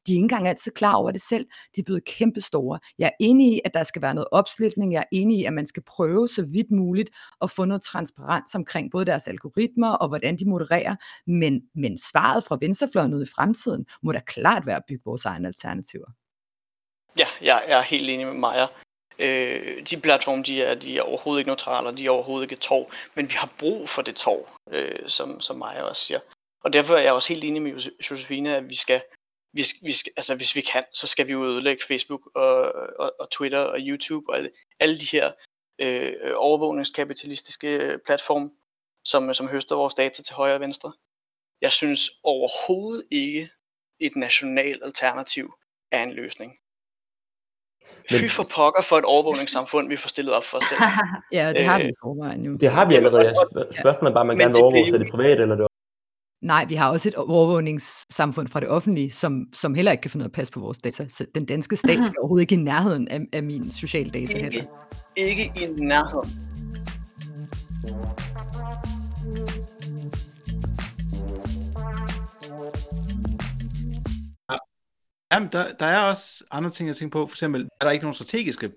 De 0.07 0.11
er 0.11 0.15
ikke 0.15 0.23
engang 0.23 0.47
altid 0.47 0.71
klar 0.71 0.93
over 0.93 1.11
det 1.11 1.21
selv. 1.21 1.45
De 1.75 1.81
er 1.81 1.83
blevet 1.83 2.05
kæmpestore. 2.05 2.79
Jeg 2.99 3.05
er 3.05 3.15
enig 3.19 3.53
i, 3.53 3.61
at 3.65 3.73
der 3.73 3.83
skal 3.83 4.01
være 4.01 4.13
noget 4.13 4.27
opslutning. 4.31 4.93
Jeg 4.93 4.99
er 4.99 5.07
enig 5.11 5.39
i, 5.39 5.45
at 5.45 5.53
man 5.53 5.67
skal 5.67 5.83
prøve 5.83 6.27
så 6.27 6.41
vidt 6.41 6.71
muligt 6.71 7.09
at 7.41 7.51
få 7.51 7.65
noget 7.65 7.81
transparens 7.81 8.55
omkring 8.55 8.91
både 8.91 9.05
deres 9.05 9.27
algoritmer 9.27 9.91
og 9.91 10.07
hvordan 10.07 10.37
de 10.37 10.49
modererer. 10.49 10.95
Men, 11.27 11.61
men 11.75 11.97
svaret 11.97 12.43
fra 12.43 12.57
venstrefløjen 12.61 13.13
ud 13.13 13.23
i 13.23 13.31
fremtiden 13.35 13.85
må 14.03 14.11
da 14.11 14.19
klart 14.19 14.65
være 14.65 14.75
at 14.75 14.85
bygge 14.87 15.01
vores 15.05 15.25
egne 15.25 15.47
alternativer. 15.47 16.07
Ja, 17.19 17.27
jeg 17.41 17.63
er 17.67 17.81
helt 17.81 18.09
enig 18.09 18.25
med 18.25 18.35
Maja. 18.35 18.67
Øh, 19.19 19.85
de 19.89 19.97
platforme, 19.97 20.43
de 20.43 20.63
er, 20.63 20.75
de 20.75 20.97
er 20.97 21.01
overhovedet 21.01 21.39
ikke 21.39 21.49
neutrale, 21.49 21.97
de 21.97 22.05
er 22.05 22.09
overhovedet 22.09 22.51
ikke 22.51 22.53
et. 22.53 22.85
Men 23.15 23.27
vi 23.27 23.33
har 23.33 23.53
brug 23.59 23.89
for 23.89 24.01
det 24.01 24.15
tog, 24.15 24.49
øh, 24.71 24.99
som, 25.07 25.41
som 25.41 25.57
Maja 25.57 25.83
også 25.83 26.05
siger. 26.05 26.19
Og 26.63 26.73
derfor 26.73 26.95
er 26.95 27.01
jeg 27.01 27.13
også 27.13 27.33
helt 27.33 27.43
enig 27.43 27.61
med 27.61 27.89
Josefine, 28.11 28.55
at 28.55 28.69
vi 28.69 28.75
skal, 28.75 29.01
vi, 29.57 29.63
vi 29.81 29.93
altså 30.17 30.35
hvis 30.35 30.55
vi 30.55 30.61
kan, 30.61 30.83
så 30.93 31.07
skal 31.07 31.27
vi 31.27 31.31
jo 31.31 31.43
ødelægge 31.43 31.83
Facebook 31.87 32.21
og, 32.35 32.73
og, 32.99 33.11
og 33.19 33.31
Twitter 33.31 33.59
og 33.59 33.77
YouTube 33.79 34.25
og 34.29 34.37
alle, 34.37 34.49
alle 34.79 34.97
de 34.97 35.05
her 35.11 35.31
øh, 35.81 36.13
overvågningskapitalistiske 36.35 37.99
platforme, 38.05 38.49
som, 39.05 39.33
som 39.33 39.47
høster 39.47 39.75
vores 39.75 39.93
data 39.93 40.23
til 40.23 40.35
højre 40.35 40.55
og 40.55 40.61
venstre. 40.61 40.93
Jeg 41.61 41.71
synes 41.71 42.01
overhovedet 42.23 43.03
ikke, 43.11 43.49
et 43.99 44.15
nationalt 44.15 44.83
alternativ 44.83 45.53
er 45.91 46.03
en 46.03 46.13
løsning. 46.13 46.51
Men... 48.11 48.19
Fy 48.19 48.25
for 48.29 48.43
pokker 48.43 48.81
for 48.81 48.95
et 48.95 49.05
overvågningssamfund, 49.05 49.87
vi 49.87 49.97
får 49.97 50.07
stillet 50.07 50.33
op 50.33 50.45
for 50.45 50.57
os 50.57 50.63
selv. 50.63 50.81
ja, 51.37 51.53
det 51.53 51.65
har 51.65 51.77
vi 51.79 51.89
i 51.89 51.93
forvejen 52.01 52.45
jo. 52.45 52.57
Det 52.57 52.71
har 52.71 52.85
vi 52.85 52.95
allerede. 52.95 53.35
Spørgsmålet 53.79 54.11
er 54.11 54.13
bare, 54.13 54.21
om 54.21 54.27
man 54.27 54.37
gerne 54.37 54.53
vil 54.53 54.63
overvåge 54.63 54.99
det 54.99 55.11
private 55.11 55.41
eller 55.41 55.55
det 55.55 55.67
Nej, 56.41 56.65
vi 56.65 56.75
har 56.75 56.89
også 56.89 57.09
et 57.09 57.15
overvågningssamfund 57.15 58.47
fra 58.47 58.59
det 58.59 58.69
offentlige, 58.69 59.11
som, 59.11 59.47
som 59.53 59.75
heller 59.75 59.91
ikke 59.91 60.01
kan 60.01 60.11
finde 60.11 60.23
ud 60.23 60.25
af 60.25 60.29
at 60.29 60.33
passe 60.33 60.53
på 60.53 60.59
vores 60.59 60.77
data. 60.77 61.07
Så 61.09 61.25
den 61.35 61.45
danske 61.45 61.75
stat 61.75 62.05
skal 62.05 62.19
overhovedet 62.19 62.41
ikke 62.41 62.55
i 62.55 62.63
nærheden 62.63 63.07
af, 63.07 63.21
af 63.33 63.43
min 63.43 63.71
sociale 63.71 64.09
data 64.09 64.19
ikke, 64.19 64.39
heller. 64.39 64.63
Ikke 65.15 65.43
i 65.43 65.65
nærheden. 65.77 66.29
Jamen, 75.33 75.49
der, 75.51 75.73
der 75.79 75.85
er 75.85 76.09
også 76.09 76.43
andre 76.51 76.69
ting, 76.69 76.88
jeg 76.88 76.95
tænker 76.95 77.19
på. 77.19 77.27
For 77.27 77.33
eksempel, 77.33 77.61
er 77.81 77.85
der 77.85 77.91
ikke 77.91 78.03
nogen 78.03 78.13
strategiske 78.13 78.71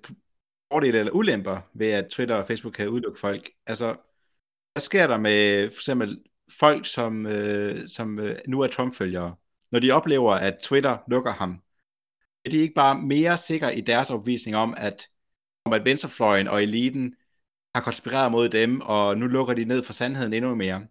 fordele 0.73 0.99
eller 0.99 1.13
ulemper 1.13 1.59
ved, 1.75 1.91
at 1.91 2.07
Twitter 2.11 2.35
og 2.35 2.47
Facebook 2.47 2.73
kan 2.73 2.89
udelukke 2.89 3.21
folk? 3.21 3.51
Altså, 3.67 3.87
hvad 4.73 4.81
sker 4.81 5.07
der 5.07 5.19
med 5.19 5.71
for 5.71 5.79
eksempel 5.79 6.23
folk, 6.59 6.87
som, 6.87 7.27
øh, 7.27 7.89
som 7.89 8.19
øh, 8.19 8.39
nu 8.49 8.61
er 8.61 8.67
Trump-følgere? 8.67 9.35
Når 9.73 9.79
de 9.79 9.91
oplever, 9.91 10.33
at 10.33 10.59
Twitter 10.63 10.99
lukker 11.09 11.33
ham, 11.33 11.63
er 12.45 12.51
de 12.51 12.57
ikke 12.57 12.75
bare 12.75 13.03
mere 13.03 13.39
sikre 13.39 13.79
i 13.79 13.81
deres 13.81 14.11
opvisning 14.11 14.57
om, 14.57 14.75
at, 14.77 15.09
om 15.65 15.73
at 15.73 15.85
venstrefløjen 15.85 16.49
og 16.49 16.63
eliten 16.63 17.15
har 17.75 17.83
konspireret 17.83 18.33
mod 18.33 18.49
dem, 18.49 18.81
og 18.81 19.19
nu 19.19 19.27
lukker 19.27 19.55
de 19.55 19.65
ned 19.65 19.83
for 19.83 19.93
sandheden 19.93 20.33
endnu 20.33 20.55
mere? 20.55 20.87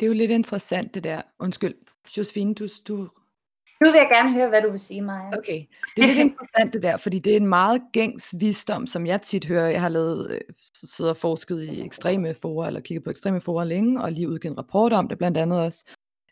Det 0.00 0.06
er 0.06 0.08
jo 0.08 0.14
lidt 0.14 0.30
interessant, 0.30 0.94
det 0.94 1.04
der. 1.04 1.22
Undskyld, 1.38 1.74
Josefine, 2.16 2.54
du, 2.54 2.68
du 2.88 3.08
nu 3.80 3.90
vil 3.90 3.98
jeg 3.98 4.08
gerne 4.10 4.32
høre, 4.32 4.48
hvad 4.48 4.62
du 4.62 4.70
vil 4.70 4.78
sige, 4.78 5.02
Maja. 5.02 5.28
Okay, 5.38 5.64
det 5.96 6.02
er 6.02 6.06
lidt 6.06 6.18
interessant 6.28 6.72
det 6.72 6.82
der, 6.82 6.96
fordi 6.96 7.18
det 7.18 7.32
er 7.32 7.36
en 7.36 7.46
meget 7.46 7.82
gængs 7.92 8.34
visdom, 8.40 8.86
som 8.86 9.06
jeg 9.06 9.22
tit 9.22 9.44
hører. 9.44 9.68
Jeg 9.68 9.80
har 9.80 9.88
lavet, 9.88 10.30
øh, 10.30 10.40
siddet 10.84 11.10
og 11.10 11.16
forsket 11.16 11.62
i 11.62 11.84
ekstreme 11.84 12.34
forer, 12.42 12.66
eller 12.66 12.80
kigget 12.80 13.04
på 13.04 13.10
ekstreme 13.10 13.40
forer 13.40 13.64
længe, 13.64 14.02
og 14.02 14.12
lige 14.12 14.28
udgivet 14.28 14.52
en 14.52 14.58
rapport 14.58 14.92
om 14.92 15.08
det, 15.08 15.18
blandt 15.18 15.38
andet 15.38 15.60
også 15.60 15.84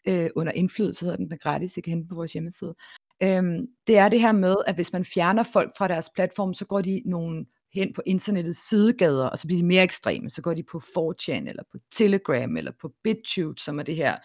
øh, 0.09 0.30
under 0.36 0.53
indflydelse, 0.53 1.05
hedder 1.05 1.16
den, 1.16 1.30
der 1.30 1.36
gratis, 1.36 1.76
I 1.76 1.80
kan 1.80 1.90
hente 1.90 2.09
på 2.09 2.14
vores 2.14 2.32
hjemmeside. 2.32 2.74
Øhm, 3.22 3.66
det 3.86 3.99
er 3.99 4.09
det 4.09 4.20
her 4.20 4.32
med, 4.32 4.57
at 4.66 4.74
hvis 4.74 4.93
man 4.93 5.05
fjerner 5.05 5.43
folk 5.43 5.72
fra 5.78 5.88
deres 5.88 6.11
platform, 6.14 6.55
så 6.55 6.64
går 6.64 6.80
de 6.80 7.03
nogle 7.05 7.47
hen 7.74 7.93
på 7.93 8.03
internettets 8.07 8.68
sidegader, 8.68 9.26
og 9.26 9.38
så 9.38 9.47
bliver 9.47 9.62
de 9.62 9.66
mere 9.66 9.82
ekstreme. 9.82 10.30
Så 10.30 10.43
går 10.43 10.55
de 10.55 10.62
på 10.62 10.78
4chan, 10.78 11.49
eller 11.49 11.62
på 11.72 11.78
Telegram, 11.93 12.57
eller 12.57 12.72
på 12.80 12.93
BitChute, 13.05 13.62
som 13.62 13.78
er 13.78 13.82
det 13.82 13.97
her 13.97 14.16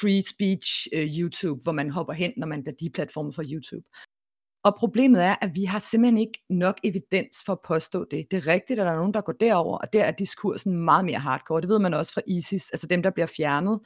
free 0.00 0.22
speech 0.22 0.86
uh, 0.96 1.18
YouTube, 1.18 1.62
hvor 1.62 1.72
man 1.72 1.90
hopper 1.90 2.12
hen, 2.12 2.32
når 2.36 2.46
man 2.46 2.62
bliver 2.62 2.76
deplatformet 2.80 3.34
fra 3.34 3.42
YouTube. 3.52 3.86
Og 4.64 4.74
problemet 4.78 5.24
er, 5.24 5.36
at 5.40 5.50
vi 5.54 5.64
har 5.64 5.78
simpelthen 5.78 6.18
ikke 6.18 6.44
nok 6.50 6.76
evidens 6.84 7.36
for 7.46 7.52
at 7.52 7.58
påstå 7.64 8.04
det. 8.10 8.26
Det 8.30 8.36
er 8.36 8.46
rigtigt, 8.46 8.80
at 8.80 8.86
der 8.86 8.92
er 8.92 8.96
nogen, 8.96 9.14
der 9.14 9.20
går 9.20 9.32
derover, 9.32 9.78
og 9.78 9.92
der 9.92 10.04
er 10.04 10.10
diskursen 10.10 10.78
meget 10.78 11.04
mere 11.04 11.18
hardcore. 11.18 11.60
Det 11.60 11.68
ved 11.68 11.78
man 11.78 11.94
også 11.94 12.12
fra 12.12 12.20
ISIS, 12.26 12.70
altså 12.70 12.86
dem, 12.86 13.02
der 13.02 13.10
bliver 13.10 13.26
fjernet. 13.26 13.80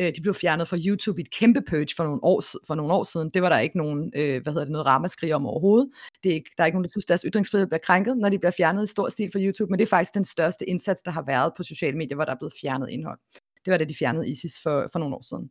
Øh, 0.00 0.12
de 0.16 0.20
blev 0.22 0.34
fjernet 0.34 0.68
fra 0.68 0.76
YouTube 0.86 1.20
i 1.20 1.24
et 1.24 1.30
kæmpe 1.30 1.60
purge 1.68 1.94
for 1.96 2.04
nogle 2.04 2.24
år, 2.24 2.42
for 2.66 2.74
nogle 2.74 2.92
år 2.92 3.04
siden. 3.04 3.30
Det 3.30 3.42
var 3.42 3.48
der 3.48 3.58
ikke 3.58 3.78
nogen, 3.78 4.12
øh, 4.16 4.42
hvad 4.42 4.52
hedder 4.52 4.64
det, 4.64 4.72
noget 4.72 4.86
ramaskrig 4.86 5.34
om 5.34 5.46
overhovedet. 5.46 5.90
Det 6.22 6.30
er 6.30 6.34
ikke, 6.34 6.50
der 6.56 6.62
er 6.62 6.66
ikke 6.66 6.76
nogen, 6.76 6.84
der 6.84 6.90
synes, 6.90 7.06
deres 7.06 7.24
ytringsfrihed 7.26 7.66
bliver 7.66 7.78
krænket, 7.78 8.18
når 8.18 8.28
de 8.28 8.38
bliver 8.38 8.52
fjernet 8.56 8.84
i 8.84 8.86
stor 8.86 9.08
stil 9.08 9.30
fra 9.32 9.40
YouTube, 9.40 9.70
men 9.70 9.78
det 9.78 9.84
er 9.84 9.90
faktisk 9.96 10.14
den 10.14 10.24
største 10.24 10.68
indsats, 10.68 11.02
der 11.02 11.10
har 11.10 11.24
været 11.26 11.52
på 11.56 11.62
sociale 11.62 11.96
medier, 11.96 12.14
hvor 12.14 12.24
der 12.24 12.32
er 12.32 12.38
blevet 12.38 12.54
fjernet 12.60 12.90
indhold. 12.90 13.18
Det 13.64 13.70
var 13.70 13.78
da 13.78 13.84
de 13.84 13.94
fjernede 13.94 14.28
ISIS 14.28 14.60
for, 14.62 14.88
for 14.92 14.98
nogle 14.98 15.16
år 15.16 15.22
siden. 15.22 15.50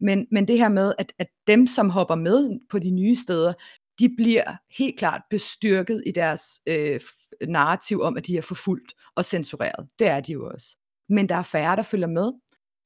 Men, 0.00 0.26
men 0.30 0.48
det 0.48 0.58
her 0.58 0.68
med, 0.68 0.94
at, 0.98 1.12
at 1.18 1.26
dem, 1.46 1.66
som 1.66 1.90
hopper 1.90 2.14
med 2.14 2.60
på 2.70 2.78
de 2.78 2.90
nye 2.90 3.16
steder, 3.16 3.52
de 3.98 4.14
bliver 4.16 4.56
helt 4.78 4.98
klart 4.98 5.22
bestyrket 5.30 6.02
i 6.06 6.10
deres 6.10 6.42
øh, 6.66 7.00
narrativ 7.48 8.00
om, 8.00 8.16
at 8.16 8.26
de 8.26 8.36
er 8.36 8.42
forfulgt 8.42 8.94
og 9.16 9.24
censureret. 9.24 9.88
Det 9.98 10.06
er 10.06 10.20
de 10.20 10.32
jo 10.32 10.50
også. 10.54 10.76
Men 11.08 11.28
der 11.28 11.34
er 11.34 11.42
færre, 11.42 11.76
der 11.76 11.82
følger 11.82 12.06
med, 12.06 12.32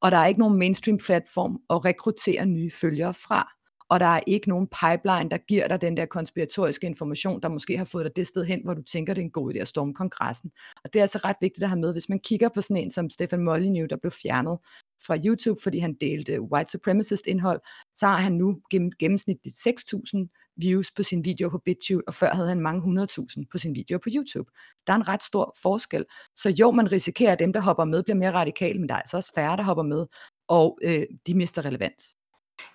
og 0.01 0.11
der 0.11 0.17
er 0.17 0.27
ikke 0.27 0.41
nogen 0.41 0.59
mainstream 0.59 0.99
platform 0.99 1.61
at 1.71 1.85
rekruttere 1.85 2.47
nye 2.47 2.71
følgere 2.71 3.15
fra. 3.15 3.58
Og 3.91 4.01
der 4.01 4.07
er 4.07 4.21
ikke 4.27 4.49
nogen 4.49 4.67
pipeline, 4.67 5.31
der 5.31 5.39
giver 5.39 5.69
dig 5.69 5.81
den 5.81 5.97
der 5.97 6.07
konspiratoriske 6.07 6.87
information, 6.87 7.43
der 7.43 7.49
måske 7.49 7.79
har 7.79 7.85
fået 7.85 8.05
dig 8.05 8.17
det 8.17 8.27
sted 8.27 8.45
hen, 8.45 8.61
hvor 8.65 8.75
du 8.75 8.83
tænker, 8.83 9.15
det 9.15 9.21
er 9.21 9.25
en 9.25 9.31
god 9.31 9.55
idé 9.55 9.59
at 9.59 9.69
storme 9.69 9.95
kongressen. 9.95 10.51
Og 10.85 10.93
det 10.93 10.99
er 10.99 11.03
altså 11.03 11.19
ret 11.25 11.37
vigtigt 11.41 11.63
at 11.63 11.69
have 11.69 11.81
med, 11.81 11.93
hvis 11.93 12.09
man 12.09 12.21
kigger 12.21 12.49
på 12.49 12.61
sådan 12.61 12.77
en 12.77 12.91
som 12.91 13.11
Stefan 13.11 13.43
Molyneux, 13.43 13.89
der 13.91 13.97
blev 13.97 14.11
fjernet 14.11 14.59
fra 15.07 15.17
YouTube, 15.27 15.61
fordi 15.63 15.79
han 15.79 15.95
delte 16.01 16.41
white 16.41 16.71
supremacist 16.71 17.27
indhold, 17.27 17.61
så 17.95 18.07
har 18.07 18.17
han 18.17 18.33
nu 18.33 18.61
gennemsnitligt 19.01 19.57
6.000 19.57 20.55
views 20.57 20.91
på 20.97 21.03
sin 21.03 21.25
video 21.25 21.49
på 21.49 21.59
BitTube, 21.59 22.03
og 22.07 22.15
før 22.15 22.31
havde 22.31 22.49
han 22.49 22.61
mange 22.61 23.03
100.000 23.03 23.45
på 23.53 23.59
sin 23.59 23.75
video 23.75 23.99
på 23.99 24.09
YouTube. 24.15 24.51
Der 24.87 24.93
er 24.93 24.97
en 24.97 25.09
ret 25.09 25.23
stor 25.23 25.57
forskel. 25.63 26.05
Så 26.37 26.51
jo, 26.51 26.71
man 26.71 26.93
risikerer, 26.93 27.33
at 27.33 27.39
dem, 27.39 27.53
der 27.53 27.61
hopper 27.61 27.85
med, 27.85 28.03
bliver 28.03 28.17
mere 28.17 28.33
radikale, 28.33 28.79
men 28.79 28.89
der 28.89 28.95
er 28.95 28.99
altså 28.99 29.17
også 29.17 29.33
færre, 29.35 29.57
der 29.57 29.63
hopper 29.63 29.83
med, 29.83 30.07
og 30.49 30.79
øh, 30.83 31.03
de 31.27 31.35
mister 31.35 31.65
relevans. 31.65 32.17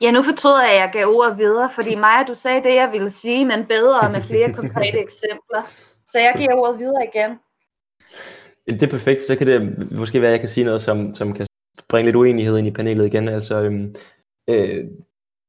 Ja, 0.02 0.12
nu 0.12 0.24
fortryder 0.24 0.62
jeg, 0.62 0.74
at 0.74 0.80
jeg 0.80 0.90
gav 0.94 1.06
ordet 1.08 1.38
videre, 1.38 1.70
fordi 1.76 1.96
Maja, 1.96 2.24
du 2.24 2.34
sagde 2.34 2.64
det, 2.64 2.76
jeg 2.76 2.90
ville 2.92 3.10
sige, 3.10 3.46
men 3.46 3.66
bedre 3.66 4.10
med 4.10 4.22
flere 4.22 4.54
konkrete 4.54 5.00
eksempler. 5.08 5.62
Så 6.08 6.20
jeg 6.20 6.34
giver 6.38 6.54
ordet 6.54 6.80
videre 6.80 7.08
igen. 7.14 7.40
Det 8.80 8.84
er 8.84 8.88
perfekt. 8.88 9.26
Så 9.26 9.36
kan 9.36 9.48
det 9.48 9.92
måske 9.92 10.22
være, 10.22 10.30
at 10.30 10.34
jeg 10.34 10.40
kan 10.40 10.50
sige 10.50 10.64
noget, 10.64 10.82
som, 10.82 11.16
som 11.16 11.34
kan 11.34 11.48
bringe 11.90 12.08
lidt 12.08 12.16
uenighed 12.16 12.58
ind 12.58 12.68
i 12.68 12.72
panelet 12.72 13.06
igen. 13.06 13.28
Altså, 13.28 13.62
øhm, 13.62 13.96
Øh, 14.50 14.86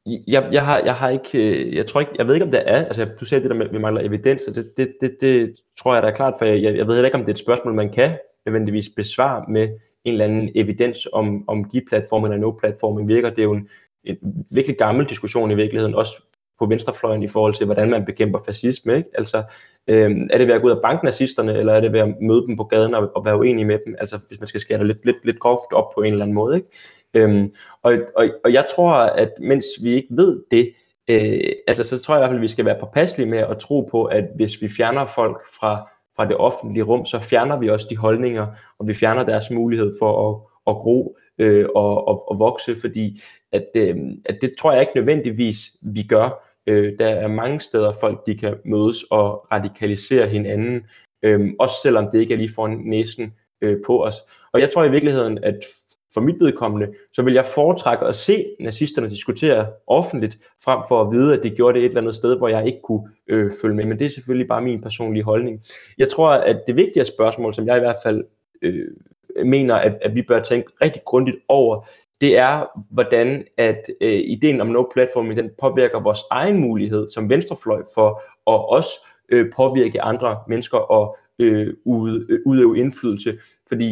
jeg, 0.07 0.49
jeg, 0.53 0.65
har, 0.65 0.79
jeg 0.79 0.95
har 0.95 1.09
ikke, 1.09 1.67
øh, 1.67 1.75
jeg 1.75 1.87
tror 1.87 2.01
ikke, 2.01 2.13
jeg 2.19 2.27
ved 2.27 2.35
ikke 2.35 2.45
om 2.45 2.51
det 2.51 2.63
er, 2.67 2.77
altså 2.77 3.09
du 3.21 3.25
sagde 3.25 3.43
det 3.43 3.51
der 3.51 3.57
med, 3.57 3.69
vi 3.69 3.79
mangler 3.79 4.03
evidens, 4.03 4.45
og 4.45 4.55
det, 4.55 4.67
det, 4.77 4.95
det, 5.01 5.17
det 5.21 5.61
tror 5.79 5.95
jeg 5.95 6.03
der 6.03 6.09
er 6.09 6.15
klart, 6.15 6.35
for 6.39 6.45
jeg, 6.45 6.63
jeg 6.63 6.87
ved 6.87 6.95
heller 6.95 7.05
ikke 7.05 7.19
om 7.19 7.21
det 7.21 7.29
er 7.29 7.35
et 7.35 7.39
spørgsmål, 7.39 7.75
man 7.75 7.93
kan 7.93 8.19
nødvendigvis 8.47 8.89
besvare 8.97 9.45
med 9.49 9.69
en 10.05 10.13
eller 10.13 10.25
anden 10.25 10.51
evidens 10.55 11.09
om, 11.13 11.49
om 11.49 11.65
de 11.65 11.83
platforme 11.89 12.27
eller 12.27 12.39
no-platforming 12.39 13.09
virker. 13.09 13.31
Det 13.31 13.39
er 13.39 13.43
jo 13.43 13.53
en, 13.53 13.69
et 14.05 14.19
virkelig 14.55 14.79
gammel 14.79 15.09
diskussion 15.09 15.51
i 15.51 15.55
virkeligheden, 15.55 15.95
også 15.95 16.23
på 16.59 16.67
venstrefløjen 16.67 17.23
i 17.23 17.29
forhold 17.29 17.55
til, 17.55 17.67
hvordan 17.67 17.91
man 17.91 18.05
bekæmper 18.05 18.39
fascisme. 18.47 18.97
Ikke? 18.97 19.09
Altså, 19.15 19.43
øh, 19.87 20.11
er 20.31 20.39
det 20.39 20.47
ved 20.49 20.55
at 20.55 20.61
gå 20.61 20.67
ud 20.67 20.73
og 20.73 20.83
banke 20.83 21.05
nazisterne, 21.05 21.59
eller 21.59 21.73
er 21.73 21.81
det 21.81 21.93
ved 21.93 22.01
at 22.01 22.15
møde 22.21 22.47
dem 22.47 22.57
på 22.57 22.65
gaden 22.65 22.95
og, 22.95 23.11
og 23.17 23.25
være 23.25 23.39
uenig 23.39 23.67
med 23.67 23.79
dem? 23.87 23.97
Altså, 23.99 24.19
hvis 24.29 24.41
man 24.41 24.47
skal 24.47 24.61
skære 24.61 24.79
det 24.79 24.87
lidt, 24.87 25.05
lidt, 25.05 25.25
lidt 25.25 25.39
groft 25.39 25.73
op 25.73 25.95
på 25.95 26.01
en 26.01 26.13
eller 26.13 26.25
anden 26.25 26.35
måde. 26.35 26.57
Ikke? 26.57 26.69
Øhm, 27.15 27.53
og, 27.83 27.95
og, 28.17 28.29
og 28.45 28.53
jeg 28.53 28.67
tror, 28.77 28.95
at 28.95 29.31
mens 29.41 29.67
vi 29.83 29.95
ikke 29.95 30.09
ved 30.11 30.43
det, 30.51 30.73
øh, 31.09 31.53
altså 31.67 31.85
så 31.85 31.99
tror 31.99 32.15
jeg 32.15 32.19
i 32.19 32.23
hvert 32.23 32.29
fald, 32.29 32.39
at 32.39 32.43
vi 32.43 32.49
skal 32.49 32.65
være 32.65 32.81
påpasselige 32.81 33.31
med 33.31 33.39
at 33.39 33.59
tro 33.59 33.89
på, 33.91 34.05
at 34.05 34.25
hvis 34.37 34.63
vi 34.63 34.69
fjerner 34.69 35.05
folk 35.05 35.43
fra, 35.61 35.89
fra 36.17 36.29
det 36.29 36.37
offentlige 36.37 36.85
rum, 36.85 37.07
så 37.07 37.19
fjerner 37.19 37.59
vi 37.59 37.71
også 37.71 37.87
de 37.91 37.97
holdninger, 37.97 38.47
og 38.79 38.89
vi 38.89 38.95
fjerner 38.95 39.25
deres 39.25 39.51
mulighed 39.51 39.93
for 40.01 40.31
at, 40.31 40.37
at 40.67 40.77
gro 40.77 41.17
øh, 41.39 41.67
og, 41.75 42.09
og, 42.09 42.31
og 42.31 42.39
vokse, 42.39 42.77
fordi 42.81 43.21
at, 43.55 43.67
øh, 43.75 43.97
at 44.25 44.39
det 44.43 44.55
tror 44.59 44.73
jeg 44.73 44.81
ikke 44.81 44.97
nødvendigvis, 44.97 45.73
vi 45.95 46.03
gør. 46.03 46.45
Øh, 46.67 46.99
der 46.99 47.07
er 47.07 47.29
mange 47.29 47.61
steder, 47.61 47.93
folk 48.01 48.27
de 48.27 48.35
kan 48.35 48.55
mødes 48.65 49.03
og 49.11 49.47
radikalisere 49.53 50.27
hinanden, 50.27 50.87
øh, 51.23 51.51
også 51.59 51.77
selvom 51.83 52.09
det 52.13 52.21
ikke 52.21 52.35
er 52.35 52.39
lige 52.39 52.55
foran 52.55 52.81
næsen 52.85 53.33
øh, 53.61 53.77
på 53.87 54.05
os. 54.05 54.15
Og 54.53 54.61
jeg 54.61 54.71
tror 54.71 54.85
i 54.85 54.91
virkeligheden, 54.91 55.45
at 55.45 55.59
for 56.15 56.21
mit 56.21 56.41
vedkommende, 56.41 56.89
så 57.13 57.23
vil 57.23 57.35
jeg 57.35 57.47
foretrække 57.47 58.07
at 58.07 58.17
se 58.17 58.45
nazisterne 58.61 59.11
diskutere 59.11 59.67
offentligt, 59.87 60.39
frem 60.65 60.81
for 60.89 61.01
at 61.01 61.13
vide, 61.13 61.37
at 61.37 61.43
det 61.43 61.57
gjorde 61.57 61.79
det 61.79 61.85
et 61.85 61.89
eller 61.89 62.01
andet 62.01 62.15
sted, 62.15 62.37
hvor 62.37 62.49
jeg 62.49 62.67
ikke 62.67 62.81
kunne 62.83 63.09
øh, 63.29 63.51
følge 63.63 63.77
med. 63.77 63.85
Men 63.85 63.99
det 63.99 64.07
er 64.07 64.11
selvfølgelig 64.11 64.49
bare 64.49 64.63
min 64.63 64.83
personlige 64.83 65.25
holdning. 65.25 65.63
Jeg 65.99 66.09
tror, 66.09 66.31
at 66.31 66.63
det 66.67 66.77
vigtige 66.77 67.05
spørgsmål, 67.05 67.55
som 67.55 67.67
jeg 67.67 67.77
i 67.77 67.81
hvert 67.81 67.97
fald 68.03 68.25
øh, 68.63 68.87
mener, 69.45 69.75
at, 69.75 69.99
at 70.03 70.15
vi 70.15 70.23
bør 70.23 70.41
tænke 70.43 70.73
rigtig 70.83 71.03
grundigt 71.07 71.37
over, 71.49 71.87
det 72.21 72.39
er, 72.39 72.67
hvordan 72.91 73.45
at 73.59 73.81
øh, 74.01 74.13
ideen 74.13 74.61
om 74.61 74.67
no 74.67 74.85
platform, 74.93 75.37
den 75.37 75.51
påvirker 75.61 76.01
vores 76.01 76.21
egen 76.31 76.59
mulighed 76.61 77.09
som 77.09 77.29
venstrefløj 77.29 77.83
for 77.95 78.09
at 78.47 78.69
også 78.69 78.91
øh, 79.29 79.53
påvirke 79.57 80.03
andre 80.03 80.39
mennesker 80.49 80.79
og 80.79 81.17
øh, 81.39 81.69
øh 81.69 81.75
udøve 82.47 82.79
indflydelse. 82.79 83.39
Fordi 83.69 83.91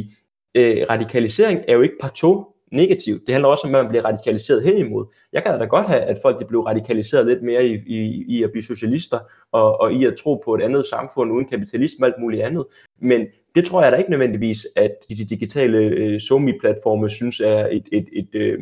øh, 0.54 0.86
radikalisering 0.90 1.60
er 1.68 1.74
jo 1.74 1.80
ikke 1.80 1.98
partout 2.00 2.46
negativt. 2.72 3.26
Det 3.26 3.34
handler 3.34 3.48
også 3.48 3.66
om, 3.66 3.74
at 3.74 3.82
man 3.82 3.88
bliver 3.88 4.04
radikaliseret 4.04 4.62
hen 4.62 4.76
imod. 4.76 5.06
Jeg 5.32 5.42
kan 5.42 5.58
da 5.58 5.64
godt 5.64 5.86
have, 5.86 6.00
at 6.00 6.18
folk 6.22 6.40
de 6.40 6.44
bliver 6.44 6.66
radikaliseret 6.66 7.26
lidt 7.26 7.42
mere 7.42 7.66
i, 7.66 7.74
i, 7.86 8.24
i 8.28 8.42
at 8.42 8.50
blive 8.50 8.62
socialister, 8.62 9.18
og, 9.52 9.80
og 9.80 9.92
i 9.92 10.04
at 10.04 10.16
tro 10.16 10.42
på 10.44 10.54
et 10.54 10.62
andet 10.62 10.86
samfund 10.86 11.32
uden 11.32 11.48
kapitalisme 11.48 12.06
og 12.06 12.06
alt 12.06 12.20
muligt 12.20 12.42
andet. 12.42 12.64
Men 13.00 13.26
det 13.54 13.64
tror 13.64 13.82
jeg 13.82 13.92
da 13.92 13.96
ikke 13.96 14.10
nødvendigvis, 14.10 14.66
at 14.76 14.90
de 15.08 15.14
digitale 15.14 15.78
øh, 15.78 16.20
SoMe-platforme 16.20 17.10
synes 17.10 17.40
er 17.40 17.66
et, 17.66 17.88
et, 17.92 18.08
et, 18.12 18.28
et, 18.32 18.40
øh, 18.40 18.58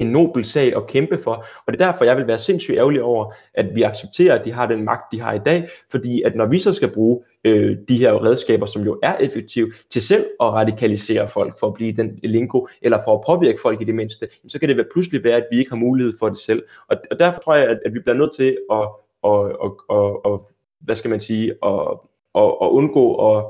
en 0.00 0.06
nobel 0.06 0.44
sag 0.44 0.76
at 0.76 0.86
kæmpe 0.86 1.18
for. 1.18 1.32
Og 1.66 1.72
det 1.72 1.80
er 1.80 1.90
derfor, 1.90 2.04
jeg 2.04 2.16
vil 2.16 2.26
være 2.26 2.38
sindssygt 2.38 2.78
ærgerlig 2.78 3.02
over, 3.02 3.32
at 3.54 3.74
vi 3.74 3.82
accepterer, 3.82 4.38
at 4.38 4.44
de 4.44 4.52
har 4.52 4.66
den 4.66 4.84
magt, 4.84 5.12
de 5.12 5.20
har 5.20 5.32
i 5.32 5.38
dag. 5.38 5.68
Fordi 5.90 6.22
at 6.22 6.36
når 6.36 6.46
vi 6.46 6.58
så 6.58 6.72
skal 6.72 6.90
bruge 6.90 7.22
øh, 7.44 7.76
de 7.88 7.98
her 7.98 8.24
redskaber, 8.24 8.66
som 8.66 8.82
jo 8.82 8.98
er 9.02 9.16
effektive, 9.16 9.72
til 9.90 10.02
selv 10.02 10.24
at 10.40 10.46
radikalisere 10.46 11.28
folk 11.28 11.52
for 11.60 11.66
at 11.66 11.74
blive 11.74 11.92
den 11.92 12.20
lingo, 12.24 12.66
eller 12.82 12.98
for 13.04 13.14
at 13.14 13.22
påvirke 13.26 13.58
folk 13.62 13.80
i 13.80 13.84
det 13.84 13.94
mindste, 13.94 14.28
så 14.48 14.58
kan 14.58 14.68
det 14.68 14.76
være 14.76 14.86
pludselig 14.92 15.24
være, 15.24 15.36
at 15.36 15.46
vi 15.50 15.58
ikke 15.58 15.70
har 15.70 15.76
mulighed 15.76 16.14
for 16.18 16.28
det 16.28 16.38
selv. 16.38 16.62
Og, 16.88 16.96
og 17.10 17.18
derfor 17.18 17.40
tror 17.40 17.54
jeg, 17.54 17.68
at, 17.68 17.78
at 17.86 17.94
vi 17.94 17.98
bliver 17.98 18.16
nødt 18.16 18.34
til 18.36 18.56
at, 18.72 18.88
og, 19.22 19.60
og, 19.60 19.80
og, 19.88 20.24
og 20.24 20.50
hvad 20.80 20.94
skal 20.94 21.10
man 21.10 21.20
sige, 21.20 21.50
at, 21.64 21.98
at, 22.34 22.44
at 22.62 22.68
undgå 22.68 23.36
at 23.36 23.44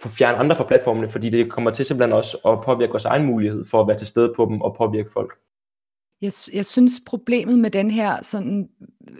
få 0.00 0.08
fjerne 0.08 0.38
andre 0.38 0.56
fra 0.56 0.64
platformene, 0.64 1.08
fordi 1.08 1.30
det 1.30 1.50
kommer 1.50 1.70
til 1.70 1.86
simpelthen 1.86 2.12
også 2.12 2.36
at 2.46 2.60
påvirke 2.64 2.90
vores 2.90 3.04
egen 3.04 3.26
mulighed 3.26 3.64
for 3.64 3.80
at 3.80 3.88
være 3.88 3.96
til 3.96 4.06
stede 4.06 4.32
på 4.36 4.44
dem 4.44 4.60
og 4.60 4.74
påvirke 4.74 5.10
folk. 5.12 5.38
Jeg, 6.22 6.32
jeg 6.52 6.66
synes 6.66 7.00
problemet 7.06 7.58
med 7.58 7.70
den 7.70 7.90
her 7.90 8.22
sådan, 8.22 8.68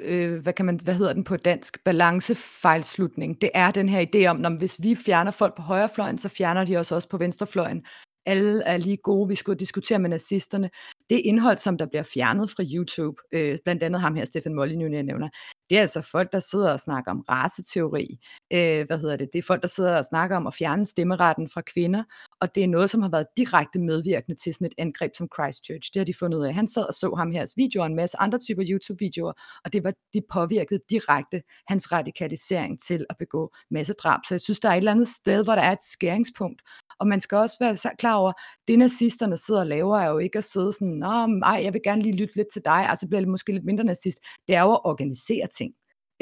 øh, 0.03 0.43
hvad 0.43 0.53
kan 0.53 0.67
man, 0.67 0.81
hvad 0.85 0.95
hedder 0.95 1.13
den 1.13 1.25
på 1.25 1.37
dansk, 1.37 1.85
balancefejlslutning, 1.85 3.41
det 3.41 3.51
er 3.55 3.71
den 3.71 3.89
her 3.89 4.07
idé 4.15 4.27
om, 4.27 4.37
når 4.37 4.59
hvis 4.59 4.83
vi 4.83 4.95
fjerner 4.95 5.31
folk 5.31 5.57
på 5.57 5.63
højrefløjen, 5.63 6.19
så 6.19 6.29
fjerner 6.29 6.65
de 6.65 6.77
os 6.77 6.93
også 6.93 7.09
på 7.09 7.19
venstrefløjen. 7.19 7.85
Alle 8.27 8.63
er 8.63 8.77
lige 8.77 8.97
gode, 8.97 9.29
vi 9.29 9.35
skal 9.35 9.55
diskutere 9.55 9.99
med 9.99 10.11
nazisterne. 10.11 10.71
Det 11.11 11.21
indhold, 11.25 11.59
som 11.59 11.79
der 11.79 11.87
bliver 11.87 12.03
fjernet 12.03 12.51
fra 12.51 12.65
YouTube, 12.75 13.23
øh, 13.33 13.59
blandt 13.65 13.83
andet 13.83 14.01
ham 14.01 14.15
her, 14.15 14.25
Stefan 14.25 14.55
Molyneux, 14.55 14.93
jeg 14.93 15.03
nævner, 15.03 15.29
det 15.71 15.77
er 15.77 15.81
altså 15.81 16.03
folk, 16.03 16.33
der 16.33 16.41
sidder 16.41 16.73
og 16.73 16.81
snakker 16.81 17.11
om 17.11 17.25
raceteori. 17.29 18.19
Øh, 18.53 18.87
hvad 18.87 18.99
hedder 18.99 19.17
det? 19.17 19.29
Det 19.33 19.39
er 19.39 19.43
folk, 19.43 19.63
der 19.63 19.69
sidder 19.69 19.97
og 19.97 20.05
snakker 20.05 20.37
om 20.37 20.47
at 20.47 20.55
fjerne 20.55 20.87
stemmeretten 20.87 21.49
fra 21.49 21.61
kvinder, 21.61 22.05
og 22.41 22.55
det 22.55 22.65
er 22.65 22.69
noget, 22.69 22.91
som 22.91 23.03
har 23.03 23.09
været 23.11 23.27
direkte 23.37 23.79
medvirkende 23.79 24.41
til 24.41 24.55
sådan 24.55 24.67
et 24.67 24.75
angreb 24.79 25.11
som 25.17 25.29
Christchurch. 25.35 25.91
Det 25.95 26.01
har 26.01 26.05
de 26.05 26.15
fundet 26.19 26.39
ud 26.39 26.45
af. 26.45 26.55
Han 26.55 26.69
sad 26.69 26.83
og 26.83 26.95
så 26.95 27.15
ham 27.17 27.31
her 27.33 27.53
videoer, 27.57 27.87
en 27.87 27.97
masse 27.97 28.17
andre 28.21 28.39
typer 28.39 28.63
YouTube-videoer, 28.71 29.33
og 29.65 29.73
det 29.73 29.85
var, 29.85 29.93
de 30.15 30.21
påvirkede 30.33 30.81
direkte 30.91 31.43
hans 31.69 31.93
radikalisering 31.93 32.83
til 32.83 33.07
at 33.11 33.17
begå 33.19 33.55
massedrab. 33.71 34.21
Så 34.29 34.35
jeg 34.35 34.41
synes, 34.41 34.61
der 34.61 34.69
er 34.69 34.73
et 34.73 34.79
eller 34.79 34.93
andet 34.93 35.09
sted, 35.09 35.45
hvor 35.45 35.55
der 35.55 35.63
er 35.63 35.73
et 35.73 35.83
skæringspunkt, 35.83 36.63
og 37.01 37.07
man 37.07 37.21
skal 37.21 37.39
også 37.39 37.57
være 37.61 37.97
klar 37.99 38.15
over, 38.15 38.33
det 38.69 38.79
nazisterne 38.79 39.37
sidder 39.37 39.61
og 39.61 39.67
laver, 39.67 39.99
er 39.99 40.09
jo 40.11 40.19
ikke 40.19 40.39
at 40.39 40.45
sidde 40.45 40.73
sådan, 40.73 41.03
nej, 41.29 41.61
jeg 41.65 41.73
vil 41.73 41.81
gerne 41.85 42.03
lige 42.03 42.17
lytte 42.17 42.37
lidt 42.37 42.49
til 42.53 42.63
dig, 42.65 42.89
altså 42.91 43.09
bliver 43.09 43.21
det 43.21 43.29
måske 43.29 43.53
lidt 43.53 43.65
mindre 43.65 43.85
nazist. 43.85 44.19
Det 44.49 44.57
er 44.57 44.63
jo 44.63 44.73
at 44.73 44.81
organisere 44.85 45.47
ting 45.59 45.60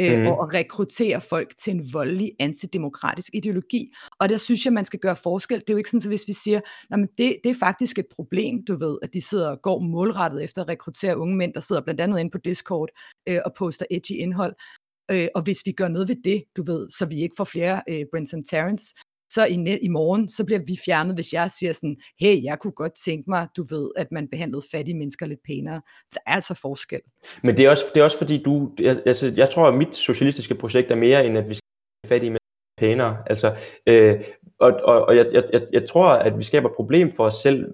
øh, 0.01 0.20
mm. 0.20 0.26
og 0.26 0.42
at 0.42 0.55
rekruttere 0.55 1.20
folk 1.20 1.57
til 1.57 1.74
en 1.74 1.92
voldelig 1.92 2.32
antidemokratisk 2.40 3.28
ideologi. 3.34 3.92
Og 4.20 4.28
der 4.28 4.36
synes 4.36 4.64
jeg, 4.64 4.72
man 4.72 4.84
skal 4.84 4.99
gøre 5.01 5.16
forskel. 5.16 5.61
Det 5.61 5.70
er 5.70 5.74
jo 5.74 5.78
ikke 5.78 5.90
sådan, 5.90 6.03
at 6.03 6.09
hvis 6.11 6.28
vi 6.28 6.32
siger, 6.32 6.61
men 6.90 7.09
det, 7.18 7.36
det 7.44 7.51
er 7.51 7.55
faktisk 7.61 7.99
et 7.99 8.07
problem, 8.14 8.64
du 8.64 8.78
ved, 8.78 8.99
at 9.03 9.14
de 9.14 9.20
sidder 9.20 9.51
og 9.51 9.62
går 9.62 9.78
målrettet 9.78 10.44
efter 10.44 10.62
at 10.62 10.68
rekruttere 10.68 11.18
unge 11.18 11.36
mænd, 11.36 11.55
der 11.55 11.61
sidder 11.61 11.82
blandt 11.82 12.01
andet 12.01 12.20
inde 12.20 12.30
på 12.30 12.38
Discord 12.38 12.88
øh, 13.28 13.40
og 13.46 13.55
poster 13.59 13.86
edgy 13.90 14.12
indhold. 14.12 14.55
Øh, 15.11 15.28
og 15.34 15.42
hvis 15.42 15.62
vi 15.66 15.72
gør 15.72 15.88
noget 15.88 16.09
ved 16.09 16.16
det, 16.24 16.44
du 16.57 16.62
ved, 16.62 16.90
så 16.90 17.07
vi 17.07 17.22
ikke 17.22 17.34
får 17.36 17.44
flere 17.44 17.82
øh, 17.88 18.05
Brenton 18.12 18.44
Tarrants, 18.44 18.94
så 19.29 19.47
i, 19.47 19.79
i 19.83 19.89
morgen, 19.89 20.29
så 20.29 20.45
bliver 20.45 20.61
vi 20.66 20.79
fjernet, 20.85 21.14
hvis 21.14 21.33
jeg 21.33 21.51
siger 21.51 21.72
sådan, 21.72 21.97
hey, 22.20 22.45
jeg 22.45 22.59
kunne 22.59 22.72
godt 22.72 22.93
tænke 23.05 23.31
mig, 23.31 23.49
du 23.57 23.62
ved, 23.62 23.91
at 23.97 24.12
man 24.12 24.29
behandlede 24.29 24.62
fattige 24.70 24.97
mennesker 24.97 25.26
lidt 25.26 25.41
pænere. 25.47 25.81
For 25.85 26.14
der 26.14 26.20
er 26.26 26.35
altså 26.35 26.55
forskel. 26.55 27.01
Men 27.43 27.57
det 27.57 27.64
er 27.64 27.70
også, 27.70 27.85
det 27.95 28.01
er 28.01 28.05
også 28.05 28.18
fordi, 28.18 28.43
du, 28.43 28.70
jeg, 28.79 29.03
altså, 29.07 29.33
jeg 29.37 29.51
tror, 29.51 29.68
at 29.68 29.74
mit 29.74 29.97
socialistiske 29.97 30.55
projekt 30.55 30.91
er 30.91 30.97
mere, 30.97 31.26
end 31.26 31.39
at 31.39 31.49
vi 31.49 31.55
skal 31.55 32.09
fattige 32.09 32.31
mennesker 32.31 32.79
pænere. 32.79 33.16
Altså, 33.26 33.57
øh, 33.87 34.20
og, 34.59 34.72
og, 34.85 35.05
og 35.05 35.16
jeg, 35.16 35.26
jeg, 35.33 35.62
jeg 35.72 35.89
tror, 35.89 36.09
at 36.09 36.39
vi 36.39 36.45
skaber 36.45 36.68
problem 36.76 37.12
for 37.12 37.24
os 37.24 37.35
selv, 37.35 37.66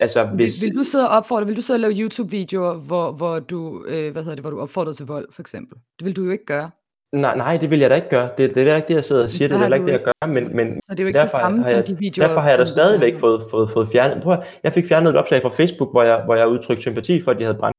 Altså, 0.00 0.24
hvis... 0.24 0.62
vil, 0.62 0.70
vil 0.70 0.78
du 0.78 0.84
sidde 0.84 1.08
og 1.08 1.16
opfordre, 1.16 1.46
vil 1.46 1.56
du 1.56 1.62
sidde 1.62 1.76
og 1.76 1.80
lave 1.80 1.92
YouTube-videoer, 1.92 2.74
hvor, 2.74 3.12
hvor 3.12 3.38
du, 3.38 3.84
øh, 3.88 4.12
hvad 4.12 4.22
hedder 4.22 4.34
det, 4.34 4.42
hvor 4.42 4.50
du 4.50 4.60
opfordrer 4.60 4.92
til 4.92 5.06
vold, 5.06 5.32
for 5.32 5.42
eksempel? 5.42 5.78
Det 5.98 6.04
vil 6.04 6.16
du 6.16 6.24
jo 6.24 6.30
ikke 6.30 6.44
gøre. 6.44 6.70
Nej, 7.14 7.36
nej, 7.36 7.56
det 7.56 7.70
vil 7.70 7.78
jeg 7.78 7.90
da 7.90 7.94
ikke 7.94 8.08
gøre. 8.08 8.28
Det, 8.38 8.54
det 8.54 8.68
er 8.68 8.76
ikke 8.76 8.88
det, 8.88 8.94
jeg 8.94 9.04
sidder 9.04 9.24
og 9.24 9.30
siger. 9.30 9.48
Det, 9.48 9.60
det 9.60 9.70
er 9.70 9.74
ikke 9.74 9.86
det, 9.86 9.92
jeg 9.92 10.02
gør. 10.04 10.26
Men, 10.26 10.56
men 10.56 10.74
så 10.74 10.80
det 10.90 11.00
er 11.00 11.04
jo 11.04 11.06
ikke 11.06 11.20
det 11.20 11.30
samme 11.30 11.66
som 11.66 11.82
de 11.82 11.98
videoer. 11.98 12.28
Derfor 12.28 12.40
har 12.40 12.48
jeg 12.48 12.58
da 12.58 12.66
stadigvæk 12.66 13.18
fået, 13.20 13.42
fået, 13.50 13.70
fået 13.70 13.88
fjernet. 13.88 14.22
Prøv, 14.22 14.36
jeg 14.64 14.72
fik 14.72 14.86
fjernet 14.86 15.10
et 15.10 15.16
opslag 15.16 15.42
fra 15.42 15.48
Facebook, 15.48 15.92
hvor 15.92 16.02
jeg, 16.02 16.22
hvor 16.24 16.34
jeg 16.34 16.48
udtrykte 16.48 16.80
sympati 16.80 17.20
for, 17.20 17.30
at 17.30 17.38
de 17.38 17.44
havde 17.44 17.58
brændt 17.58 17.76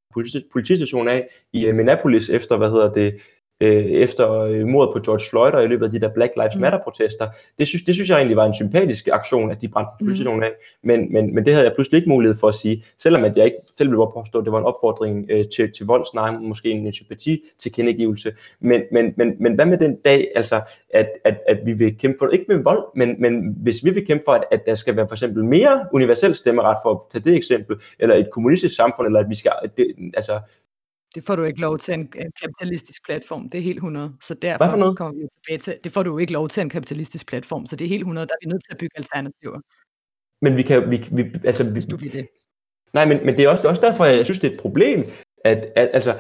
politistation 0.54 1.08
af 1.08 1.28
i 1.54 1.70
uh, 1.70 1.76
Minneapolis 1.76 2.30
efter, 2.30 2.58
hvad 2.58 2.70
hedder 2.70 2.94
det, 2.94 3.16
øh, 3.62 3.86
efter 3.86 4.40
øh, 4.40 4.68
mordet 4.68 4.94
på 4.94 5.00
George 5.00 5.30
Floyd 5.30 5.52
og 5.52 5.64
i 5.64 5.68
løbet 5.68 5.86
af 5.86 5.92
de 5.92 6.00
der 6.00 6.10
Black 6.10 6.34
Lives 6.36 6.56
mm. 6.56 6.62
Matter-protester. 6.62 7.28
Det 7.60 7.68
synes, 7.68 7.84
det 7.84 7.94
synes 7.96 8.10
jeg 8.10 8.18
egentlig 8.18 8.38
var 8.38 8.46
en 8.46 8.54
sympatisk 8.54 9.08
aktion, 9.12 9.52
at 9.52 9.62
de 9.62 9.68
brændte 9.68 9.92
mm. 10.00 10.08
politiet 10.08 10.28
af. 10.28 10.52
Men, 10.84 11.14
men, 11.14 11.36
men 11.36 11.46
det 11.46 11.54
havde 11.54 11.66
jeg 11.66 11.74
pludselig 11.76 11.98
ikke 11.98 12.10
mulighed 12.10 12.38
for 12.40 12.48
at 12.48 12.56
sige, 12.56 12.84
selvom 12.98 13.24
at 13.24 13.38
jeg 13.38 13.46
ikke 13.46 13.58
selv 13.78 13.90
ville 13.90 14.06
påstå, 14.14 14.40
at 14.40 14.46
det 14.46 14.52
var 14.52 14.60
en 14.60 14.66
opfordring 14.66 15.26
øh, 15.30 15.46
til, 15.56 15.72
til 15.72 15.86
vold, 15.86 16.06
snarere 16.12 16.42
måske 16.42 16.70
en, 16.70 16.88
en 16.88 16.94
sympati 16.94 17.42
til 17.60 17.72
kendegivelse. 17.72 18.32
Men, 18.60 18.82
men, 18.92 19.14
men, 19.18 19.36
men 19.40 19.54
hvad 19.54 19.66
med 19.66 19.78
den 19.78 19.98
dag, 20.06 20.28
altså, 20.36 20.62
at, 20.94 21.10
at, 21.26 21.38
at 21.48 21.58
vi 21.66 21.74
vil 21.74 21.98
kæmpe 21.98 22.18
for, 22.20 22.28
ikke 22.28 22.46
med 22.48 22.64
vold, 22.64 22.84
men, 22.96 23.16
men 23.20 23.56
hvis 23.58 23.86
vi 23.86 23.90
vil 23.90 24.06
kæmpe 24.06 24.24
for, 24.26 24.32
at, 24.32 24.44
at 24.52 24.62
der 24.66 24.76
skal 24.76 24.96
være 24.96 25.08
for 25.08 25.16
eksempel 25.16 25.44
mere 25.44 25.86
universel 25.94 26.36
stemmeret, 26.36 26.78
for 26.84 26.92
at 26.92 27.00
tage 27.12 27.24
det 27.24 27.38
eksempel, 27.38 27.76
eller 28.00 28.16
et 28.16 28.30
kommunistisk 28.32 28.76
samfund, 28.76 29.08
eller 29.08 29.20
at 29.20 29.30
vi 29.30 29.36
skal, 29.36 29.52
det, 29.78 29.88
altså, 30.14 30.40
det 31.16 31.26
får 31.26 31.36
du 31.36 31.44
ikke 31.44 31.62
lov 31.62 31.78
til 31.78 31.94
en, 31.94 32.00
en 32.00 32.32
kapitalistisk 32.42 33.06
platform. 33.06 33.50
Det 33.50 33.58
er 33.58 33.62
helt 33.62 33.78
100. 33.78 34.14
Så 34.22 34.34
derfor 34.34 34.70
for 34.70 34.78
noget? 34.78 34.98
kommer 34.98 35.14
vi 35.14 35.28
tilbage 35.34 35.60
til. 35.60 35.80
Det 35.84 35.92
får 35.92 36.04
du 36.04 36.18
ikke 36.18 36.34
lov 36.34 36.50
til 36.50 36.62
en 36.62 36.70
kapitalistisk 36.70 37.28
platform. 37.28 37.68
Så 37.68 37.76
det 37.76 37.86
er 37.86 37.90
helt 37.90 38.02
100. 38.02 38.28
Der 38.28 38.34
er 38.34 38.46
vi 38.46 38.50
nødt 38.52 38.64
til 38.64 38.72
at 38.72 38.78
bygge 38.78 38.98
alternativer. 38.98 39.60
Men 40.42 40.58
vi 40.58 40.64
kan 40.64 40.92
vi, 40.92 40.98
vi 41.12 41.24
altså 41.44 41.64
vi, 41.64 41.72
Hvis 41.72 41.86
du 41.86 41.98
vil 41.98 42.14
det. 42.14 42.28
Nej, 42.94 43.06
men, 43.06 43.26
men 43.26 43.38
det 43.38 43.44
er 43.44 43.50
også, 43.50 43.62
det 43.62 43.68
er 43.68 43.70
også 43.70 43.82
derfor, 43.82 44.06
jeg 44.06 44.26
synes, 44.26 44.40
det 44.40 44.50
er 44.50 44.54
et 44.54 44.60
problem, 44.60 45.00
at, 45.46 45.72
at 45.76 45.90
altså, 45.94 46.16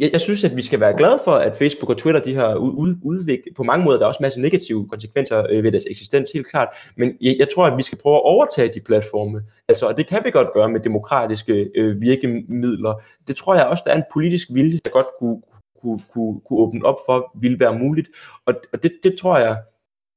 jeg, 0.00 0.10
jeg 0.12 0.20
synes, 0.20 0.44
at 0.44 0.56
vi 0.56 0.62
skal 0.62 0.80
være 0.80 0.96
glade 0.96 1.20
for, 1.24 1.34
at 1.34 1.56
Facebook 1.56 1.90
og 1.90 1.98
Twitter, 1.98 2.20
de 2.20 2.34
har 2.34 2.54
ud, 2.54 2.94
udviklet, 3.02 3.54
på 3.56 3.62
mange 3.62 3.84
måder, 3.84 3.98
der 3.98 4.04
er 4.04 4.08
også 4.08 4.22
masser 4.22 4.38
af 4.38 4.42
negative 4.42 4.88
konsekvenser 4.88 5.46
øh, 5.50 5.64
ved 5.64 5.72
deres 5.72 5.84
eksistens, 5.90 6.30
helt 6.32 6.50
klart, 6.50 6.68
men 6.96 7.16
jeg, 7.20 7.36
jeg 7.38 7.48
tror, 7.54 7.66
at 7.66 7.78
vi 7.78 7.82
skal 7.82 7.98
prøve 7.98 8.16
at 8.16 8.24
overtage 8.24 8.70
de 8.74 8.80
platforme, 8.80 9.42
altså, 9.68 9.86
og 9.86 9.96
det 9.96 10.06
kan 10.06 10.20
vi 10.24 10.30
godt 10.30 10.52
gøre 10.52 10.68
med 10.68 10.80
demokratiske 10.80 11.66
øh, 11.74 12.00
virkemidler. 12.00 13.02
Det 13.28 13.36
tror 13.36 13.54
jeg 13.54 13.66
også, 13.66 13.82
der 13.86 13.92
er 13.92 13.96
en 13.96 14.04
politisk 14.12 14.48
vilje, 14.50 14.80
der 14.84 14.90
godt 14.90 15.06
kunne, 15.18 15.42
kunne, 15.82 16.00
kunne, 16.12 16.40
kunne 16.40 16.58
åbne 16.58 16.84
op 16.84 16.98
for, 17.06 17.32
ville 17.40 17.60
være 17.60 17.78
muligt, 17.78 18.08
og, 18.46 18.54
og 18.72 18.82
det, 18.82 18.92
det 19.02 19.18
tror 19.18 19.38
jeg, 19.38 19.56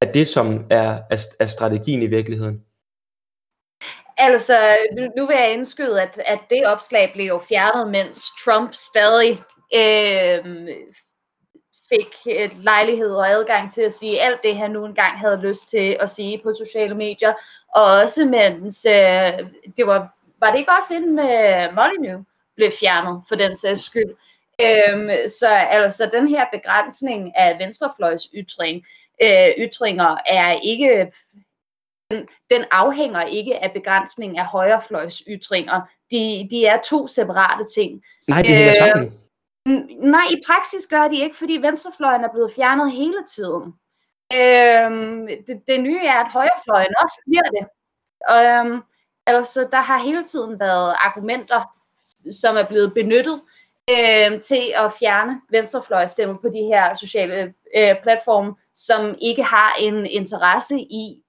at 0.00 0.14
det, 0.14 0.28
som 0.28 0.64
er, 0.70 0.98
er, 1.10 1.26
er 1.40 1.46
strategien 1.46 2.02
i 2.02 2.06
virkeligheden. 2.06 2.60
Altså, 4.18 4.76
nu, 4.96 5.02
nu 5.16 5.26
vil 5.26 5.36
jeg 5.36 5.52
indskyde, 5.52 6.02
at, 6.02 6.20
at 6.26 6.38
det 6.50 6.66
opslag 6.66 7.10
blev 7.14 7.26
jo 7.26 7.42
fjernet, 7.48 7.90
mens 7.90 8.26
Trump 8.44 8.74
stadig 8.74 9.42
øhm, 9.74 10.68
øh, 10.68 10.76
fik 11.88 12.16
et 12.26 12.52
lejlighed 12.56 13.10
og 13.10 13.30
adgang 13.30 13.72
til 13.72 13.82
at 13.82 13.92
sige 13.92 14.20
alt 14.20 14.42
det, 14.42 14.56
han 14.56 14.70
nu 14.70 14.84
engang 14.84 15.18
havde 15.18 15.40
lyst 15.40 15.68
til 15.68 15.96
at 16.00 16.10
sige 16.10 16.40
på 16.42 16.52
sociale 16.52 16.94
medier. 16.94 17.32
Og 17.74 17.84
også 17.84 18.24
mens, 18.24 18.86
øh, 18.88 19.48
det 19.76 19.86
var, 19.86 20.08
var 20.40 20.50
det 20.50 20.58
ikke 20.58 20.72
også 20.80 20.94
inden 20.94 21.18
øh, 21.18 21.74
Molyneux 21.74 22.26
blev 22.56 22.70
fjernet 22.80 23.22
for 23.28 23.34
den 23.34 23.56
sags 23.56 23.84
skyld. 23.84 24.14
Øh, 24.60 25.28
så 25.28 25.48
altså, 25.48 26.10
den 26.12 26.28
her 26.28 26.44
begrænsning 26.52 27.36
af 27.36 27.58
venstrefløjs 27.58 28.28
ytring, 28.34 28.84
øh, 29.22 29.48
ytringer 29.58 30.16
er 30.26 30.52
ikke 30.62 31.12
den, 32.10 32.28
den 32.50 32.64
afhænger 32.70 33.22
ikke 33.22 33.64
af 33.64 33.72
begrænsning 33.72 34.38
af 34.38 34.46
højrefløjs 34.46 35.22
ytringer. 35.28 35.80
De, 36.10 36.48
de 36.50 36.66
er 36.66 36.78
to 36.90 37.06
separate 37.06 37.64
ting. 37.74 38.02
Nej, 38.28 38.42
det 38.42 38.50
hænger 38.50 38.68
øh, 38.68 38.74
sammen. 38.74 39.12
Nej, 40.10 40.24
i 40.30 40.42
praksis 40.46 40.86
gør 40.90 41.08
de 41.08 41.20
ikke, 41.20 41.36
fordi 41.36 41.58
venstrefløjen 41.62 42.24
er 42.24 42.32
blevet 42.32 42.52
fjernet 42.56 42.92
hele 42.92 43.24
tiden. 43.28 43.74
Øhm, 44.34 45.26
det, 45.46 45.62
det 45.66 45.80
nye 45.80 46.00
er, 46.04 46.24
at 46.24 46.32
højrefløjen 46.32 46.94
også 47.02 47.22
bliver 47.26 47.48
det. 47.56 47.66
Øhm, 48.36 48.82
altså, 49.26 49.68
der 49.72 49.80
har 49.80 49.98
hele 49.98 50.24
tiden 50.24 50.60
været 50.60 50.94
argumenter, 50.98 51.62
som 52.30 52.56
er 52.56 52.64
blevet 52.64 52.94
benyttet 52.94 53.40
øhm, 53.90 54.40
til 54.40 54.72
at 54.76 54.92
fjerne 54.92 55.40
venstrefløjstemmer 55.50 56.36
på 56.36 56.48
de 56.48 56.62
her 56.62 56.94
sociale 56.94 57.54
øh, 57.76 57.94
platforme, 58.02 58.54
som 58.74 59.14
ikke 59.22 59.42
har 59.42 59.76
en 59.80 60.06
interesse 60.06 60.78
i 60.78 61.23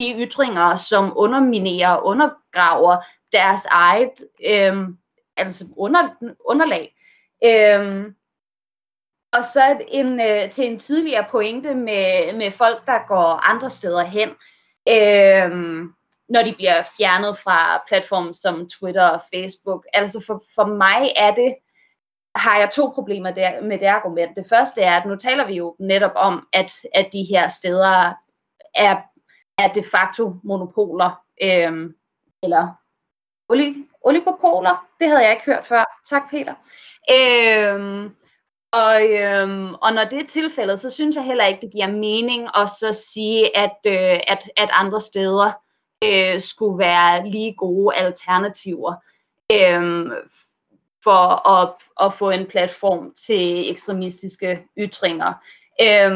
de 0.00 0.14
ytringer, 0.26 0.76
som 0.76 1.12
underminerer 1.16 1.90
og 1.90 2.06
undergraver 2.06 2.96
deres 3.32 3.66
eget 3.70 4.10
øhm, 4.46 4.98
altså 5.36 5.64
under, 5.76 6.08
underlag. 6.44 6.94
Øhm, 7.44 8.14
og 9.32 9.44
så 9.44 9.80
en, 9.88 10.20
øh, 10.20 10.50
til 10.50 10.66
en 10.66 10.78
tidligere 10.78 11.24
pointe 11.30 11.74
med, 11.74 12.32
med 12.32 12.50
folk, 12.50 12.86
der 12.86 13.08
går 13.08 13.50
andre 13.50 13.70
steder 13.70 14.04
hen, 14.04 14.28
øh, 14.88 15.50
når 16.28 16.42
de 16.42 16.54
bliver 16.54 16.82
fjernet 16.98 17.38
fra 17.38 17.82
platforme 17.88 18.34
som 18.34 18.68
Twitter 18.68 19.08
og 19.08 19.22
Facebook. 19.34 19.86
Altså 19.94 20.24
for, 20.26 20.42
for 20.54 20.64
mig 20.64 21.12
er 21.16 21.34
det, 21.34 21.54
har 22.34 22.58
jeg 22.58 22.70
to 22.70 22.92
problemer 22.94 23.30
der, 23.30 23.60
med 23.60 23.78
det 23.78 23.86
argument. 23.86 24.36
Det 24.36 24.46
første 24.48 24.80
er, 24.80 25.00
at 25.00 25.06
nu 25.06 25.16
taler 25.16 25.46
vi 25.46 25.54
jo 25.54 25.76
netop 25.80 26.12
om, 26.14 26.46
at, 26.52 26.72
at 26.94 27.08
de 27.12 27.26
her 27.30 27.48
steder 27.48 28.12
er 28.74 28.96
er 29.58 29.72
de 29.72 29.82
facto 29.92 30.36
monopoler, 30.44 31.22
øh, 31.42 31.90
eller 32.42 32.68
oligopoler. 34.04 34.86
Det 35.00 35.08
havde 35.08 35.22
jeg 35.22 35.32
ikke 35.32 35.44
hørt 35.44 35.66
før. 35.66 36.00
Tak, 36.04 36.30
Peter. 36.30 36.54
Øh, 37.10 38.10
og, 38.72 39.10
øhm, 39.10 39.74
og 39.74 39.92
når 39.92 40.04
det 40.04 40.18
er 40.18 40.26
tilfældet, 40.26 40.80
så 40.80 40.90
synes 40.90 41.16
jeg 41.16 41.24
heller 41.24 41.44
ikke, 41.44 41.60
det 41.60 41.72
giver 41.72 41.86
mening 41.86 42.48
at 42.56 42.70
så 42.70 42.92
sige, 42.92 43.56
at, 43.56 43.76
øh, 43.86 44.20
at, 44.28 44.50
at 44.56 44.68
andre 44.72 45.00
steder 45.00 45.52
øh, 46.04 46.40
skulle 46.40 46.78
være 46.78 47.28
lige 47.28 47.54
gode 47.58 47.96
alternativer 47.96 48.94
øh, 49.52 50.10
for 51.04 51.48
at, 51.48 51.74
at 52.00 52.14
få 52.14 52.30
en 52.30 52.46
platform 52.46 53.12
til 53.14 53.70
ekstremistiske 53.70 54.66
ytringer. 54.78 55.32
Øh, 55.80 56.12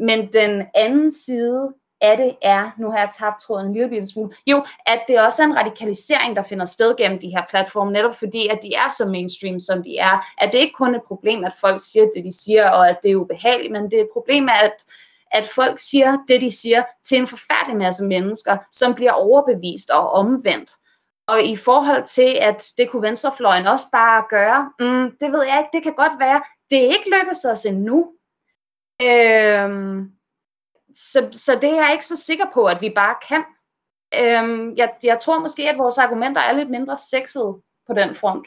men 0.00 0.32
den 0.32 0.66
anden 0.74 1.12
side 1.12 1.74
af 2.04 2.16
det 2.16 2.36
er, 2.42 2.70
nu 2.78 2.90
har 2.90 2.98
jeg 2.98 3.10
tabt 3.18 3.40
tråden 3.40 3.66
en 3.66 3.90
lille 3.90 4.06
smule, 4.06 4.30
jo, 4.46 4.64
at 4.86 5.00
det 5.08 5.20
også 5.20 5.42
er 5.42 5.46
en 5.46 5.56
radikalisering, 5.56 6.36
der 6.36 6.42
finder 6.42 6.64
sted 6.64 6.96
gennem 6.96 7.18
de 7.18 7.28
her 7.28 7.42
platforme, 7.50 7.92
netop 7.92 8.14
fordi, 8.14 8.48
at 8.48 8.58
de 8.62 8.74
er 8.74 8.88
så 8.88 9.06
mainstream, 9.06 9.60
som 9.60 9.82
de 9.82 9.98
er. 9.98 10.26
At 10.38 10.52
det 10.52 10.58
ikke 10.58 10.74
kun 10.74 10.94
er 10.94 10.98
et 10.98 11.04
problem, 11.04 11.44
at 11.44 11.52
folk 11.60 11.80
siger 11.80 12.06
det, 12.14 12.24
de 12.24 12.32
siger, 12.32 12.70
og 12.70 12.88
at 12.88 12.96
det 13.02 13.10
er 13.10 13.16
ubehageligt, 13.16 13.72
men 13.72 13.84
det 13.84 13.94
er 13.94 14.02
et 14.02 14.10
problem, 14.12 14.48
at 14.48 14.84
at 15.34 15.46
folk 15.46 15.78
siger 15.78 16.18
det, 16.28 16.40
de 16.40 16.50
siger, 16.50 16.82
til 17.04 17.18
en 17.18 17.26
forfærdelig 17.26 17.76
masse 17.76 18.04
mennesker, 18.04 18.56
som 18.70 18.94
bliver 18.94 19.12
overbevist 19.12 19.90
og 19.90 20.10
omvendt. 20.10 20.70
Og 21.26 21.42
i 21.42 21.56
forhold 21.56 22.04
til, 22.04 22.38
at 22.40 22.72
det 22.78 22.90
kunne 22.90 23.02
venstrefløjen 23.02 23.66
også 23.66 23.86
bare 23.92 24.24
gøre, 24.30 24.72
mm, 24.80 25.16
det 25.20 25.32
ved 25.32 25.44
jeg 25.44 25.58
ikke, 25.58 25.76
det 25.76 25.82
kan 25.82 25.94
godt 25.94 26.20
være, 26.20 26.42
det 26.70 26.78
er 26.78 26.88
ikke 26.88 27.10
lykkedes 27.10 27.44
os 27.44 27.64
endnu. 27.64 28.12
Øhm, 29.02 30.10
så, 30.94 31.28
så 31.32 31.52
det 31.62 31.70
er 31.70 31.74
jeg 31.74 31.92
ikke 31.92 32.06
så 32.06 32.16
sikker 32.16 32.44
på, 32.54 32.64
at 32.64 32.80
vi 32.80 32.92
bare 32.94 33.14
kan. 33.28 33.44
Øhm, 34.20 34.76
jeg, 34.76 34.88
jeg 35.02 35.18
tror 35.18 35.38
måske, 35.38 35.70
at 35.70 35.78
vores 35.78 35.98
argumenter 35.98 36.40
er 36.40 36.52
lidt 36.52 36.70
mindre 36.70 36.96
sexede 36.98 37.54
på 37.86 37.94
den 37.94 38.14
front. 38.14 38.46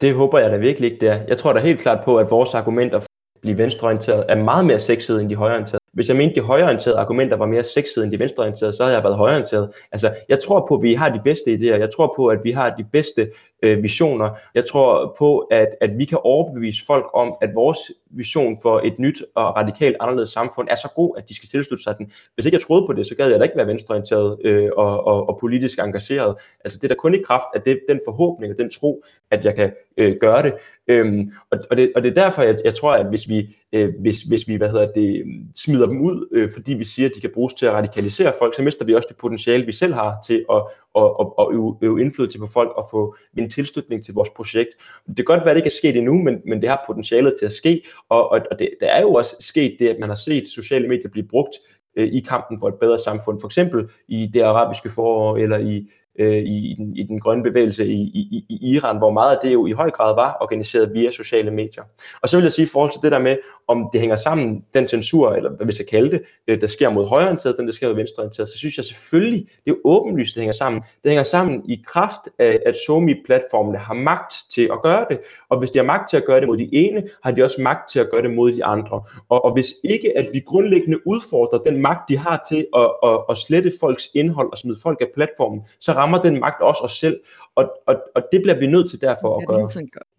Det 0.00 0.14
håber 0.14 0.38
jeg 0.38 0.50
da 0.50 0.56
virkelig 0.56 0.92
ikke, 0.92 1.00
det 1.00 1.12
er. 1.14 1.24
Jeg 1.28 1.38
tror 1.38 1.52
da 1.52 1.60
helt 1.60 1.80
klart 1.80 2.04
på, 2.04 2.18
at 2.18 2.30
vores 2.30 2.54
argumenter 2.54 2.98
for 2.98 3.06
at 3.34 3.40
blive 3.40 3.58
venstreorienteret 3.58 4.24
er 4.28 4.34
meget 4.34 4.66
mere 4.66 4.78
sexede 4.78 5.20
end 5.22 5.30
de 5.30 5.36
højreorienterede. 5.36 5.80
Hvis 5.92 6.08
jeg 6.08 6.16
mente, 6.16 6.34
de 6.34 6.40
højreorienterede 6.40 6.98
argumenter 6.98 7.36
var 7.36 7.46
mere 7.46 7.64
sexede 7.64 8.04
end 8.04 8.12
de 8.12 8.18
venstreorienterede, 8.18 8.76
så 8.76 8.82
havde 8.82 8.96
jeg 8.96 9.04
været 9.04 9.16
højreorienteret. 9.16 9.72
Altså, 9.92 10.14
jeg 10.28 10.38
tror 10.38 10.66
på, 10.68 10.74
at 10.74 10.82
vi 10.82 10.94
har 10.94 11.08
de 11.08 11.20
bedste 11.24 11.54
idéer. 11.54 11.78
Jeg 11.78 11.90
tror 11.96 12.12
på, 12.16 12.26
at 12.26 12.38
vi 12.44 12.50
har 12.50 12.70
de 12.70 12.84
bedste 12.84 13.30
øh, 13.62 13.82
visioner. 13.82 14.30
Jeg 14.54 14.64
tror 14.66 15.16
på, 15.18 15.38
at, 15.38 15.68
at 15.80 15.98
vi 15.98 16.04
kan 16.04 16.18
overbevise 16.22 16.86
folk 16.86 17.06
om, 17.14 17.34
at 17.42 17.50
vores 17.54 17.78
vision 18.10 18.58
for 18.62 18.80
et 18.84 18.98
nyt 18.98 19.22
og 19.34 19.56
radikalt 19.56 19.96
anderledes 20.00 20.30
samfund 20.30 20.68
er 20.70 20.74
så 20.74 20.88
god, 20.96 21.14
at 21.18 21.28
de 21.28 21.34
skal 21.34 21.48
tilslutte 21.48 21.84
sig 21.84 21.94
den. 21.98 22.12
Hvis 22.34 22.46
ikke 22.46 22.56
jeg 22.56 22.62
troede 22.62 22.86
på 22.86 22.92
det, 22.92 23.06
så 23.06 23.14
gad 23.14 23.30
jeg 23.30 23.38
da 23.38 23.44
ikke 23.44 23.56
være 23.56 23.66
venstreorienteret 23.66 24.38
øh, 24.44 24.70
og, 24.76 25.06
og, 25.06 25.28
og 25.28 25.38
politisk 25.40 25.78
engageret. 25.78 26.36
Altså 26.64 26.78
det 26.78 26.84
er 26.84 26.88
da 26.88 26.94
kun 26.94 27.14
i 27.14 27.22
kraft 27.22 27.46
af 27.54 27.62
det, 27.62 27.80
den 27.88 28.00
forhåbning 28.06 28.52
og 28.52 28.58
den 28.58 28.70
tro, 28.70 29.04
at 29.30 29.44
jeg 29.44 29.54
kan 29.54 29.72
øh, 29.96 30.16
gøre 30.20 30.42
det. 30.42 30.52
Øhm, 30.88 31.30
og, 31.50 31.58
og 31.70 31.76
det. 31.76 31.92
Og 31.96 32.02
det 32.02 32.10
er 32.10 32.22
derfor, 32.22 32.42
jeg, 32.42 32.58
jeg 32.64 32.74
tror, 32.74 32.92
at 32.92 33.08
hvis 33.08 33.28
vi, 33.28 33.56
øh, 33.72 33.94
hvis, 34.00 34.22
hvis 34.22 34.48
vi 34.48 34.54
hvad 34.54 34.70
hedder 34.70 34.86
det, 34.86 35.24
smider 35.56 35.86
dem 35.86 36.00
ud, 36.00 36.28
øh, 36.32 36.48
fordi 36.54 36.74
vi 36.74 36.84
siger, 36.84 37.08
at 37.08 37.14
de 37.14 37.20
kan 37.20 37.30
bruges 37.34 37.54
til 37.54 37.66
at 37.66 37.72
radikalisere 37.72 38.32
folk, 38.38 38.54
så 38.54 38.62
mister 38.62 38.84
vi 38.84 38.94
også 38.94 39.08
det 39.08 39.16
potentiale, 39.16 39.66
vi 39.66 39.72
selv 39.72 39.94
har 39.94 40.18
til 40.26 40.44
at, 40.52 40.62
og, 40.94 41.20
og, 41.20 41.38
og 41.38 41.52
øve, 41.54 41.78
øve 41.82 42.00
indflydelse 42.00 42.38
på 42.38 42.46
folk 42.46 42.72
og 42.76 42.86
få 42.90 43.16
en 43.38 43.50
tilslutning 43.50 44.04
til 44.04 44.14
vores 44.14 44.30
projekt. 44.30 44.68
Det 45.06 45.16
kan 45.16 45.24
godt 45.24 45.40
være, 45.40 45.50
at 45.50 45.56
det 45.56 45.60
ikke 45.60 45.74
er 45.74 45.78
sket 45.78 45.96
endnu, 45.96 46.14
men, 46.14 46.40
men 46.46 46.60
det 46.60 46.68
har 46.68 46.84
potentialet 46.86 47.34
til 47.38 47.46
at 47.46 47.52
ske, 47.52 47.82
og, 48.08 48.30
og, 48.30 48.40
og 48.50 48.58
det, 48.58 48.70
der 48.80 48.86
er 48.86 49.00
jo 49.00 49.12
også 49.12 49.36
sket 49.40 49.76
det, 49.78 49.88
at 49.88 49.96
man 50.00 50.08
har 50.08 50.16
set 50.16 50.48
sociale 50.48 50.88
medier 50.88 51.10
blive 51.10 51.28
brugt 51.28 51.54
øh, 51.96 52.08
i 52.08 52.20
kampen 52.20 52.60
for 52.60 52.68
et 52.68 52.74
bedre 52.74 52.98
samfund, 52.98 53.40
for 53.40 53.48
eksempel 53.48 53.88
i 54.08 54.30
det 54.34 54.40
arabiske 54.40 54.90
forår, 54.90 55.36
eller 55.36 55.58
i 55.58 55.90
øh, 56.20 56.36
i, 56.36 56.74
den, 56.78 56.96
i 56.96 57.02
den 57.02 57.20
grønne 57.20 57.42
bevægelse 57.42 57.86
i, 57.86 58.00
i, 58.00 58.46
i 58.48 58.74
Iran, 58.74 58.98
hvor 58.98 59.10
meget 59.10 59.36
af 59.36 59.38
det 59.42 59.52
jo 59.52 59.66
i 59.66 59.72
høj 59.72 59.90
grad 59.90 60.14
var 60.14 60.36
organiseret 60.40 60.94
via 60.94 61.10
sociale 61.10 61.50
medier. 61.50 61.82
Og 62.22 62.28
så 62.28 62.36
vil 62.36 62.42
jeg 62.42 62.52
sige 62.52 62.66
i 62.66 62.68
forhold 62.72 62.92
til 62.92 63.00
det 63.02 63.12
der 63.12 63.18
med, 63.18 63.36
om 63.68 63.88
det 63.92 64.00
hænger 64.00 64.16
sammen, 64.16 64.64
den 64.74 64.88
censur, 64.88 65.32
eller 65.32 65.50
hvad 65.50 65.66
vi 65.66 65.72
skal 65.72 65.86
kalde 65.86 66.10
det, 66.10 66.22
øh, 66.48 66.60
der 66.60 66.66
sker 66.66 66.90
mod 66.90 67.06
højreorienteret, 67.06 67.56
den 67.58 67.66
der 67.66 67.72
sker 67.72 67.88
mod 67.88 67.96
venstreorienteret, 67.96 68.48
så 68.48 68.58
synes 68.58 68.76
jeg 68.76 68.84
selvfølgelig, 68.84 69.46
det 69.64 69.70
er 69.70 69.76
åbenlyst, 69.84 70.34
det 70.34 70.40
hænger 70.40 70.52
sammen. 70.52 70.82
Det 71.02 71.10
hænger 71.10 71.22
sammen 71.22 71.62
i 71.70 71.84
kraft 71.86 72.20
af, 72.38 72.60
at 72.66 72.76
SoMe-platformene 72.86 73.78
har 73.78 73.94
magt 73.94 74.34
til 74.50 74.62
at 74.72 74.82
gøre 74.82 75.06
det, 75.10 75.18
og 75.48 75.58
hvis 75.58 75.70
de 75.70 75.78
har 75.78 75.86
magt 75.86 76.10
til 76.10 76.16
at 76.16 76.24
gøre 76.24 76.40
det 76.40 76.48
mod 76.48 76.56
de 76.56 76.68
ene, 76.72 77.02
har 77.22 77.30
de 77.30 77.44
også 77.44 77.62
magt 77.62 77.90
til 77.90 78.00
at 78.00 78.10
gøre 78.10 78.22
det 78.22 78.34
mod 78.34 78.52
de 78.52 78.64
andre. 78.64 79.02
Og, 79.28 79.44
og 79.44 79.52
hvis 79.52 79.74
ikke, 79.84 80.18
at 80.18 80.28
vi 80.32 80.40
grundlæggende 80.40 80.98
udfordrer 81.06 81.58
den 81.58 81.82
magt, 81.82 82.08
de 82.08 82.18
har 82.18 82.46
til 82.48 82.66
at, 82.76 82.90
at, 83.04 83.18
at 83.30 83.36
slette 83.36 83.72
folks 83.80 84.08
indhold 84.14 84.48
og 84.52 84.58
smide 84.58 84.78
folk 84.82 84.98
af 85.00 85.06
platformen, 85.14 85.60
så 85.80 85.92
rammer 85.92 86.09
rammer 86.10 86.22
den 86.22 86.40
magt 86.40 86.62
også 86.62 86.82
os 86.84 86.92
selv, 86.92 87.20
og, 87.60 87.70
og, 87.86 87.96
og 88.14 88.22
det 88.32 88.42
bliver 88.42 88.58
vi 88.58 88.66
nødt 88.66 88.90
til 88.90 89.00
derfor 89.00 89.40
at 89.40 89.46
gøre. 89.46 89.70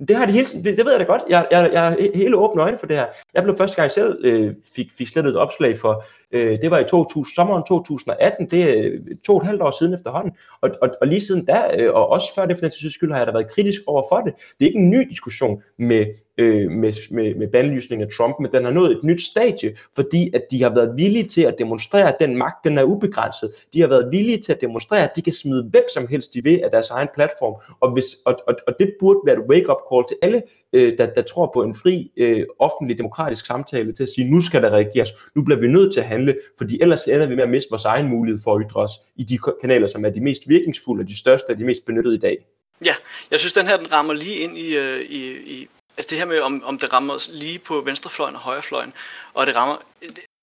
Det 0.07 0.15
har 0.15 0.25
det 0.25 0.33
hele 0.33 0.47
det, 0.63 0.77
det 0.77 0.85
ved 0.85 0.91
jeg 0.91 0.99
da 0.99 1.05
godt. 1.05 1.21
Jeg, 1.29 1.47
jeg, 1.51 1.69
jeg 1.73 1.87
er 1.87 2.11
hele 2.15 2.37
åbne 2.37 2.61
øjne 2.61 2.77
for 2.77 2.87
det 2.87 2.95
her. 2.95 3.05
Jeg 3.33 3.43
blev 3.43 3.57
første 3.57 3.75
gang 3.75 3.91
selv 3.91 4.25
øh, 4.25 4.55
fik, 4.75 4.87
fik 4.97 5.07
slettet 5.07 5.31
et 5.31 5.37
opslag 5.37 5.77
for, 5.77 6.03
øh, 6.31 6.61
det 6.61 6.71
var 6.71 6.79
i 6.79 6.83
2000, 6.83 7.35
sommeren 7.35 7.63
2018, 7.67 8.49
det 8.49 8.63
er 8.63 8.99
to 9.25 9.33
og 9.33 9.41
et 9.41 9.45
halvt 9.45 9.61
år 9.61 9.71
siden 9.79 9.93
efterhånden, 9.93 10.31
og, 10.61 10.69
og, 10.81 10.89
og 11.01 11.07
lige 11.07 11.21
siden 11.21 11.45
da, 11.45 11.63
øh, 11.77 11.93
og 11.93 12.09
også 12.09 12.35
før 12.35 12.45
det 12.45 12.57
for 12.57 12.65
den 12.65 12.89
skyld, 12.89 13.11
har 13.11 13.17
jeg 13.17 13.27
da 13.27 13.31
været 13.31 13.51
kritisk 13.51 13.81
over 13.87 14.03
for 14.11 14.17
det. 14.17 14.33
Det 14.35 14.65
er 14.65 14.69
ikke 14.69 14.79
en 14.79 14.89
ny 14.89 15.09
diskussion 15.09 15.63
med 15.79 16.05
øh, 16.37 16.71
med, 16.71 16.93
med, 17.11 17.35
med 17.35 17.47
bandlysning 17.47 18.01
af 18.01 18.07
Trump, 18.17 18.35
men 18.39 18.51
den 18.51 18.65
har 18.65 18.71
nået 18.71 18.91
et 18.91 19.03
nyt 19.03 19.21
stadie, 19.21 19.75
fordi 19.95 20.35
at 20.35 20.41
de 20.51 20.63
har 20.63 20.69
været 20.69 20.97
villige 20.97 21.27
til 21.27 21.41
at 21.41 21.55
demonstrere, 21.59 22.07
at 22.13 22.15
den 22.19 22.37
magt 22.37 22.63
den 22.63 22.77
er 22.77 22.83
ubegrænset. 22.83 23.51
De 23.73 23.81
har 23.81 23.87
været 23.87 24.11
villige 24.11 24.41
til 24.41 24.51
at 24.51 24.61
demonstrere, 24.61 25.03
at 25.03 25.15
de 25.15 25.21
kan 25.21 25.33
smide 25.33 25.63
hvem 25.71 25.83
som 25.93 26.07
helst 26.07 26.33
de 26.33 26.43
vil 26.43 26.61
af 26.63 26.71
deres 26.71 26.89
egen 26.89 27.07
platform, 27.13 27.30
platform. 27.31 27.75
Og, 27.79 27.93
hvis, 27.93 28.05
og, 28.25 28.39
og, 28.47 28.55
og 28.67 28.73
det 28.79 28.93
burde 28.99 29.19
være 29.25 29.35
et 29.35 29.45
wake-up 29.49 29.81
call 29.91 30.03
til 30.07 30.17
alle, 30.21 30.41
øh, 30.73 30.97
der, 30.97 31.13
der 31.13 31.21
tror 31.21 31.51
på 31.53 31.63
en 31.63 31.75
fri, 31.75 32.11
øh, 32.17 32.45
offentlig, 32.59 32.97
demokratisk 32.97 33.45
samtale, 33.45 33.93
til 33.93 34.03
at 34.03 34.09
sige, 34.09 34.31
nu 34.31 34.41
skal 34.41 34.61
der 34.61 34.69
reageres, 34.69 35.09
nu 35.35 35.43
bliver 35.43 35.59
vi 35.59 35.67
nødt 35.67 35.93
til 35.93 35.99
at 35.99 36.05
handle, 36.05 36.35
fordi 36.57 36.81
ellers 36.81 37.05
ender 37.05 37.27
vi 37.27 37.35
med 37.35 37.43
at 37.43 37.49
miste 37.49 37.69
vores 37.69 37.85
egen 37.85 38.07
mulighed 38.07 38.41
for 38.43 38.55
at 38.55 38.61
ytre 38.69 38.81
os 38.81 38.91
i 39.15 39.23
de 39.23 39.39
kanaler, 39.61 39.87
som 39.87 40.05
er 40.05 40.09
de 40.09 40.21
mest 40.21 40.49
virkningsfulde, 40.49 41.01
og 41.01 41.07
de 41.07 41.19
største 41.19 41.49
og 41.49 41.57
de 41.57 41.63
mest 41.63 41.85
benyttede 41.85 42.15
i 42.15 42.19
dag. 42.19 42.37
Ja, 42.85 42.93
jeg 43.31 43.39
synes, 43.39 43.53
den 43.53 43.67
her 43.67 43.77
den 43.77 43.91
rammer 43.91 44.13
lige 44.13 44.35
ind 44.35 44.57
i, 44.57 44.75
øh, 44.75 45.01
i, 45.01 45.21
i 45.55 45.67
altså 45.97 46.09
det 46.09 46.17
her 46.17 46.25
med, 46.25 46.39
om, 46.39 46.63
om 46.63 46.79
det 46.79 46.93
rammer 46.93 47.13
os 47.13 47.29
lige 47.33 47.59
på 47.59 47.81
venstrefløjen 47.85 48.35
og 48.35 48.41
højrefløjen, 48.41 48.93
og 49.33 49.47
det 49.47 49.55
rammer, 49.55 49.77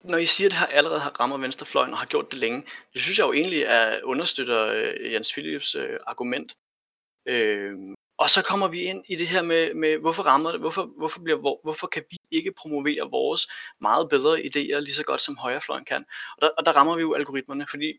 når 0.04 0.18
I 0.18 0.26
siger, 0.26 0.48
at 0.48 0.50
det 0.50 0.58
her 0.58 0.66
allerede 0.66 1.00
har 1.00 1.20
rammer 1.20 1.38
venstrefløjen 1.38 1.92
og 1.92 1.98
har 1.98 2.06
gjort 2.06 2.30
det 2.30 2.38
længe, 2.38 2.62
det 2.92 3.00
synes 3.00 3.18
jeg 3.18 3.26
jo 3.26 3.32
egentlig 3.32 3.62
er 3.62 3.92
understøtter 4.04 4.66
øh, 4.66 5.12
Jens 5.12 5.32
Philips 5.32 5.74
øh, 5.74 5.96
argument. 6.06 6.52
Øh, 7.28 7.74
og 8.18 8.30
så 8.30 8.42
kommer 8.44 8.68
vi 8.68 8.82
ind 8.82 9.04
i 9.08 9.16
det 9.16 9.28
her 9.28 9.42
med, 9.42 9.74
med 9.74 9.98
hvorfor 9.98 10.22
rammer 10.22 10.50
det, 10.50 10.60
hvorfor, 10.60 10.90
hvorfor, 10.98 11.20
bliver, 11.20 11.38
hvor, 11.38 11.60
hvorfor 11.62 11.86
kan 11.86 12.02
vi 12.10 12.16
ikke 12.30 12.52
promovere 12.52 13.10
vores 13.10 13.48
meget 13.80 14.08
bedre 14.08 14.38
idéer 14.38 14.78
lige 14.78 14.94
så 14.94 15.04
godt 15.04 15.20
som 15.20 15.36
højrefløjen 15.36 15.84
kan. 15.84 16.04
Og 16.36 16.42
der, 16.42 16.48
og 16.58 16.66
der 16.66 16.72
rammer 16.72 16.96
vi 16.96 17.00
jo 17.00 17.14
algoritmerne, 17.14 17.66
fordi 17.70 17.92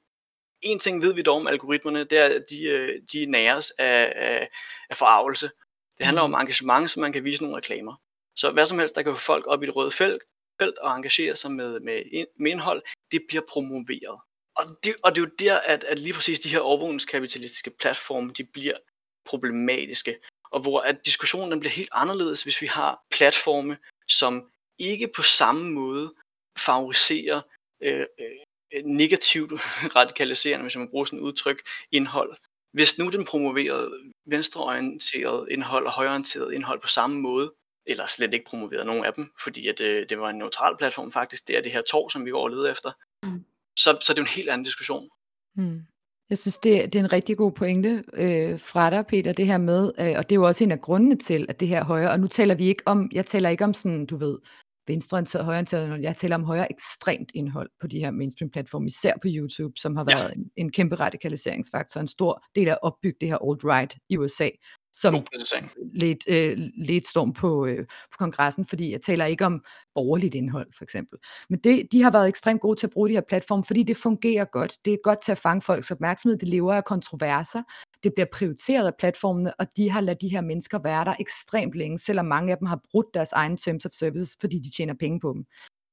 en 0.61 0.79
ting 0.79 1.01
ved 1.01 1.13
vi 1.13 1.21
dog 1.21 1.35
om 1.35 1.47
algoritmerne, 1.47 2.03
det 2.03 2.17
er, 2.17 2.25
at 2.25 2.45
de, 2.49 2.63
øh, 2.63 3.01
de 3.13 3.25
næres 3.25 3.71
af, 3.71 4.13
af, 4.15 4.49
af 4.89 4.97
forarvelse. 4.97 5.49
Det 5.97 6.05
handler 6.05 6.21
om 6.21 6.29
mm. 6.29 6.35
engagement, 6.35 6.91
så 6.91 6.99
man 6.99 7.13
kan 7.13 7.23
vise 7.23 7.43
nogle 7.43 7.57
reklamer. 7.57 7.95
Så 8.35 8.51
hvad 8.51 8.65
som 8.65 8.79
helst, 8.79 8.95
der 8.95 9.01
kan 9.01 9.13
få 9.13 9.19
folk 9.19 9.47
op 9.47 9.63
i 9.63 9.65
det 9.65 9.75
røde 9.75 9.91
felt, 9.91 10.23
felt 10.61 10.77
og 10.77 10.95
engagere 10.95 11.35
sig 11.35 11.51
med, 11.51 11.79
med, 11.79 12.25
med 12.39 12.51
indhold, 12.51 12.81
det 13.11 13.21
bliver 13.27 13.43
promoveret. 13.49 14.19
Og 14.55 14.65
det, 14.83 14.95
og 15.03 15.15
det 15.15 15.21
er 15.21 15.25
jo 15.25 15.31
der, 15.39 15.59
at, 15.59 15.83
at 15.83 15.99
lige 15.99 16.13
præcis 16.13 16.39
de 16.39 16.49
her 16.49 16.59
overvågningskapitalistiske 16.59 17.71
platforme, 17.79 18.31
de 18.37 18.43
bliver 18.43 18.73
problematiske. 19.29 20.17
Og 20.51 20.61
hvor 20.61 20.79
at 20.79 21.05
diskussionen 21.05 21.51
den 21.51 21.59
bliver 21.59 21.73
helt 21.73 21.89
anderledes, 21.91 22.43
hvis 22.43 22.61
vi 22.61 22.67
har 22.67 23.03
platforme, 23.11 23.77
som 24.07 24.49
ikke 24.79 25.07
på 25.15 25.23
samme 25.23 25.71
måde 25.71 26.13
favoriserer 26.57 27.41
øh, 27.81 28.05
øh, 28.19 28.83
negativt 28.85 29.51
radikaliserende, 29.95 30.63
hvis 30.63 30.75
man 30.75 30.89
bruger 30.89 31.05
sådan 31.05 31.19
et 31.19 31.23
udtryk, 31.23 31.61
indhold. 31.91 32.37
Hvis 32.71 32.97
nu 32.97 33.09
den 33.09 33.25
promoverede 33.25 33.91
venstreorienteret 34.25 35.47
indhold 35.51 35.85
og 35.85 35.91
højreorienteret 35.91 36.53
indhold 36.53 36.81
på 36.81 36.87
samme 36.87 37.19
måde, 37.19 37.53
eller 37.85 38.07
slet 38.07 38.33
ikke 38.33 38.45
promoveret 38.45 38.85
nogen 38.85 39.05
af 39.05 39.13
dem, 39.13 39.31
fordi 39.43 39.67
at, 39.67 39.79
øh, 39.79 40.09
det 40.09 40.19
var 40.19 40.29
en 40.29 40.37
neutral 40.37 40.77
platform 40.77 41.11
faktisk, 41.11 41.47
det 41.47 41.57
er 41.57 41.61
det 41.61 41.71
her 41.71 41.81
tår, 41.81 42.09
som 42.09 42.25
vi 42.25 42.31
går 42.31 42.43
og 42.43 42.49
leder 42.49 42.71
efter, 42.71 42.91
mm. 43.23 43.45
så, 43.79 43.97
så 44.01 44.13
det 44.13 44.19
er 44.19 44.23
jo 44.23 44.25
en 44.25 44.35
helt 44.37 44.49
anden 44.49 44.65
diskussion. 44.65 45.09
Mm. 45.55 45.81
Jeg 46.29 46.37
synes, 46.37 46.57
det, 46.57 46.93
det 46.93 46.99
er 46.99 47.03
en 47.03 47.13
rigtig 47.13 47.37
god 47.37 47.51
pointe 47.51 48.03
øh, 48.13 48.59
fra 48.59 48.89
dig, 48.89 49.05
Peter, 49.07 49.33
det 49.33 49.45
her 49.45 49.57
med, 49.57 49.91
øh, 49.99 50.13
og 50.17 50.29
det 50.29 50.31
er 50.31 50.39
jo 50.39 50.47
også 50.47 50.63
en 50.63 50.71
af 50.71 50.81
grundene 50.81 51.15
til, 51.15 51.45
at 51.49 51.59
det 51.59 51.67
her 51.67 51.83
højre, 51.83 52.11
og 52.11 52.19
nu 52.19 52.27
taler 52.27 52.55
vi 52.55 52.65
ikke 52.65 52.83
om, 52.85 53.09
jeg 53.13 53.25
taler 53.25 53.49
ikke 53.49 53.63
om 53.63 53.73
sådan, 53.73 54.05
du 54.05 54.17
ved, 54.17 54.39
venstreorienteret, 54.89 55.45
højreorienteret. 55.45 56.01
Jeg 56.01 56.15
taler 56.15 56.35
om 56.35 56.43
højere 56.43 56.71
ekstremt 56.71 57.31
indhold 57.33 57.69
på 57.81 57.87
de 57.87 57.99
her 57.99 58.11
mainstream-platforme, 58.11 58.87
især 58.87 59.13
på 59.21 59.27
YouTube, 59.27 59.73
som 59.77 59.95
har 59.95 60.03
været 60.03 60.29
ja. 60.29 60.33
en, 60.35 60.51
en 60.57 60.71
kæmpe 60.71 60.95
radikaliseringsfaktor, 60.95 62.01
en 62.01 62.07
stor 62.07 62.43
del 62.55 62.67
af 62.67 62.71
at 62.71 62.79
opbygge 62.81 63.17
det 63.21 63.29
her 63.29 63.37
alt-right 63.37 63.97
i 64.09 64.17
USA, 64.17 64.49
som 64.93 65.25
lidt, 65.93 66.23
øh, 66.27 66.57
lidt 66.77 67.07
storm 67.07 67.33
på, 67.33 67.65
øh, 67.65 67.85
på 67.85 68.17
kongressen, 68.17 68.65
fordi 68.65 68.91
jeg 68.91 69.01
taler 69.01 69.25
ikke 69.25 69.45
om 69.45 69.63
borgerligt 69.95 70.35
indhold, 70.35 70.67
for 70.77 70.83
eksempel. 70.83 71.19
Men 71.49 71.59
det, 71.59 71.87
de 71.91 72.01
har 72.01 72.11
været 72.11 72.27
ekstremt 72.27 72.61
gode 72.61 72.79
til 72.79 72.87
at 72.87 72.91
bruge 72.91 73.09
de 73.09 73.13
her 73.13 73.21
platforme, 73.29 73.63
fordi 73.63 73.83
det 73.83 73.97
fungerer 73.97 74.45
godt. 74.45 74.77
Det 74.85 74.93
er 74.93 74.97
godt 75.03 75.23
til 75.23 75.31
at 75.31 75.37
fange 75.37 75.61
folks 75.61 75.91
opmærksomhed. 75.91 76.37
Det 76.37 76.47
lever 76.47 76.73
af 76.73 76.85
kontroverser. 76.85 77.63
Det 78.03 78.13
bliver 78.15 78.27
prioriteret 78.33 78.87
af 78.87 78.93
platformene, 78.99 79.59
og 79.59 79.67
de 79.77 79.91
har 79.91 80.01
ladet 80.01 80.21
de 80.21 80.29
her 80.29 80.41
mennesker 80.41 80.79
være 80.83 81.05
der 81.05 81.13
ekstremt 81.19 81.75
længe, 81.75 81.99
selvom 81.99 82.25
mange 82.25 82.51
af 82.51 82.57
dem 82.57 82.67
har 82.67 82.81
brudt 82.91 83.07
deres 83.13 83.31
egne 83.31 83.57
terms 83.57 83.85
of 83.85 83.91
services, 83.91 84.37
fordi 84.41 84.59
de 84.59 84.71
tjener 84.77 84.93
penge 84.99 85.19
på 85.19 85.33
dem. 85.33 85.45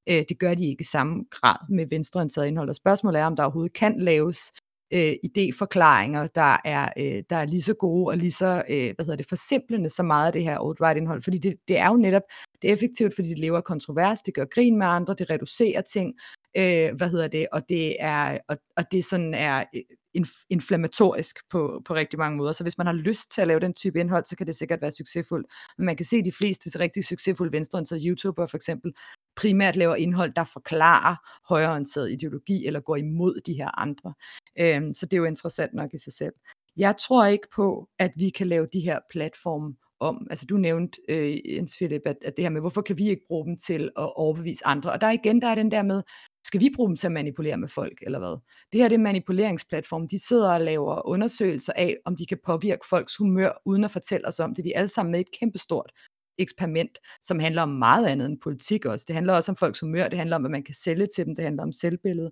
Øh, 0.09 0.25
det 0.29 0.39
gør 0.39 0.55
de 0.55 0.67
ikke 0.67 0.81
i 0.81 0.85
samme 0.85 1.25
grad 1.31 1.57
med 1.69 1.87
venstreorienteret 1.91 2.47
indhold. 2.47 2.69
Og 2.69 2.75
spørgsmålet 2.75 3.21
er, 3.21 3.27
om 3.27 3.37
der 3.37 3.43
overhovedet 3.43 3.73
kan 3.73 4.01
laves 4.01 4.53
øh, 4.93 5.15
idéforklaringer, 5.25 6.27
der 6.35 6.57
er, 6.65 6.89
øh, 6.99 7.23
der 7.31 7.37
er 7.37 7.45
lige 7.45 7.63
så 7.63 7.75
gode 7.75 8.07
og 8.13 8.17
lige 8.17 8.33
så 8.33 8.63
øh, 8.71 8.95
hvad 8.97 9.05
hedder 9.05 9.17
det, 9.17 9.29
forsimplende 9.29 9.91
så 9.91 10.03
meget 10.03 10.27
af 10.27 10.33
det 10.33 10.43
her 10.43 10.59
alt-right 10.59 10.97
indhold. 10.97 11.23
Fordi 11.23 11.39
det, 11.39 11.57
det 11.69 11.79
er 11.79 11.89
jo 11.89 11.97
netop, 11.97 12.23
det 12.63 12.69
er 12.69 12.73
effektivt, 12.73 13.15
fordi 13.15 13.29
det 13.29 13.39
lever 13.39 13.61
kontrovers, 13.61 14.21
det 14.21 14.35
gør 14.35 14.45
grin 14.45 14.79
med 14.79 14.87
andre, 14.87 15.15
det 15.19 15.31
reducerer 15.31 15.81
ting, 15.81 16.15
øh, 16.57 16.95
hvad 16.97 17.11
hedder 17.11 17.29
det, 17.29 17.47
og 17.53 17.63
det 17.69 17.97
er, 18.03 18.39
og, 18.49 18.57
og 18.77 18.85
det 18.93 19.05
sådan 19.05 19.35
er 19.35 19.65
øh, 19.75 19.83
inf- 20.17 20.47
inflammatorisk 20.51 21.39
på, 21.51 21.83
på 21.85 21.95
rigtig 21.95 22.19
mange 22.19 22.37
måder. 22.37 22.53
Så 22.53 22.63
hvis 22.63 22.79
man 22.79 22.87
har 22.87 22.95
lyst 22.95 23.33
til 23.33 23.41
at 23.41 23.49
lave 23.49 23.61
den 23.61 23.75
type 23.75 24.01
indhold, 24.01 24.25
så 24.25 24.37
kan 24.37 24.47
det 24.47 24.57
sikkert 24.57 24.83
være 24.83 24.91
succesfuldt. 24.91 25.47
Men 25.79 25.87
man 25.87 25.97
kan 25.97 26.07
se, 26.07 26.25
de 26.25 26.33
fleste 26.33 26.79
rigtig 26.79 27.05
succesfulde 27.05 27.53
venstreorienterede 27.53 28.09
YouTubere 28.09 28.49
for 28.49 28.57
eksempel, 28.57 28.93
primært 29.37 29.77
laver 29.77 29.95
indhold, 29.95 30.33
der 30.37 30.45
forklarer 30.45 31.17
højreorienteret 31.49 32.13
ideologi, 32.13 32.67
eller 32.67 32.81
går 32.81 32.97
imod 32.97 33.41
de 33.47 33.55
her 33.55 33.81
andre. 33.81 34.15
Øhm, 34.61 34.95
så 34.95 35.07
det 35.07 35.13
er 35.13 35.19
jo 35.19 35.25
interessant 35.25 35.75
nok 35.75 35.95
i 35.95 35.99
sig 35.99 36.13
selv. 36.13 36.33
Jeg 36.77 36.95
tror 36.97 37.27
ikke 37.27 37.49
på, 37.57 37.89
at 37.99 38.13
vi 38.17 38.31
kan 38.31 38.47
lave 38.47 38.69
de 38.73 38.81
her 38.81 38.99
platforme 39.11 39.75
om, 40.01 40.27
altså 40.31 40.47
du 40.47 40.57
nævnte, 40.57 41.01
øh, 41.09 41.55
Jens 41.55 41.77
Philip, 41.77 42.03
at, 42.07 42.17
at 42.25 42.37
det 42.37 42.45
her 42.45 42.51
med, 42.51 42.61
hvorfor 42.61 42.83
kan 42.83 42.99
vi 42.99 43.09
ikke 43.09 43.27
bruge 43.29 43.47
dem 43.47 43.57
til 43.57 43.91
at 43.99 44.17
overbevise 44.17 44.67
andre? 44.67 44.93
Og 44.93 45.01
der 45.01 45.11
igen, 45.11 45.43
der 45.43 45.49
er 45.49 45.55
den 45.55 45.71
der 45.71 45.83
med, 45.83 46.03
skal 46.47 46.61
vi 46.61 46.71
bruge 46.77 46.89
dem 46.89 46.97
til 46.97 47.07
at 47.07 47.13
manipulere 47.13 47.57
med 47.57 47.69
folk, 47.69 48.03
eller 48.03 48.19
hvad? 48.19 48.39
Det 48.73 48.81
her 48.81 48.89
det 48.89 48.95
er 48.95 48.99
manipuleringsplatform. 48.99 50.09
De 50.09 50.27
sidder 50.27 50.53
og 50.53 50.61
laver 50.61 51.09
undersøgelser 51.09 51.73
af, 51.77 51.97
om 52.05 52.17
de 52.17 52.27
kan 52.27 52.39
påvirke 52.47 52.87
folks 52.91 53.17
humør, 53.17 53.63
uden 53.65 53.85
at 53.85 53.91
fortælle 53.91 54.29
os 54.29 54.41
om 54.41 54.55
det. 54.55 54.65
Vi 54.65 54.73
er 54.73 54.79
alle 54.79 54.89
sammen 54.89 55.11
med 55.11 55.21
i 55.21 55.21
et 55.21 55.39
kæmpestort 55.41 55.93
eksperiment, 56.39 56.99
som 57.23 57.39
handler 57.39 57.63
om 57.63 57.69
meget 57.69 58.07
andet 58.07 58.27
end 58.27 58.39
politik 58.43 58.85
også. 58.85 59.05
Det 59.09 59.15
handler 59.15 59.35
også 59.35 59.53
om 59.53 59.57
folks 59.57 59.81
humør, 59.81 60.09
det 60.09 60.19
handler 60.19 60.37
om, 60.37 60.43
hvad 60.43 60.51
man 60.51 60.63
kan 60.63 60.75
sælge 60.75 61.09
til 61.17 61.27
dem, 61.27 61.35
det 61.35 61.45
handler 61.45 61.63
om 61.63 61.73
selvbillede. 61.73 62.31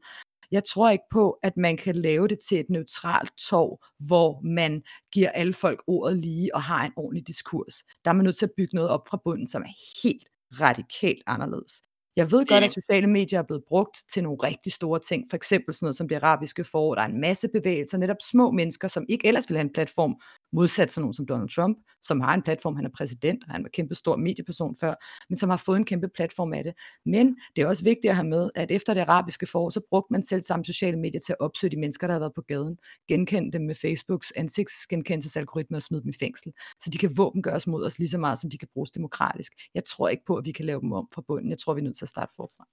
Jeg 0.54 0.64
tror 0.64 0.90
ikke 0.90 1.04
på, 1.10 1.38
at 1.42 1.56
man 1.56 1.76
kan 1.76 1.96
lave 1.96 2.28
det 2.28 2.38
til 2.48 2.60
et 2.60 2.70
neutralt 2.70 3.32
tog, 3.38 3.82
hvor 4.06 4.40
man 4.44 4.82
giver 5.12 5.30
alle 5.30 5.52
folk 5.52 5.82
ordet 5.86 6.18
lige 6.18 6.54
og 6.54 6.62
har 6.62 6.84
en 6.84 6.92
ordentlig 6.96 7.26
diskurs. 7.26 7.84
Der 8.04 8.10
er 8.10 8.14
man 8.14 8.24
nødt 8.24 8.36
til 8.36 8.46
at 8.46 8.52
bygge 8.56 8.74
noget 8.74 8.90
op 8.90 9.08
fra 9.08 9.20
bunden, 9.24 9.46
som 9.46 9.62
er 9.62 10.02
helt 10.02 10.28
radikalt 10.60 11.22
anderledes. 11.26 11.82
Jeg 12.16 12.30
ved 12.30 12.46
godt, 12.46 12.64
at 12.64 12.72
sociale 12.72 13.06
medier 13.06 13.38
er 13.38 13.42
blevet 13.42 13.64
brugt 13.68 13.98
til 14.12 14.22
nogle 14.22 14.38
rigtig 14.42 14.72
store 14.72 15.00
ting, 15.00 15.26
for 15.30 15.36
eksempel 15.36 15.74
sådan 15.74 15.86
noget 15.86 15.96
som 15.96 16.08
det 16.08 16.16
arabiske 16.16 16.64
forår. 16.64 16.94
Der 16.94 17.02
er 17.02 17.06
en 17.06 17.20
masse 17.20 17.48
bevægelser, 17.48 17.98
netop 17.98 18.16
små 18.30 18.50
mennesker, 18.50 18.88
som 18.88 19.06
ikke 19.08 19.26
ellers 19.28 19.50
vil 19.50 19.56
have 19.56 19.64
en 19.64 19.72
platform, 19.72 20.20
modsat 20.54 20.92
sådan 20.92 21.02
nogen 21.02 21.14
som 21.14 21.26
Donald 21.26 21.48
Trump, 21.48 21.78
som 22.02 22.20
har 22.20 22.34
en 22.34 22.42
platform, 22.42 22.76
han 22.76 22.84
er 22.84 22.90
præsident, 22.96 23.44
og 23.48 23.54
han 23.54 23.62
var 23.62 23.68
kæmpe 23.68 23.94
stor 23.94 24.16
medieperson 24.16 24.76
før, 24.80 24.94
men 25.28 25.36
som 25.36 25.50
har 25.50 25.56
fået 25.56 25.76
en 25.76 25.84
kæmpe 25.84 26.08
platform 26.08 26.52
af 26.52 26.64
det. 26.64 26.74
Men 27.06 27.36
det 27.56 27.62
er 27.62 27.66
også 27.66 27.84
vigtigt 27.84 28.10
at 28.10 28.16
have 28.16 28.28
med, 28.28 28.50
at 28.54 28.70
efter 28.70 28.94
det 28.94 29.00
arabiske 29.00 29.46
forår, 29.46 29.70
så 29.70 29.80
brugte 29.90 30.12
man 30.12 30.22
selv 30.22 30.42
samme 30.42 30.64
sociale 30.64 30.98
medier 30.98 31.20
til 31.20 31.32
at 31.32 31.40
opsøge 31.40 31.70
de 31.70 31.76
mennesker, 31.76 32.06
der 32.06 32.14
har 32.14 32.18
været 32.18 32.34
på 32.34 32.42
gaden, 32.48 32.78
genkende 33.08 33.52
dem 33.52 33.62
med 33.62 33.74
Facebooks 33.74 34.32
ansigtsgenkendelsesalgoritme 34.36 35.76
og 35.76 35.82
smide 35.82 36.02
dem 36.02 36.08
i 36.08 36.18
fængsel, 36.20 36.52
så 36.80 36.90
de 36.90 36.98
kan 36.98 37.16
våbengøres 37.16 37.66
mod 37.66 37.86
os 37.86 37.98
lige 37.98 38.08
så 38.08 38.18
meget, 38.18 38.38
som 38.38 38.50
de 38.50 38.58
kan 38.58 38.68
bruges 38.72 38.90
demokratisk. 38.90 39.52
Jeg 39.74 39.84
tror 39.84 40.08
ikke 40.08 40.24
på, 40.26 40.36
at 40.36 40.44
vi 40.44 40.52
kan 40.52 40.64
lave 40.64 40.80
dem 40.80 40.92
om 40.92 41.08
fra 41.14 41.22
bunden. 41.26 41.50
Jeg 41.50 41.58
tror, 41.58 41.74
vi 41.74 41.80
er 41.80 41.84
nødt 41.84 41.96
til 41.96 42.04
at 42.04 42.08
starte 42.08 42.32
forfra. 42.36 42.68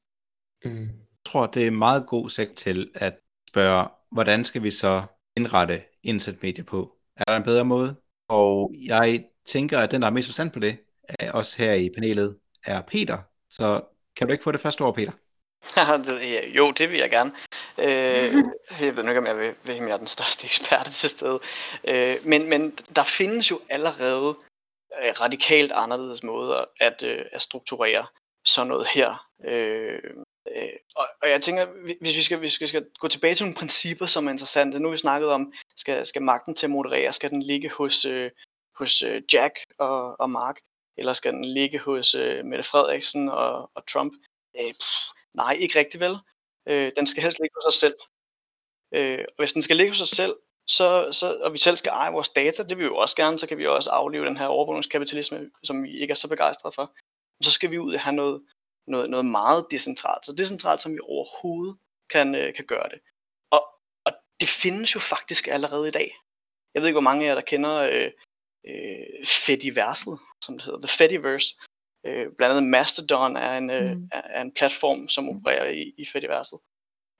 Mm. 0.65 0.81
Jeg 0.81 1.25
tror, 1.25 1.47
det 1.47 1.67
er 1.67 1.71
meget 1.71 2.07
god 2.07 2.29
sæk 2.29 2.55
til 2.55 2.91
at 2.95 3.17
spørge, 3.49 3.87
hvordan 4.11 4.45
skal 4.45 4.63
vi 4.63 4.71
så 4.71 5.03
indrette 5.37 5.81
internetmedier 6.03 6.63
på? 6.63 7.00
Er 7.17 7.23
der 7.27 7.37
en 7.37 7.43
bedre 7.43 7.65
måde? 7.65 7.95
Og 8.29 8.73
jeg 8.87 9.23
tænker, 9.47 9.79
at 9.79 9.91
den, 9.91 10.01
der 10.01 10.07
er 10.07 10.11
mest 10.11 10.27
forstand 10.27 10.51
på 10.51 10.59
det, 10.59 10.77
er 11.19 11.31
også 11.31 11.57
her 11.57 11.73
i 11.73 11.89
panelet, 11.89 12.37
er 12.65 12.81
Peter. 12.81 13.17
Så 13.51 13.81
kan 14.15 14.27
du 14.27 14.31
ikke 14.31 14.43
få 14.43 14.51
det 14.51 14.61
første 14.61 14.81
ord, 14.81 14.95
Peter? 14.95 15.11
jo, 16.57 16.71
det 16.71 16.91
vil 16.91 16.99
jeg 16.99 17.09
gerne. 17.09 17.31
Øh, 17.77 18.33
jeg 18.81 18.95
ved 18.95 19.07
ikke, 19.07 19.17
om 19.17 19.25
jeg 19.25 19.37
vil, 19.37 19.55
vil 19.63 19.75
jeg 19.75 19.89
er 19.89 19.97
den 19.97 20.07
største 20.07 20.45
ekspert 20.45 20.85
til 20.85 21.09
stede. 21.09 21.39
Øh, 21.83 22.15
men, 22.25 22.49
men 22.49 22.71
der 22.95 23.03
findes 23.03 23.51
jo 23.51 23.59
allerede 23.69 24.37
øh, 25.03 25.11
radikalt 25.21 25.71
anderledes 25.71 26.23
måder 26.23 26.65
at, 26.79 27.03
øh, 27.03 27.25
at 27.31 27.41
strukturere 27.41 28.05
sådan 28.45 28.67
noget 28.67 28.87
her. 28.93 29.27
Øh, 29.45 29.99
øh, 30.55 30.69
og, 30.95 31.07
og 31.21 31.29
jeg 31.29 31.41
tænker, 31.41 31.67
hvis 32.01 32.17
vi, 32.17 32.21
skal, 32.21 32.37
hvis 32.37 32.61
vi 32.61 32.67
skal 32.67 32.85
gå 32.99 33.07
tilbage 33.07 33.35
til 33.35 33.45
nogle 33.45 33.55
principper, 33.55 34.05
som 34.05 34.27
er 34.27 34.31
interessante. 34.31 34.79
Nu 34.79 34.87
har 34.87 34.91
vi 34.91 34.97
snakket 34.97 35.29
om, 35.29 35.53
skal, 35.77 36.05
skal 36.05 36.21
magten 36.21 36.55
til 36.55 36.65
at 36.65 36.71
moderere, 36.71 37.13
skal 37.13 37.29
den 37.29 37.41
ligge 37.41 37.69
hos, 37.69 38.05
øh, 38.05 38.31
hos 38.75 39.01
øh, 39.01 39.21
Jack 39.33 39.59
og, 39.77 40.19
og 40.19 40.29
Mark, 40.29 40.59
eller 40.97 41.13
skal 41.13 41.33
den 41.33 41.45
ligge 41.45 41.79
hos 41.79 42.15
øh, 42.15 42.45
Mette 42.45 42.63
Frederiksen 42.63 43.29
og, 43.29 43.71
og 43.75 43.87
Trump? 43.87 44.13
Øh, 44.59 44.73
pff, 44.73 44.95
nej, 45.33 45.53
ikke 45.59 45.79
rigtig 45.79 45.99
vel. 45.99 46.17
Øh, 46.67 46.91
den 46.97 47.07
skal 47.07 47.23
helst 47.23 47.39
ligge 47.39 47.55
hos 47.57 47.73
os 47.73 47.79
selv. 47.79 47.95
Øh, 48.93 49.25
og 49.27 49.35
hvis 49.37 49.53
den 49.53 49.61
skal 49.61 49.77
ligge 49.77 49.91
hos 49.91 50.01
os 50.01 50.09
selv, 50.09 50.35
så, 50.67 51.09
så, 51.11 51.37
og 51.43 51.53
vi 51.53 51.57
selv 51.57 51.77
skal 51.77 51.89
eje 51.89 52.11
vores 52.11 52.29
data, 52.29 52.63
det 52.63 52.77
vil 52.77 52.83
vi 52.83 52.83
jo 52.83 52.97
også 52.97 53.15
gerne, 53.15 53.39
så 53.39 53.47
kan 53.47 53.57
vi 53.57 53.67
også 53.67 53.89
aflive 53.89 54.25
den 54.25 54.37
her 54.37 54.45
overvågningskapitalisme, 54.45 55.49
som 55.63 55.83
vi 55.83 55.99
ikke 56.01 56.11
er 56.11 56.15
så 56.15 56.29
begejstrede 56.29 56.75
for 56.75 56.93
så 57.43 57.51
skal 57.51 57.71
vi 57.71 57.79
ud 57.79 57.93
og 57.93 57.99
have 57.99 58.15
noget, 58.15 58.41
noget, 58.87 59.09
noget 59.09 59.25
meget 59.25 59.65
decentralt. 59.71 60.25
Så 60.25 60.33
decentralt, 60.33 60.81
som 60.81 60.93
vi 60.93 60.99
overhovedet 61.03 61.77
kan, 62.09 62.35
øh, 62.35 62.53
kan 62.53 62.65
gøre 62.65 62.89
det. 62.89 62.99
Det 64.41 64.49
findes 64.49 64.95
jo 64.95 64.99
faktisk 64.99 65.47
allerede 65.47 65.87
i 65.87 65.91
dag. 65.91 66.09
Jeg 66.73 66.81
ved 66.81 66.87
ikke, 66.89 66.99
hvor 66.99 67.09
mange 67.09 67.23
af 67.25 67.29
jer, 67.29 67.35
der 67.35 67.41
kender 67.53 67.73
øh, 67.93 68.11
øh, 68.69 69.25
Fediverset, 69.45 70.19
som 70.45 70.51
det 70.57 70.63
hedder, 70.65 70.79
The 70.87 70.97
Fediverse. 70.97 71.49
Øh, 72.05 72.25
blandt 72.37 72.51
andet 72.57 72.69
Mastodon 72.69 73.35
er 73.35 73.57
en, 73.57 73.69
øh, 73.69 73.91
Mm. 73.97 74.09
er, 74.11 74.21
er 74.21 74.41
en 74.41 74.53
platform, 74.53 75.09
som 75.09 75.29
opererer 75.29 75.69
i, 75.69 75.93
i 75.97 76.05
Fediverset. 76.13 76.59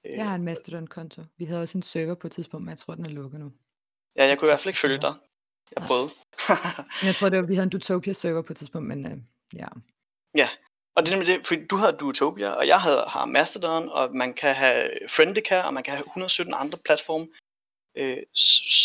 Øh, 0.06 0.12
Jeg 0.18 0.26
har 0.28 0.34
en 0.34 0.42
Mastodon-konto. 0.44 1.22
Vi 1.38 1.44
havde 1.44 1.62
også 1.62 1.78
en 1.78 1.82
server 1.82 2.14
på 2.14 2.26
et 2.26 2.32
tidspunkt, 2.32 2.64
men 2.64 2.70
jeg 2.70 2.78
tror, 2.78 2.94
den 2.94 3.04
er 3.04 3.10
lukket 3.10 3.40
nu. 3.40 3.52
ja, 4.16 4.24
jeg 4.26 4.38
kunne 4.38 4.48
i 4.48 4.50
hvert 4.50 4.58
fald 4.60 4.68
ikke 4.72 4.78
følge 4.80 5.00
dig. 5.00 5.14
Jeg 5.76 5.82
prøvede. 5.86 6.10
Jeg 7.08 7.14
tror, 7.14 7.28
det 7.28 7.38
var, 7.38 7.46
vi 7.46 7.54
havde 7.54 7.64
en 7.64 7.70
Dutopia-server 7.70 8.42
på 8.42 8.52
et 8.52 8.56
tidspunkt, 8.56 8.88
men 8.88 9.06
øh, 9.06 9.18
ja. 10.34 10.48
Og 10.94 11.02
det 11.02 11.12
er 11.12 11.16
nemlig 11.16 11.34
det, 11.34 11.46
fordi 11.46 11.66
du 11.66 11.76
havde 11.76 11.96
Duotopia, 12.00 12.50
og 12.50 12.66
jeg 12.66 12.80
havde, 12.80 13.04
har 13.08 13.26
Mastodon, 13.26 13.88
og 13.88 14.16
man 14.16 14.34
kan 14.34 14.54
have 14.54 14.90
Friendica, 15.08 15.62
og 15.62 15.74
man 15.74 15.82
kan 15.82 15.94
have 15.94 16.04
117 16.06 16.54
andre 16.54 16.78
platforme, 16.78 17.28
øh, 17.94 18.18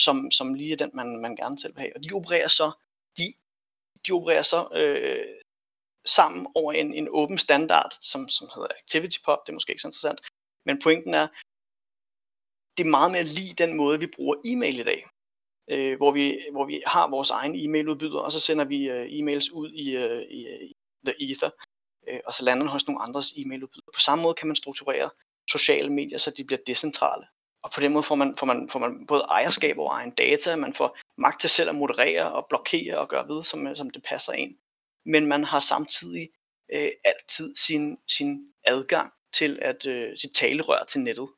som, 0.03 0.31
som 0.31 0.53
lige 0.53 0.71
er 0.71 0.77
den, 0.77 0.91
man, 0.93 1.21
man 1.21 1.35
gerne 1.35 1.59
selv 1.59 1.75
vil 1.75 1.81
have. 1.81 1.95
Og 1.95 2.03
de 2.03 2.13
opererer 2.13 2.47
så, 2.47 2.71
de, 3.17 3.33
de 4.07 4.11
opererer 4.11 4.41
så 4.41 4.67
øh, 4.73 5.25
sammen 6.05 6.47
over 6.55 6.73
en, 6.73 6.93
en 6.93 7.07
åben 7.11 7.37
standard, 7.37 7.91
som, 8.01 8.29
som 8.29 8.49
hedder 8.55 8.67
ActivityPub. 8.83 9.39
Det 9.45 9.49
er 9.49 9.53
måske 9.53 9.71
ikke 9.71 9.81
så 9.81 9.87
interessant. 9.87 10.19
Men 10.65 10.79
pointen 10.83 11.13
er, 11.13 11.27
det 12.77 12.83
er 12.85 12.89
meget 12.89 13.11
mere 13.11 13.23
lige 13.23 13.53
den 13.53 13.77
måde, 13.77 13.99
vi 13.99 14.07
bruger 14.15 14.35
e-mail 14.45 14.79
i 14.79 14.83
dag. 14.83 15.07
Øh, 15.69 15.97
hvor, 15.97 16.11
vi, 16.11 16.39
hvor 16.51 16.65
vi 16.65 16.81
har 16.85 17.09
vores 17.09 17.29
egen 17.29 17.55
e-mailudbyder, 17.55 18.19
og 18.19 18.31
så 18.31 18.39
sender 18.39 18.65
vi 18.65 18.89
øh, 18.89 19.05
e-mails 19.05 19.51
ud 19.53 19.71
i, 19.71 19.95
øh, 19.95 20.21
i, 20.21 20.39
i 20.65 20.75
The 21.05 21.31
Ether 21.31 21.49
øh, 22.09 22.19
og 22.25 22.33
så 22.33 22.43
lander 22.43 22.63
den 22.63 22.71
hos 22.71 22.87
nogle 22.87 23.01
andres 23.01 23.31
e-mailudbydere. 23.31 23.91
På 23.93 23.99
samme 23.99 24.21
måde 24.21 24.33
kan 24.33 24.47
man 24.47 24.55
strukturere 24.55 25.09
sociale 25.51 25.89
medier, 25.89 26.17
så 26.17 26.31
de 26.31 26.43
bliver 26.43 26.59
decentrale. 26.67 27.25
Og 27.63 27.71
på 27.71 27.81
den 27.81 27.93
måde 27.93 28.03
får 28.03 28.15
man, 28.15 28.35
får 28.37 28.45
man, 28.45 28.69
får 28.69 28.79
man 28.79 29.07
både 29.07 29.21
ejerskab 29.21 29.77
over 29.77 29.91
egen 29.91 30.11
data, 30.11 30.55
man 30.55 30.73
får 30.73 30.97
magt 31.17 31.41
til 31.41 31.49
selv 31.49 31.69
at 31.69 31.75
moderere 31.75 32.31
og 32.31 32.45
blokere 32.49 32.97
og 32.97 33.09
gøre 33.09 33.27
ved, 33.27 33.43
som, 33.43 33.75
som 33.75 33.89
det 33.89 34.03
passer 34.03 34.33
en. 34.33 34.57
Men 35.05 35.25
man 35.25 35.43
har 35.43 35.59
samtidig 35.59 36.29
øh, 36.73 36.91
altid 37.05 37.55
sin, 37.55 37.97
sin 38.07 38.39
adgang 38.63 39.13
til 39.33 39.59
at 39.61 39.85
øh, 39.85 40.17
sit 40.17 40.31
talerør 40.35 40.83
til 40.89 41.01
nettet. 41.01 41.29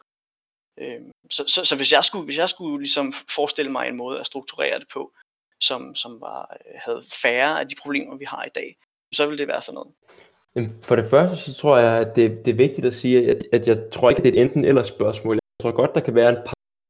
Øh, 0.80 1.01
så, 1.30 1.43
så, 1.47 1.65
så 1.65 1.76
hvis 1.76 1.91
jeg 1.91 2.05
skulle, 2.05 2.26
hvis 2.26 2.38
jeg 2.38 2.49
skulle 2.49 2.80
ligesom 2.80 3.13
forestille 3.13 3.72
mig 3.72 3.88
en 3.88 3.97
måde 3.97 4.20
at 4.20 4.26
strukturere 4.26 4.80
det 4.80 4.88
på, 4.93 5.13
som, 5.61 5.95
som 5.95 6.22
var, 6.22 6.57
øh, 6.65 6.80
havde 6.86 7.03
færre 7.22 7.59
af 7.59 7.70
de 7.70 7.76
problemer, 7.82 8.17
vi 8.17 8.26
har 8.26 8.45
i 8.45 8.49
dag, 8.55 8.78
så 9.13 9.26
ville 9.26 9.39
det 9.39 9.47
være 9.47 9.61
sådan 9.61 9.76
noget. 9.76 9.93
For 10.82 10.95
det 10.95 11.06
første, 11.06 11.36
så 11.36 11.54
tror 11.54 11.78
jeg, 11.78 11.97
at 11.97 12.16
det, 12.16 12.45
det 12.45 12.52
er 12.52 12.56
vigtigt 12.56 12.88
at 12.88 12.93
sige, 12.93 13.32
at, 13.32 13.43
at 13.54 13.68
jeg 13.68 13.78
tror 13.91 14.10
ikke, 14.10 14.20
at 14.20 14.26
det 14.26 14.36
er 14.36 14.41
et 14.41 14.45
enten 14.45 14.66
eller 14.66 14.84
spørgsmål. 14.84 15.36
Jeg 15.36 15.64
tror 15.64 15.72
godt, 15.72 15.95
der 15.95 16.02
kan 16.02 16.16
være 16.16 16.30
en 16.30 16.38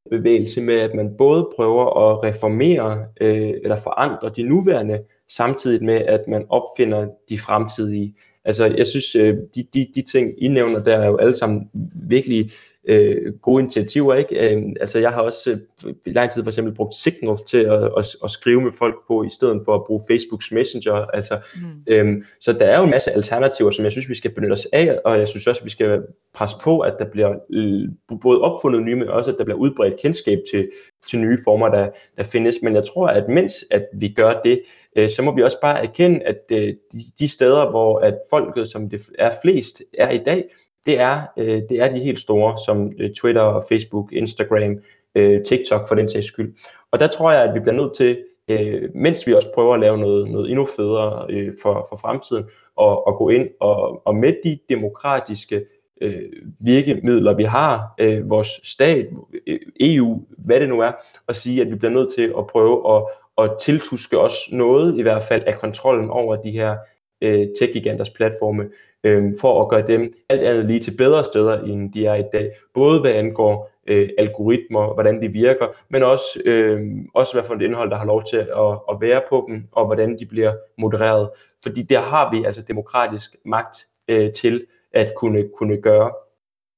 bevægelse 0.10 0.62
med, 0.62 0.80
at 0.80 0.94
man 0.96 1.18
både 1.18 1.50
prøver 1.56 2.12
at 2.12 2.24
reformere 2.24 3.06
øh, 3.22 3.54
eller 3.64 3.76
forandre 3.76 4.30
de 4.36 4.44
nuværende, 4.44 5.00
samtidig 5.30 5.84
med, 5.84 5.96
at 5.96 6.28
man 6.28 6.46
opfinder 6.50 7.08
de 7.30 7.40
fremtidige. 7.40 8.16
Altså, 8.46 8.66
jeg 8.66 8.88
synes, 8.88 9.16
øh, 9.16 9.38
de, 9.56 9.64
de, 9.74 9.88
de 9.96 10.02
ting, 10.12 10.44
I 10.44 10.48
nævner, 10.48 10.84
der 10.84 10.98
er 10.98 11.08
jo 11.08 11.18
alle 11.18 11.36
sammen 11.36 11.70
virkelig 12.10 12.52
øh, 12.88 13.34
gode 13.42 13.62
initiativer, 13.62 14.16
ikke? 14.16 14.56
Øh, 14.56 14.62
altså, 14.80 15.00
jeg 15.00 15.12
har 15.12 15.22
også 15.22 15.60
øh, 15.86 15.94
i 16.06 16.12
lang 16.12 16.32
tid 16.32 16.44
for 16.44 16.50
eksempel 16.50 16.74
brugt 16.74 16.94
Signal 16.94 17.38
til 17.48 17.58
at, 17.58 17.84
at, 17.98 18.06
at 18.24 18.32
skrive 18.32 18.62
med 18.62 18.72
folk 18.72 18.96
på, 19.08 19.24
i 19.24 19.30
stedet 19.30 19.62
for 19.66 19.76
at 19.76 19.84
bruge 19.88 20.02
Facebooks 20.10 20.52
Messenger. 20.52 20.94
Altså, 20.94 21.40
Mm. 21.56 21.84
Øhm, 21.88 22.24
så 22.42 22.54
der 22.54 22.66
er 22.66 22.78
jo 22.78 22.84
en 22.84 22.90
masse 22.90 23.12
alternativer, 23.12 23.72
som 23.72 23.86
jeg 23.86 23.92
synes, 23.92 24.10
vi 24.10 24.16
skal 24.16 24.34
benytte 24.34 24.54
os 24.54 24.68
af, 24.74 25.00
og 25.06 25.20
jeg 25.20 25.28
synes 25.28 25.48
også, 25.48 25.64
vi 25.64 25.70
skal 25.70 26.04
presse 26.34 26.56
på, 26.64 26.80
at 26.80 26.94
der 27.00 27.06
bliver 27.12 27.36
øh, 27.54 28.18
både 28.22 28.42
opfundet 28.42 28.82
nye, 28.82 28.96
men 28.96 29.08
også 29.08 29.32
at 29.32 29.38
der 29.38 29.44
bliver 29.44 29.58
udbredt 29.58 30.02
kendskab 30.02 30.40
til, 30.52 30.70
til 31.10 31.20
nye 31.20 31.38
former, 31.46 31.70
der, 31.70 31.90
der 32.18 32.24
findes. 32.24 32.56
Men 32.64 32.76
jeg 32.76 32.84
tror, 32.86 33.08
at 33.08 33.30
mens 33.30 33.54
at 33.72 33.86
vi 33.94 34.08
gør 34.08 34.42
det, 34.44 34.62
øh, 34.96 35.10
så 35.10 35.22
må 35.22 35.36
vi 35.36 35.44
også 35.44 35.58
bare 35.62 35.84
erkende, 35.84 36.24
at 36.24 36.42
øh, 36.52 36.74
de, 36.94 37.00
de 37.20 37.28
steder, 37.28 37.70
hvor 37.70 38.00
at 38.00 38.18
folket, 38.30 38.70
som 38.70 38.90
det 38.90 39.02
er 39.20 39.32
flest, 39.42 39.82
er 39.98 40.10
i 40.10 40.24
dag, 40.26 40.44
det 40.86 41.00
er, 41.00 41.22
øh, 41.38 41.62
det 41.70 41.82
er 41.82 41.92
de 41.92 42.00
helt 42.00 42.20
store, 42.20 42.58
som 42.66 42.92
øh, 43.00 43.14
Twitter, 43.14 43.66
Facebook, 43.70 44.12
Instagram, 44.12 44.78
øh, 45.16 45.44
TikTok 45.44 45.88
for 45.88 45.96
den 45.96 46.10
sags 46.10 46.26
skyld. 46.26 46.54
Og 46.92 47.00
der 47.00 47.08
tror 47.08 47.32
jeg, 47.32 47.44
at 47.44 47.54
vi 47.54 47.60
bliver 47.60 47.76
nødt 47.76 47.96
til, 47.96 48.18
øh, 48.48 48.90
mens 48.96 49.28
vi 49.28 49.34
også 49.34 49.48
prøver 49.56 49.74
at 49.74 49.80
lave 49.80 49.98
noget, 49.98 50.32
noget 50.32 50.50
endnu 50.50 50.66
federe 50.66 51.26
øh, 51.30 51.54
for, 51.62 51.88
for 51.90 51.96
fremtiden, 51.96 52.46
og, 52.76 53.08
og 53.08 53.18
gå 53.18 53.30
ind 53.30 53.48
og, 53.60 54.08
og 54.08 54.16
med 54.16 54.34
de 54.44 54.60
demokratiske 54.70 55.66
øh, 56.02 56.30
virkemidler, 56.66 57.34
vi 57.34 57.44
har, 57.44 57.94
øh, 58.00 58.30
vores 58.30 58.60
stat, 58.64 59.08
øh, 59.48 59.60
EU, 59.80 60.22
hvad 60.38 60.60
det 60.60 60.70
nu 60.70 60.80
er, 60.80 60.92
og 61.28 61.36
sige, 61.36 61.62
at 61.62 61.72
vi 61.72 61.76
bliver 61.76 61.92
nødt 61.92 62.14
til 62.14 62.34
at 62.38 62.48
prøve 62.48 62.96
at, 62.96 63.04
at 63.38 63.52
tiltuske 63.62 64.20
os 64.20 64.36
noget, 64.52 64.98
i 64.98 65.02
hvert 65.02 65.24
fald 65.24 65.44
af 65.48 65.60
kontrollen 65.60 66.10
over 66.10 66.36
de 66.36 66.52
her 66.52 66.78
øh, 67.22 67.48
tech-giganters 67.60 68.10
platforme, 68.10 68.64
øh, 69.04 69.34
for 69.42 69.62
at 69.62 69.70
gøre 69.70 69.88
dem 69.88 70.14
alt 70.30 70.42
andet 70.42 70.66
lige 70.66 70.80
til 70.80 70.98
bedre 70.98 71.24
steder, 71.24 71.64
end 71.64 71.94
de 71.94 72.06
er 72.06 72.16
i 72.16 72.24
dag. 72.34 72.52
Både 72.74 73.02
hvad 73.02 73.12
angår 73.12 73.72
øh, 73.88 74.10
algoritmer, 74.18 74.94
hvordan 74.94 75.22
de 75.22 75.28
virker, 75.28 75.68
men 75.90 76.04
også, 76.04 76.42
øh, 76.46 76.82
også 77.14 77.34
hvad 77.34 77.44
for 77.44 77.54
et 77.54 77.62
indhold, 77.62 77.90
der 77.90 77.98
har 77.98 78.06
lov 78.06 78.24
til 78.30 78.38
at, 78.38 78.80
at 78.92 79.02
være 79.02 79.22
på 79.30 79.46
dem, 79.50 79.64
og 79.72 79.86
hvordan 79.86 80.20
de 80.20 80.26
bliver 80.26 80.54
modereret. 80.78 81.30
Fordi 81.64 81.82
der 81.82 82.02
har 82.02 82.32
vi 82.34 82.44
altså 82.46 82.62
demokratisk 82.62 83.36
magt 83.46 83.78
øh, 84.08 84.32
til 84.32 84.66
at 84.94 85.12
kunne, 85.18 85.50
kunne 85.58 85.82
gøre. 85.82 86.12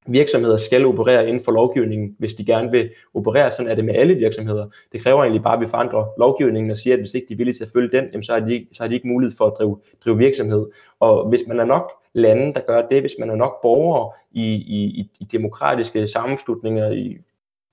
Virksomheder 0.08 0.58
skal 0.58 0.86
operere 0.86 1.28
inden 1.28 1.44
for 1.44 1.52
lovgivningen, 1.52 2.16
hvis 2.20 2.34
de 2.34 2.46
gerne 2.46 2.72
vil 2.72 2.90
operere. 3.14 3.52
Sådan 3.52 3.72
er 3.72 3.76
det 3.76 3.86
med 3.86 3.96
alle 3.96 4.16
virksomheder. 4.16 4.68
Det 4.92 5.02
kræver 5.02 5.22
egentlig 5.22 5.44
bare, 5.44 5.54
at 5.54 5.62
vi 5.62 5.66
forandrer 5.66 6.06
lovgivningen 6.18 6.72
og 6.72 6.78
siger, 6.78 6.94
at 6.94 7.00
hvis 7.00 7.14
ikke 7.14 7.28
de 7.28 7.34
er 7.34 7.38
villige 7.38 7.56
til 7.56 7.64
at 7.64 7.70
følge 7.74 8.02
den, 8.02 8.24
så, 8.24 8.34
har 8.34 8.40
de 8.40 8.54
ikke, 8.54 8.68
så 8.74 8.84
har 8.84 8.88
de 8.88 8.96
ikke 8.96 9.08
mulighed 9.08 9.38
for 9.38 9.46
at 9.46 9.54
drive, 9.58 9.80
drive 10.06 10.18
virksomhed. 10.18 10.68
Og 11.00 11.30
hvis 11.30 11.42
man 11.48 11.60
er 11.60 11.66
nok 11.66 11.92
lande, 12.14 12.54
der 12.54 12.62
gør 12.68 12.88
det, 12.88 13.02
hvis 13.02 13.16
man 13.20 13.30
er 13.30 13.36
nok 13.36 13.62
borgere 13.62 14.12
i, 14.32 14.46
i, 14.54 15.10
i 15.20 15.24
demokratiske 15.32 16.08
sammenslutninger, 16.08 16.92
i 16.92 17.18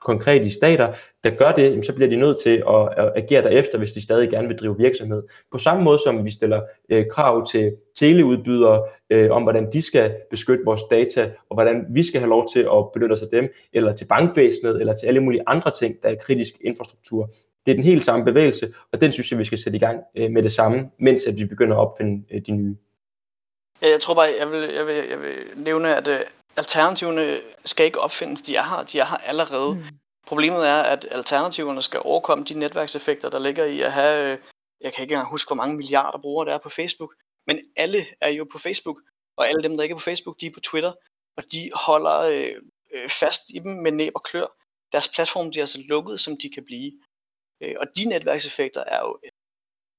konkret 0.01 0.47
i 0.47 0.51
stater, 0.51 0.93
der 1.24 1.30
gør 1.39 1.53
det, 1.53 1.70
jamen, 1.70 1.84
så 1.84 1.95
bliver 1.95 2.11
de 2.11 2.16
nødt 2.16 2.41
til 2.43 2.62
at, 2.68 3.05
at 3.05 3.12
agere 3.16 3.43
derefter, 3.43 3.78
hvis 3.78 3.93
de 3.93 4.03
stadig 4.03 4.30
gerne 4.30 4.49
vil 4.49 4.57
drive 4.57 4.76
virksomhed. 4.78 5.22
På 5.53 5.59
samme 5.59 5.84
måde 5.84 5.99
som 6.05 6.24
vi 6.24 6.30
stiller 6.30 6.61
øh, 6.89 7.07
krav 7.11 7.47
til 7.47 7.72
teleudbydere 7.99 8.82
øh, 9.11 9.30
om, 9.30 9.43
hvordan 9.43 9.72
de 9.72 9.82
skal 9.82 10.14
beskytte 10.30 10.64
vores 10.64 10.82
data, 10.91 11.30
og 11.51 11.57
hvordan 11.57 11.86
vi 11.91 12.03
skal 12.03 12.20
have 12.20 12.30
lov 12.30 12.49
til 12.53 12.61
at 12.61 12.93
benytte 12.95 13.12
os 13.12 13.22
af 13.22 13.28
dem, 13.32 13.53
eller 13.72 13.93
til 13.93 14.05
bankvæsenet, 14.05 14.80
eller 14.80 14.95
til 14.95 15.07
alle 15.07 15.20
mulige 15.20 15.43
andre 15.47 15.70
ting, 15.70 15.97
der 16.03 16.09
er 16.09 16.14
kritisk 16.14 16.55
infrastruktur. 16.61 17.30
Det 17.66 17.72
er 17.72 17.76
den 17.76 17.84
helt 17.84 18.05
samme 18.05 18.24
bevægelse, 18.24 18.72
og 18.93 19.01
den 19.01 19.12
synes 19.12 19.30
jeg, 19.30 19.39
vi 19.39 19.45
skal 19.45 19.59
sætte 19.59 19.76
i 19.76 19.80
gang 19.80 20.01
øh, 20.16 20.30
med 20.30 20.43
det 20.43 20.53
samme, 20.53 20.91
mens 20.99 21.26
at 21.26 21.34
vi 21.39 21.45
begynder 21.45 21.76
at 21.76 21.80
opfinde 21.80 22.24
øh, 22.30 22.43
de 22.47 22.53
nye. 22.53 22.76
Ja, 23.82 23.88
jeg 23.88 24.00
tror 24.00 24.14
bare, 24.14 24.34
jeg 24.38 24.50
vil, 24.50 24.70
jeg 24.70 24.86
vil, 24.86 24.94
jeg 24.94 25.22
vil 25.22 25.52
nævne, 25.56 25.96
at 25.96 26.08
øh, 26.08 26.20
alternativerne 26.56 27.40
skal 27.64 27.86
ikke 27.86 28.00
opfindes. 28.00 28.42
De 28.42 28.56
er 28.56 28.62
her, 28.62 28.82
de 28.82 28.98
er 28.98 29.04
her 29.04 29.16
allerede. 29.16 29.74
Mm. 29.74 29.82
Problemet 30.26 30.68
er, 30.68 30.82
at 30.82 31.08
alternativerne 31.10 31.82
skal 31.82 32.00
overkomme 32.04 32.44
de 32.44 32.54
netværkseffekter, 32.54 33.30
der 33.30 33.38
ligger 33.38 33.64
i 33.64 33.80
at 33.80 33.92
have, 33.92 34.32
øh, 34.32 34.38
jeg 34.80 34.92
kan 34.92 35.02
ikke 35.02 35.12
engang 35.12 35.30
huske, 35.30 35.48
hvor 35.48 35.56
mange 35.56 35.76
milliarder 35.76 36.18
brugere 36.18 36.48
der 36.48 36.54
er 36.54 36.58
på 36.58 36.68
Facebook, 36.68 37.14
men 37.46 37.58
alle 37.76 38.06
er 38.20 38.28
jo 38.28 38.46
på 38.52 38.58
Facebook, 38.58 39.00
og 39.36 39.48
alle 39.48 39.62
dem, 39.62 39.76
der 39.76 39.82
ikke 39.82 39.92
er 39.92 39.96
på 39.96 40.02
Facebook, 40.10 40.40
de 40.40 40.46
er 40.46 40.54
på 40.54 40.60
Twitter, 40.60 40.92
og 41.36 41.44
de 41.52 41.70
holder 41.74 42.18
øh, 42.18 42.54
øh, 42.94 43.10
fast 43.10 43.42
i 43.54 43.58
dem 43.58 43.72
med 43.72 43.92
næb 43.92 44.12
og 44.14 44.22
klør. 44.22 44.46
Deres 44.92 45.08
platform 45.08 45.52
de 45.52 45.60
er 45.60 45.66
så 45.66 45.82
lukket, 45.88 46.20
som 46.20 46.36
de 46.42 46.50
kan 46.50 46.64
blive. 46.64 46.92
Øh, 47.62 47.74
og 47.80 47.86
de 47.96 48.04
netværkseffekter 48.04 48.84
er 48.84 49.00
jo 49.00 49.18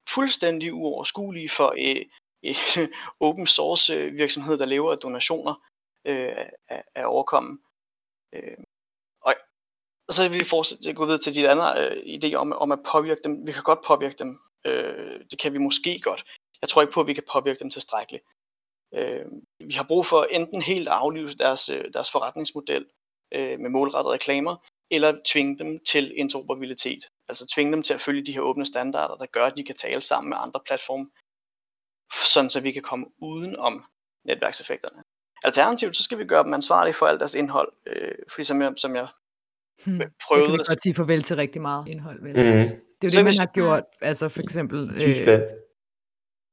fuldstændig 0.10 0.74
uoverskuelige 0.74 1.50
for 1.50 1.74
øh, 1.78 2.06
open 3.28 3.48
source 3.48 3.94
øh, 3.94 4.16
virksomhed, 4.16 4.58
der 4.58 4.66
lever 4.66 4.92
af 4.92 4.98
donationer 4.98 5.54
øh, 6.06 6.46
at, 6.68 6.84
at 6.96 7.06
overkomme. 7.06 7.60
Øh, 8.34 8.58
og, 9.22 9.34
og 10.08 10.14
så 10.14 10.30
vil 10.30 10.40
vi 10.40 10.46
fortsætte 10.46 10.94
gå 10.94 11.06
videre 11.06 11.22
til 11.22 11.36
de 11.36 11.50
andre 11.50 11.68
øh, 11.82 11.98
idéer 12.16 12.36
om, 12.36 12.54
om 12.54 12.72
at 12.72 12.80
påvirke 12.92 13.22
dem. 13.24 13.48
Vi 13.48 13.52
kan 13.52 13.64
godt 13.64 13.80
påvirke 13.88 14.16
dem. 14.20 14.40
Øh, 14.66 15.20
det 15.32 15.40
kan 15.40 15.54
vi 15.54 15.58
måske 15.58 16.00
godt. 16.04 16.24
Jeg 16.62 16.70
tror 16.70 16.82
ikke 16.82 16.94
på, 16.94 17.02
at 17.02 17.08
vi 17.08 17.14
kan 17.14 17.24
påvirke 17.32 17.60
dem 17.60 17.70
tilstrækkeligt. 17.70 18.24
Øh, 18.94 19.26
vi 19.60 19.74
har 19.74 19.86
brug 19.88 20.06
for 20.06 20.24
enten 20.24 20.62
helt 20.62 20.88
at 20.88 20.94
aflive 20.94 21.28
deres, 21.28 21.70
øh, 21.70 21.86
deres 21.94 22.12
forretningsmodel 22.12 22.86
øh, 23.34 23.60
med 23.60 23.70
målrettede 23.70 24.14
reklamer, 24.14 24.56
eller 24.92 25.22
tvinge 25.26 25.58
dem 25.58 25.80
til 25.86 26.14
interoperabilitet. 26.18 27.10
Altså 27.30 27.48
tvinge 27.48 27.72
dem 27.72 27.84
til 27.84 27.94
at 27.94 28.02
følge 28.02 28.26
de 28.26 28.34
her 28.34 28.42
åbne 28.42 28.66
standarder, 28.66 29.16
der 29.16 29.26
gør, 29.26 29.46
at 29.46 29.58
de 29.58 29.64
kan 29.64 29.76
tale 29.76 30.02
sammen 30.02 30.30
med 30.30 30.38
andre 30.40 30.60
platforme, 30.66 31.10
sådan 32.14 32.50
så 32.50 32.62
vi 32.62 32.72
kan 32.72 32.82
komme 32.82 33.06
uden 33.22 33.56
om 33.56 33.84
netværkseffekterne. 34.26 35.04
Alternativt, 35.44 35.96
så 35.96 36.04
skal 36.04 36.18
vi 36.18 36.26
gøre 36.26 36.44
dem 36.44 36.54
ansvarlige 36.54 36.94
for 36.94 37.06
alt 37.06 37.20
deres 37.20 37.36
indhold, 37.36 37.72
øh, 37.88 38.12
fordi 38.32 38.44
som 38.44 38.62
jeg, 38.62 38.74
som 38.78 38.96
jeg 38.96 39.08
Hmm. 39.86 40.02
prøvede... 40.28 40.46
Så 40.46 40.52
kan 40.52 40.60
vi 40.60 40.64
godt 40.68 40.84
sige 40.84 40.96
farvel 40.96 41.24
til 41.24 41.36
rigtig 41.36 41.62
meget 41.62 41.88
indhold. 41.88 42.22
Vel? 42.24 42.32
Mm-hmm. 42.36 42.70
Det 43.02 43.04
er 43.04 43.08
jo 43.08 43.10
Så 43.10 43.18
det, 43.18 43.24
man 43.24 43.26
hvis- 43.26 43.38
har 43.38 43.46
gjort, 43.46 43.84
altså 44.02 44.30
for 44.30 44.42
eksempel... 44.42 44.90
Øh, 44.94 45.00
Tyskland. 45.00 45.44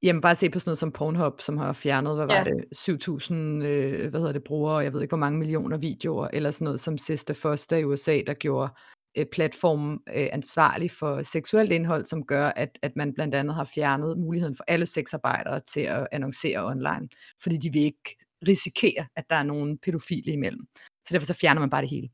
Jamen 0.02 0.20
bare 0.22 0.34
se 0.34 0.50
på 0.50 0.58
sådan 0.58 0.68
noget 0.70 0.78
som 0.78 0.92
Pornhub, 0.92 1.40
som 1.40 1.56
har 1.58 1.72
fjernet, 1.72 2.16
hvad 2.16 2.26
var 2.26 2.34
Ja. 2.34 2.44
det, 2.44 2.64
7.000, 2.78 3.34
øh, 3.66 4.10
hvad 4.10 4.20
hedder 4.20 4.32
det, 4.32 4.44
brugere, 4.44 4.76
og 4.76 4.84
jeg 4.84 4.92
ved 4.92 5.02
ikke, 5.02 5.10
hvor 5.10 5.18
mange 5.18 5.38
millioner 5.38 5.76
videoer, 5.76 6.28
eller 6.32 6.50
sådan 6.50 6.64
noget 6.64 6.80
som 6.80 6.98
Sister 6.98 7.34
Foster 7.34 7.76
i 7.76 7.84
USA, 7.84 8.20
der 8.26 8.34
gjorde 8.34 8.68
øh, 9.16 9.26
platformen 9.32 9.98
øh, 10.08 10.28
ansvarlig 10.32 10.90
for 10.90 11.22
seksuelt 11.22 11.72
indhold, 11.72 12.04
som 12.04 12.26
gør, 12.26 12.48
at, 12.48 12.78
at 12.82 12.96
man 12.96 13.14
blandt 13.14 13.34
andet 13.34 13.54
har 13.54 13.64
fjernet 13.74 14.18
muligheden 14.18 14.56
for 14.56 14.64
alle 14.68 14.86
sexarbejdere 14.86 15.60
til 15.60 15.80
at 15.80 16.06
annoncere 16.12 16.64
online, 16.64 17.08
fordi 17.42 17.56
de 17.56 17.72
vil 17.72 17.82
ikke 17.82 18.16
risikere, 18.48 19.06
at 19.16 19.24
der 19.30 19.36
er 19.36 19.42
nogen 19.42 19.78
pædofile 19.78 20.32
imellem. 20.32 20.66
Så 20.76 21.12
derfor 21.12 21.26
så 21.26 21.34
fjerner 21.34 21.60
man 21.60 21.70
bare 21.70 21.82
det 21.82 21.90
hele. 21.90 22.08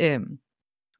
Øhm, 0.00 0.38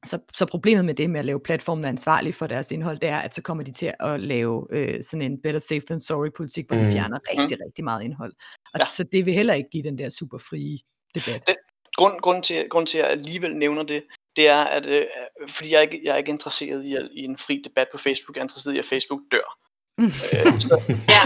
så, 0.04 0.18
så 0.34 0.46
problemet 0.46 0.84
med 0.84 0.94
det 0.94 1.10
med 1.10 1.20
at 1.20 1.26
lave 1.26 1.40
platformen 1.40 1.84
ansvarlig 1.84 2.34
for 2.34 2.46
deres 2.46 2.70
indhold, 2.70 2.98
det 2.98 3.08
er, 3.08 3.18
at 3.18 3.34
så 3.34 3.42
kommer 3.42 3.64
de 3.64 3.72
til 3.72 3.94
at 4.00 4.20
lave 4.20 4.66
øh, 4.70 5.04
sådan 5.04 5.32
en 5.32 5.42
better 5.42 5.60
safe 5.60 5.82
than 5.86 6.00
sorry 6.00 6.28
politik, 6.36 6.66
hvor 6.66 6.76
mm. 6.76 6.84
de 6.84 6.92
fjerner 6.92 7.18
rigtig, 7.30 7.58
mm. 7.58 7.62
rigtig 7.66 7.84
meget 7.84 8.04
indhold. 8.04 8.32
Og 8.74 8.80
ja. 8.80 8.86
Så 8.90 9.04
det 9.04 9.26
vil 9.26 9.34
heller 9.34 9.54
ikke 9.54 9.70
give 9.70 9.82
den 9.82 9.98
der 9.98 10.08
super 10.08 10.38
frie 10.38 10.78
debat. 11.14 11.42
Det, 11.46 11.56
grund, 11.96 12.20
grund, 12.20 12.42
til, 12.42 12.68
grund 12.70 12.86
til, 12.86 12.98
at 12.98 13.04
jeg 13.04 13.10
alligevel 13.10 13.56
nævner 13.56 13.82
det, 13.82 14.02
det 14.36 14.48
er, 14.48 14.64
at 14.64 14.86
øh, 14.86 15.06
fordi 15.48 15.70
jeg 15.70 15.78
er, 15.78 15.82
ikke, 15.82 16.00
jeg 16.04 16.12
er 16.12 16.16
ikke 16.16 16.30
interesseret 16.30 16.84
i, 16.84 16.96
i 17.12 17.24
en 17.24 17.38
fri 17.38 17.62
debat 17.64 17.88
på 17.92 17.98
Facebook, 17.98 18.36
jeg 18.36 18.40
er 18.40 18.44
interesseret 18.44 18.74
i, 18.74 18.78
at 18.78 18.84
Facebook 18.84 19.20
dør. 19.32 19.58
Mm. 19.98 20.04
Øh, 20.06 20.60
så, 20.60 20.82
ja, 21.14 21.22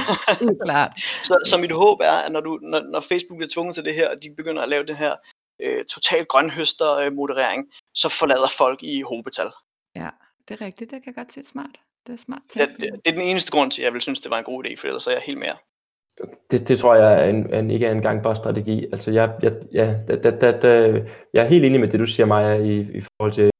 klart. 0.64 0.92
så, 1.24 1.38
så 1.46 1.56
mit 1.58 1.72
håb 1.72 2.00
er, 2.00 2.12
at 2.12 2.32
når, 2.32 2.40
du, 2.40 2.58
når, 2.62 2.80
når 2.80 3.00
Facebook 3.00 3.36
bliver 3.38 3.50
tvunget 3.52 3.74
til 3.74 3.84
det 3.84 3.94
her, 3.94 4.08
og 4.10 4.22
de 4.22 4.34
begynder 4.36 4.62
at 4.62 4.68
lave 4.68 4.86
den 4.86 4.96
her 4.96 5.16
øh, 5.62 5.84
total 5.84 6.24
grønhøster-moderering, 6.24 7.64
så 7.94 8.08
forlader 8.08 8.48
folk 8.58 8.82
i 8.82 9.02
hobetal. 9.02 9.50
Ja, 9.94 10.08
det 10.48 10.60
er 10.60 10.64
rigtigt. 10.66 10.90
Det 10.90 11.04
kan 11.04 11.12
godt 11.12 11.32
se 11.32 11.44
smart. 11.44 11.80
Det 12.06 12.12
er 12.12 12.16
smart. 12.16 12.42
Ja, 12.56 12.66
det, 12.66 12.78
det 12.80 13.06
er 13.06 13.12
den 13.12 13.20
eneste 13.20 13.50
grund 13.50 13.70
til, 13.70 13.82
at 13.82 13.84
jeg 13.84 13.92
vil 13.92 14.02
synes, 14.02 14.20
det 14.20 14.30
var 14.30 14.38
en 14.38 14.44
god 14.44 14.64
idé, 14.64 14.76
for 14.76 14.86
ellers 14.86 15.06
er 15.06 15.10
jeg 15.10 15.22
helt 15.22 15.38
mere. 15.38 15.56
Det, 16.50 16.68
det 16.68 16.78
tror 16.78 16.94
jeg 16.94 17.24
er 17.24 17.30
en, 17.30 17.54
en, 17.54 17.70
ikke 17.70 17.86
er 17.86 17.92
en 17.92 18.02
gangbar 18.02 18.34
strategi. 18.34 18.86
Altså 18.92 19.10
jeg, 19.10 19.32
jeg, 19.42 19.52
ja, 19.72 19.94
da, 20.08 20.16
da, 20.16 20.30
da, 20.30 20.58
da, 20.58 21.02
jeg 21.34 21.44
er 21.44 21.48
helt 21.48 21.64
enig 21.64 21.80
med 21.80 21.88
det, 21.88 22.00
du 22.00 22.06
siger, 22.06 22.26
Maja, 22.26 22.54
i, 22.54 22.80
i 22.80 23.00
forhold 23.00 23.32
til 23.32 23.50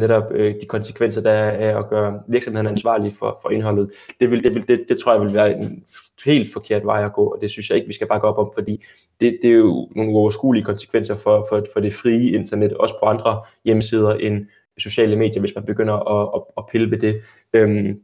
netop 0.00 0.32
øh, 0.32 0.54
de 0.60 0.66
konsekvenser, 0.66 1.20
der 1.20 1.30
er 1.30 1.72
af 1.72 1.78
at 1.78 1.88
gøre 1.88 2.22
virksomheden 2.28 2.66
ansvarlig 2.66 3.12
for, 3.12 3.38
for 3.42 3.50
indholdet. 3.50 3.90
Det, 4.20 4.30
vil, 4.30 4.44
det, 4.44 4.54
vil, 4.54 4.68
det, 4.68 4.84
det 4.88 4.98
tror 4.98 5.12
jeg 5.12 5.20
vil 5.20 5.34
være 5.34 5.56
en 5.56 5.84
helt 6.24 6.52
forkert 6.52 6.84
vej 6.84 7.04
at 7.04 7.12
gå, 7.12 7.24
og 7.24 7.38
det 7.40 7.50
synes 7.50 7.70
jeg 7.70 7.76
ikke, 7.76 7.86
vi 7.86 7.92
skal 7.92 8.08
bakke 8.08 8.28
op 8.28 8.38
om, 8.38 8.52
fordi 8.54 8.84
det, 9.20 9.38
det 9.42 9.50
er 9.50 9.54
jo 9.54 9.88
nogle 9.96 10.12
overskuelige 10.18 10.64
konsekvenser 10.64 11.14
for, 11.14 11.46
for, 11.48 11.64
for 11.72 11.80
det 11.80 11.94
frie 11.94 12.30
internet, 12.30 12.72
også 12.72 12.94
på 13.00 13.06
andre 13.06 13.42
hjemmesider 13.64 14.14
end 14.14 14.46
sociale 14.78 15.16
medier, 15.16 15.40
hvis 15.40 15.54
man 15.54 15.64
begynder 15.64 15.94
at, 15.94 16.30
at, 16.34 16.42
at 16.58 16.64
pille 16.72 16.90
ved 16.90 16.98
det. 16.98 17.22
Øhm, 17.52 17.72
men, 17.72 18.00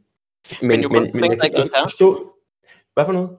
men, 0.61 0.81
jo 0.81 0.89
men, 0.89 1.11
men 1.13 1.31
jeg 1.31 1.39
kan 1.39 1.63
ikke 1.63 1.75
forstå... 1.83 2.33
Hvad 2.93 3.05
for 3.05 3.13
noget? 3.13 3.29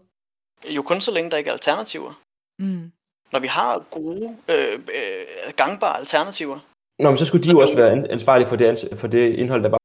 Jo 0.68 0.82
kun 0.82 1.00
så 1.00 1.10
længe 1.10 1.30
der 1.30 1.36
ikke 1.36 1.48
er 1.48 1.52
alternativer. 1.52 2.22
Mm. 2.58 2.92
Når 3.32 3.40
vi 3.40 3.46
har 3.46 3.78
gode, 3.90 4.36
øh, 4.48 4.72
øh, 4.72 5.52
gangbare 5.56 5.98
alternativer, 5.98 6.58
Nå, 7.02 7.10
men 7.10 7.18
så 7.18 7.26
skulle 7.26 7.44
de 7.44 7.50
jo 7.50 7.58
også 7.60 7.76
være 7.76 8.10
ansvarlige 8.10 8.48
for 8.48 8.56
det, 8.56 8.88
for 8.96 9.06
det 9.06 9.34
indhold, 9.34 9.62
der 9.62 9.68
var 9.68 9.78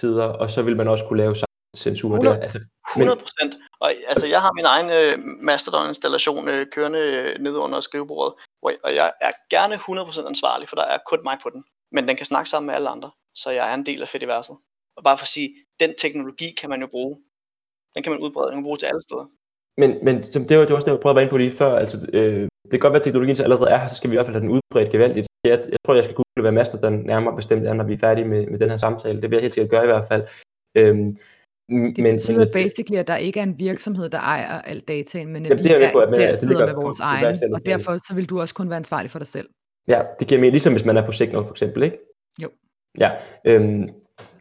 tider, 0.00 0.24
og 0.24 0.50
så 0.50 0.62
vil 0.62 0.76
man 0.76 0.88
også 0.88 1.04
kunne 1.04 1.18
lave 1.18 1.34
censur 1.76 2.10
100, 2.10 2.36
der. 2.36 2.42
Altså, 2.42 2.60
100 2.96 3.18
procent. 3.18 3.52
Og 3.80 3.94
altså, 4.06 4.26
jeg 4.26 4.40
har 4.40 4.52
min 4.52 4.64
egen 4.64 4.90
øh, 4.90 5.18
Mastodon-installation 5.48 6.48
øh, 6.48 6.66
kørende 6.72 6.98
øh, 6.98 7.38
nede 7.40 7.58
under 7.58 7.80
skrivebordet, 7.80 8.34
hvor, 8.60 8.72
og 8.84 8.94
jeg 8.94 9.12
er 9.20 9.32
gerne 9.50 9.74
100 9.74 10.06
procent 10.06 10.26
ansvarlig, 10.26 10.68
for 10.68 10.76
der 10.76 10.84
er 10.84 10.98
kun 11.06 11.20
mig 11.24 11.38
på 11.42 11.50
den. 11.50 11.64
Men 11.92 12.08
den 12.08 12.16
kan 12.16 12.26
snakke 12.26 12.50
sammen 12.50 12.66
med 12.66 12.74
alle 12.74 12.88
andre, 12.88 13.10
så 13.34 13.50
jeg 13.50 13.70
er 13.70 13.74
en 13.74 13.86
del 13.86 14.02
af 14.02 14.08
Fediverset. 14.08 14.56
Og 14.96 15.04
bare 15.04 15.18
for 15.18 15.24
at 15.24 15.28
sige, 15.28 15.54
den 15.80 15.94
teknologi 15.98 16.50
kan 16.60 16.70
man 16.70 16.80
jo 16.80 16.86
bruge. 16.86 17.16
Den 17.94 18.02
kan 18.02 18.12
man 18.12 18.20
udbrede, 18.20 18.48
den 18.48 18.56
kan 18.56 18.64
bruge 18.64 18.78
til 18.78 18.86
alle 18.86 19.02
steder. 19.02 19.26
Men, 19.80 19.90
men 20.02 20.24
som 20.24 20.44
det 20.44 20.58
var, 20.58 20.62
det 20.64 20.70
var 20.70 20.76
også 20.76 20.86
det, 20.86 20.92
jeg 20.92 21.00
prøvede 21.00 21.14
at 21.14 21.16
være 21.16 21.24
inde 21.24 21.30
på 21.30 21.36
lige 21.36 21.52
før. 21.52 21.72
Altså, 21.76 21.96
øh, 22.12 22.48
det 22.64 22.70
kan 22.70 22.80
godt 22.80 22.92
være, 22.92 23.00
at 23.00 23.04
teknologien 23.04 23.36
så 23.36 23.42
allerede 23.42 23.70
er 23.70 23.78
her, 23.78 23.86
så 23.86 23.96
skal 23.96 24.10
vi 24.10 24.14
i 24.14 24.16
hvert 24.16 24.26
fald 24.26 24.36
have 24.36 24.46
den 24.46 24.50
udbredt 24.50 24.90
gevaldigt. 24.90 25.26
Jeg, 25.44 25.58
jeg 25.70 25.78
tror, 25.84 25.94
jeg 25.94 26.04
skal 26.04 26.16
google, 26.16 26.42
hvad 26.42 26.52
Mastodon 26.52 26.96
nærmere 27.06 27.36
bestemt 27.36 27.66
er, 27.66 27.74
når 27.74 27.84
vi 27.84 27.92
er 27.92 27.98
færdige 27.98 28.28
med, 28.28 28.46
med 28.46 28.58
den 28.58 28.70
her 28.70 28.76
samtale. 28.76 29.22
Det 29.22 29.30
vil 29.30 29.36
jeg 29.36 29.42
helt 29.42 29.54
sikkert 29.54 29.70
gøre 29.70 29.84
i 29.84 29.86
hvert 29.86 30.04
fald. 30.10 30.22
Øhm, 30.76 31.16
det 31.68 31.98
men, 31.98 32.14
betyder 32.16 32.38
men, 32.38 32.48
basically, 32.52 32.98
at 32.98 33.06
der 33.06 33.16
ikke 33.16 33.40
er 33.40 33.44
en 33.44 33.58
virksomhed, 33.58 34.08
der 34.08 34.18
ejer 34.18 34.60
al 34.60 34.80
dataen, 34.80 35.32
men 35.32 35.46
at 35.46 35.58
vi 35.58 35.62
det 35.62 35.72
er, 35.72 35.88
er 35.88 35.92
på, 35.92 35.98
at 35.98 36.10
man, 36.10 36.20
altså, 36.20 36.46
det 36.46 36.58
med 36.58 36.74
vores 36.74 37.00
egen, 37.00 37.54
og 37.54 37.66
derfor 37.66 37.92
så 38.08 38.14
vil 38.14 38.30
du 38.30 38.40
også 38.40 38.54
kun 38.54 38.68
være 38.68 38.76
ansvarlig 38.76 39.10
for 39.10 39.18
dig 39.18 39.28
selv. 39.28 39.48
Ja, 39.88 40.02
det 40.18 40.28
giver 40.28 40.40
mening, 40.40 40.52
ligesom 40.52 40.72
hvis 40.72 40.84
man 40.84 40.96
er 40.96 41.06
på 41.06 41.12
Signal 41.12 41.44
for 41.44 41.50
eksempel, 41.50 41.82
ikke? 41.82 41.98
Jo. 42.42 42.48
Ja, 42.98 43.10
øhm, 43.44 43.88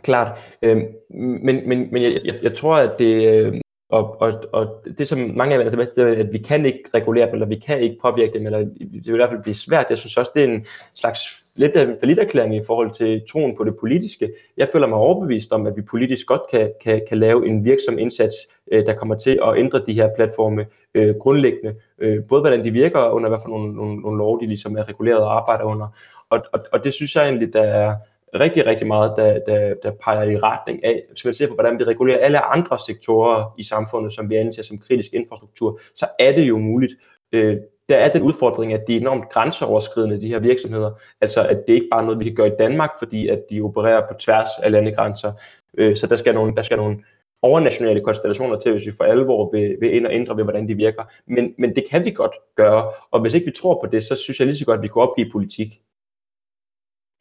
klart. 0.04 0.40
Øhm, 0.64 0.86
men 1.10 1.70
men, 1.70 1.92
men 1.92 2.04
jeg, 2.04 2.22
jeg, 2.26 2.36
jeg 2.42 2.56
tror, 2.56 2.76
at 2.76 3.00
det, 3.00 3.46
øh, 3.46 3.62
og, 3.92 4.22
og, 4.22 4.34
og 4.52 4.84
det 4.98 5.08
som 5.08 5.20
mange 5.36 5.56
af 5.56 5.64
jer 5.64 5.70
tilbage 5.70 5.88
til, 5.88 6.04
det 6.06 6.20
er, 6.20 6.24
at 6.24 6.34
vi 6.34 6.38
kan 6.38 6.66
ikke 6.66 6.84
regulere 6.94 7.26
dem, 7.26 7.34
eller 7.34 7.48
vi 7.48 7.60
kan 7.66 7.80
ikke 7.80 7.98
påvirke 8.02 8.34
dem, 8.34 8.46
eller 8.46 8.60
det 8.60 9.06
vil 9.06 9.14
i 9.14 9.16
hvert 9.16 9.30
fald 9.30 9.44
blive 9.44 9.56
svært. 9.56 9.86
Jeg 9.90 9.98
synes 9.98 10.18
også, 10.18 10.32
det 10.36 10.44
er 10.44 10.48
en 10.48 10.66
slags 10.96 11.20
lidt 11.56 11.76
af 11.76 11.84
en 11.84 11.96
forlitterklæring 12.00 12.56
i 12.56 12.64
forhold 12.68 12.92
til 12.92 13.22
troen 13.32 13.58
på 13.58 13.64
det 13.64 13.76
politiske. 13.80 14.34
Jeg 14.58 14.68
føler 14.74 14.88
mig 14.88 14.98
overbevist 14.98 15.52
om, 15.52 15.68
at 15.68 15.76
vi 15.76 15.82
politisk 15.82 16.28
godt 16.28 16.42
kan, 16.52 16.72
kan, 16.84 17.02
kan 17.10 17.18
lave 17.18 17.48
en 17.48 17.66
virksom 17.66 18.00
indsats, 18.00 18.36
øh, 18.72 18.86
der 18.86 18.94
kommer 18.94 19.16
til 19.16 19.40
at 19.44 19.58
ændre 19.58 19.82
de 19.88 19.94
her 19.94 20.10
platforme 20.16 20.66
øh, 20.94 21.16
grundlæggende. 21.16 21.76
Øh, 22.00 22.24
både 22.30 22.42
hvordan 22.42 22.66
de 22.66 22.72
virker, 22.72 23.00
og 23.00 23.14
under 23.14 23.30
hvad 23.30 23.40
for 23.44 23.50
nogle, 23.50 23.76
nogle, 23.76 24.02
nogle 24.02 24.18
lov, 24.18 24.42
de 24.42 24.48
ligesom 24.48 24.78
er 24.78 24.90
reguleret 24.90 25.22
og 25.22 25.36
arbejder 25.36 25.64
under. 25.64 25.88
Og, 26.30 26.44
og, 26.54 26.60
og 26.72 26.84
det 26.84 26.94
synes 26.94 27.16
jeg 27.16 27.24
egentlig, 27.24 27.54
der 27.54 27.64
er, 27.64 27.96
rigtig, 28.40 28.66
rigtig 28.66 28.88
meget, 28.88 29.14
der, 29.18 29.40
der, 29.48 29.74
der 29.84 29.92
peger 29.92 30.24
i 30.24 30.38
retning 30.38 30.86
af, 30.86 31.04
hvis 31.10 31.26
man 31.26 31.34
ser 31.34 31.48
på, 31.48 31.54
hvordan 31.54 31.80
vi 31.80 31.84
regulerer 31.84 32.18
alle 32.18 32.40
andre 32.40 32.80
sektorer 32.80 33.56
i 33.58 33.64
samfundet, 33.64 34.14
som 34.14 34.30
vi 34.30 34.36
anser 34.36 34.64
som 34.64 34.78
kritisk 34.78 35.14
infrastruktur, 35.14 35.80
så 35.96 36.06
er 36.20 36.36
det 36.36 36.50
jo 36.50 36.58
muligt. 36.58 36.94
Øh, 37.32 37.58
der 37.90 37.98
er 37.98 38.12
den 38.12 38.22
udfordring, 38.22 38.74
at 38.74 38.84
de 38.88 38.96
er 38.96 39.00
enormt 39.00 39.30
grænseoverskridende, 39.30 40.22
de 40.22 40.28
her 40.28 40.40
virksomheder. 40.40 40.92
Altså, 41.22 41.48
at 41.48 41.64
det 41.68 41.74
ikke 41.74 41.88
bare 41.92 42.02
er 42.02 42.06
noget, 42.06 42.20
vi 42.20 42.24
kan 42.24 42.36
gøre 42.36 42.48
i 42.48 42.58
Danmark, 42.60 42.90
fordi 43.00 43.28
at 43.28 43.40
de 43.50 43.62
opererer 43.62 44.08
på 44.08 44.14
tværs 44.14 44.50
af 44.64 44.72
landegrænser. 44.72 45.32
Øh, 45.78 45.96
så 45.98 46.08
der 46.08 46.16
skal, 46.16 46.34
nogle, 46.34 46.56
der 46.56 46.62
skal 46.62 46.78
nogle 46.78 46.98
overnationale 47.42 48.02
konstellationer 48.02 48.60
til, 48.60 48.72
hvis 48.72 48.86
vi 48.86 48.92
for 48.98 49.04
alvor 49.04 49.52
vil, 49.52 49.78
vil 49.80 49.96
ind 49.96 50.06
og 50.06 50.14
ændre 50.14 50.38
ved, 50.38 50.44
hvordan 50.44 50.68
de 50.68 50.76
virker. 50.76 51.04
Men, 51.28 51.54
men 51.58 51.76
det 51.76 51.84
kan 51.90 52.06
vi 52.06 52.12
godt 52.12 52.36
gøre, 52.56 52.92
og 53.12 53.22
hvis 53.22 53.34
ikke 53.34 53.46
vi 53.46 53.52
tror 53.52 53.80
på 53.82 53.90
det, 53.92 54.04
så 54.04 54.16
synes 54.16 54.40
jeg 54.40 54.48
lige 54.48 54.58
så 54.58 54.66
godt, 54.66 54.78
at 54.78 54.84
vi 54.84 54.88
kunne 54.88 55.04
opgive 55.04 55.30
politik. 55.32 55.82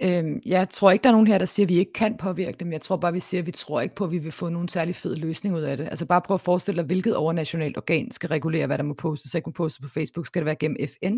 Øhm, 0.03 0.43
jeg 0.47 0.69
tror 0.69 0.91
ikke, 0.91 1.03
der 1.03 1.09
er 1.09 1.13
nogen 1.13 1.27
her, 1.27 1.39
der 1.39 1.47
siger, 1.47 1.67
at 1.67 1.69
vi 1.69 1.79
ikke 1.79 1.93
kan 1.93 2.17
påvirke 2.17 2.57
dem. 2.61 2.73
Jeg 2.73 2.81
tror 2.81 2.97
bare, 2.97 3.13
vi 3.13 3.21
siger, 3.21 3.41
at 3.41 3.47
vi 3.47 3.51
tror 3.51 3.81
ikke 3.81 3.95
på, 3.95 4.05
at 4.05 4.11
vi 4.11 4.19
vil 4.19 4.33
få 4.33 4.49
nogen 4.49 4.69
særlig 4.69 4.95
fed 4.95 5.17
løsning 5.17 5.57
ud 5.57 5.61
af 5.61 5.77
det. 5.77 5.89
Altså 5.89 6.07
bare 6.07 6.23
prøv 6.23 6.35
at 6.35 6.41
forestille 6.41 6.79
dig, 6.79 6.87
hvilket 6.87 7.17
overnationalt 7.17 7.77
organ 7.77 8.11
skal 8.11 8.29
regulere, 8.29 8.67
hvad 8.67 8.79
der 8.79 8.85
må 8.85 8.95
postes. 8.95 9.31
Så 9.31 9.39
ikke 9.39 9.49
må 9.49 9.53
postes 9.53 9.81
på 9.83 9.89
Facebook. 9.89 10.27
Skal 10.27 10.41
det 10.41 10.47
være 10.47 10.57
gennem 10.57 10.77
FN? 10.89 11.17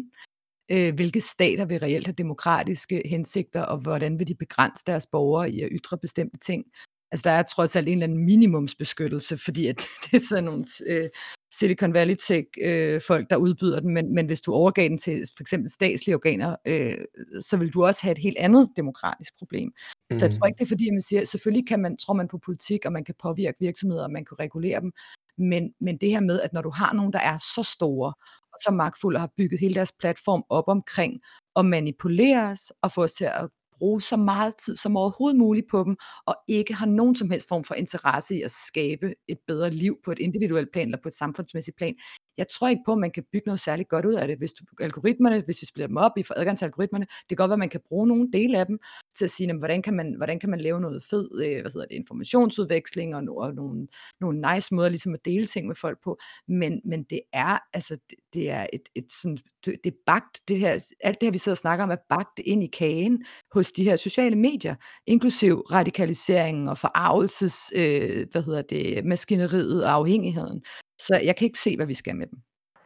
Øh, 0.70 0.95
hvilke 0.95 1.20
stater 1.20 1.64
vil 1.64 1.80
reelt 1.80 2.07
have 2.07 2.14
demokratiske 2.18 3.03
hensigter, 3.05 3.62
og 3.62 3.78
hvordan 3.78 4.18
vil 4.18 4.28
de 4.28 4.35
begrænse 4.35 4.85
deres 4.87 5.07
borgere 5.07 5.51
i 5.51 5.62
at 5.62 5.68
ytre 5.72 5.99
bestemte 5.99 6.39
ting? 6.39 6.64
Altså 7.12 7.28
der 7.28 7.30
er 7.30 7.43
trods 7.43 7.76
alt 7.76 7.89
en 7.89 7.93
eller 7.93 8.05
anden 8.05 8.24
minimumsbeskyttelse, 8.24 9.37
fordi 9.37 9.66
at 9.66 9.76
det 10.05 10.16
er 10.16 10.26
sådan 10.28 10.45
nogle 10.45 10.64
øh, 10.87 11.09
Silicon 11.53 11.94
Valley 11.94 12.16
Tech 12.26 12.48
øh, 12.62 13.00
folk, 13.07 13.30
der 13.30 13.36
udbyder 13.36 13.80
den, 13.80 13.94
men, 13.94 14.14
men 14.14 14.26
hvis 14.26 14.40
du 14.40 14.53
overgav 14.53 14.88
den 14.88 14.98
til 14.98 15.22
for 15.36 15.42
eksempel 15.42 15.70
statslige 15.70 16.16
organer, 16.16 16.57
øh, 16.66 16.98
så 17.40 17.57
vil 17.57 17.72
du 17.72 17.84
også 17.84 18.03
have 18.03 18.12
et 18.12 18.18
helt 18.18 18.38
andet 18.38 18.68
demokratisk 18.76 19.38
problem. 19.38 19.72
Mm. 20.11 20.18
Så 20.18 20.24
jeg 20.24 20.34
tror 20.34 20.46
ikke, 20.46 20.59
det 20.59 20.64
er 20.64 20.68
fordi, 20.68 20.90
man 20.90 21.03
siger, 21.03 21.24
selvfølgelig 21.24 21.68
kan 21.68 21.80
man, 21.80 21.96
tror 21.96 22.14
man 22.14 22.28
på 22.28 22.38
politik, 22.38 22.84
og 22.86 22.92
man 22.92 23.05
kan 23.05 23.14
påvirke 23.22 23.57
virksomheder, 23.61 24.05
og 24.05 24.11
man 24.11 24.24
kan 24.24 24.38
regulere 24.40 24.80
dem, 24.80 24.92
men, 25.38 25.72
men 25.80 25.96
det 25.96 26.11
her 26.11 26.20
med, 26.20 26.40
at 26.40 26.53
når 26.53 26.62
du 26.62 26.70
har 26.70 26.92
nogen, 26.92 27.12
der 27.12 27.18
er 27.18 27.38
så 27.38 27.62
store, 27.62 28.12
og 28.53 28.59
så 28.64 28.70
magtfulde, 28.70 29.16
og 29.16 29.20
har 29.20 29.30
bygget 29.36 29.61
hele 29.61 29.74
deres 29.74 29.92
platform 30.00 30.44
op 30.48 30.64
omkring 30.66 31.20
at 31.57 31.64
manipulere 31.64 32.50
os, 32.50 32.72
og 32.82 32.92
få 32.92 33.03
os 33.03 33.12
til 33.12 33.24
at 33.24 33.48
bruge 33.83 34.03
så 34.03 34.16
meget 34.16 34.55
tid 34.64 34.76
som 34.76 34.97
overhovedet 34.97 35.39
muligt 35.39 35.66
på 35.70 35.85
dem, 35.85 35.97
og 36.26 36.37
ikke 36.49 36.74
har 36.74 36.87
nogen 36.87 37.14
som 37.14 37.30
helst 37.30 37.49
form 37.49 37.64
for 37.64 37.74
interesse 37.74 38.37
i 38.37 38.43
at 38.43 38.51
skabe 38.51 39.14
et 39.28 39.39
bedre 39.47 39.70
liv 39.70 39.97
på 40.05 40.12
et 40.12 40.18
individuelt 40.18 40.68
plan 40.72 40.87
eller 40.87 41.03
på 41.03 41.09
et 41.09 41.14
samfundsmæssigt 41.14 41.76
plan. 41.76 41.95
Jeg 42.37 42.47
tror 42.49 42.68
ikke 42.68 42.83
på, 42.87 42.93
at 42.93 42.99
man 42.99 43.11
kan 43.11 43.24
bygge 43.33 43.47
noget 43.47 43.61
særligt 43.61 43.89
godt 43.89 44.07
ud 44.07 44.14
af 44.14 44.26
det. 44.26 44.39
Hvis 44.39 44.53
du, 44.53 44.64
algoritmerne, 44.80 45.43
hvis 45.45 45.61
vi 45.61 45.66
splitter 45.66 45.87
dem 45.87 45.97
op 45.97 46.18
i 46.18 46.22
får 46.22 46.35
adgang 46.39 46.59
til 46.59 46.64
algoritmerne, 46.64 47.05
det 47.05 47.28
kan 47.28 47.37
godt 47.37 47.49
være, 47.49 47.55
at 47.55 47.59
man 47.59 47.68
kan 47.68 47.80
bruge 47.89 48.09
nogle 48.09 48.28
dele 48.33 48.59
af 48.59 48.66
dem 48.66 48.78
til 49.16 49.24
at 49.24 49.30
sige, 49.30 49.47
jamen, 49.47 49.59
hvordan, 49.59 49.83
kan 49.83 49.95
man, 49.95 50.14
hvordan 50.16 50.41
kan 50.41 50.51
man 50.51 50.61
lave 50.61 50.80
noget 50.80 51.03
fed 51.03 51.28
øh, 51.45 51.61
hvad 51.61 51.72
hedder 51.72 51.87
det, 51.87 51.97
informationsudveksling 51.97 53.16
og, 53.16 53.23
og 53.36 53.55
nogle, 53.55 53.89
nogle 54.20 54.55
nice 54.55 54.74
måder 54.74 54.89
ligesom 54.89 55.15
at 55.15 55.24
dele 55.24 55.47
ting 55.47 55.66
med 55.66 55.74
folk 55.74 55.98
på. 56.05 56.19
Men, 56.48 56.81
men 56.85 57.02
det 57.02 57.20
er 57.32 57.59
altså 57.73 57.97
det, 58.11 58.19
det 58.35 58.51
er 58.51 58.66
et, 58.73 58.82
et 58.94 59.12
sådan, 59.12 59.39
det, 59.65 59.77
det 59.85 59.93
er 59.93 59.97
bagt, 60.06 60.40
det 60.48 60.59
her, 60.59 60.73
alt 61.01 61.20
det 61.20 61.27
her 61.27 61.32
vi 61.32 61.39
sidder 61.39 61.55
og 61.55 61.59
snakker 61.59 61.82
om 61.82 61.90
er 61.90 61.97
bagt 62.09 62.39
ind 62.39 62.65
i 62.65 62.66
kagen 62.66 63.24
hos 63.52 63.73
de 63.73 63.85
her 63.85 63.97
sociale 63.97 64.36
medier, 64.36 64.74
inklusiv 65.06 65.61
radikaliseringen 65.61 66.69
og 66.69 66.78
forarvelses, 66.78 67.73
øh, 67.77 68.27
hvad 68.32 68.43
hedder 68.43 68.62
det, 68.62 69.05
maskineriet 69.05 69.85
og 69.85 69.93
afhængigheden. 69.93 70.62
Så 71.07 71.20
jeg 71.24 71.37
kan 71.37 71.45
ikke 71.45 71.59
se, 71.59 71.77
hvad 71.77 71.87
vi 71.87 71.95
skal 71.95 72.16
med 72.16 72.27
dem. 72.27 72.39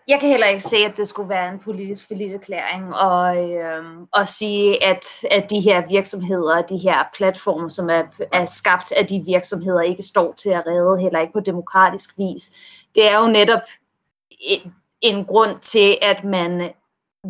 Jeg 0.08 0.20
kan 0.20 0.28
heller 0.28 0.46
ikke 0.46 0.64
se, 0.64 0.76
at 0.76 0.96
det 0.96 1.08
skulle 1.08 1.28
være 1.28 1.52
en 1.52 1.58
politisk 1.58 2.10
erklæring 2.10 2.94
og, 2.94 3.50
øh, 3.52 3.84
og 4.12 4.28
sige, 4.28 4.84
at, 4.84 5.06
at 5.30 5.50
de 5.50 5.60
her 5.60 5.88
virksomheder, 5.88 6.62
de 6.62 6.78
her 6.78 7.04
platforme, 7.16 7.70
som 7.70 7.90
er, 7.90 8.02
er 8.32 8.46
skabt 8.46 8.92
af 8.92 9.06
de 9.06 9.22
virksomheder, 9.26 9.80
ikke 9.80 10.02
står 10.02 10.32
til 10.32 10.50
at 10.50 10.62
redde, 10.66 11.00
heller 11.00 11.20
ikke 11.20 11.32
på 11.32 11.40
demokratisk 11.40 12.18
vis. 12.18 12.50
Det 12.94 13.10
er 13.10 13.20
jo 13.20 13.28
netop 13.28 13.62
en, 14.30 14.74
en 15.00 15.24
grund 15.24 15.60
til, 15.60 15.98
at 16.02 16.24
man 16.24 16.70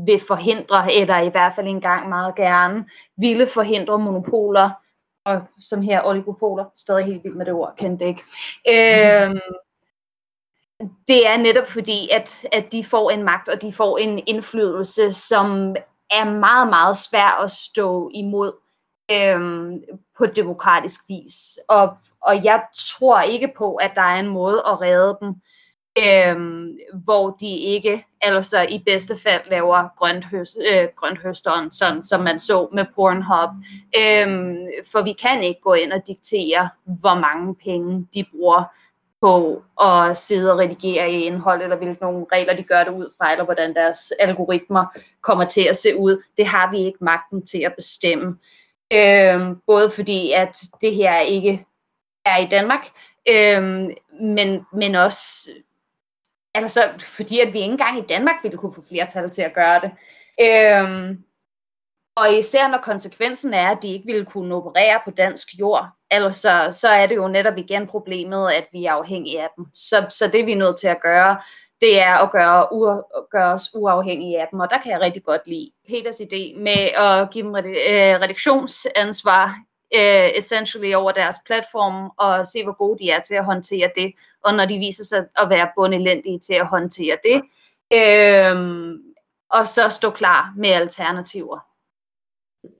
vil 0.07 0.21
forhindre, 0.29 0.95
eller 0.95 1.19
i 1.21 1.29
hvert 1.29 1.53
fald 1.55 1.67
engang 1.67 2.09
meget 2.09 2.35
gerne, 2.35 2.85
ville 3.17 3.47
forhindre 3.47 3.99
monopoler 3.99 4.71
og 5.27 5.43
som 5.61 5.83
her 5.83 6.03
oligopoler, 6.05 6.65
stadig 6.77 7.05
helt 7.05 7.25
vildt 7.25 7.37
med 7.37 7.47
det 7.47 7.55
ord, 7.55 7.75
kendte 7.79 8.07
ikke. 8.07 8.23
Øhm, 8.71 9.41
det 10.81 11.29
er 11.29 11.37
netop 11.37 11.67
fordi, 11.67 12.09
at, 12.13 12.47
at 12.53 12.73
de 12.73 12.85
får 12.85 13.11
en 13.11 13.23
magt, 13.23 13.49
og 13.49 13.63
de 13.63 13.73
får 13.73 13.99
en 13.99 14.23
indflydelse, 14.27 15.13
som 15.13 15.77
er 16.11 16.31
meget, 16.31 16.69
meget 16.69 16.97
svær 16.97 17.43
at 17.45 17.51
stå 17.51 18.11
imod 18.15 18.53
øhm, 19.11 19.83
på 20.19 20.27
demokratisk 20.27 21.01
vis. 21.09 21.59
Og, 21.69 21.97
og 22.21 22.45
jeg 22.45 22.63
tror 22.77 23.21
ikke 23.21 23.53
på, 23.59 23.75
at 23.75 23.93
der 23.95 24.03
er 24.03 24.21
en 24.21 24.29
måde 24.29 24.63
at 24.67 24.81
redde 24.81 25.19
dem, 25.21 25.35
øhm, 26.05 26.79
hvor 27.05 27.31
de 27.31 27.57
ikke, 27.57 28.05
altså 28.21 28.67
i 28.69 28.83
bedste 28.87 29.15
fald 29.23 29.43
laver 29.51 29.89
grønthøst, 29.99 30.57
øh, 30.73 30.89
grønthøsteren, 30.97 31.71
sådan 31.71 32.03
som 32.03 32.21
man 32.21 32.39
så 32.39 32.69
med 32.73 32.85
Pornhub. 32.95 33.51
Øhm, 33.99 34.57
for 34.93 35.03
vi 35.03 35.13
kan 35.13 35.43
ikke 35.43 35.61
gå 35.61 35.73
ind 35.73 35.93
og 35.93 36.03
diktere, 36.07 36.69
hvor 36.85 37.15
mange 37.15 37.55
penge 37.55 38.07
de 38.15 38.25
bruger 38.33 38.65
på 39.21 39.63
at 39.83 40.17
sidde 40.17 40.53
og 40.53 40.59
redigere 40.59 41.11
i 41.13 41.25
indhold, 41.25 41.63
eller 41.63 41.77
hvilke 41.77 42.03
nogle 42.03 42.27
regler 42.33 42.57
de 42.57 42.63
gør 42.63 42.85
det 42.85 42.93
ud 42.93 43.13
fra, 43.19 43.33
eller 43.33 43.45
hvordan 43.45 43.75
deres 43.75 44.13
algoritmer 44.21 44.85
kommer 45.21 45.45
til 45.45 45.67
at 45.69 45.77
se 45.77 45.97
ud. 45.97 46.23
Det 46.37 46.47
har 46.47 46.71
vi 46.71 46.79
ikke 46.79 46.99
magten 47.01 47.47
til 47.47 47.63
at 47.63 47.75
bestemme. 47.75 48.39
Øhm, 48.93 49.61
både 49.67 49.91
fordi, 49.91 50.33
at 50.33 50.59
det 50.81 50.95
her 50.95 51.21
ikke 51.21 51.67
er 52.25 52.39
i 52.39 52.47
Danmark, 52.47 52.87
øhm, 53.31 53.91
men, 54.21 54.67
men 54.73 54.95
også 54.95 55.51
altså, 56.55 56.81
fordi, 56.99 57.41
at 57.41 57.53
vi 57.53 57.59
ikke 57.59 57.73
engang 57.73 57.99
i 57.99 58.07
Danmark 58.09 58.37
ville 58.43 58.59
kunne 58.59 58.75
få 58.75 58.85
flertal 58.89 59.31
til 59.31 59.43
at 59.43 59.55
gøre 59.55 59.81
det. 59.81 59.91
Øhm, 60.41 61.25
og 62.17 62.35
især 62.35 62.69
når 62.69 62.79
konsekvensen 62.79 63.55
er, 63.55 63.69
at 63.69 63.79
de 63.83 63.93
ikke 63.93 64.07
ville 64.07 64.25
kunne 64.25 64.55
operere 64.55 65.01
på 65.05 65.11
dansk 65.11 65.49
jord, 65.59 65.89
altså, 66.11 66.69
så 66.73 66.89
er 66.89 67.07
det 67.07 67.17
jo 67.17 67.29
netop 67.29 67.59
igen 67.59 67.87
problemet, 67.87 68.51
at 68.53 68.67
vi 68.73 68.85
er 68.85 68.93
afhængige 68.93 69.43
af 69.43 69.49
dem. 69.57 69.67
Så, 69.75 70.07
så 70.11 70.29
det 70.33 70.47
vi 70.47 70.53
er 70.53 70.57
nødt 70.57 70.79
til 70.79 70.89
at 70.89 71.01
gøre, 71.01 71.39
det 71.81 72.01
er 72.01 72.15
at 72.15 72.31
gøre, 72.31 72.73
u, 72.73 73.03
gøre 73.31 73.53
os 73.53 73.75
uafhængige 73.75 74.41
af 74.41 74.49
dem, 74.51 74.61
og 74.61 74.71
der 74.71 74.79
kan 74.79 74.93
jeg 74.93 75.01
rigtig 75.01 75.25
godt 75.25 75.41
lide 75.47 75.71
Peters 75.89 76.21
idé 76.21 76.59
med 76.59 76.89
at 76.97 77.31
give 77.31 77.45
dem 77.45 77.57
øh, 77.57 78.21
redaktionsansvar 78.23 79.45
uh, 79.95 80.01
øh, 80.01 80.31
essentially 80.37 80.95
over 80.95 81.13
deres 81.13 81.37
platform, 81.47 82.11
og 82.19 82.47
se 82.47 82.65
hvor 82.65 82.77
gode 82.77 82.99
de 82.99 83.11
er 83.11 83.21
til 83.21 83.35
at 83.35 83.45
håndtere 83.45 83.91
det, 83.97 84.13
og 84.45 84.55
når 84.55 84.65
de 84.65 84.79
viser 84.79 85.05
sig 85.05 85.27
at 85.37 85.51
være 85.51 85.69
bundelendige 85.77 86.39
til 86.39 86.55
at 86.55 86.67
håndtere 86.67 87.17
det, 87.25 87.43
øh, 87.93 88.93
og 89.51 89.69
så 89.69 89.89
stå 89.89 90.11
klar 90.11 90.53
med 90.57 90.71
alternativer 90.71 91.66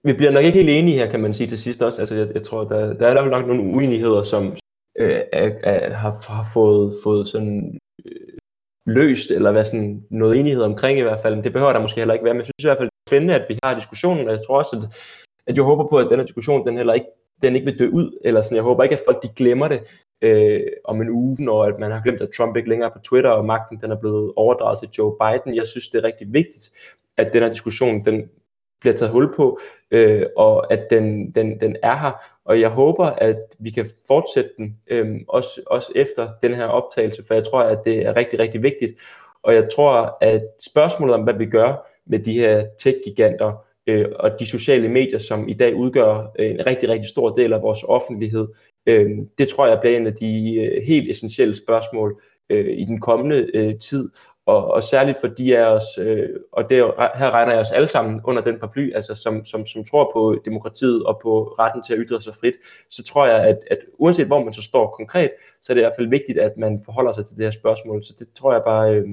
vi 0.05 0.13
bliver 0.13 0.31
nok 0.31 0.45
ikke 0.45 0.59
helt 0.59 0.71
enige 0.71 0.99
her, 0.99 1.11
kan 1.11 1.21
man 1.21 1.35
sige 1.35 1.47
til 1.47 1.59
sidst 1.59 1.83
også. 1.83 2.03
Altså, 2.03 2.15
jeg, 2.15 2.29
jeg 2.35 2.43
tror, 2.43 2.65
der, 2.65 2.93
der 2.93 3.07
er 3.09 3.31
nok 3.31 3.47
nogle 3.47 3.63
uenigheder, 3.63 4.23
som 4.23 4.57
øh, 4.99 5.21
er, 5.33 5.51
er, 5.63 5.93
har, 5.93 6.25
har 6.29 6.47
fået, 6.55 6.95
fået 7.05 7.27
sådan 7.27 7.79
øh, 8.07 8.39
løst, 8.87 9.31
eller 9.31 9.53
hvad 9.53 9.65
sådan 9.65 10.05
noget 10.11 10.41
enighed 10.41 10.63
omkring 10.63 10.99
i 10.99 11.03
hvert 11.03 11.21
fald. 11.21 11.43
Det 11.43 11.53
behøver 11.53 11.73
der 11.73 11.81
måske 11.81 12.01
heller 12.01 12.15
ikke 12.15 12.25
være, 12.25 12.35
men 12.35 12.41
jeg 12.41 12.47
synes 12.47 12.65
i 12.65 12.69
hvert 12.69 12.79
fald, 12.79 12.89
det 12.89 13.07
er 13.07 13.11
spændende, 13.11 13.35
at 13.35 13.47
vi 13.49 13.59
har 13.65 13.75
diskussionen, 13.75 14.29
og 14.29 14.33
jeg 14.33 14.43
tror 14.47 14.59
også, 14.59 14.77
at, 14.77 14.97
at 15.47 15.57
jeg 15.57 15.65
håber 15.65 15.89
på, 15.89 15.97
at 15.97 16.07
den 16.11 16.19
her 16.19 16.25
diskussion, 16.27 16.67
den 16.67 16.77
heller 16.77 16.95
ikke, 16.95 17.07
den 17.43 17.55
ikke 17.55 17.67
vil 17.71 17.79
dø 17.79 17.89
ud, 17.89 18.19
eller 18.25 18.41
sådan, 18.43 18.57
jeg 18.57 18.65
håber 18.65 18.83
ikke, 18.83 18.97
at 18.97 19.03
folk 19.07 19.23
de 19.23 19.29
glemmer 19.29 19.69
det 19.69 19.81
øh, 20.23 20.61
om 20.85 21.01
en 21.01 21.11
uge, 21.11 21.37
når 21.45 21.65
at 21.65 21.79
man 21.79 21.91
har 21.91 22.03
glemt, 22.03 22.21
at 22.21 22.31
Trump 22.37 22.57
ikke 22.57 22.69
længere 22.69 22.91
er 22.91 22.95
på 22.95 22.99
Twitter, 22.99 23.31
og 23.31 23.45
magten 23.45 23.81
den 23.81 23.91
er 23.91 24.01
blevet 24.01 24.33
overdraget 24.37 24.79
til 24.81 24.89
Joe 24.99 25.17
Biden. 25.21 25.57
Jeg 25.57 25.67
synes, 25.67 25.89
det 25.89 25.99
er 25.99 26.05
rigtig 26.05 26.27
vigtigt, 26.33 26.71
at 27.17 27.33
den 27.33 27.43
her 27.43 27.49
diskussion, 27.49 28.05
den 28.05 28.29
bliver 28.81 28.97
taget 28.97 29.13
hul 29.13 29.35
på, 29.37 29.61
øh, 29.91 30.23
og 30.37 30.73
at 30.73 30.87
den, 30.91 31.31
den, 31.31 31.61
den 31.61 31.77
er 31.83 31.97
her. 31.97 32.13
Og 32.45 32.61
jeg 32.61 32.71
håber, 32.71 33.05
at 33.05 33.37
vi 33.59 33.71
kan 33.71 33.87
fortsætte 34.07 34.51
den, 34.57 34.77
øh, 34.91 35.17
også, 35.29 35.61
også 35.67 35.93
efter 35.95 36.29
den 36.43 36.55
her 36.55 36.67
optagelse, 36.67 37.23
for 37.27 37.35
jeg 37.35 37.45
tror, 37.45 37.61
at 37.61 37.79
det 37.85 38.07
er 38.07 38.17
rigtig, 38.17 38.39
rigtig 38.39 38.63
vigtigt. 38.63 38.99
Og 39.43 39.55
jeg 39.55 39.69
tror, 39.77 40.19
at 40.21 40.43
spørgsmålet 40.61 41.15
om, 41.15 41.23
hvad 41.23 41.35
vi 41.35 41.47
gør 41.47 41.89
med 42.07 42.19
de 42.19 42.33
her 42.33 42.67
tech-giganter, 42.79 43.53
øh, 43.87 44.07
og 44.19 44.31
de 44.41 44.47
sociale 44.47 44.89
medier, 44.89 45.19
som 45.19 45.49
i 45.49 45.55
dag 45.55 45.75
udgør 45.75 46.33
øh, 46.39 46.51
en 46.51 46.67
rigtig, 46.67 46.89
rigtig 46.89 47.09
stor 47.09 47.31
del 47.31 47.53
af 47.53 47.63
vores 47.63 47.85
offentlighed, 47.89 48.49
øh, 48.87 49.11
det 49.39 49.49
tror 49.49 49.67
jeg 49.67 49.81
bliver 49.81 49.97
en 49.97 50.07
af 50.07 50.15
de 50.15 50.55
øh, 50.55 50.83
helt 50.87 51.11
essentielle 51.11 51.57
spørgsmål 51.57 52.21
øh, 52.51 52.79
i 52.79 52.85
den 52.85 53.01
kommende 53.01 53.51
øh, 53.55 53.79
tid 53.79 54.11
og, 54.47 54.67
og 54.67 54.83
særligt 54.83 55.19
for 55.21 55.27
de 55.27 55.59
af 55.59 55.65
os, 55.65 55.85
øh, 55.99 56.29
og 56.53 56.69
det 56.69 56.77
her 57.15 57.31
regner 57.31 57.53
jeg 57.53 57.61
os 57.61 57.71
alle 57.71 57.89
sammen 57.89 58.21
under 58.25 58.43
den 58.43 58.59
paraply, 58.59 58.95
altså 58.95 59.15
som, 59.15 59.45
som, 59.45 59.67
som 59.67 59.85
tror 59.85 60.11
på 60.15 60.41
demokratiet 60.45 61.07
og 61.07 61.21
på 61.23 61.55
retten 61.59 61.83
til 61.83 61.93
at 61.93 61.99
ytre 62.03 62.21
sig 62.21 62.35
frit, 62.35 62.55
så 62.91 63.05
tror 63.05 63.27
jeg, 63.27 63.45
at, 63.45 63.59
at 63.71 63.79
uanset 63.99 64.27
hvor 64.27 64.45
man 64.45 64.53
så 64.53 64.63
står 64.63 64.91
konkret, 64.91 65.31
så 65.63 65.73
er 65.73 65.75
det 65.75 65.81
i 65.81 65.85
hvert 65.85 65.97
fald 65.99 66.09
vigtigt, 66.09 66.39
at 66.39 66.53
man 66.57 66.83
forholder 66.85 67.13
sig 67.13 67.27
til 67.27 67.37
det 67.37 67.45
her 67.45 67.51
spørgsmål. 67.51 68.05
Så 68.05 68.15
det 68.19 68.29
tror 68.35 68.53
jeg 68.53 68.63
bare, 68.65 68.95
øh, 68.95 69.09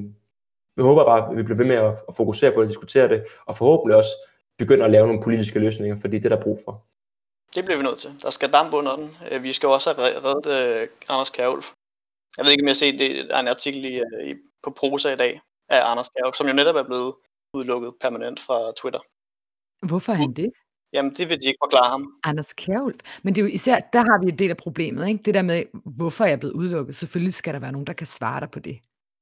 vi 0.76 0.81
håber 0.81 1.05
bare, 1.05 1.31
at 1.31 1.38
vi 1.38 1.43
bliver 1.43 1.57
ved 1.57 1.65
med 1.65 1.76
at, 1.76 1.95
at 2.10 2.15
fokusere 2.15 2.51
på 2.51 2.61
at 2.61 2.68
diskutere 2.68 3.07
det, 3.07 3.23
og 3.45 3.57
forhåbentlig 3.57 3.97
også 3.97 4.11
begynde 4.57 4.85
at 4.85 4.91
lave 4.91 5.07
nogle 5.07 5.23
politiske 5.23 5.60
løsninger, 5.60 5.95
fordi 6.01 6.18
det 6.18 6.26
er 6.26 6.35
der 6.35 6.43
brug 6.43 6.57
for. 6.65 6.76
Det 7.55 7.65
bliver 7.65 7.77
vi 7.77 7.84
nødt 7.84 7.99
til. 7.99 8.10
Der 8.22 8.30
skal 8.30 8.53
damp 8.53 8.73
under 8.73 8.95
den. 8.95 9.18
Øh, 9.31 9.43
vi 9.43 9.53
skal 9.53 9.69
også 9.69 9.93
have 9.93 10.07
reddet 10.27 10.45
uh, 10.45 11.15
Anders 11.15 11.30
Kjærulf. 11.30 11.72
Jeg 12.38 12.45
ved 12.45 12.51
ikke, 12.51 12.64
om 12.64 12.68
jeg 12.68 12.72
har 12.72 12.84
set 12.85 12.99
det, 12.99 13.30
der 13.30 13.35
er 13.35 13.39
en 13.39 13.47
artikel 13.47 13.85
i, 13.85 13.95
øh, 13.95 14.30
i, 14.30 14.34
på 14.64 14.69
Prosa 14.72 15.14
i 15.14 15.15
dag 15.15 15.41
af 15.69 15.91
Anders 15.91 16.10
Kjærulf, 16.10 16.35
som 16.35 16.48
jo 16.48 16.53
netop 16.53 16.76
er 16.76 16.84
blevet 16.84 17.14
udelukket 17.53 17.94
permanent 18.02 18.40
fra 18.40 18.72
Twitter. 18.81 18.99
Hvorfor 19.85 20.11
er 20.11 20.15
han 20.15 20.34
det? 20.34 20.52
Jamen, 20.94 21.14
det 21.14 21.30
vil 21.30 21.41
de 21.41 21.48
ikke 21.48 21.57
forklare 21.64 21.90
ham. 21.90 22.14
Anders 22.23 22.53
Kjærulf. 22.53 22.95
Men 23.23 23.35
det 23.35 23.41
er 23.41 23.45
jo 23.45 23.52
især, 23.53 23.80
der 23.94 23.99
har 23.99 24.23
vi 24.23 24.31
en 24.31 24.40
del 24.40 24.49
af 24.49 24.57
problemet, 24.57 25.07
ikke? 25.07 25.23
Det 25.23 25.34
der 25.34 25.41
med, 25.41 25.64
hvorfor 25.85 26.23
er 26.23 26.30
jeg 26.30 26.40
blevet 26.40 26.53
udelukket? 26.53 26.95
Selvfølgelig 26.95 27.34
skal 27.34 27.53
der 27.53 27.60
være 27.60 27.72
nogen, 27.72 27.88
der 27.88 27.94
kan 27.94 28.07
svare 28.07 28.40
dig 28.40 28.52
på 28.52 28.60
det. 28.60 28.80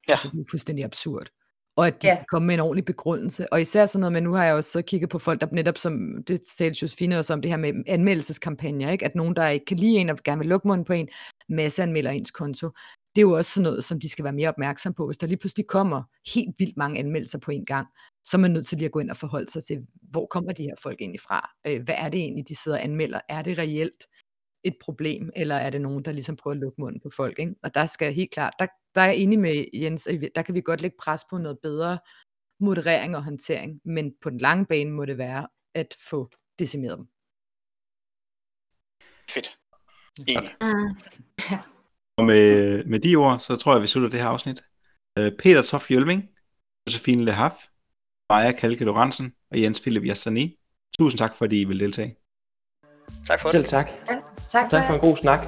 Ja. 0.08 0.12
Altså, 0.12 0.30
det 0.32 0.40
er 0.40 0.50
fuldstændig 0.50 0.86
absurd. 0.86 1.28
Og 1.76 1.88
at 1.88 2.02
de 2.02 2.08
ja. 2.08 2.16
kan 2.16 2.26
komme 2.32 2.46
med 2.46 2.56
en 2.56 2.60
ordentlig 2.60 2.86
begrundelse. 2.86 3.54
Og 3.54 3.62
især 3.62 3.86
sådan 3.86 4.00
noget 4.00 4.14
med, 4.14 4.22
nu 4.22 4.34
har 4.34 4.46
jeg 4.46 4.54
også 4.54 4.72
så 4.72 4.82
kigget 4.82 5.10
på 5.10 5.20
folk, 5.20 5.42
der 5.42 5.48
netop 5.52 5.78
som, 5.78 6.24
det 6.28 6.46
sagde 6.46 6.76
Josefine 6.82 7.18
også 7.18 7.34
om, 7.34 7.42
det 7.42 7.52
her 7.52 7.58
med 7.58 7.74
anmeldelseskampagner, 7.88 8.92
ikke? 8.92 9.06
At 9.06 9.16
nogen, 9.16 9.36
der 9.36 9.48
ikke 9.48 9.66
kan 9.66 9.78
lide 9.78 9.98
en 9.98 10.10
og 10.10 10.18
gerne 10.24 10.40
vil 10.40 10.48
lukke 10.48 10.68
munden 10.68 10.86
på 10.86 10.94
en, 10.94 11.10
masse 11.50 11.84
anmelder 11.84 12.12
ens 12.12 12.32
konto 12.32 12.70
det 13.16 13.22
er 13.22 13.26
jo 13.26 13.32
også 13.32 13.52
sådan 13.52 13.64
noget, 13.64 13.84
som 13.84 14.00
de 14.00 14.10
skal 14.10 14.24
være 14.24 14.34
mere 14.34 14.50
opmærksom 14.50 14.94
på. 14.94 15.06
Hvis 15.06 15.18
der 15.18 15.28
lige 15.28 15.38
pludselig 15.38 15.68
kommer 15.68 16.04
helt 16.36 16.56
vildt 16.60 16.78
mange 16.78 17.00
anmeldelser 17.00 17.40
på 17.40 17.52
en 17.52 17.66
gang, 17.66 17.88
så 18.24 18.38
er 18.38 18.40
man 18.40 18.52
nødt 18.52 18.68
til 18.68 18.78
lige 18.78 18.86
at 18.86 18.92
gå 18.92 19.00
ind 19.00 19.10
og 19.10 19.18
forholde 19.18 19.52
sig 19.52 19.64
til, 19.64 19.88
hvor 20.02 20.26
kommer 20.26 20.52
de 20.52 20.64
her 20.64 20.76
folk 20.80 21.02
egentlig 21.02 21.22
fra? 21.22 21.50
Øh, 21.68 21.84
hvad 21.84 21.96
er 21.98 22.10
det 22.10 22.20
egentlig, 22.20 22.48
de 22.48 22.56
sidder 22.56 22.78
og 22.78 22.84
anmelder? 22.84 23.20
Er 23.30 23.42
det 23.42 23.58
reelt 23.58 24.08
et 24.64 24.76
problem, 24.82 25.30
eller 25.36 25.56
er 25.56 25.70
det 25.70 25.82
nogen, 25.82 26.06
der 26.06 26.12
ligesom 26.12 26.36
prøver 26.36 26.56
at 26.56 26.60
lukke 26.60 26.82
munden 26.82 27.02
på 27.02 27.10
folk? 27.16 27.40
Ikke? 27.40 27.56
Og 27.64 27.74
der 27.74 27.86
skal 27.86 28.14
helt 28.14 28.32
klart, 28.32 28.54
der, 28.60 28.68
der 28.96 29.02
er 29.02 29.06
jeg 29.06 29.18
enig 29.18 29.40
med 29.40 29.66
Jens, 29.74 30.08
der 30.36 30.42
kan 30.42 30.56
vi 30.56 30.62
godt 30.62 30.82
lægge 30.82 30.98
pres 31.00 31.22
på 31.30 31.38
noget 31.38 31.60
bedre 31.64 32.00
moderering 32.60 33.16
og 33.16 33.24
håndtering, 33.24 33.82
men 33.86 34.14
på 34.22 34.30
den 34.30 34.38
lange 34.38 34.66
bane 34.66 34.92
må 34.92 35.06
det 35.06 35.18
være 35.18 35.48
at 35.76 35.96
få 36.10 36.30
decimeret 36.60 36.98
dem. 36.98 37.08
Fedt. 39.30 39.58
Enig. 40.28 40.56
Mm. 40.62 40.96
Og 42.22 42.28
med, 42.28 42.84
med 42.86 43.00
de 43.00 43.16
ord, 43.16 43.40
så 43.40 43.56
tror 43.56 43.74
jeg, 43.74 43.82
vi 43.82 43.88
slutter 43.88 44.10
det 44.10 44.20
her 44.20 44.28
afsnit. 44.28 44.64
Øh, 45.18 45.32
Peter 45.40 45.62
Toff 45.62 45.92
Jølving, 45.92 46.30
Josefine 46.88 47.26
Le 47.26 47.32
Haf, 47.32 47.54
Maja 48.30 48.52
Kalke 48.52 48.86
Lorentzen 48.86 49.34
og 49.52 49.62
Jens 49.62 49.82
Philip 49.82 50.06
Jassani. 50.06 50.56
Tusind 51.00 51.18
tak, 51.18 51.36
fordi 51.36 51.62
I 51.62 51.64
vil 51.64 51.80
deltage. 51.80 52.16
Tak 53.28 53.42
for 53.42 53.50
det. 53.50 53.52
Selv 53.52 53.66
tak. 53.66 53.92
Ja, 54.10 54.20
tak, 54.48 54.70
tak 54.70 54.88
for 54.88 54.94
en 54.94 55.00
god 55.00 55.18
snak. 55.18 55.48